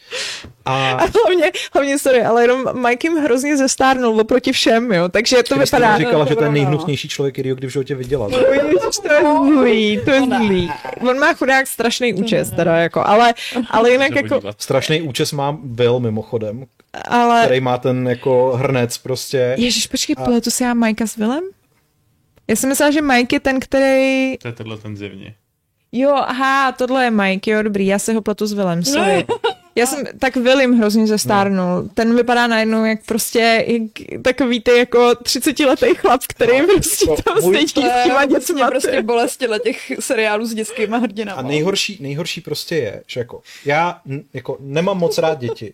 A 0.65 0.91
A 0.91 0.97
hlavně, 0.97 1.51
hlavně, 1.73 1.99
sorry, 1.99 2.23
ale 2.23 2.43
jenom 2.43 2.65
Mike 2.87 3.07
jim 3.07 3.17
hrozně 3.17 3.57
zestárnul 3.57 4.19
oproti 4.19 4.51
všem, 4.51 4.91
jo, 4.91 5.09
takže 5.09 5.35
to 5.35 5.55
Kristýna 5.55 5.79
vypadá... 5.79 5.97
říkala, 5.97 6.25
to 6.25 6.29
že 6.29 6.35
to 6.35 6.41
je 6.41 6.47
no. 6.47 6.53
nejhnusnější 6.53 7.07
člověk, 7.09 7.35
který 7.35 7.49
kdy 7.49 7.67
v 7.67 7.69
životě 7.69 7.95
viděla. 7.95 8.29
Ježiš, 8.29 8.97
to 9.07 9.13
je 9.13 9.21
zlý, 9.21 9.99
to 10.05 10.11
je 10.11 10.21
zlý. 10.21 10.71
On 11.09 11.19
má 11.19 11.33
chudák 11.33 11.67
strašný 11.67 12.13
účest, 12.13 12.51
teda 12.51 12.77
jako, 12.77 13.07
ale, 13.07 13.33
ale 13.69 13.91
jinak 13.91 14.15
jako. 14.15 14.41
Strašný 14.57 15.01
účes 15.01 15.31
má 15.31 15.57
Bill 15.63 15.99
mimochodem, 15.99 16.65
ale... 17.07 17.45
který 17.45 17.61
má 17.61 17.77
ten 17.77 18.07
jako 18.07 18.51
hrnec 18.55 18.97
prostě. 18.97 19.55
Ježiš, 19.57 19.87
počkej, 19.87 20.15
pletu 20.15 20.51
si 20.51 20.63
já 20.63 20.73
Majka 20.73 21.07
s 21.07 21.15
Willem? 21.15 21.43
Já 22.47 22.55
jsem 22.55 22.69
myslela, 22.69 22.91
že 22.91 23.01
Mike 23.01 23.35
je 23.35 23.39
ten, 23.39 23.59
který... 23.59 24.37
To 24.37 24.47
je 24.47 24.51
tenhle 24.51 24.77
ten 24.77 24.97
zjevně. 24.97 25.35
Jo, 25.91 26.11
aha, 26.15 26.71
tohle 26.71 27.03
je 27.03 27.11
Mike, 27.11 27.51
jo, 27.51 27.63
dobrý, 27.63 27.87
já 27.87 27.99
se 27.99 28.13
ho 28.13 28.21
pletu 28.21 28.47
s 28.47 28.53
Willem, 28.53 28.83
sorry. 28.83 29.25
Já 29.75 29.85
jsem, 29.85 30.03
tak 30.19 30.35
Will 30.35 30.61
jim 30.61 30.77
hrozně 30.77 31.07
zestárnul. 31.07 31.89
Ten 31.93 32.15
vypadá 32.15 32.47
najednou 32.47 32.85
jak 32.85 32.99
prostě 33.05 33.65
jak 33.67 34.21
takový 34.21 34.61
ty 34.61 34.77
jako 34.77 35.15
30 35.15 35.59
letý 35.59 35.85
chlap, 35.95 36.21
který 36.27 36.61
prostě 36.67 37.09
jako 37.09 37.21
tam 37.21 37.37
můj- 37.37 37.57
sedí 37.57 37.67
s 37.89 38.03
těma 38.03 38.25
děcma. 38.25 38.67
prostě 38.69 39.01
bolest 39.01 39.37
těle 39.37 39.59
těch 39.59 39.91
seriálů 39.99 40.45
s 40.45 40.53
dětskýma 40.53 40.97
hrdinama. 40.97 41.39
A 41.39 41.43
nejhorší, 41.43 41.97
nejhorší 42.01 42.41
prostě 42.41 42.75
je, 42.75 43.03
že 43.07 43.19
jako 43.19 43.41
já 43.65 44.01
jako 44.33 44.57
nemám 44.59 44.97
moc 44.97 45.17
rád 45.17 45.39
děti. 45.39 45.73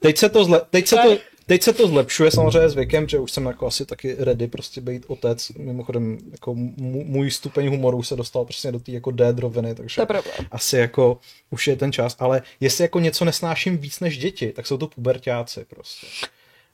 Teď 0.00 0.18
se 0.18 0.28
to, 0.28 0.44
zle, 0.44 0.60
teď 0.70 0.86
se 0.88 0.96
to, 0.96 1.16
teď 1.46 1.62
se 1.62 1.72
to 1.72 1.88
zlepšuje 1.88 2.30
samozřejmě 2.30 2.68
s 2.68 2.74
věkem, 2.74 3.08
že 3.08 3.18
už 3.18 3.32
jsem 3.32 3.46
jako 3.46 3.66
asi 3.66 3.86
taky 3.86 4.16
ready 4.18 4.46
prostě 4.48 4.80
být 4.80 5.04
otec. 5.06 5.50
Mimochodem 5.50 6.18
jako 6.32 6.54
můj 6.54 7.30
stupeň 7.30 7.68
humoru 7.68 8.02
se 8.02 8.16
dostal 8.16 8.44
prostě 8.44 8.72
do 8.72 8.78
té 8.78 8.92
jako 8.92 9.10
D 9.10 9.32
droviny, 9.32 9.74
takže 9.74 10.02
asi 10.50 10.76
jako 10.76 11.18
už 11.50 11.66
je 11.66 11.76
ten 11.76 11.92
čas, 11.92 12.16
ale 12.18 12.42
jestli 12.60 12.84
jako 12.84 13.00
něco 13.00 13.24
nesnáším 13.24 13.78
víc 13.78 14.00
než 14.00 14.18
děti, 14.18 14.52
tak 14.52 14.66
jsou 14.66 14.76
to 14.76 14.86
pubertáci 14.86 15.64
prostě. 15.68 16.06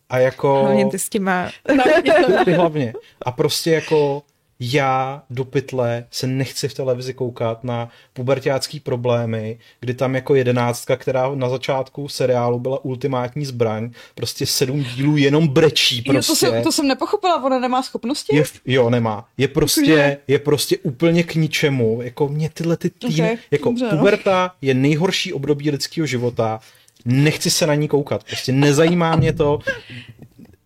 A 0.08 0.18
jako... 0.18 0.62
Hlavně 0.62 0.86
ty 0.86 0.98
s 0.98 1.08
těma... 1.08 1.50
ty 2.44 2.52
hlavně. 2.52 2.92
A 3.22 3.32
prostě 3.32 3.70
jako 3.70 4.22
já 4.60 5.22
do 5.30 5.44
pytle 5.44 6.04
se 6.10 6.26
nechci 6.26 6.68
v 6.68 6.74
televizi 6.74 7.14
koukat 7.14 7.64
na 7.64 7.88
pubertácký 8.12 8.80
problémy, 8.80 9.58
kdy 9.80 9.94
tam 9.94 10.14
jako 10.14 10.34
jedenáctka, 10.34 10.96
která 10.96 11.34
na 11.34 11.48
začátku 11.48 12.08
seriálu 12.08 12.58
byla 12.58 12.84
ultimátní 12.84 13.44
zbraň, 13.44 13.90
prostě 14.14 14.46
sedm 14.46 14.82
dílů 14.82 15.16
jenom 15.16 15.48
brečí 15.48 16.02
Jo, 16.06 16.12
prostě. 16.12 16.32
to, 16.32 16.36
jsem, 16.36 16.62
to 16.62 16.72
jsem 16.72 16.88
nepochopila, 16.88 17.44
ona 17.44 17.58
nemá 17.58 17.82
schopnosti? 17.82 18.36
Je, 18.36 18.44
jo, 18.66 18.90
nemá. 18.90 19.28
Je 19.38 19.48
prostě, 19.48 20.18
je 20.28 20.38
prostě 20.38 20.78
úplně 20.78 21.22
k 21.22 21.34
ničemu. 21.34 22.02
Jako 22.02 22.28
mě 22.28 22.50
tyhle 22.54 22.76
ty 22.76 22.90
týny, 22.90 23.22
Okay, 23.22 23.36
jako 23.50 23.68
dobře, 23.68 23.84
no. 23.92 23.98
puberta 23.98 24.54
je 24.62 24.74
nejhorší 24.74 25.32
období 25.32 25.70
lidského 25.70 26.06
života. 26.06 26.60
Nechci 27.04 27.50
se 27.50 27.66
na 27.66 27.74
ní 27.74 27.88
koukat. 27.88 28.24
Prostě 28.24 28.52
nezajímá 28.52 29.16
mě 29.16 29.32
to. 29.32 29.58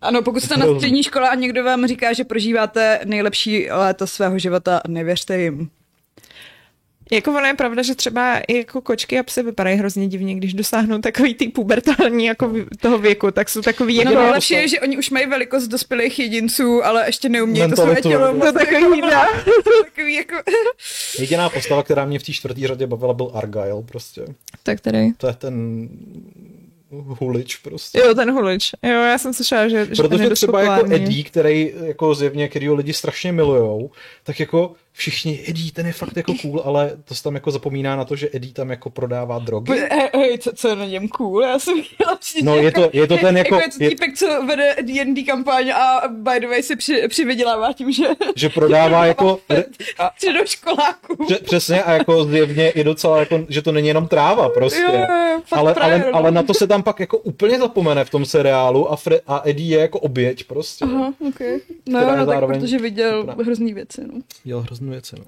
Ano, 0.05 0.23
pokud 0.23 0.43
jste 0.43 0.57
na 0.57 0.67
střední 0.77 1.03
škole 1.03 1.29
a 1.29 1.35
někdo 1.35 1.65
vám 1.65 1.87
říká, 1.87 2.13
že 2.13 2.25
prožíváte 2.25 3.01
nejlepší 3.05 3.71
léto 3.71 4.07
svého 4.07 4.39
života, 4.39 4.81
nevěřte 4.89 5.39
jim. 5.39 5.71
Jako 7.13 7.31
ono 7.31 7.47
je 7.47 7.55
pravda, 7.55 7.83
že 7.83 7.95
třeba 7.95 8.39
i 8.39 8.57
jako 8.57 8.81
kočky 8.81 9.19
a 9.19 9.23
psy 9.23 9.43
vypadají 9.43 9.77
hrozně 9.77 10.09
divně, 10.09 10.35
když 10.35 10.55
dosáhnou 10.55 10.99
takový 10.99 11.35
ty 11.35 11.49
pubertální 11.49 12.25
jako 12.25 12.53
toho 12.81 12.99
věku, 12.99 13.31
tak 13.31 13.49
jsou 13.49 13.63
takový 13.63 13.97
No 13.97 14.11
jako... 14.11 14.23
nejlepší 14.23 14.55
je, 14.55 14.69
že 14.69 14.81
oni 14.81 14.99
už 14.99 15.11
mají 15.11 15.27
velikost 15.27 15.69
dospělých 15.69 16.19
jedinců, 16.19 16.85
ale 16.85 17.07
ještě 17.07 17.29
neumějí 17.29 17.71
to 17.71 17.77
své 17.77 18.01
tělo. 18.01 18.35
To 18.41 18.53
takový, 18.53 19.01
no. 19.01 19.11
takový 19.85 20.15
jako... 20.15 20.35
Jediná 21.19 21.49
postava, 21.49 21.83
která 21.83 22.05
mě 22.05 22.19
v 22.19 22.23
té 22.23 22.33
čtvrté 22.33 22.69
řadě 22.69 22.87
bavila, 22.87 23.15
byl 23.15 23.31
Argyle 23.35 23.83
prostě. 23.83 24.25
Tak 24.63 24.81
tady. 24.81 25.13
To 25.17 25.27
je 25.27 25.35
ten 25.35 25.89
hulič 27.03 27.57
prostě. 27.57 27.99
Jo, 27.99 28.15
ten 28.15 28.33
hulič. 28.33 28.73
Jo, 28.83 28.91
já 28.91 29.19
jsem 29.19 29.35
slyšela, 29.35 29.69
že, 29.69 29.77
je 29.77 29.87
Protože 29.87 30.29
dost 30.29 30.39
třeba 30.39 30.63
jako. 30.63 30.93
Eddie, 30.93 31.25
který 31.25 31.73
jako 31.85 32.15
zjevně, 32.15 32.49
který 32.49 32.71
lidi 32.71 32.93
strašně 32.93 33.33
milujou, 33.33 33.91
tak 34.25 34.41
jako 34.41 34.73
všichni, 34.97 35.41
Eddie, 35.49 35.73
ten 35.73 35.87
je 35.87 35.93
fakt 35.93 36.17
jako 36.17 36.35
cool, 36.43 36.63
ale 36.65 36.93
to 37.05 37.15
se 37.15 37.23
tam 37.23 37.35
jako 37.35 37.51
zapomíná 37.51 37.97
na 37.97 38.05
to, 38.05 38.17
že 38.17 38.29
Eddie 38.33 38.53
tam 38.53 38.71
jako 38.71 38.91
prodává 38.91 39.39
drogy. 39.39 39.73
Hej, 39.91 40.11
hej, 40.15 40.39
co, 40.39 40.53
co 40.53 40.69
je 40.69 40.77
na 40.77 40.85
něm 40.85 41.09
cool? 41.09 41.43
Já 41.43 41.59
jsem 41.59 41.83
chtěla 41.83 42.17
přijít. 42.17 42.43
No, 42.45 42.57
je 42.57 42.73
to- 42.73 42.91
je 42.93 43.07
to 43.07 43.17
ten 43.17 43.37
jako- 43.37 43.55
jako 43.55 43.67
je 43.67 43.79
to 43.79 43.85
je- 43.85 43.91
týpek, 43.91 44.19
co 44.19 44.43
vede 44.47 44.77
D&D 44.83 45.23
kampaň 45.25 45.71
a 45.71 46.03
by 46.09 46.41
the 46.41 46.47
way 46.47 46.63
si 46.63 46.77
při, 46.77 47.09
přivydělává 47.09 47.73
tím, 47.73 47.93
že 47.93 48.05
Že 48.37 48.49
prodává 48.49 49.07
jako, 49.07 49.39
středoškoláků. 50.17 51.25
Pře- 51.25 51.39
přesně 51.45 51.83
a 51.83 51.93
jako 51.93 52.25
zjevně 52.25 52.73
je 52.75 52.85
docela 52.85 53.19
jako, 53.19 53.47
že 53.49 53.63
to 53.63 53.73
není 53.73 53.89
jenom 53.89 54.09
tráva 54.09 54.49
prostě. 54.49 54.81
Jo, 54.83 54.93
jo, 54.95 55.41
ale, 55.51 55.75
právě, 55.75 55.95
ale, 56.03 56.13
no. 56.13 56.19
ale 56.19 56.31
na 56.31 56.43
to 56.43 56.55
se 56.55 56.67
tam 56.67 56.83
pak 56.83 57.01
jako 57.01 57.19
úplně 57.19 57.59
zapomene 57.59 58.05
v 58.05 58.11
tom 58.11 58.25
seriálu 58.25 58.93
a, 58.93 58.97
Fre- 58.97 59.21
a 59.27 59.43
Eddie 59.45 59.77
je 59.77 59.81
jako 59.81 59.99
oběť 60.01 60.45
prostě. 60.45 60.85
Aha, 60.85 61.13
okay. 61.29 61.61
No, 61.89 62.01
no 62.01 62.07
tak 62.17 62.27
zároveň 62.27 62.61
protože 62.61 62.79
viděl 62.79 63.27
hrozný 63.45 63.75
věci, 63.75 64.01
no. 64.13 64.21
Dělal 64.45 64.63
hroznou 64.85 64.91
věci, 64.91 65.17
no. 65.19 65.25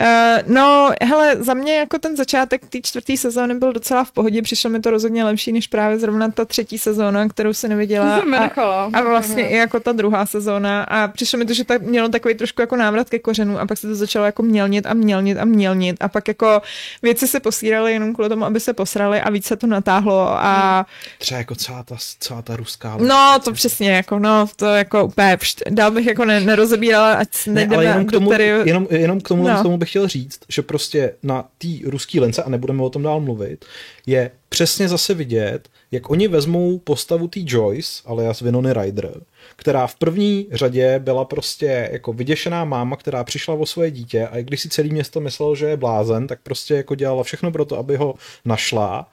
Uh, 0.00 0.54
no, 0.54 0.90
hele, 1.02 1.36
za 1.40 1.54
mě 1.54 1.76
jako 1.76 1.98
ten 1.98 2.16
začátek 2.16 2.62
té 2.68 2.78
čtvrté 2.82 3.16
sezóny 3.16 3.54
byl 3.54 3.72
docela 3.72 4.04
v 4.04 4.10
pohodě, 4.12 4.42
přišlo 4.42 4.70
mi 4.70 4.80
to 4.80 4.90
rozhodně 4.90 5.24
lepší, 5.24 5.52
než 5.52 5.66
právě 5.66 5.98
zrovna 5.98 6.30
ta 6.30 6.44
třetí 6.44 6.78
sezóna, 6.78 7.28
kterou 7.28 7.52
se 7.52 7.68
neviděla. 7.68 8.22
A, 8.56 8.90
a 8.92 9.02
vlastně 9.02 9.48
i 9.48 9.56
jako 9.56 9.80
ta 9.80 9.92
druhá 9.92 10.26
sezóna 10.26 10.82
a 10.82 11.08
přišlo 11.08 11.38
mi 11.38 11.44
to, 11.44 11.54
že 11.54 11.64
tak 11.64 11.82
mělo 11.82 12.08
takový 12.08 12.34
trošku 12.34 12.60
jako 12.62 12.76
návrat 12.76 13.10
ke 13.10 13.18
kořenu 13.18 13.58
a 13.60 13.66
pak 13.66 13.78
se 13.78 13.86
to 13.86 13.94
začalo 13.94 14.24
jako 14.26 14.42
mělnit 14.42 14.86
a 14.86 14.94
mělnit 14.94 15.38
a 15.38 15.44
mělnit 15.44 15.96
a 16.00 16.08
pak 16.08 16.28
jako 16.28 16.62
věci 17.02 17.28
se 17.28 17.40
posíraly 17.40 17.92
jenom 17.92 18.14
kvůli 18.14 18.28
tomu, 18.28 18.44
aby 18.44 18.60
se 18.60 18.72
posrali 18.72 19.20
a 19.20 19.30
víc 19.30 19.46
se 19.46 19.56
to 19.56 19.66
natáhlo 19.66 20.28
a 20.30 20.86
Třeba 21.18 21.38
jako 21.38 21.54
celá 21.54 21.82
ta, 21.82 21.96
celá 22.18 22.42
ta 22.42 22.56
ruská 22.56 22.96
no 23.00 23.38
to 23.44 23.52
přesně 23.52 23.92
jako 23.92 24.18
no 24.18 24.46
to 24.56 24.66
jako 24.66 25.04
úplně 25.04 25.36
pšt, 25.36 25.62
dál 25.70 25.90
bych 25.90 26.06
jako 26.06 26.24
ne, 26.24 26.40
nerozebírala, 26.40 27.12
ať 27.12 27.28
Ne, 27.46 27.52
nejdeme 27.52 27.76
ale 27.76 27.84
jenom 27.84 28.06
k 28.06 28.12
tomu, 28.12 28.30
do 28.30 28.36
jenom, 28.38 28.86
jenom 28.90 29.20
k 29.20 29.28
tomu, 29.28 29.42
No. 29.42 29.54
no. 29.54 29.62
tomu 29.62 29.78
bych 29.82 29.90
chtěl 29.90 30.08
říct, 30.08 30.40
že 30.48 30.62
prostě 30.62 31.14
na 31.22 31.48
té 31.58 31.68
ruské 31.84 32.20
lence, 32.20 32.42
a 32.42 32.48
nebudeme 32.48 32.82
o 32.82 32.90
tom 32.90 33.02
dál 33.02 33.20
mluvit, 33.20 33.64
je 34.06 34.30
přesně 34.48 34.88
zase 34.88 35.14
vidět, 35.14 35.68
jak 35.90 36.10
oni 36.10 36.28
vezmou 36.28 36.78
postavu 36.78 37.28
té 37.28 37.40
Joyce, 37.42 38.02
alias 38.06 38.40
Winony 38.40 38.72
Ryder, 38.72 39.20
která 39.56 39.86
v 39.86 39.94
první 39.94 40.46
řadě 40.52 40.98
byla 40.98 41.24
prostě 41.24 41.88
jako 41.92 42.12
vyděšená 42.12 42.64
máma, 42.64 42.96
která 42.96 43.24
přišla 43.24 43.54
o 43.54 43.66
svoje 43.66 43.90
dítě 43.90 44.26
a 44.26 44.38
i 44.38 44.44
když 44.44 44.60
si 44.60 44.68
celý 44.68 44.90
město 44.90 45.20
myslelo, 45.20 45.54
že 45.54 45.66
je 45.66 45.76
blázen, 45.76 46.26
tak 46.26 46.40
prostě 46.42 46.74
jako 46.74 46.94
dělala 46.94 47.22
všechno 47.22 47.52
pro 47.52 47.64
to, 47.64 47.78
aby 47.78 47.96
ho 47.96 48.14
našla 48.44 49.10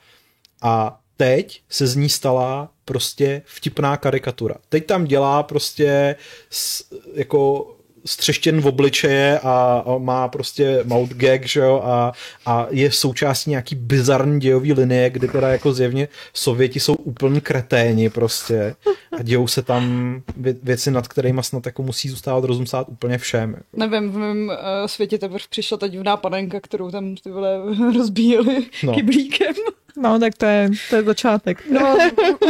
a 0.62 1.00
teď 1.16 1.62
se 1.68 1.86
z 1.86 1.96
ní 1.96 2.08
stala 2.08 2.70
prostě 2.84 3.42
vtipná 3.44 3.96
karikatura. 3.96 4.54
Teď 4.68 4.86
tam 4.86 5.04
dělá 5.04 5.42
prostě 5.42 6.16
s, 6.50 6.84
jako 7.14 7.68
střeštěn 8.04 8.60
v 8.60 8.66
obličeje 8.66 9.38
a, 9.38 9.84
a 9.86 9.98
má 9.98 10.28
prostě 10.28 10.80
mouth 10.84 11.10
gag, 11.10 11.46
že 11.46 11.60
jo, 11.60 11.82
a, 11.84 12.12
a 12.46 12.66
je 12.70 12.92
součástí 12.92 13.50
nějaký 13.50 13.74
bizarní 13.74 14.40
dějový 14.40 14.72
linie, 14.72 15.10
kdy 15.10 15.28
teda 15.28 15.48
jako 15.48 15.72
zjevně 15.72 16.08
Sověti 16.34 16.80
jsou 16.80 16.94
úplní 16.94 17.40
kreténi 17.40 18.10
prostě 18.10 18.74
a 19.18 19.22
dějou 19.22 19.46
se 19.46 19.62
tam 19.62 20.14
vě, 20.36 20.54
věci, 20.62 20.90
nad 20.90 21.08
kterými 21.08 21.42
snad 21.42 21.66
jako 21.66 21.82
musí 21.82 22.08
zůstávat 22.08 22.44
rozum 22.44 22.66
stát 22.66 22.86
úplně 22.88 23.18
všem. 23.18 23.56
Nevím, 23.72 24.10
v 24.10 24.16
mém 24.16 24.48
uh, 24.48 24.54
světě 24.86 25.18
teprve 25.18 25.44
přišla 25.50 25.76
ta 25.76 25.86
divná 25.86 26.16
panenka, 26.16 26.60
kterou 26.60 26.90
tam 26.90 27.14
ty 27.14 27.30
vole 27.30 27.58
rozbíjeli 27.96 28.66
no. 28.82 28.90
No. 28.90 28.96
kyblíkem. 28.96 29.54
No 29.96 30.18
tak 30.18 30.34
to 30.34 30.46
je, 30.46 30.70
to 30.90 30.96
je 30.96 31.02
začátek. 31.02 31.62
No, 31.70 31.98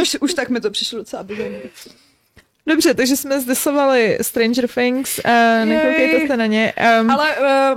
už, 0.01 0.17
už 0.21 0.33
tak 0.33 0.49
mi 0.49 0.61
to 0.61 0.71
přišlo 0.71 0.99
docela 0.99 1.23
bizarní. 1.23 1.57
Dobře, 2.67 2.93
takže 2.93 3.15
jsme 3.17 3.41
zdesovali 3.41 4.17
Stranger 4.21 4.67
Things, 4.67 5.19
uh, 5.25 5.31
nekoukejte 5.65 6.17
Jej. 6.17 6.27
se 6.27 6.37
na 6.37 6.45
ně. 6.45 6.73
Um, 7.01 7.09
Ale 7.11 7.29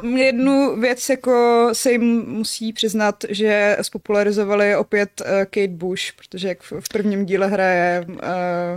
uh, 0.02 0.18
jednu 0.18 0.80
věc 0.80 1.08
jako 1.08 1.68
se 1.72 1.92
jim 1.92 2.24
musí 2.28 2.72
přiznat, 2.72 3.24
že 3.28 3.76
spopularizovali 3.82 4.76
opět 4.76 5.10
uh, 5.20 5.26
Kate 5.44 5.68
Bush, 5.68 6.02
protože 6.16 6.48
jak 6.48 6.62
v, 6.62 6.72
v 6.80 6.88
prvním 6.88 7.26
díle 7.26 7.46
hraje 7.46 8.04
uh, 8.08 8.16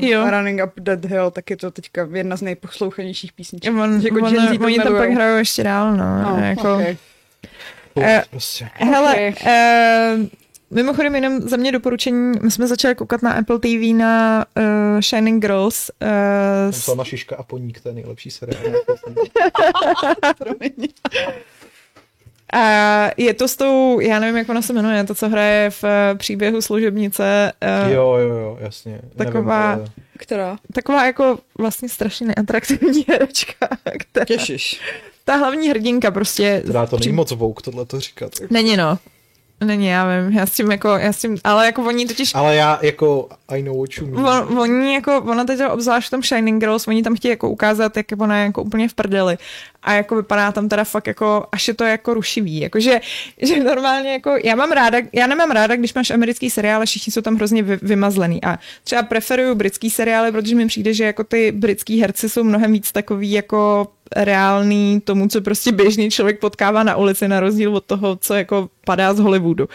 Jo. 0.10 0.30
Running 0.30 0.62
Up 0.66 0.72
That 0.86 1.06
Hill, 1.06 1.32
tak 1.32 1.50
je 1.50 1.58
to 1.58 1.72
teďka 1.72 2.08
jedna 2.14 2.36
z 2.36 2.42
nejposlouchanějších 2.42 3.34
písniček. 3.34 3.74
on, 3.76 4.02
Že 4.02 4.08
jako 4.08 4.26
on, 4.26 4.58
to 4.58 4.66
oni 4.66 4.78
tam 4.78 4.94
pak 4.98 5.10
hrajou 5.12 5.38
ještě 5.38 5.64
dál, 5.64 5.96
no. 5.96 6.22
No, 6.22 6.44
jako, 6.44 6.74
okay. 6.76 6.98
Eh, 8.02 8.24
prostě. 8.32 8.70
Hele, 8.74 9.12
Okay. 9.14 9.34
uh, 10.20 10.26
mimochodem 10.72 11.16
jenom 11.16 11.42
za 11.42 11.58
mě 11.58 11.72
doporučení, 11.72 12.32
my 12.42 12.52
jsme 12.52 12.68
začali 12.68 12.96
koukat 12.96 13.22
na 13.22 13.32
Apple 13.32 13.60
TV 13.60 13.96
na 13.98 14.46
uh, 14.58 15.02
Shining 15.02 15.42
Girls. 15.42 15.90
Uh, 16.02 16.08
Tam 16.64 16.74
s, 16.74 16.86
Selma 16.86 17.04
Šiška 17.04 17.36
a 17.36 17.44
Poník, 17.44 17.80
to 17.82 17.90
je 17.90 17.96
nejlepší 17.96 18.32
seriál. 18.32 18.64
Promiň. 20.38 20.88
a 22.54 22.62
je 23.18 23.34
to 23.34 23.48
s 23.48 23.56
tou, 23.56 24.00
já 24.00 24.20
nevím, 24.20 24.38
jak 24.38 24.50
ona 24.50 24.62
se 24.62 24.74
jmenuje, 24.74 25.04
to, 25.04 25.16
co 25.16 25.30
hraje 25.30 25.70
v 25.70 25.84
eh, 25.84 26.16
příběhu 26.16 26.62
služebnice. 26.62 27.54
Jo, 27.90 28.16
jo, 28.16 28.34
jo, 28.38 28.58
jasně. 28.62 29.02
Taková- 29.18 29.68
Nevím, 29.76 29.82
ale- 29.82 29.92
Která? 30.18 30.58
Taková 30.74 31.06
jako 31.06 31.40
vlastně 31.58 31.90
strašně 31.90 32.28
neatraktivní 32.28 33.06
herečka, 33.10 33.68
která, 34.00 34.26
Těšiš. 34.26 34.82
ta 35.26 35.36
hlavní 35.36 35.70
hrdinka 35.70 36.12
prostě. 36.12 36.64
Teda 36.66 36.86
to 36.86 36.98
není 37.00 37.12
moc 37.12 37.32
vouk 37.32 37.62
tohle 37.62 37.86
to 37.86 38.00
říkat. 38.00 38.32
Není 38.50 38.78
no. 38.78 38.98
Není, 39.66 39.88
já 39.88 40.08
vím, 40.08 40.38
já 40.38 40.46
s 40.46 40.52
tím 40.52 40.72
jako, 40.72 40.88
já 40.88 41.14
s 41.14 41.22
tím, 41.22 41.38
ale 41.44 41.66
jako 41.66 41.84
oni 41.84 42.06
totiž, 42.06 42.36
Ale 42.36 42.56
já 42.56 42.80
jako, 42.82 43.30
I 43.48 43.64
know 43.64 43.80
what 43.80 43.90
you 43.98 44.08
mean. 44.08 44.50
on, 44.50 44.60
oni 44.60 44.94
jako, 44.94 45.18
ona 45.18 45.44
teď 45.44 45.60
obzvlášť 45.72 46.08
v 46.08 46.12
tom 46.12 46.24
Shining 46.24 46.60
Girls, 46.60 46.88
oni 46.88 47.04
tam 47.04 47.16
chtějí 47.16 47.30
jako 47.30 47.50
ukázat, 47.50 47.98
jak 47.98 48.06
ona 48.20 48.38
je 48.38 48.46
jako 48.46 48.64
úplně 48.64 48.90
v 48.90 48.94
prdeli. 48.94 49.38
A 49.84 49.94
jako 49.94 50.16
vypadá 50.16 50.52
tam 50.52 50.70
teda 50.70 50.84
fakt 50.84 51.08
jako, 51.08 51.46
až 51.52 51.68
je 51.68 51.74
to 51.74 51.84
jako 51.84 52.14
rušivý, 52.14 52.60
jakože, 52.60 53.00
že 53.42 53.64
normálně 53.64 54.12
jako, 54.14 54.36
já 54.44 54.56
mám 54.56 54.72
ráda, 54.72 54.98
já 55.14 55.28
nemám 55.28 55.52
ráda, 55.52 55.76
když 55.76 55.94
máš 55.94 56.10
americký 56.10 56.50
seriál 56.50 56.82
a 56.82 56.86
všichni 56.86 57.14
jsou 57.14 57.22
tam 57.22 57.36
hrozně 57.36 57.64
vy, 57.64 57.80
vymazlený. 57.82 58.44
A 58.44 58.60
třeba 58.84 59.04
preferuju 59.04 59.56
britský 59.56 59.90
seriály, 59.90 60.32
protože 60.32 60.56
mi 60.56 60.68
přijde, 60.68 60.94
že 60.94 61.04
jako 61.04 61.24
ty 61.24 61.52
britský 61.52 62.02
herci 62.02 62.30
jsou 62.30 62.44
mnohem 62.44 62.72
víc 62.72 62.92
takový 62.92 63.32
jako 63.32 63.88
reálný 64.16 65.02
tomu, 65.02 65.28
co 65.28 65.42
prostě 65.42 65.72
běžný 65.72 66.12
člověk 66.12 66.40
potkává 66.40 66.84
na 66.84 66.96
ulici, 66.96 67.28
na 67.28 67.40
rozdíl 67.40 67.76
od 67.76 67.86
toho, 67.86 68.16
co 68.16 68.34
jako 68.34 68.70
padá 68.86 69.14
z 69.14 69.20
Hollywoodu. 69.20 69.70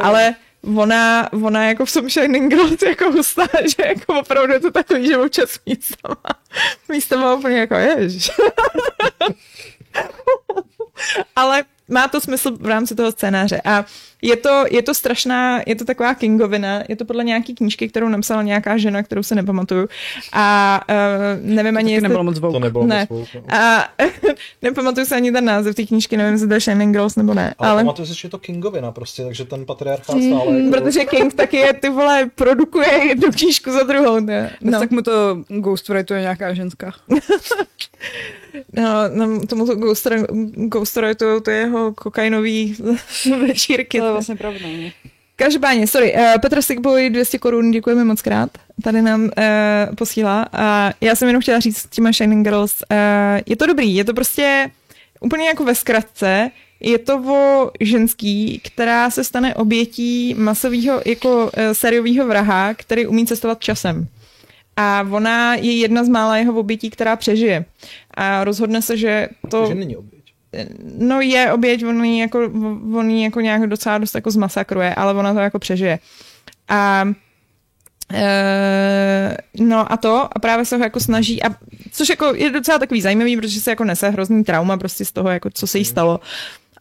Ale 0.00 0.34
ona, 0.76 1.32
ona 1.32 1.64
jako 1.64 1.86
v 1.86 1.92
tom 1.92 2.10
Shining 2.10 2.54
Girls 2.54 2.82
jako 2.82 3.12
hustá, 3.12 3.46
že 3.62 3.88
jako 3.88 4.20
opravdu 4.20 4.52
je 4.52 4.60
to 4.60 4.70
takový, 4.70 5.06
že 5.06 5.18
občas 5.18 5.58
místama, 5.66 6.16
místama 6.88 7.34
úplně 7.34 7.58
jako 7.58 7.74
jež. 7.74 8.30
Ale 11.36 11.64
má 11.88 12.08
to 12.08 12.20
smysl 12.20 12.56
v 12.60 12.66
rámci 12.66 12.94
toho 12.94 13.12
scénáře. 13.12 13.60
A 13.64 13.84
je 14.22 14.36
to, 14.36 14.64
je 14.70 14.82
to 14.82 14.94
strašná, 14.94 15.60
je 15.66 15.74
to 15.74 15.84
taková 15.84 16.14
kingovina, 16.14 16.82
je 16.88 16.96
to 16.96 17.04
podle 17.04 17.24
nějaký 17.24 17.54
knížky, 17.54 17.88
kterou 17.88 18.08
napsala 18.08 18.42
nějaká 18.42 18.76
žena, 18.78 19.02
kterou 19.02 19.22
se 19.22 19.34
nepamatuju. 19.34 19.88
A 20.32 20.80
uh, 20.90 20.94
nevím 21.54 21.76
ani, 21.76 21.84
Taky 21.86 21.92
jestli... 21.92 22.02
nebylo 22.08 22.24
moc 22.24 22.40
To 22.40 22.58
nebylo 22.58 22.86
Ne. 22.86 23.06
moc 23.10 23.28
velké. 23.32 23.56
A 23.56 23.88
nepamatuju 24.62 25.06
se 25.06 25.16
ani 25.16 25.32
ten 25.32 25.44
název 25.44 25.74
té 25.76 25.82
knížky, 25.86 26.16
nevím, 26.16 26.32
jestli 26.32 26.48
to 26.48 26.54
je 26.54 26.60
Shining 26.60 26.92
Girls 26.96 27.16
nebo 27.16 27.34
ne. 27.34 27.54
Ale, 27.58 27.70
Ale, 27.70 27.82
pamatuju 27.82 28.06
si, 28.06 28.14
že 28.14 28.26
je 28.26 28.30
to 28.30 28.38
Kingovina 28.38 28.92
prostě, 28.92 29.22
takže 29.24 29.44
ten 29.44 29.66
patriarchát 29.66 30.16
Mm, 30.16 30.32
stále 30.36 30.58
jako... 30.60 30.70
protože 30.76 31.04
King 31.04 31.34
taky 31.34 31.56
je, 31.56 31.72
ty 31.72 31.88
vole, 31.90 32.30
produkuje 32.34 33.06
jednu 33.06 33.32
knížku 33.32 33.70
za 33.72 33.82
druhou. 33.82 34.20
Ne? 34.20 34.50
No. 34.60 34.70
No, 34.72 34.78
Tak 34.78 34.90
mu 34.90 35.02
to 35.02 35.38
ghostwrituje 35.48 36.20
nějaká 36.20 36.54
ženská. 36.54 36.92
no, 38.72 38.84
no 39.14 39.46
tomu 39.46 39.66
to 39.66 39.74
Ghostwriter, 40.54 41.40
to 41.40 41.50
je 41.50 41.56
jeho 41.56 41.92
kokainový 41.92 42.76
večírky. 43.46 43.98
To 43.98 44.06
je 44.06 44.12
vlastně 44.12 44.36
pravda. 44.36 44.68
Každopádně, 45.36 45.86
sorry, 45.86 46.14
uh, 46.14 46.40
Petr 46.40 46.62
Sigboy 46.62 47.10
200 47.10 47.38
korun, 47.38 47.70
děkujeme 47.70 48.04
moc 48.04 48.22
krát, 48.22 48.50
tady 48.82 49.02
nám 49.02 49.22
uh, 49.22 49.30
posílá. 49.94 50.46
A 50.52 50.92
já 51.00 51.14
jsem 51.14 51.28
jenom 51.28 51.42
chtěla 51.42 51.60
říct 51.60 51.78
s 51.78 51.86
těma 51.86 52.12
Shining 52.12 52.44
Girls, 52.44 52.74
uh, 52.90 52.96
je 53.46 53.56
to 53.56 53.66
dobrý, 53.66 53.96
je 53.96 54.04
to 54.04 54.14
prostě 54.14 54.70
úplně 55.20 55.48
jako 55.48 55.64
ve 55.64 55.74
zkratce, 55.74 56.50
je 56.80 56.98
to 56.98 57.18
o 57.18 57.70
ženský, 57.80 58.60
která 58.64 59.10
se 59.10 59.24
stane 59.24 59.54
obětí 59.54 60.34
masového 60.38 61.02
jako 61.06 61.44
uh, 61.44 61.50
sériového 61.72 62.26
vraha, 62.26 62.74
který 62.74 63.06
umí 63.06 63.26
cestovat 63.26 63.60
časem. 63.60 64.06
A 64.78 65.06
ona 65.10 65.54
je 65.54 65.78
jedna 65.78 66.04
z 66.04 66.08
mála 66.08 66.36
jeho 66.36 66.54
obětí, 66.54 66.90
která 66.90 67.16
přežije. 67.16 67.64
A 68.14 68.44
rozhodne 68.44 68.82
se, 68.82 68.96
že 68.96 69.28
to... 69.50 69.66
Že 69.66 69.74
není 69.74 69.96
oběť. 69.96 70.22
No 70.98 71.20
je 71.20 71.52
oběť, 71.52 71.84
on 71.84 72.04
ji 72.04 72.20
jako, 72.20 72.38
on 72.94 73.10
ji 73.10 73.24
jako 73.24 73.40
nějak 73.40 73.66
docela 73.66 73.98
dost 73.98 74.14
jako 74.14 74.30
zmasakruje, 74.30 74.94
ale 74.94 75.14
ona 75.14 75.34
to 75.34 75.40
jako 75.40 75.58
přežije. 75.58 75.98
A 76.68 77.08
e, 78.12 79.36
no 79.60 79.92
a 79.92 79.96
to 79.96 80.28
a 80.32 80.38
právě 80.38 80.64
se 80.64 80.76
ho 80.76 80.82
jako 80.82 81.00
snaží, 81.00 81.42
a, 81.42 81.54
což 81.92 82.08
jako 82.08 82.34
je 82.34 82.50
docela 82.50 82.78
takový 82.78 83.00
zajímavý, 83.00 83.36
protože 83.36 83.60
se 83.60 83.70
jako 83.70 83.84
nese 83.84 84.10
hrozný 84.10 84.44
trauma 84.44 84.76
prostě 84.76 85.04
z 85.04 85.12
toho, 85.12 85.28
jako 85.28 85.50
co 85.50 85.66
se 85.66 85.78
jí 85.78 85.84
stalo. 85.84 86.20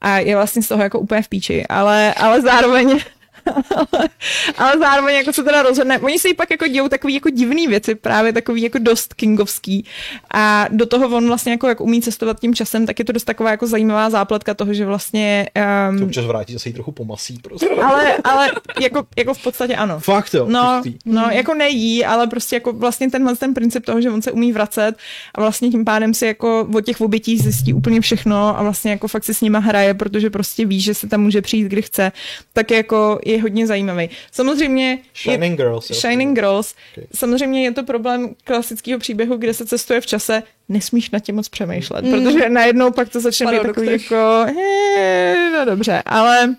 A 0.01 0.19
je 0.19 0.35
vlastně 0.35 0.61
z 0.61 0.67
toho 0.67 0.83
jako 0.83 0.99
úplně 0.99 1.21
v 1.21 1.27
píči, 1.27 1.65
ale, 1.67 2.13
ale 2.13 2.41
zároveň 2.41 2.99
ale, 4.57 4.79
zároveň 4.79 5.15
jako 5.15 5.33
se 5.33 5.43
teda 5.43 5.61
rozhodne, 5.61 5.99
oni 5.99 6.19
si 6.19 6.33
pak 6.33 6.51
jako 6.51 6.67
dějou 6.67 6.87
takový 6.87 7.13
jako 7.13 7.29
divný 7.29 7.67
věci, 7.67 7.95
právě 7.95 8.33
takový 8.33 8.61
jako 8.61 8.77
dost 8.79 9.13
kingovský 9.13 9.85
a 10.33 10.65
do 10.71 10.85
toho 10.85 11.17
on 11.17 11.27
vlastně 11.27 11.51
jako 11.51 11.67
jak 11.67 11.81
umí 11.81 12.01
cestovat 12.01 12.39
tím 12.39 12.55
časem, 12.55 12.85
tak 12.85 12.99
je 12.99 13.05
to 13.05 13.11
dost 13.11 13.23
taková 13.23 13.51
jako 13.51 13.67
zajímavá 13.67 14.09
zápletka 14.09 14.53
toho, 14.53 14.73
že 14.73 14.85
vlastně 14.85 15.47
To 15.53 15.97
um, 15.97 16.03
občas 16.03 16.25
vrátí 16.25 16.53
zase 16.53 16.69
jí 16.69 16.73
trochu 16.73 16.91
pomasí 16.91 17.39
prostě. 17.41 17.69
ale, 17.69 18.17
ale 18.23 18.51
jako, 18.81 19.03
jako 19.17 19.33
v 19.33 19.43
podstatě 19.43 19.75
ano. 19.75 19.99
Fakt 19.99 20.33
jo, 20.33 20.45
No, 20.49 20.81
no, 21.05 21.29
jako 21.31 21.53
nejí, 21.53 22.05
ale 22.05 22.27
prostě 22.27 22.55
jako 22.55 22.73
vlastně 22.73 23.11
tenhle 23.11 23.35
ten 23.35 23.53
princip 23.53 23.85
toho, 23.85 24.01
že 24.01 24.11
on 24.11 24.21
se 24.21 24.31
umí 24.31 24.53
vracet 24.53 24.95
a 25.35 25.41
vlastně 25.41 25.69
tím 25.69 25.85
pádem 25.85 26.13
si 26.13 26.25
jako 26.25 26.67
od 26.75 26.81
těch 26.81 27.01
obětí 27.01 27.37
zjistí 27.37 27.73
úplně 27.73 28.01
všechno 28.01 28.59
a 28.59 28.63
vlastně 28.63 28.91
jako 28.91 29.07
fakt 29.07 29.23
si 29.23 29.33
s 29.33 29.41
nima 29.41 29.59
hraje, 29.59 29.93
protože 29.93 30.29
prostě 30.29 30.65
ví, 30.65 30.81
že 30.81 30.93
se 30.93 31.07
tam 31.07 31.21
může 31.21 31.41
přijít, 31.41 31.67
kdy 31.67 31.81
chce, 31.81 32.11
tak 32.53 32.71
jako 32.71 33.19
je 33.25 33.36
hodně 33.39 33.67
zajímavý. 33.67 34.09
Samozřejmě 34.31 34.89
je, 34.89 34.97
Shining 35.13 35.57
Girls. 35.57 35.89
jo. 35.89 35.95
Shining 35.95 36.39
Girls. 36.39 36.75
Okay. 36.93 37.07
Samozřejmě 37.15 37.63
je 37.63 37.71
to 37.71 37.83
problém 37.83 38.35
klasického 38.43 38.99
příběhu, 38.99 39.37
kde 39.37 39.53
se 39.53 39.65
cestuje 39.65 40.01
v 40.01 40.05
čase, 40.05 40.43
nesmíš 40.69 41.11
na 41.11 41.19
tím 41.19 41.35
moc 41.35 41.49
přemýšlet, 41.49 42.05
mm. 42.05 42.11
protože 42.11 42.49
najednou 42.49 42.91
pak 42.91 43.09
to 43.09 43.19
začne 43.19 43.51
být 43.51 43.61
takový 43.61 43.91
jako, 43.91 44.45
he, 44.55 45.35
no 45.51 45.65
dobře, 45.65 46.03
ale 46.05 46.55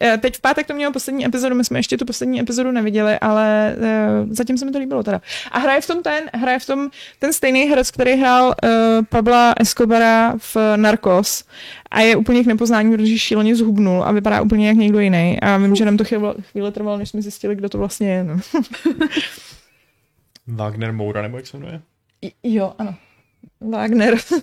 eh, 0.00 0.18
teď 0.18 0.36
v 0.36 0.40
pátek 0.40 0.66
to 0.66 0.74
mělo 0.74 0.92
poslední 0.92 1.26
epizodu, 1.26 1.54
my 1.54 1.64
jsme 1.64 1.78
ještě 1.78 1.96
tu 1.96 2.04
poslední 2.04 2.40
epizodu 2.40 2.70
neviděli, 2.70 3.18
ale 3.18 3.76
uh, 3.76 4.32
zatím 4.32 4.58
se 4.58 4.64
mi 4.64 4.72
to 4.72 4.78
líbilo 4.78 5.02
teda. 5.02 5.20
A 5.50 5.58
hraje 5.58 5.80
v 5.80 5.86
tom 5.86 6.02
ten, 6.02 6.24
hraje 6.34 6.58
v 6.58 6.66
tom 6.66 6.90
ten 7.18 7.32
stejný 7.32 7.64
herec, 7.64 7.90
který 7.90 8.12
hrál 8.12 8.46
uh, 8.46 9.04
Pabla 9.08 9.54
Escobara 9.60 10.34
v 10.38 10.56
Narcos 10.76 11.44
a 11.92 12.00
je 12.00 12.16
úplně 12.16 12.44
k 12.44 12.46
nepoznání, 12.46 12.96
protože 12.96 13.18
šíleně 13.18 13.56
zhubnul 13.56 14.04
a 14.04 14.12
vypadá 14.12 14.40
úplně 14.42 14.68
jak 14.68 14.76
někdo 14.76 15.00
jiný. 15.00 15.40
A 15.40 15.56
vím, 15.56 15.76
že 15.76 15.84
nám 15.84 15.96
to 15.96 16.04
chvíli, 16.04 16.28
chvíli 16.40 16.72
trvalo, 16.72 16.98
než 16.98 17.08
jsme 17.08 17.22
zjistili, 17.22 17.56
kdo 17.56 17.68
to 17.68 17.78
vlastně 17.78 18.08
je. 18.08 18.24
No. 18.24 18.36
Wagner 20.46 20.92
Moura, 20.92 21.22
nebo 21.22 21.36
jak 21.36 21.46
se 21.46 21.56
jmenuje? 21.58 21.80
I- 22.22 22.32
Jo, 22.42 22.72
ano. 22.78 22.94
Wagner. 23.70 24.14
uh, 24.14 24.38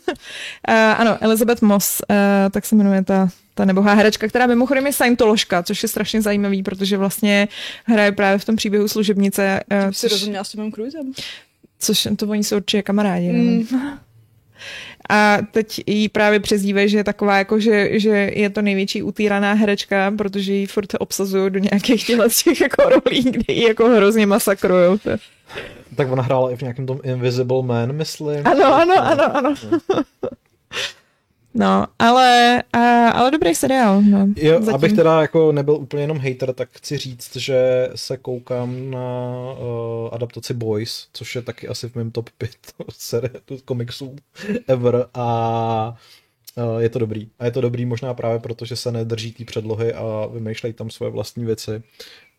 ano, 0.98 1.18
Elizabeth 1.22 1.62
Moss, 1.62 2.02
uh, 2.10 2.16
tak 2.52 2.66
se 2.66 2.76
jmenuje 2.76 3.04
ta, 3.04 3.30
ta 3.54 3.66
nebohá 3.66 3.94
herečka, 3.94 4.28
která 4.28 4.48
mimochodem 4.48 4.86
je 4.86 4.94
Scientoložka, 4.94 5.64
což 5.64 5.84
je 5.84 5.90
strašně 5.90 6.22
zajímavý, 6.22 6.64
protože 6.64 6.98
vlastně 6.98 7.48
hraje 7.86 8.12
právě 8.12 8.38
v 8.40 8.46
tom 8.46 8.56
příběhu 8.56 8.88
služebnice, 8.88 9.60
uh, 9.72 9.78
Jsi 9.92 10.00
což, 10.00 10.12
rozuměla 10.12 10.44
s 10.44 10.52
Tomem 10.52 10.72
Cruisem? 10.72 11.12
což 11.80 12.08
to 12.16 12.28
oni 12.28 12.44
jsou 12.44 12.56
určitě 12.56 12.82
kamarádi. 12.82 13.32
Mm. 13.32 13.68
A 15.10 15.38
teď 15.52 15.82
jí 15.88 16.10
právě 16.10 16.40
přezdívají, 16.40 16.90
že 16.90 16.98
je 16.98 17.04
taková, 17.04 17.38
jako, 17.38 17.60
že, 17.60 18.00
že 18.00 18.32
je 18.36 18.50
to 18.50 18.62
největší 18.62 19.04
utýraná 19.04 19.54
herečka, 19.54 20.14
protože 20.18 20.54
ji 20.54 20.68
furt 20.68 20.94
obsazují 21.00 21.52
do 21.52 21.60
nějakých 21.60 22.06
těchto 22.06 22.30
těch 22.44 22.62
jako 22.62 22.90
rolí, 22.90 23.24
kde 23.24 23.54
ji 23.54 23.68
jako 23.68 23.90
hrozně 23.90 24.26
masakrujou. 24.26 24.98
Tak 25.96 26.12
ona 26.12 26.24
hrála 26.24 26.52
i 26.52 26.56
v 26.56 26.62
nějakém 26.62 26.86
tom 26.86 27.00
Invisible 27.04 27.64
Man, 27.64 27.94
myslím. 27.94 28.48
Ano, 28.48 28.76
ano, 28.76 28.96
ano, 29.08 29.38
ano. 29.38 29.56
No, 31.60 31.88
ale, 32.00 32.64
a, 32.74 33.10
ale 33.10 33.32
dobrý 33.32 33.56
seriál. 33.56 34.02
No, 34.02 34.28
Jo, 34.36 34.54
zatím. 34.60 34.76
abych 34.76 34.94
teda 34.94 35.22
jako 35.22 35.52
nebyl 35.52 35.76
úplně 35.76 36.04
jenom 36.04 36.18
hater, 36.18 36.54
tak 36.54 36.70
chci 36.72 36.98
říct, 36.98 37.36
že 37.36 37.90
se 37.96 38.18
koukám 38.18 38.92
na 38.92 39.32
uh, 39.52 40.10
adaptaci 40.12 40.54
Boys, 40.54 41.08
což 41.14 41.36
je 41.36 41.42
taky 41.42 41.68
asi 41.68 41.90
v 41.90 41.96
mém 41.96 42.12
top 42.12 42.30
5 42.38 42.52
série 42.92 43.32
komiksů 43.66 44.16
ever 44.68 45.06
a 45.14 45.98
uh, 46.56 46.80
je 46.80 46.90
to 46.90 47.00
dobrý. 47.00 47.30
A 47.40 47.46
je 47.46 47.52
to 47.52 47.62
dobrý 47.62 47.86
možná 47.86 48.14
právě 48.14 48.40
proto, 48.40 48.66
že 48.66 48.76
se 48.76 48.92
nedrží 48.92 49.32
té 49.32 49.46
předlohy 49.46 49.94
a 49.94 50.26
vymýšlejí 50.34 50.74
tam 50.74 50.90
svoje 50.90 51.12
vlastní 51.12 51.46
věci 51.46 51.84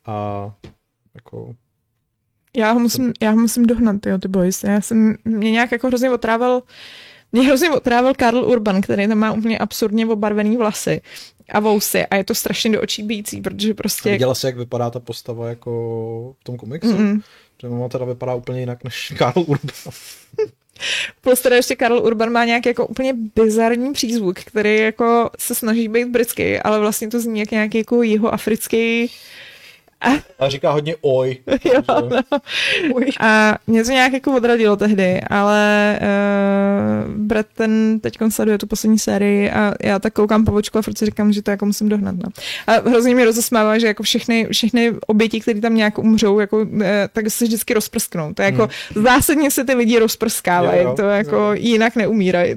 a 0.06 0.50
jako 1.14 1.54
Já 2.56 2.72
ho 2.72 2.80
musím, 2.80 3.12
já 3.22 3.30
ho 3.30 3.36
musím 3.36 3.66
dohnat, 3.66 4.06
jo, 4.06 4.18
ty 4.18 4.28
boys. 4.28 4.64
Já 4.64 4.80
jsem, 4.80 5.16
mě 5.24 5.50
nějak 5.50 5.72
jako 5.72 5.86
hrozně 5.86 6.10
otrával, 6.10 6.62
mě 7.32 7.42
hrozně 7.42 7.70
otrával 7.70 8.14
Karl 8.14 8.44
Urban, 8.44 8.80
který 8.80 9.08
tam 9.08 9.18
má 9.18 9.32
úplně 9.32 9.58
absurdně 9.58 10.06
obarvený 10.06 10.56
vlasy 10.56 11.00
a 11.52 11.60
vousy 11.60 12.06
a 12.06 12.16
je 12.16 12.24
to 12.24 12.34
strašně 12.34 12.70
do 12.70 12.82
očí 12.82 13.02
bíjící, 13.02 13.40
protože 13.40 13.74
prostě... 13.74 14.10
viděla 14.10 14.34
jsi, 14.34 14.46
jak 14.46 14.56
vypadá 14.56 14.90
ta 14.90 15.00
postava 15.00 15.48
jako 15.48 15.70
v 16.40 16.44
tom 16.44 16.56
komiksu? 16.56 16.92
Mm-mm. 16.92 17.22
Že 17.62 17.68
ona 17.68 17.88
teda 17.88 18.04
vypadá 18.04 18.34
úplně 18.34 18.60
jinak 18.60 18.84
než 18.84 19.12
Karl 19.18 19.40
Urban. 19.46 19.74
Plus 21.20 21.40
teda 21.40 21.56
ještě 21.56 21.76
Karl 21.76 21.98
Urban 21.98 22.32
má 22.32 22.44
nějaký 22.44 22.68
jako 22.68 22.86
úplně 22.86 23.14
bizarní 23.34 23.92
přízvuk, 23.92 24.40
který 24.40 24.76
jako 24.76 25.30
se 25.38 25.54
snaží 25.54 25.88
být 25.88 26.08
britský, 26.08 26.58
ale 26.58 26.80
vlastně 26.80 27.08
to 27.08 27.20
zní 27.20 27.40
jak 27.40 27.50
nějaký 27.50 27.78
jako 27.78 28.02
jihoafrický 28.02 29.10
A 30.38 30.48
říká 30.48 30.70
hodně 30.70 30.96
oj. 31.00 31.36
jo, 31.64 31.82
no. 31.88 32.20
A 33.20 33.54
mě 33.66 33.84
to 33.84 33.90
nějak 33.90 34.12
jako 34.12 34.36
odradilo 34.36 34.76
tehdy, 34.76 35.20
ale 35.30 35.98
uh, 36.02 37.14
Brett 37.14 37.48
ten 37.54 38.00
teď 38.00 38.18
sleduje 38.28 38.58
tu 38.58 38.66
poslední 38.66 38.98
sérii 38.98 39.50
a 39.50 39.74
já 39.82 39.98
tak 39.98 40.12
koukám 40.12 40.44
po 40.44 40.52
očku 40.52 40.78
a 40.78 40.82
furt 40.82 40.98
si 40.98 41.06
říkám, 41.06 41.32
že 41.32 41.42
to 41.42 41.50
jako 41.50 41.66
musím 41.66 41.88
dohnat. 41.88 42.14
No. 42.16 42.30
A 42.66 42.72
hrozně 42.88 43.14
mě 43.14 43.24
rozesmává, 43.24 43.78
že 43.78 43.86
jako 43.86 44.02
všechny, 44.02 44.48
všechny 44.52 44.92
oběti, 45.06 45.40
které 45.40 45.60
tam 45.60 45.74
nějak 45.74 45.98
umřou, 45.98 46.38
jako, 46.38 46.58
uh, 46.58 46.82
tak 47.12 47.30
se 47.30 47.44
vždycky 47.44 47.74
rozprsknou. 47.74 48.34
To 48.34 48.42
je 48.42 48.46
jako 48.46 48.68
zásadně 48.94 49.50
se 49.50 49.64
ty 49.64 49.74
lidi 49.74 49.98
rozprskávají, 49.98 50.82
Jo, 50.82 50.88
jo, 50.88 50.94
to 50.96 51.02
jako 51.02 51.36
jo. 51.36 51.52
jinak 51.52 51.96
neumírají. 51.96 52.54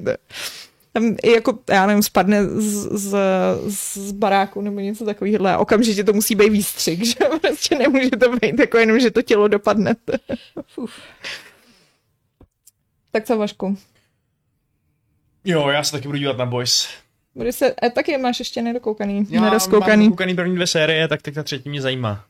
Tam 0.94 1.15
i 1.24 1.32
jako, 1.32 1.60
já 1.70 1.86
nevím, 1.86 2.03
spadne 2.03 2.45
z, 2.45 2.90
z, 2.91 3.18
z 3.68 4.11
baráku 4.11 4.61
nebo 4.61 4.80
něco 4.80 5.06
takového 5.06 5.48
a 5.48 5.57
okamžitě 5.57 6.03
to 6.03 6.14
musí 6.14 6.36
být 6.36 6.49
výstřik, 6.49 7.06
že 7.06 7.15
prostě 7.41 7.78
nemůže 7.78 8.10
to 8.10 8.36
být 8.36 8.60
jako 8.60 8.78
jenom, 8.78 8.99
že 8.99 9.11
to 9.11 9.22
tělo 9.22 9.48
dopadne. 9.48 9.95
tak 13.11 13.26
co, 13.26 13.38
Vašku? 13.38 13.78
Jo, 15.45 15.70
já 15.70 15.84
se 15.84 15.91
taky 15.91 16.07
budu 16.07 16.18
dívat 16.18 16.38
na 16.38 16.45
Boys. 16.45 16.88
Bude 17.36 17.52
se, 17.52 17.74
a 17.74 17.90
taky 17.90 18.18
máš 18.18 18.40
ještě 18.40 18.61
nedokoukaný, 18.61 19.28
Já 19.30 19.41
nerozkoukaný. 19.41 20.03
mám 20.03 20.11
koukaný 20.11 20.36
první 20.36 20.56
dvě 20.56 20.68
série, 20.68 21.07
tak 21.07 21.22
teď 21.22 21.36
ta 21.36 21.44
třetí 21.44 21.70
mě 21.70 21.82
zajímá. 21.82 22.26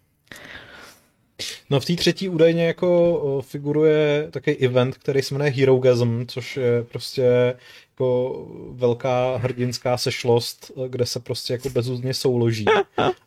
No 1.69 1.79
v 1.79 1.85
té 1.85 1.95
třetí 1.95 2.29
údajně 2.29 2.67
jako 2.67 3.41
figuruje 3.47 4.27
takový 4.31 4.55
event, 4.57 4.97
který 4.97 5.21
se 5.21 5.33
jmenuje 5.35 5.51
Herogasm, 5.51 6.25
což 6.27 6.57
je 6.57 6.83
prostě 6.83 7.55
jako 7.93 8.45
velká 8.71 9.37
hrdinská 9.37 9.97
sešlost, 9.97 10.71
kde 10.87 11.05
se 11.05 11.19
prostě 11.19 11.53
jako 11.53 11.69
bezúzně 11.69 12.13
souloží. 12.13 12.65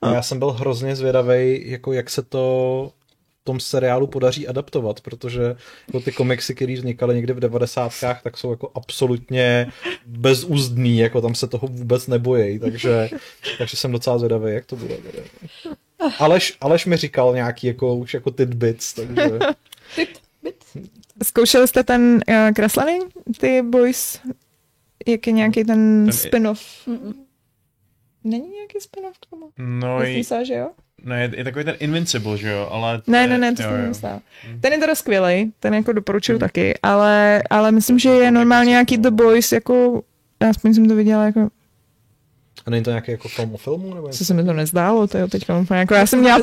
A 0.02 0.12
já 0.12 0.22
jsem 0.22 0.38
byl 0.38 0.50
hrozně 0.50 0.96
zvědavý, 0.96 1.70
jako 1.70 1.92
jak 1.92 2.10
se 2.10 2.22
to 2.22 2.92
v 3.42 3.44
tom 3.44 3.60
seriálu 3.60 4.06
podaří 4.06 4.48
adaptovat, 4.48 5.00
protože 5.00 5.56
jako 5.86 6.00
ty 6.00 6.12
komiksy, 6.12 6.54
které 6.54 6.74
vznikaly 6.74 7.14
někdy 7.14 7.32
v 7.32 7.40
devadesátkách, 7.40 8.22
tak 8.22 8.36
jsou 8.36 8.50
jako 8.50 8.70
absolutně 8.74 9.72
bezúzdný, 10.06 10.98
jako 10.98 11.20
tam 11.20 11.34
se 11.34 11.46
toho 11.46 11.68
vůbec 11.68 12.06
nebojí, 12.06 12.58
takže, 12.58 13.10
takže 13.58 13.76
jsem 13.76 13.92
docela 13.92 14.18
zvědavý, 14.18 14.54
jak 14.54 14.66
to 14.66 14.76
bude. 14.76 14.96
Aleš, 16.18 16.56
Aleš 16.60 16.86
mi 16.86 16.96
říkal 16.96 17.34
nějaký 17.34 17.66
jako, 17.66 17.94
už 17.94 18.14
jako 18.14 18.30
tidbits, 18.30 18.92
takže... 18.92 19.38
Zkoušeli 21.24 21.68
jste 21.68 21.84
ten 21.84 22.20
uh, 22.28 22.50
kreslený, 22.54 22.98
ty 23.40 23.62
boys? 23.62 24.20
Jak 25.06 25.26
je 25.26 25.32
nějaký 25.32 25.64
ten, 25.64 26.04
Ten- 26.06 26.12
spin-off? 26.12 26.88
Není 28.24 28.48
nějaký 28.48 28.78
spin-off 28.80 29.18
k 29.18 29.26
tomu? 29.30 29.50
No, 29.58 29.98
Myslíš 29.98 30.16
i, 30.18 30.24
se, 30.24 30.44
že 30.44 30.54
jo? 30.54 30.70
no 31.04 31.14
je, 31.14 31.32
je, 31.36 31.44
takový 31.44 31.64
ten 31.64 31.76
Invincible, 31.78 32.38
že 32.38 32.50
jo, 32.50 32.68
ale... 32.70 33.02
to 33.02 33.10
Ne, 33.10 33.20
je- 33.20 33.26
ne, 33.26 33.38
ne, 33.38 33.54
to 33.54 33.62
jo, 33.62 33.68
jsem 33.68 33.76
jo. 33.76 33.82
nemyslela. 33.82 34.20
Ten 34.60 34.72
je 34.72 34.78
teda 34.78 34.94
skvělý, 34.94 35.52
ten 35.60 35.74
jako 35.74 35.92
doporučuju 35.92 36.38
taky, 36.38 36.74
ale, 36.82 37.42
ale 37.50 37.72
myslím, 37.72 37.98
že 37.98 38.08
je 38.08 38.30
normálně 38.30 38.70
nějaký 38.70 38.96
The 38.98 39.10
Boys, 39.10 39.52
jako, 39.52 40.02
já 40.42 40.50
aspoň 40.50 40.74
jsem 40.74 40.88
to 40.88 40.94
viděla, 40.96 41.24
jako, 41.24 41.48
A 42.66 42.70
není 42.70 42.84
to 42.84 42.90
nějaký 42.90 43.10
jako 43.10 43.28
film 43.28 43.54
o 43.54 43.56
filmu? 43.56 43.94
Nebo 43.94 44.08
co 44.08 44.24
se 44.24 44.34
mi 44.34 44.44
to 44.44 44.52
nezdálo, 44.52 45.06
to 45.06 45.18
je 45.18 45.28
teďka 45.28 45.64
jako, 45.74 45.94
já 45.94 46.06
jsem 46.06 46.18
měla 46.18 46.40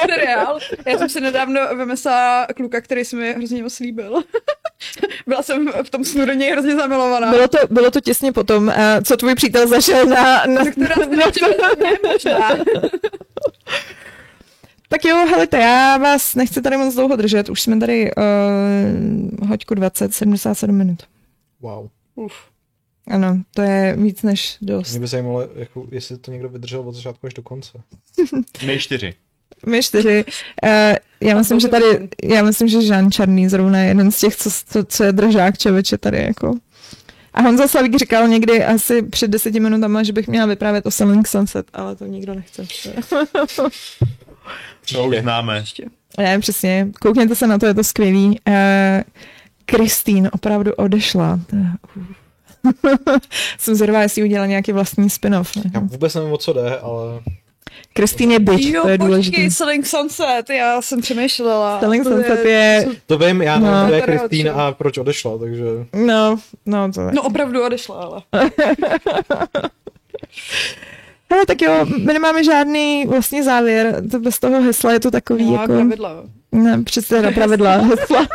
seriál. 0.00 0.58
Já 0.86 0.98
jsem 0.98 1.08
si 1.08 1.20
nedávno 1.20 1.76
vymyslela 1.76 2.46
kluka, 2.56 2.80
který 2.80 3.04
se 3.04 3.16
mi 3.16 3.32
hrozně 3.32 3.62
moc 3.62 3.78
líbil. 3.78 4.22
Byla 5.26 5.42
jsem 5.42 5.72
v 5.82 5.90
tom 5.90 6.04
snu 6.04 6.26
do 6.26 6.32
něj 6.32 6.52
hrozně 6.52 6.76
zamilovaná. 6.76 7.30
Bylo 7.30 7.48
to, 7.48 7.58
bylo 7.70 7.90
to 7.90 8.00
těsně 8.00 8.32
potom, 8.32 8.70
eh, 8.70 9.02
co 9.02 9.16
tvůj 9.16 9.34
přítel 9.34 9.68
zašel 9.68 10.06
na... 10.06 10.44
na, 10.46 10.62
možná. 12.12 12.48
tak 14.88 15.04
jo, 15.04 15.26
helejte, 15.30 15.58
já 15.58 15.98
vás 15.98 16.34
nechci 16.34 16.62
tady 16.62 16.76
moc 16.76 16.94
dlouho 16.94 17.16
držet, 17.16 17.48
už 17.48 17.62
jsme 17.62 17.80
tady 17.80 18.10
uh, 18.14 19.48
hoďku 19.48 19.74
20, 19.74 20.14
77 20.14 20.76
minut. 20.76 21.02
Wow. 21.60 21.88
Uf. 22.14 22.55
Ano, 23.10 23.42
to 23.54 23.62
je 23.62 23.96
víc 23.98 24.22
než 24.22 24.56
dost. 24.62 24.90
Mě 24.90 25.00
by 25.00 25.06
zajímalo, 25.06 25.48
jako, 25.54 25.86
jestli 25.90 26.18
to 26.18 26.30
někdo 26.30 26.48
vydržel 26.48 26.80
od 26.80 26.94
začátku 26.94 27.26
až 27.26 27.34
do 27.34 27.42
konce. 27.42 27.78
My 28.66 28.78
čtyři. 28.78 29.14
My 29.66 29.82
čtyři. 29.82 30.24
Uh, 30.64 30.70
já 31.20 31.38
myslím, 31.38 31.60
že 31.60 31.68
tady, 31.68 32.08
já 32.24 32.42
myslím, 32.42 32.68
že 32.68 32.82
Žán 32.82 33.10
Černý 33.10 33.48
zrovna 33.48 33.78
je 33.78 33.88
jeden 33.88 34.10
z 34.12 34.20
těch, 34.20 34.36
co, 34.36 34.50
co, 34.50 34.84
co 34.84 35.04
je 35.04 35.12
držák 35.12 35.58
čeveče 35.58 35.98
tady 35.98 36.18
jako. 36.22 36.54
A 37.34 37.42
Honza 37.42 37.68
Slavík 37.68 37.98
říkal 37.98 38.28
někdy 38.28 38.64
asi 38.64 39.02
před 39.02 39.30
deseti 39.30 39.60
minutami, 39.60 39.98
že 40.04 40.12
bych 40.12 40.28
měla 40.28 40.46
vyprávět 40.46 40.86
o 40.86 40.90
Selling 40.90 41.28
Sunset, 41.28 41.66
ale 41.72 41.96
to 41.96 42.06
nikdo 42.06 42.34
nechce. 42.34 42.66
To 44.92 45.04
už 45.08 45.18
známe. 45.20 45.64
Ne, 46.18 46.38
přesně. 46.38 46.88
Koukněte 47.00 47.34
se 47.34 47.46
na 47.46 47.58
to, 47.58 47.66
je 47.66 47.74
to 47.74 47.84
skvělý. 47.84 48.40
Eh, 48.48 49.04
Kristýn 49.66 50.28
opravdu 50.32 50.72
odešla. 50.74 51.40
Je- 51.52 51.66
Jsem 53.58 53.74
zvědavá, 53.74 54.02
jestli 54.02 54.22
udělala 54.22 54.46
nějaký 54.46 54.72
vlastní 54.72 55.10
spin-off. 55.10 55.56
Já 55.74 55.80
Ne? 55.80 55.86
vůbec 55.90 56.14
nevím, 56.14 56.32
o 56.32 56.36
co 56.38 56.52
jde, 56.52 56.78
ale 56.78 57.20
Kristýn 57.92 58.30
je 58.32 58.38
bitch, 58.38 58.64
Jo, 58.66 58.82
to 58.82 58.88
je 58.88 58.98
počkej, 58.98 59.08
důležité. 59.08 59.50
Selling 59.50 59.86
Sunset, 59.86 60.42
já 60.50 60.82
jsem 60.82 61.00
přemýšlela. 61.00 61.80
Selling 61.80 62.04
To 62.04 62.10
Sunset 62.10 62.44
je, 62.44 62.86
to 63.06 63.18
vím, 63.18 63.42
já 63.42 63.58
No. 63.58 63.66
nevím, 63.70 63.86
kdo 63.86 63.94
je 63.94 64.02
Kristýna 64.02 64.52
odšel. 64.52 64.66
a 64.66 64.72
proč 64.72 64.98
odešla, 64.98 65.38
takže... 65.38 65.64
no, 65.92 66.38
no 66.66 66.92
to 66.92 67.00
je. 67.00 67.12
No 67.12 67.22
opravdu 67.22 67.64
odešla, 67.66 67.96
ale. 67.96 68.22
Hele, 71.30 71.46
tak 71.46 71.62
jo, 71.62 71.86
my 72.06 72.12
nemáme 72.12 72.44
žádný 72.44 73.06
vlastně 73.06 73.42
závěr, 73.42 74.02
to 74.10 74.18
bez 74.20 74.38
toho 74.38 74.62
hesla 74.62 74.92
je 74.92 75.00
to 75.00 75.10
takový 75.10 75.44
No, 75.44 75.52
jako... 75.52 75.66
pravidla. 75.72 76.22
Ne, 76.52 76.82
přece 76.84 77.22
na 77.22 77.30
pravidla 77.30 77.70
hesla. 77.76 78.26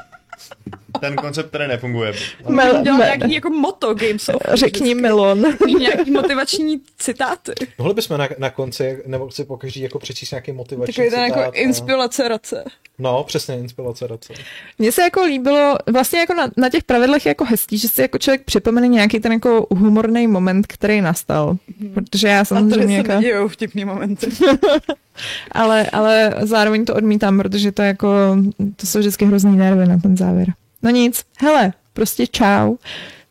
Ten 1.02 1.16
koncept, 1.16 1.50
který 1.50 1.68
nefunguje. 1.68 2.14
Mel, 2.50 2.84
Dělal 2.84 3.00
me, 3.00 3.06
nějaký 3.06 3.34
jako 3.34 3.50
moto 3.50 3.94
Games 3.94 4.30
of. 4.30 4.42
řekni 4.54 4.96
melon. 4.96 5.44
Nějaký 5.80 6.12
motivační 6.12 6.82
citáty. 6.98 7.52
Mohli 7.78 7.94
bychom 7.94 8.18
na, 8.18 8.28
na 8.38 8.50
konci, 8.50 9.04
nebo 9.06 9.32
si 9.32 9.44
pokaždý 9.46 9.82
jako 9.82 10.00
přečíst 10.00 10.32
nějaký 10.32 10.52
motivační 10.52 10.94
Takový 10.94 11.10
ten 11.10 11.20
jako 11.24 11.40
a- 11.40 11.46
inspirace 11.54 12.28
race. 12.28 12.64
No, 13.00 13.24
přesně, 13.24 13.56
inspirace 13.60 14.08
race. 14.08 14.34
Mně 14.80 14.92
se 14.92 15.02
jako 15.02 15.24
líbilo, 15.24 15.76
vlastně 15.92 16.20
jako 16.20 16.34
na, 16.34 16.52
na 16.58 16.70
těch 16.70 16.84
pravidlech 16.84 17.26
je 17.26 17.30
jako 17.30 17.46
hezký, 17.46 17.78
že 17.78 17.88
si 17.90 18.02
jako 18.02 18.18
člověk 18.18 18.44
připomene 18.44 18.88
nějaký 18.88 19.20
ten 19.20 19.32
jako 19.32 19.68
humorný 19.72 20.28
moment, 20.28 20.68
který 20.68 21.02
nastal. 21.02 21.58
Protože 21.94 22.28
já 22.28 22.42
A 22.42 22.46
tady 22.46 22.48
samozřejmě 22.48 23.04
se 23.06 23.28
jako, 23.28 23.50
vtipný 23.50 23.86
momenty. 23.86 24.28
ale, 25.52 25.90
ale 25.90 26.34
zároveň 26.42 26.86
to 26.86 26.96
odmítám, 26.96 27.38
protože 27.38 27.72
to 27.72 27.82
jako, 27.82 28.08
to 28.76 28.88
jsou 28.88 29.00
vždycky 29.00 29.26
hrozný 29.26 29.58
nervy 29.58 29.86
na 29.88 29.98
ten 29.98 30.18
závěr. 30.18 30.48
No 30.84 30.90
nic, 30.90 31.24
hele, 31.40 31.74
prostě 31.94 32.28
čau. 32.28 32.76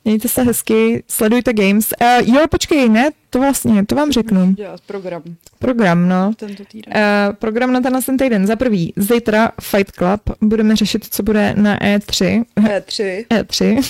Mějte 0.04 0.28
se 0.28 0.42
hezky, 0.42 1.02
sledujte 1.08 1.52
games. 1.52 1.88
Uh, 2.02 2.34
jo, 2.34 2.46
počkej, 2.50 2.88
ne, 2.88 3.10
to 3.30 3.38
vlastně, 3.38 3.86
to 3.86 3.94
vám 3.94 4.12
řeknu. 4.12 4.52
Dělat 4.52 4.80
program 4.86 5.22
Program, 5.58 6.08
no. 6.08 6.32
tento 6.36 6.64
týden. 6.64 6.94
Uh, 6.96 7.34
program 7.34 7.72
na 7.72 7.80
tenhle 7.80 8.02
ten 8.02 8.16
týden. 8.16 8.46
Za 8.46 8.56
prvý, 8.56 8.92
zítra 8.96 9.52
Fight 9.60 9.92
Club. 9.92 10.20
Budeme 10.40 10.76
řešit, 10.76 11.06
co 11.10 11.22
bude 11.22 11.54
na 11.56 11.84
E 11.86 11.98
E3. 11.98 12.44
E3. 12.56 13.24
E3. 13.26 13.82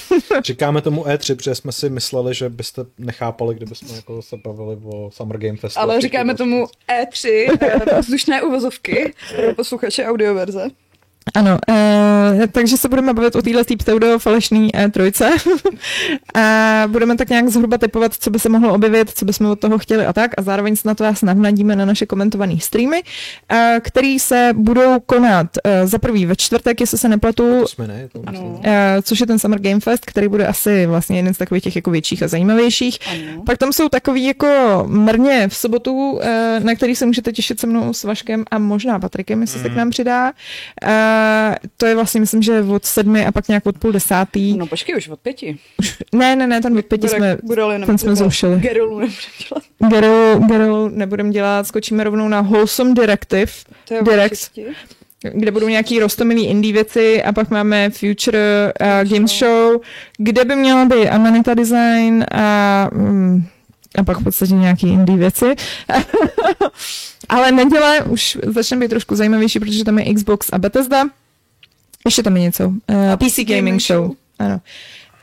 Říkáme 0.45 0.82
tomu 0.82 1.05
E3, 1.05 1.35
protože 1.35 1.55
jsme 1.55 1.73
si 1.73 1.91
mysleli, 1.91 2.35
že 2.35 2.49
byste 2.49 2.82
nechápali, 2.99 3.55
kdybychom 3.55 3.97
jako 3.97 4.23
se 4.23 4.37
bavili 4.37 4.77
o 4.85 5.11
Summer 5.11 5.39
Game 5.39 5.57
Festu. 5.57 5.81
Ale 5.81 6.01
říkáme 6.01 6.35
tomu 6.35 6.66
E3, 6.89 7.49
eh, 7.61 8.01
vzdušné 8.01 8.43
uvozovky 8.43 9.15
pro 9.37 9.55
posluchače 9.55 10.05
audioverze. 10.05 10.69
Ano, 11.35 11.59
uh, 11.69 12.47
takže 12.53 12.77
se 12.77 12.89
budeme 12.89 13.15
bavit 13.15 13.37
o 13.37 13.43
téhle 13.43 13.63
pseudo 13.79 14.19
falešný 14.19 14.73
E3. 14.73 15.13
a 16.35 16.85
budeme 16.87 17.17
tak 17.17 17.29
nějak 17.29 17.49
zhruba 17.49 17.79
typovat, 17.79 18.15
co 18.15 18.31
by 18.31 18.39
se 18.39 18.49
mohlo 18.49 18.75
objevit, 18.75 19.11
co 19.11 19.25
bychom 19.25 19.47
od 19.47 19.61
toho 19.61 19.79
chtěli 19.79 20.07
a 20.07 20.13
tak. 20.13 20.31
A 20.39 20.43
zároveň 20.43 20.77
se 20.77 20.89
na 20.89 20.95
to 20.95 21.05
vás 21.05 21.23
navnadíme 21.23 21.77
na 21.77 21.85
naše 21.85 22.07
komentované 22.07 22.55
streamy, 22.61 23.03
uh, 23.53 23.59
který 23.81 24.19
se 24.19 24.51
budou 24.55 25.01
konat 25.07 25.47
uh, 25.65 25.89
za 25.89 25.99
prvý 25.99 26.27
ve 26.27 26.37
čtvrtek, 26.37 26.81
jestli 26.81 26.99
se 26.99 27.09
nepletu, 27.09 27.61
To 27.61 27.69
jsme 27.69 27.87
ne, 27.87 28.09
to 28.13 28.23
Ano. 28.27 28.41
myslím. 28.41 28.59
Eh, 28.65 29.03
což 29.03 29.21
je 29.21 29.27
ten 29.27 29.39
Summer 29.39 29.59
Game 29.61 29.81
Fest, 29.81 30.07
který 30.07 30.29
bude 30.29 30.47
asi 30.47 30.87
vlastně 30.87 31.17
jeden 31.17 31.35
z 31.35 31.39
takových 31.39 31.63
těch 31.65 31.77
jako 31.77 31.91
větších 31.91 32.23
a 32.23 32.29
zajímavějších. 32.29 32.99
Ano. 33.13 33.43
Pak 33.47 33.59
tam 33.59 33.73
jsou 33.73 33.89
takový 33.89 34.25
jako 34.25 34.85
mrně 34.87 35.49
v 35.49 35.57
sobotu, 35.57 36.21
eh, 36.23 36.61
na 36.63 36.75
který 36.75 36.97
se 36.97 37.07
můžete 37.07 37.33
těšit 37.33 37.61
se 37.61 37.67
mnou 37.67 37.93
s 37.93 38.05
Vaškem 38.05 38.45
a 38.51 38.59
možná 38.59 38.99
Patrikem, 38.99 39.41
jestli 39.41 39.61
se 39.61 39.69
k 39.69 39.77
nám 39.77 39.91
přidá. 39.91 40.33
Eh, 40.83 41.10
To 41.77 41.87
je 41.87 41.95
vlastně, 41.95 42.20
myslím, 42.20 42.43
že 42.43 42.62
od 42.62 42.85
sedmi 42.85 43.27
a 43.27 43.32
pak 43.32 43.49
nějak 43.49 43.66
od 43.66 43.78
půl 43.78 43.93
desátý. 43.93 44.57
No 44.57 44.66
počkej, 44.66 44.97
už 44.97 45.09
od 45.09 45.20
pěti. 45.20 45.59
Ne, 46.15 46.37
ne, 46.37 46.47
ne, 46.47 46.61
ten 46.61 46.78
od 46.78 46.85
pěti 46.85 47.09
jsme, 47.09 47.39
bude 47.43 47.62
ten 47.87 47.99
jsme 47.99 48.16
zrušili. 48.16 48.61
Gerilu 48.61 49.01
nebudeme 49.01 49.39
dělat. 49.49 49.62
Gerilu 50.49 50.89
nebudeme 50.89 51.31
dělat, 51.31 51.66
skočíme 51.66 52.05
rovnou 52.05 52.28
na 52.28 52.41
Wholesome 52.41 52.95
Directive, 52.95 53.53
To 53.89 53.95
je 53.95 54.03
Direct. 54.03 54.51
kde 55.35 55.51
budou 55.51 55.69
nějaký 55.69 55.99
rostomilý 55.99 56.47
indie 56.47 56.73
věci 56.73 57.23
a 57.23 57.32
pak 57.32 57.51
máme 57.51 57.91
Future 57.91 58.73
uh, 58.81 59.11
Game 59.11 59.27
Show, 59.27 59.81
kde 60.19 60.45
by 60.45 60.57
měla 60.57 60.85
být 60.85 61.09
Amanita 61.09 61.55
Design 61.55 62.24
a, 62.32 62.89
mm, 62.93 63.45
a 63.99 64.05
pak 64.05 64.21
v 64.21 64.25
podstatě 64.25 64.55
nějaký 64.55 64.89
indie 64.89 65.19
věci. 65.19 65.55
Ale 67.29 67.53
neděle 67.53 68.05
už 68.05 68.39
začne 68.47 68.77
být 68.77 68.89
trošku 68.89 69.17
zajímavější, 69.17 69.61
protože 69.61 69.85
tam 69.85 69.99
je 69.99 70.15
Xbox 70.15 70.49
a 70.53 70.59
Bethesda. 70.59 71.05
Ještě 72.05 72.23
tam 72.23 72.37
je 72.37 72.43
něco. 72.43 72.69
Uh, 72.69 72.77
PC 73.17 73.39
Gaming 73.45 73.81
Show. 73.81 74.11
Ano. 74.39 74.61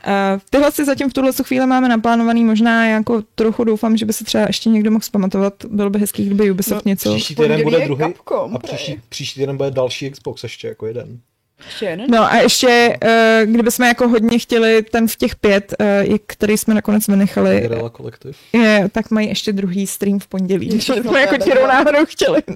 Uh, 0.06 0.40
tyhle 0.50 0.72
si 0.72 0.84
zatím 0.84 1.10
v 1.10 1.12
tuhle 1.12 1.32
chvíli 1.42 1.66
máme 1.66 1.88
naplánovaný, 1.88 2.44
možná 2.44 2.88
jako 2.88 3.22
trochu 3.34 3.64
doufám, 3.64 3.96
že 3.96 4.06
by 4.06 4.12
se 4.12 4.24
třeba 4.24 4.44
ještě 4.46 4.70
někdo 4.70 4.90
mohl 4.90 5.02
zpamatovat. 5.02 5.54
Bylo 5.70 5.90
by 5.90 5.98
hezký, 5.98 6.26
kdyby 6.26 6.50
Ubisoft 6.50 6.86
No, 6.86 6.90
něco... 6.90 7.14
Příští 7.14 7.34
týden 7.34 7.62
bude 7.62 7.80
druhý 7.80 8.04
Capcom, 8.14 8.56
a 8.56 8.58
příští, 8.58 9.00
příští 9.08 9.40
týden 9.40 9.56
bude 9.56 9.70
další 9.70 10.10
Xbox 10.10 10.42
ještě 10.42 10.68
jako 10.68 10.86
jeden. 10.86 11.20
Ještě 11.66 11.86
jeden? 11.86 12.10
No 12.10 12.32
a 12.32 12.36
ještě, 12.36 12.98
uh, 13.04 13.52
kdybychom 13.52 13.86
jako 13.86 14.08
hodně 14.08 14.38
chtěli 14.38 14.82
ten 14.82 15.08
v 15.08 15.16
těch 15.16 15.36
pět, 15.36 15.74
uh, 16.08 16.16
který 16.26 16.58
jsme 16.58 16.74
nakonec 16.74 17.08
vynechali, 17.08 17.68
kolektiv. 17.92 18.36
je, 18.52 18.88
tak 18.92 19.10
mají 19.10 19.28
ještě 19.28 19.52
druhý 19.52 19.86
stream 19.86 20.18
v 20.18 20.26
pondělí. 20.26 20.66
Ježiš, 20.66 20.86
To 20.86 20.96
no 20.96 21.10
jsme 21.10 21.20
jako 21.20 21.38
čirou 21.38 21.66
náhodou 21.66 22.06
chtěli. 22.06 22.42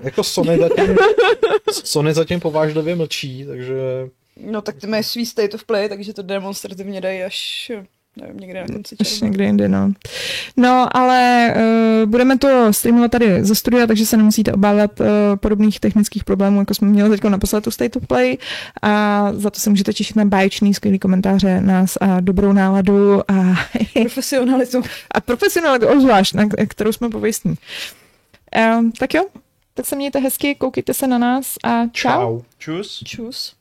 Jako 0.00 0.24
Sony 0.24 0.58
zatím, 0.58 0.96
Sony 1.84 2.14
zatím 2.14 2.40
povážlivě 2.40 2.96
mlčí, 2.96 3.44
takže 3.46 3.74
No 4.40 4.62
tak 4.62 4.76
ty 4.76 4.86
mají 4.86 5.02
svý 5.04 5.26
state 5.26 5.54
of 5.54 5.64
play, 5.64 5.88
takže 5.88 6.12
to 6.14 6.22
demonstrativně 6.22 7.00
dají 7.00 7.22
až, 7.22 7.72
nevím, 8.16 8.36
někde 8.36 8.60
na 8.60 8.66
konci 8.66 8.96
Až 9.00 9.08
června. 9.08 9.28
někde 9.28 9.44
jinde, 9.44 9.68
no. 9.68 9.92
No, 10.56 10.96
ale 10.96 11.54
uh, 11.56 12.10
budeme 12.10 12.38
to 12.38 12.72
streamovat 12.72 13.10
tady 13.10 13.44
ze 13.44 13.54
studia, 13.54 13.86
takže 13.86 14.06
se 14.06 14.16
nemusíte 14.16 14.52
obávat 14.52 15.00
uh, 15.00 15.06
podobných 15.40 15.80
technických 15.80 16.24
problémů, 16.24 16.58
jako 16.60 16.74
jsme 16.74 16.88
měli 16.88 17.10
teď 17.10 17.24
naposled 17.24 17.66
u 17.66 17.70
State 17.70 17.96
of 17.96 18.06
Play. 18.06 18.38
A 18.82 19.22
za 19.32 19.50
to 19.50 19.60
se 19.60 19.70
můžete 19.70 19.92
těšit 19.92 20.16
na 20.16 20.24
báječný, 20.24 20.74
skvělý 20.74 20.98
komentáře 20.98 21.60
nás 21.60 21.96
a 22.00 22.20
dobrou 22.20 22.52
náladu 22.52 23.30
a, 23.30 23.34
Profesionalitu. 24.02 24.82
a 25.14 25.20
profesionalitu, 25.20 25.86
obzvlášť, 25.86 26.34
na 26.34 26.44
kterou 26.68 26.92
jsme 26.92 27.10
pověstní. 27.10 27.54
Um, 28.78 28.92
tak 28.92 29.14
jo, 29.14 29.24
tak 29.74 29.86
se 29.86 29.96
mějte 29.96 30.18
hezky, 30.18 30.54
koukejte 30.54 30.94
se 30.94 31.06
na 31.06 31.18
nás 31.18 31.54
a 31.64 31.86
čau. 31.86 32.10
čau. 32.10 32.40
Čus. 32.58 33.02
Čus. 33.04 33.54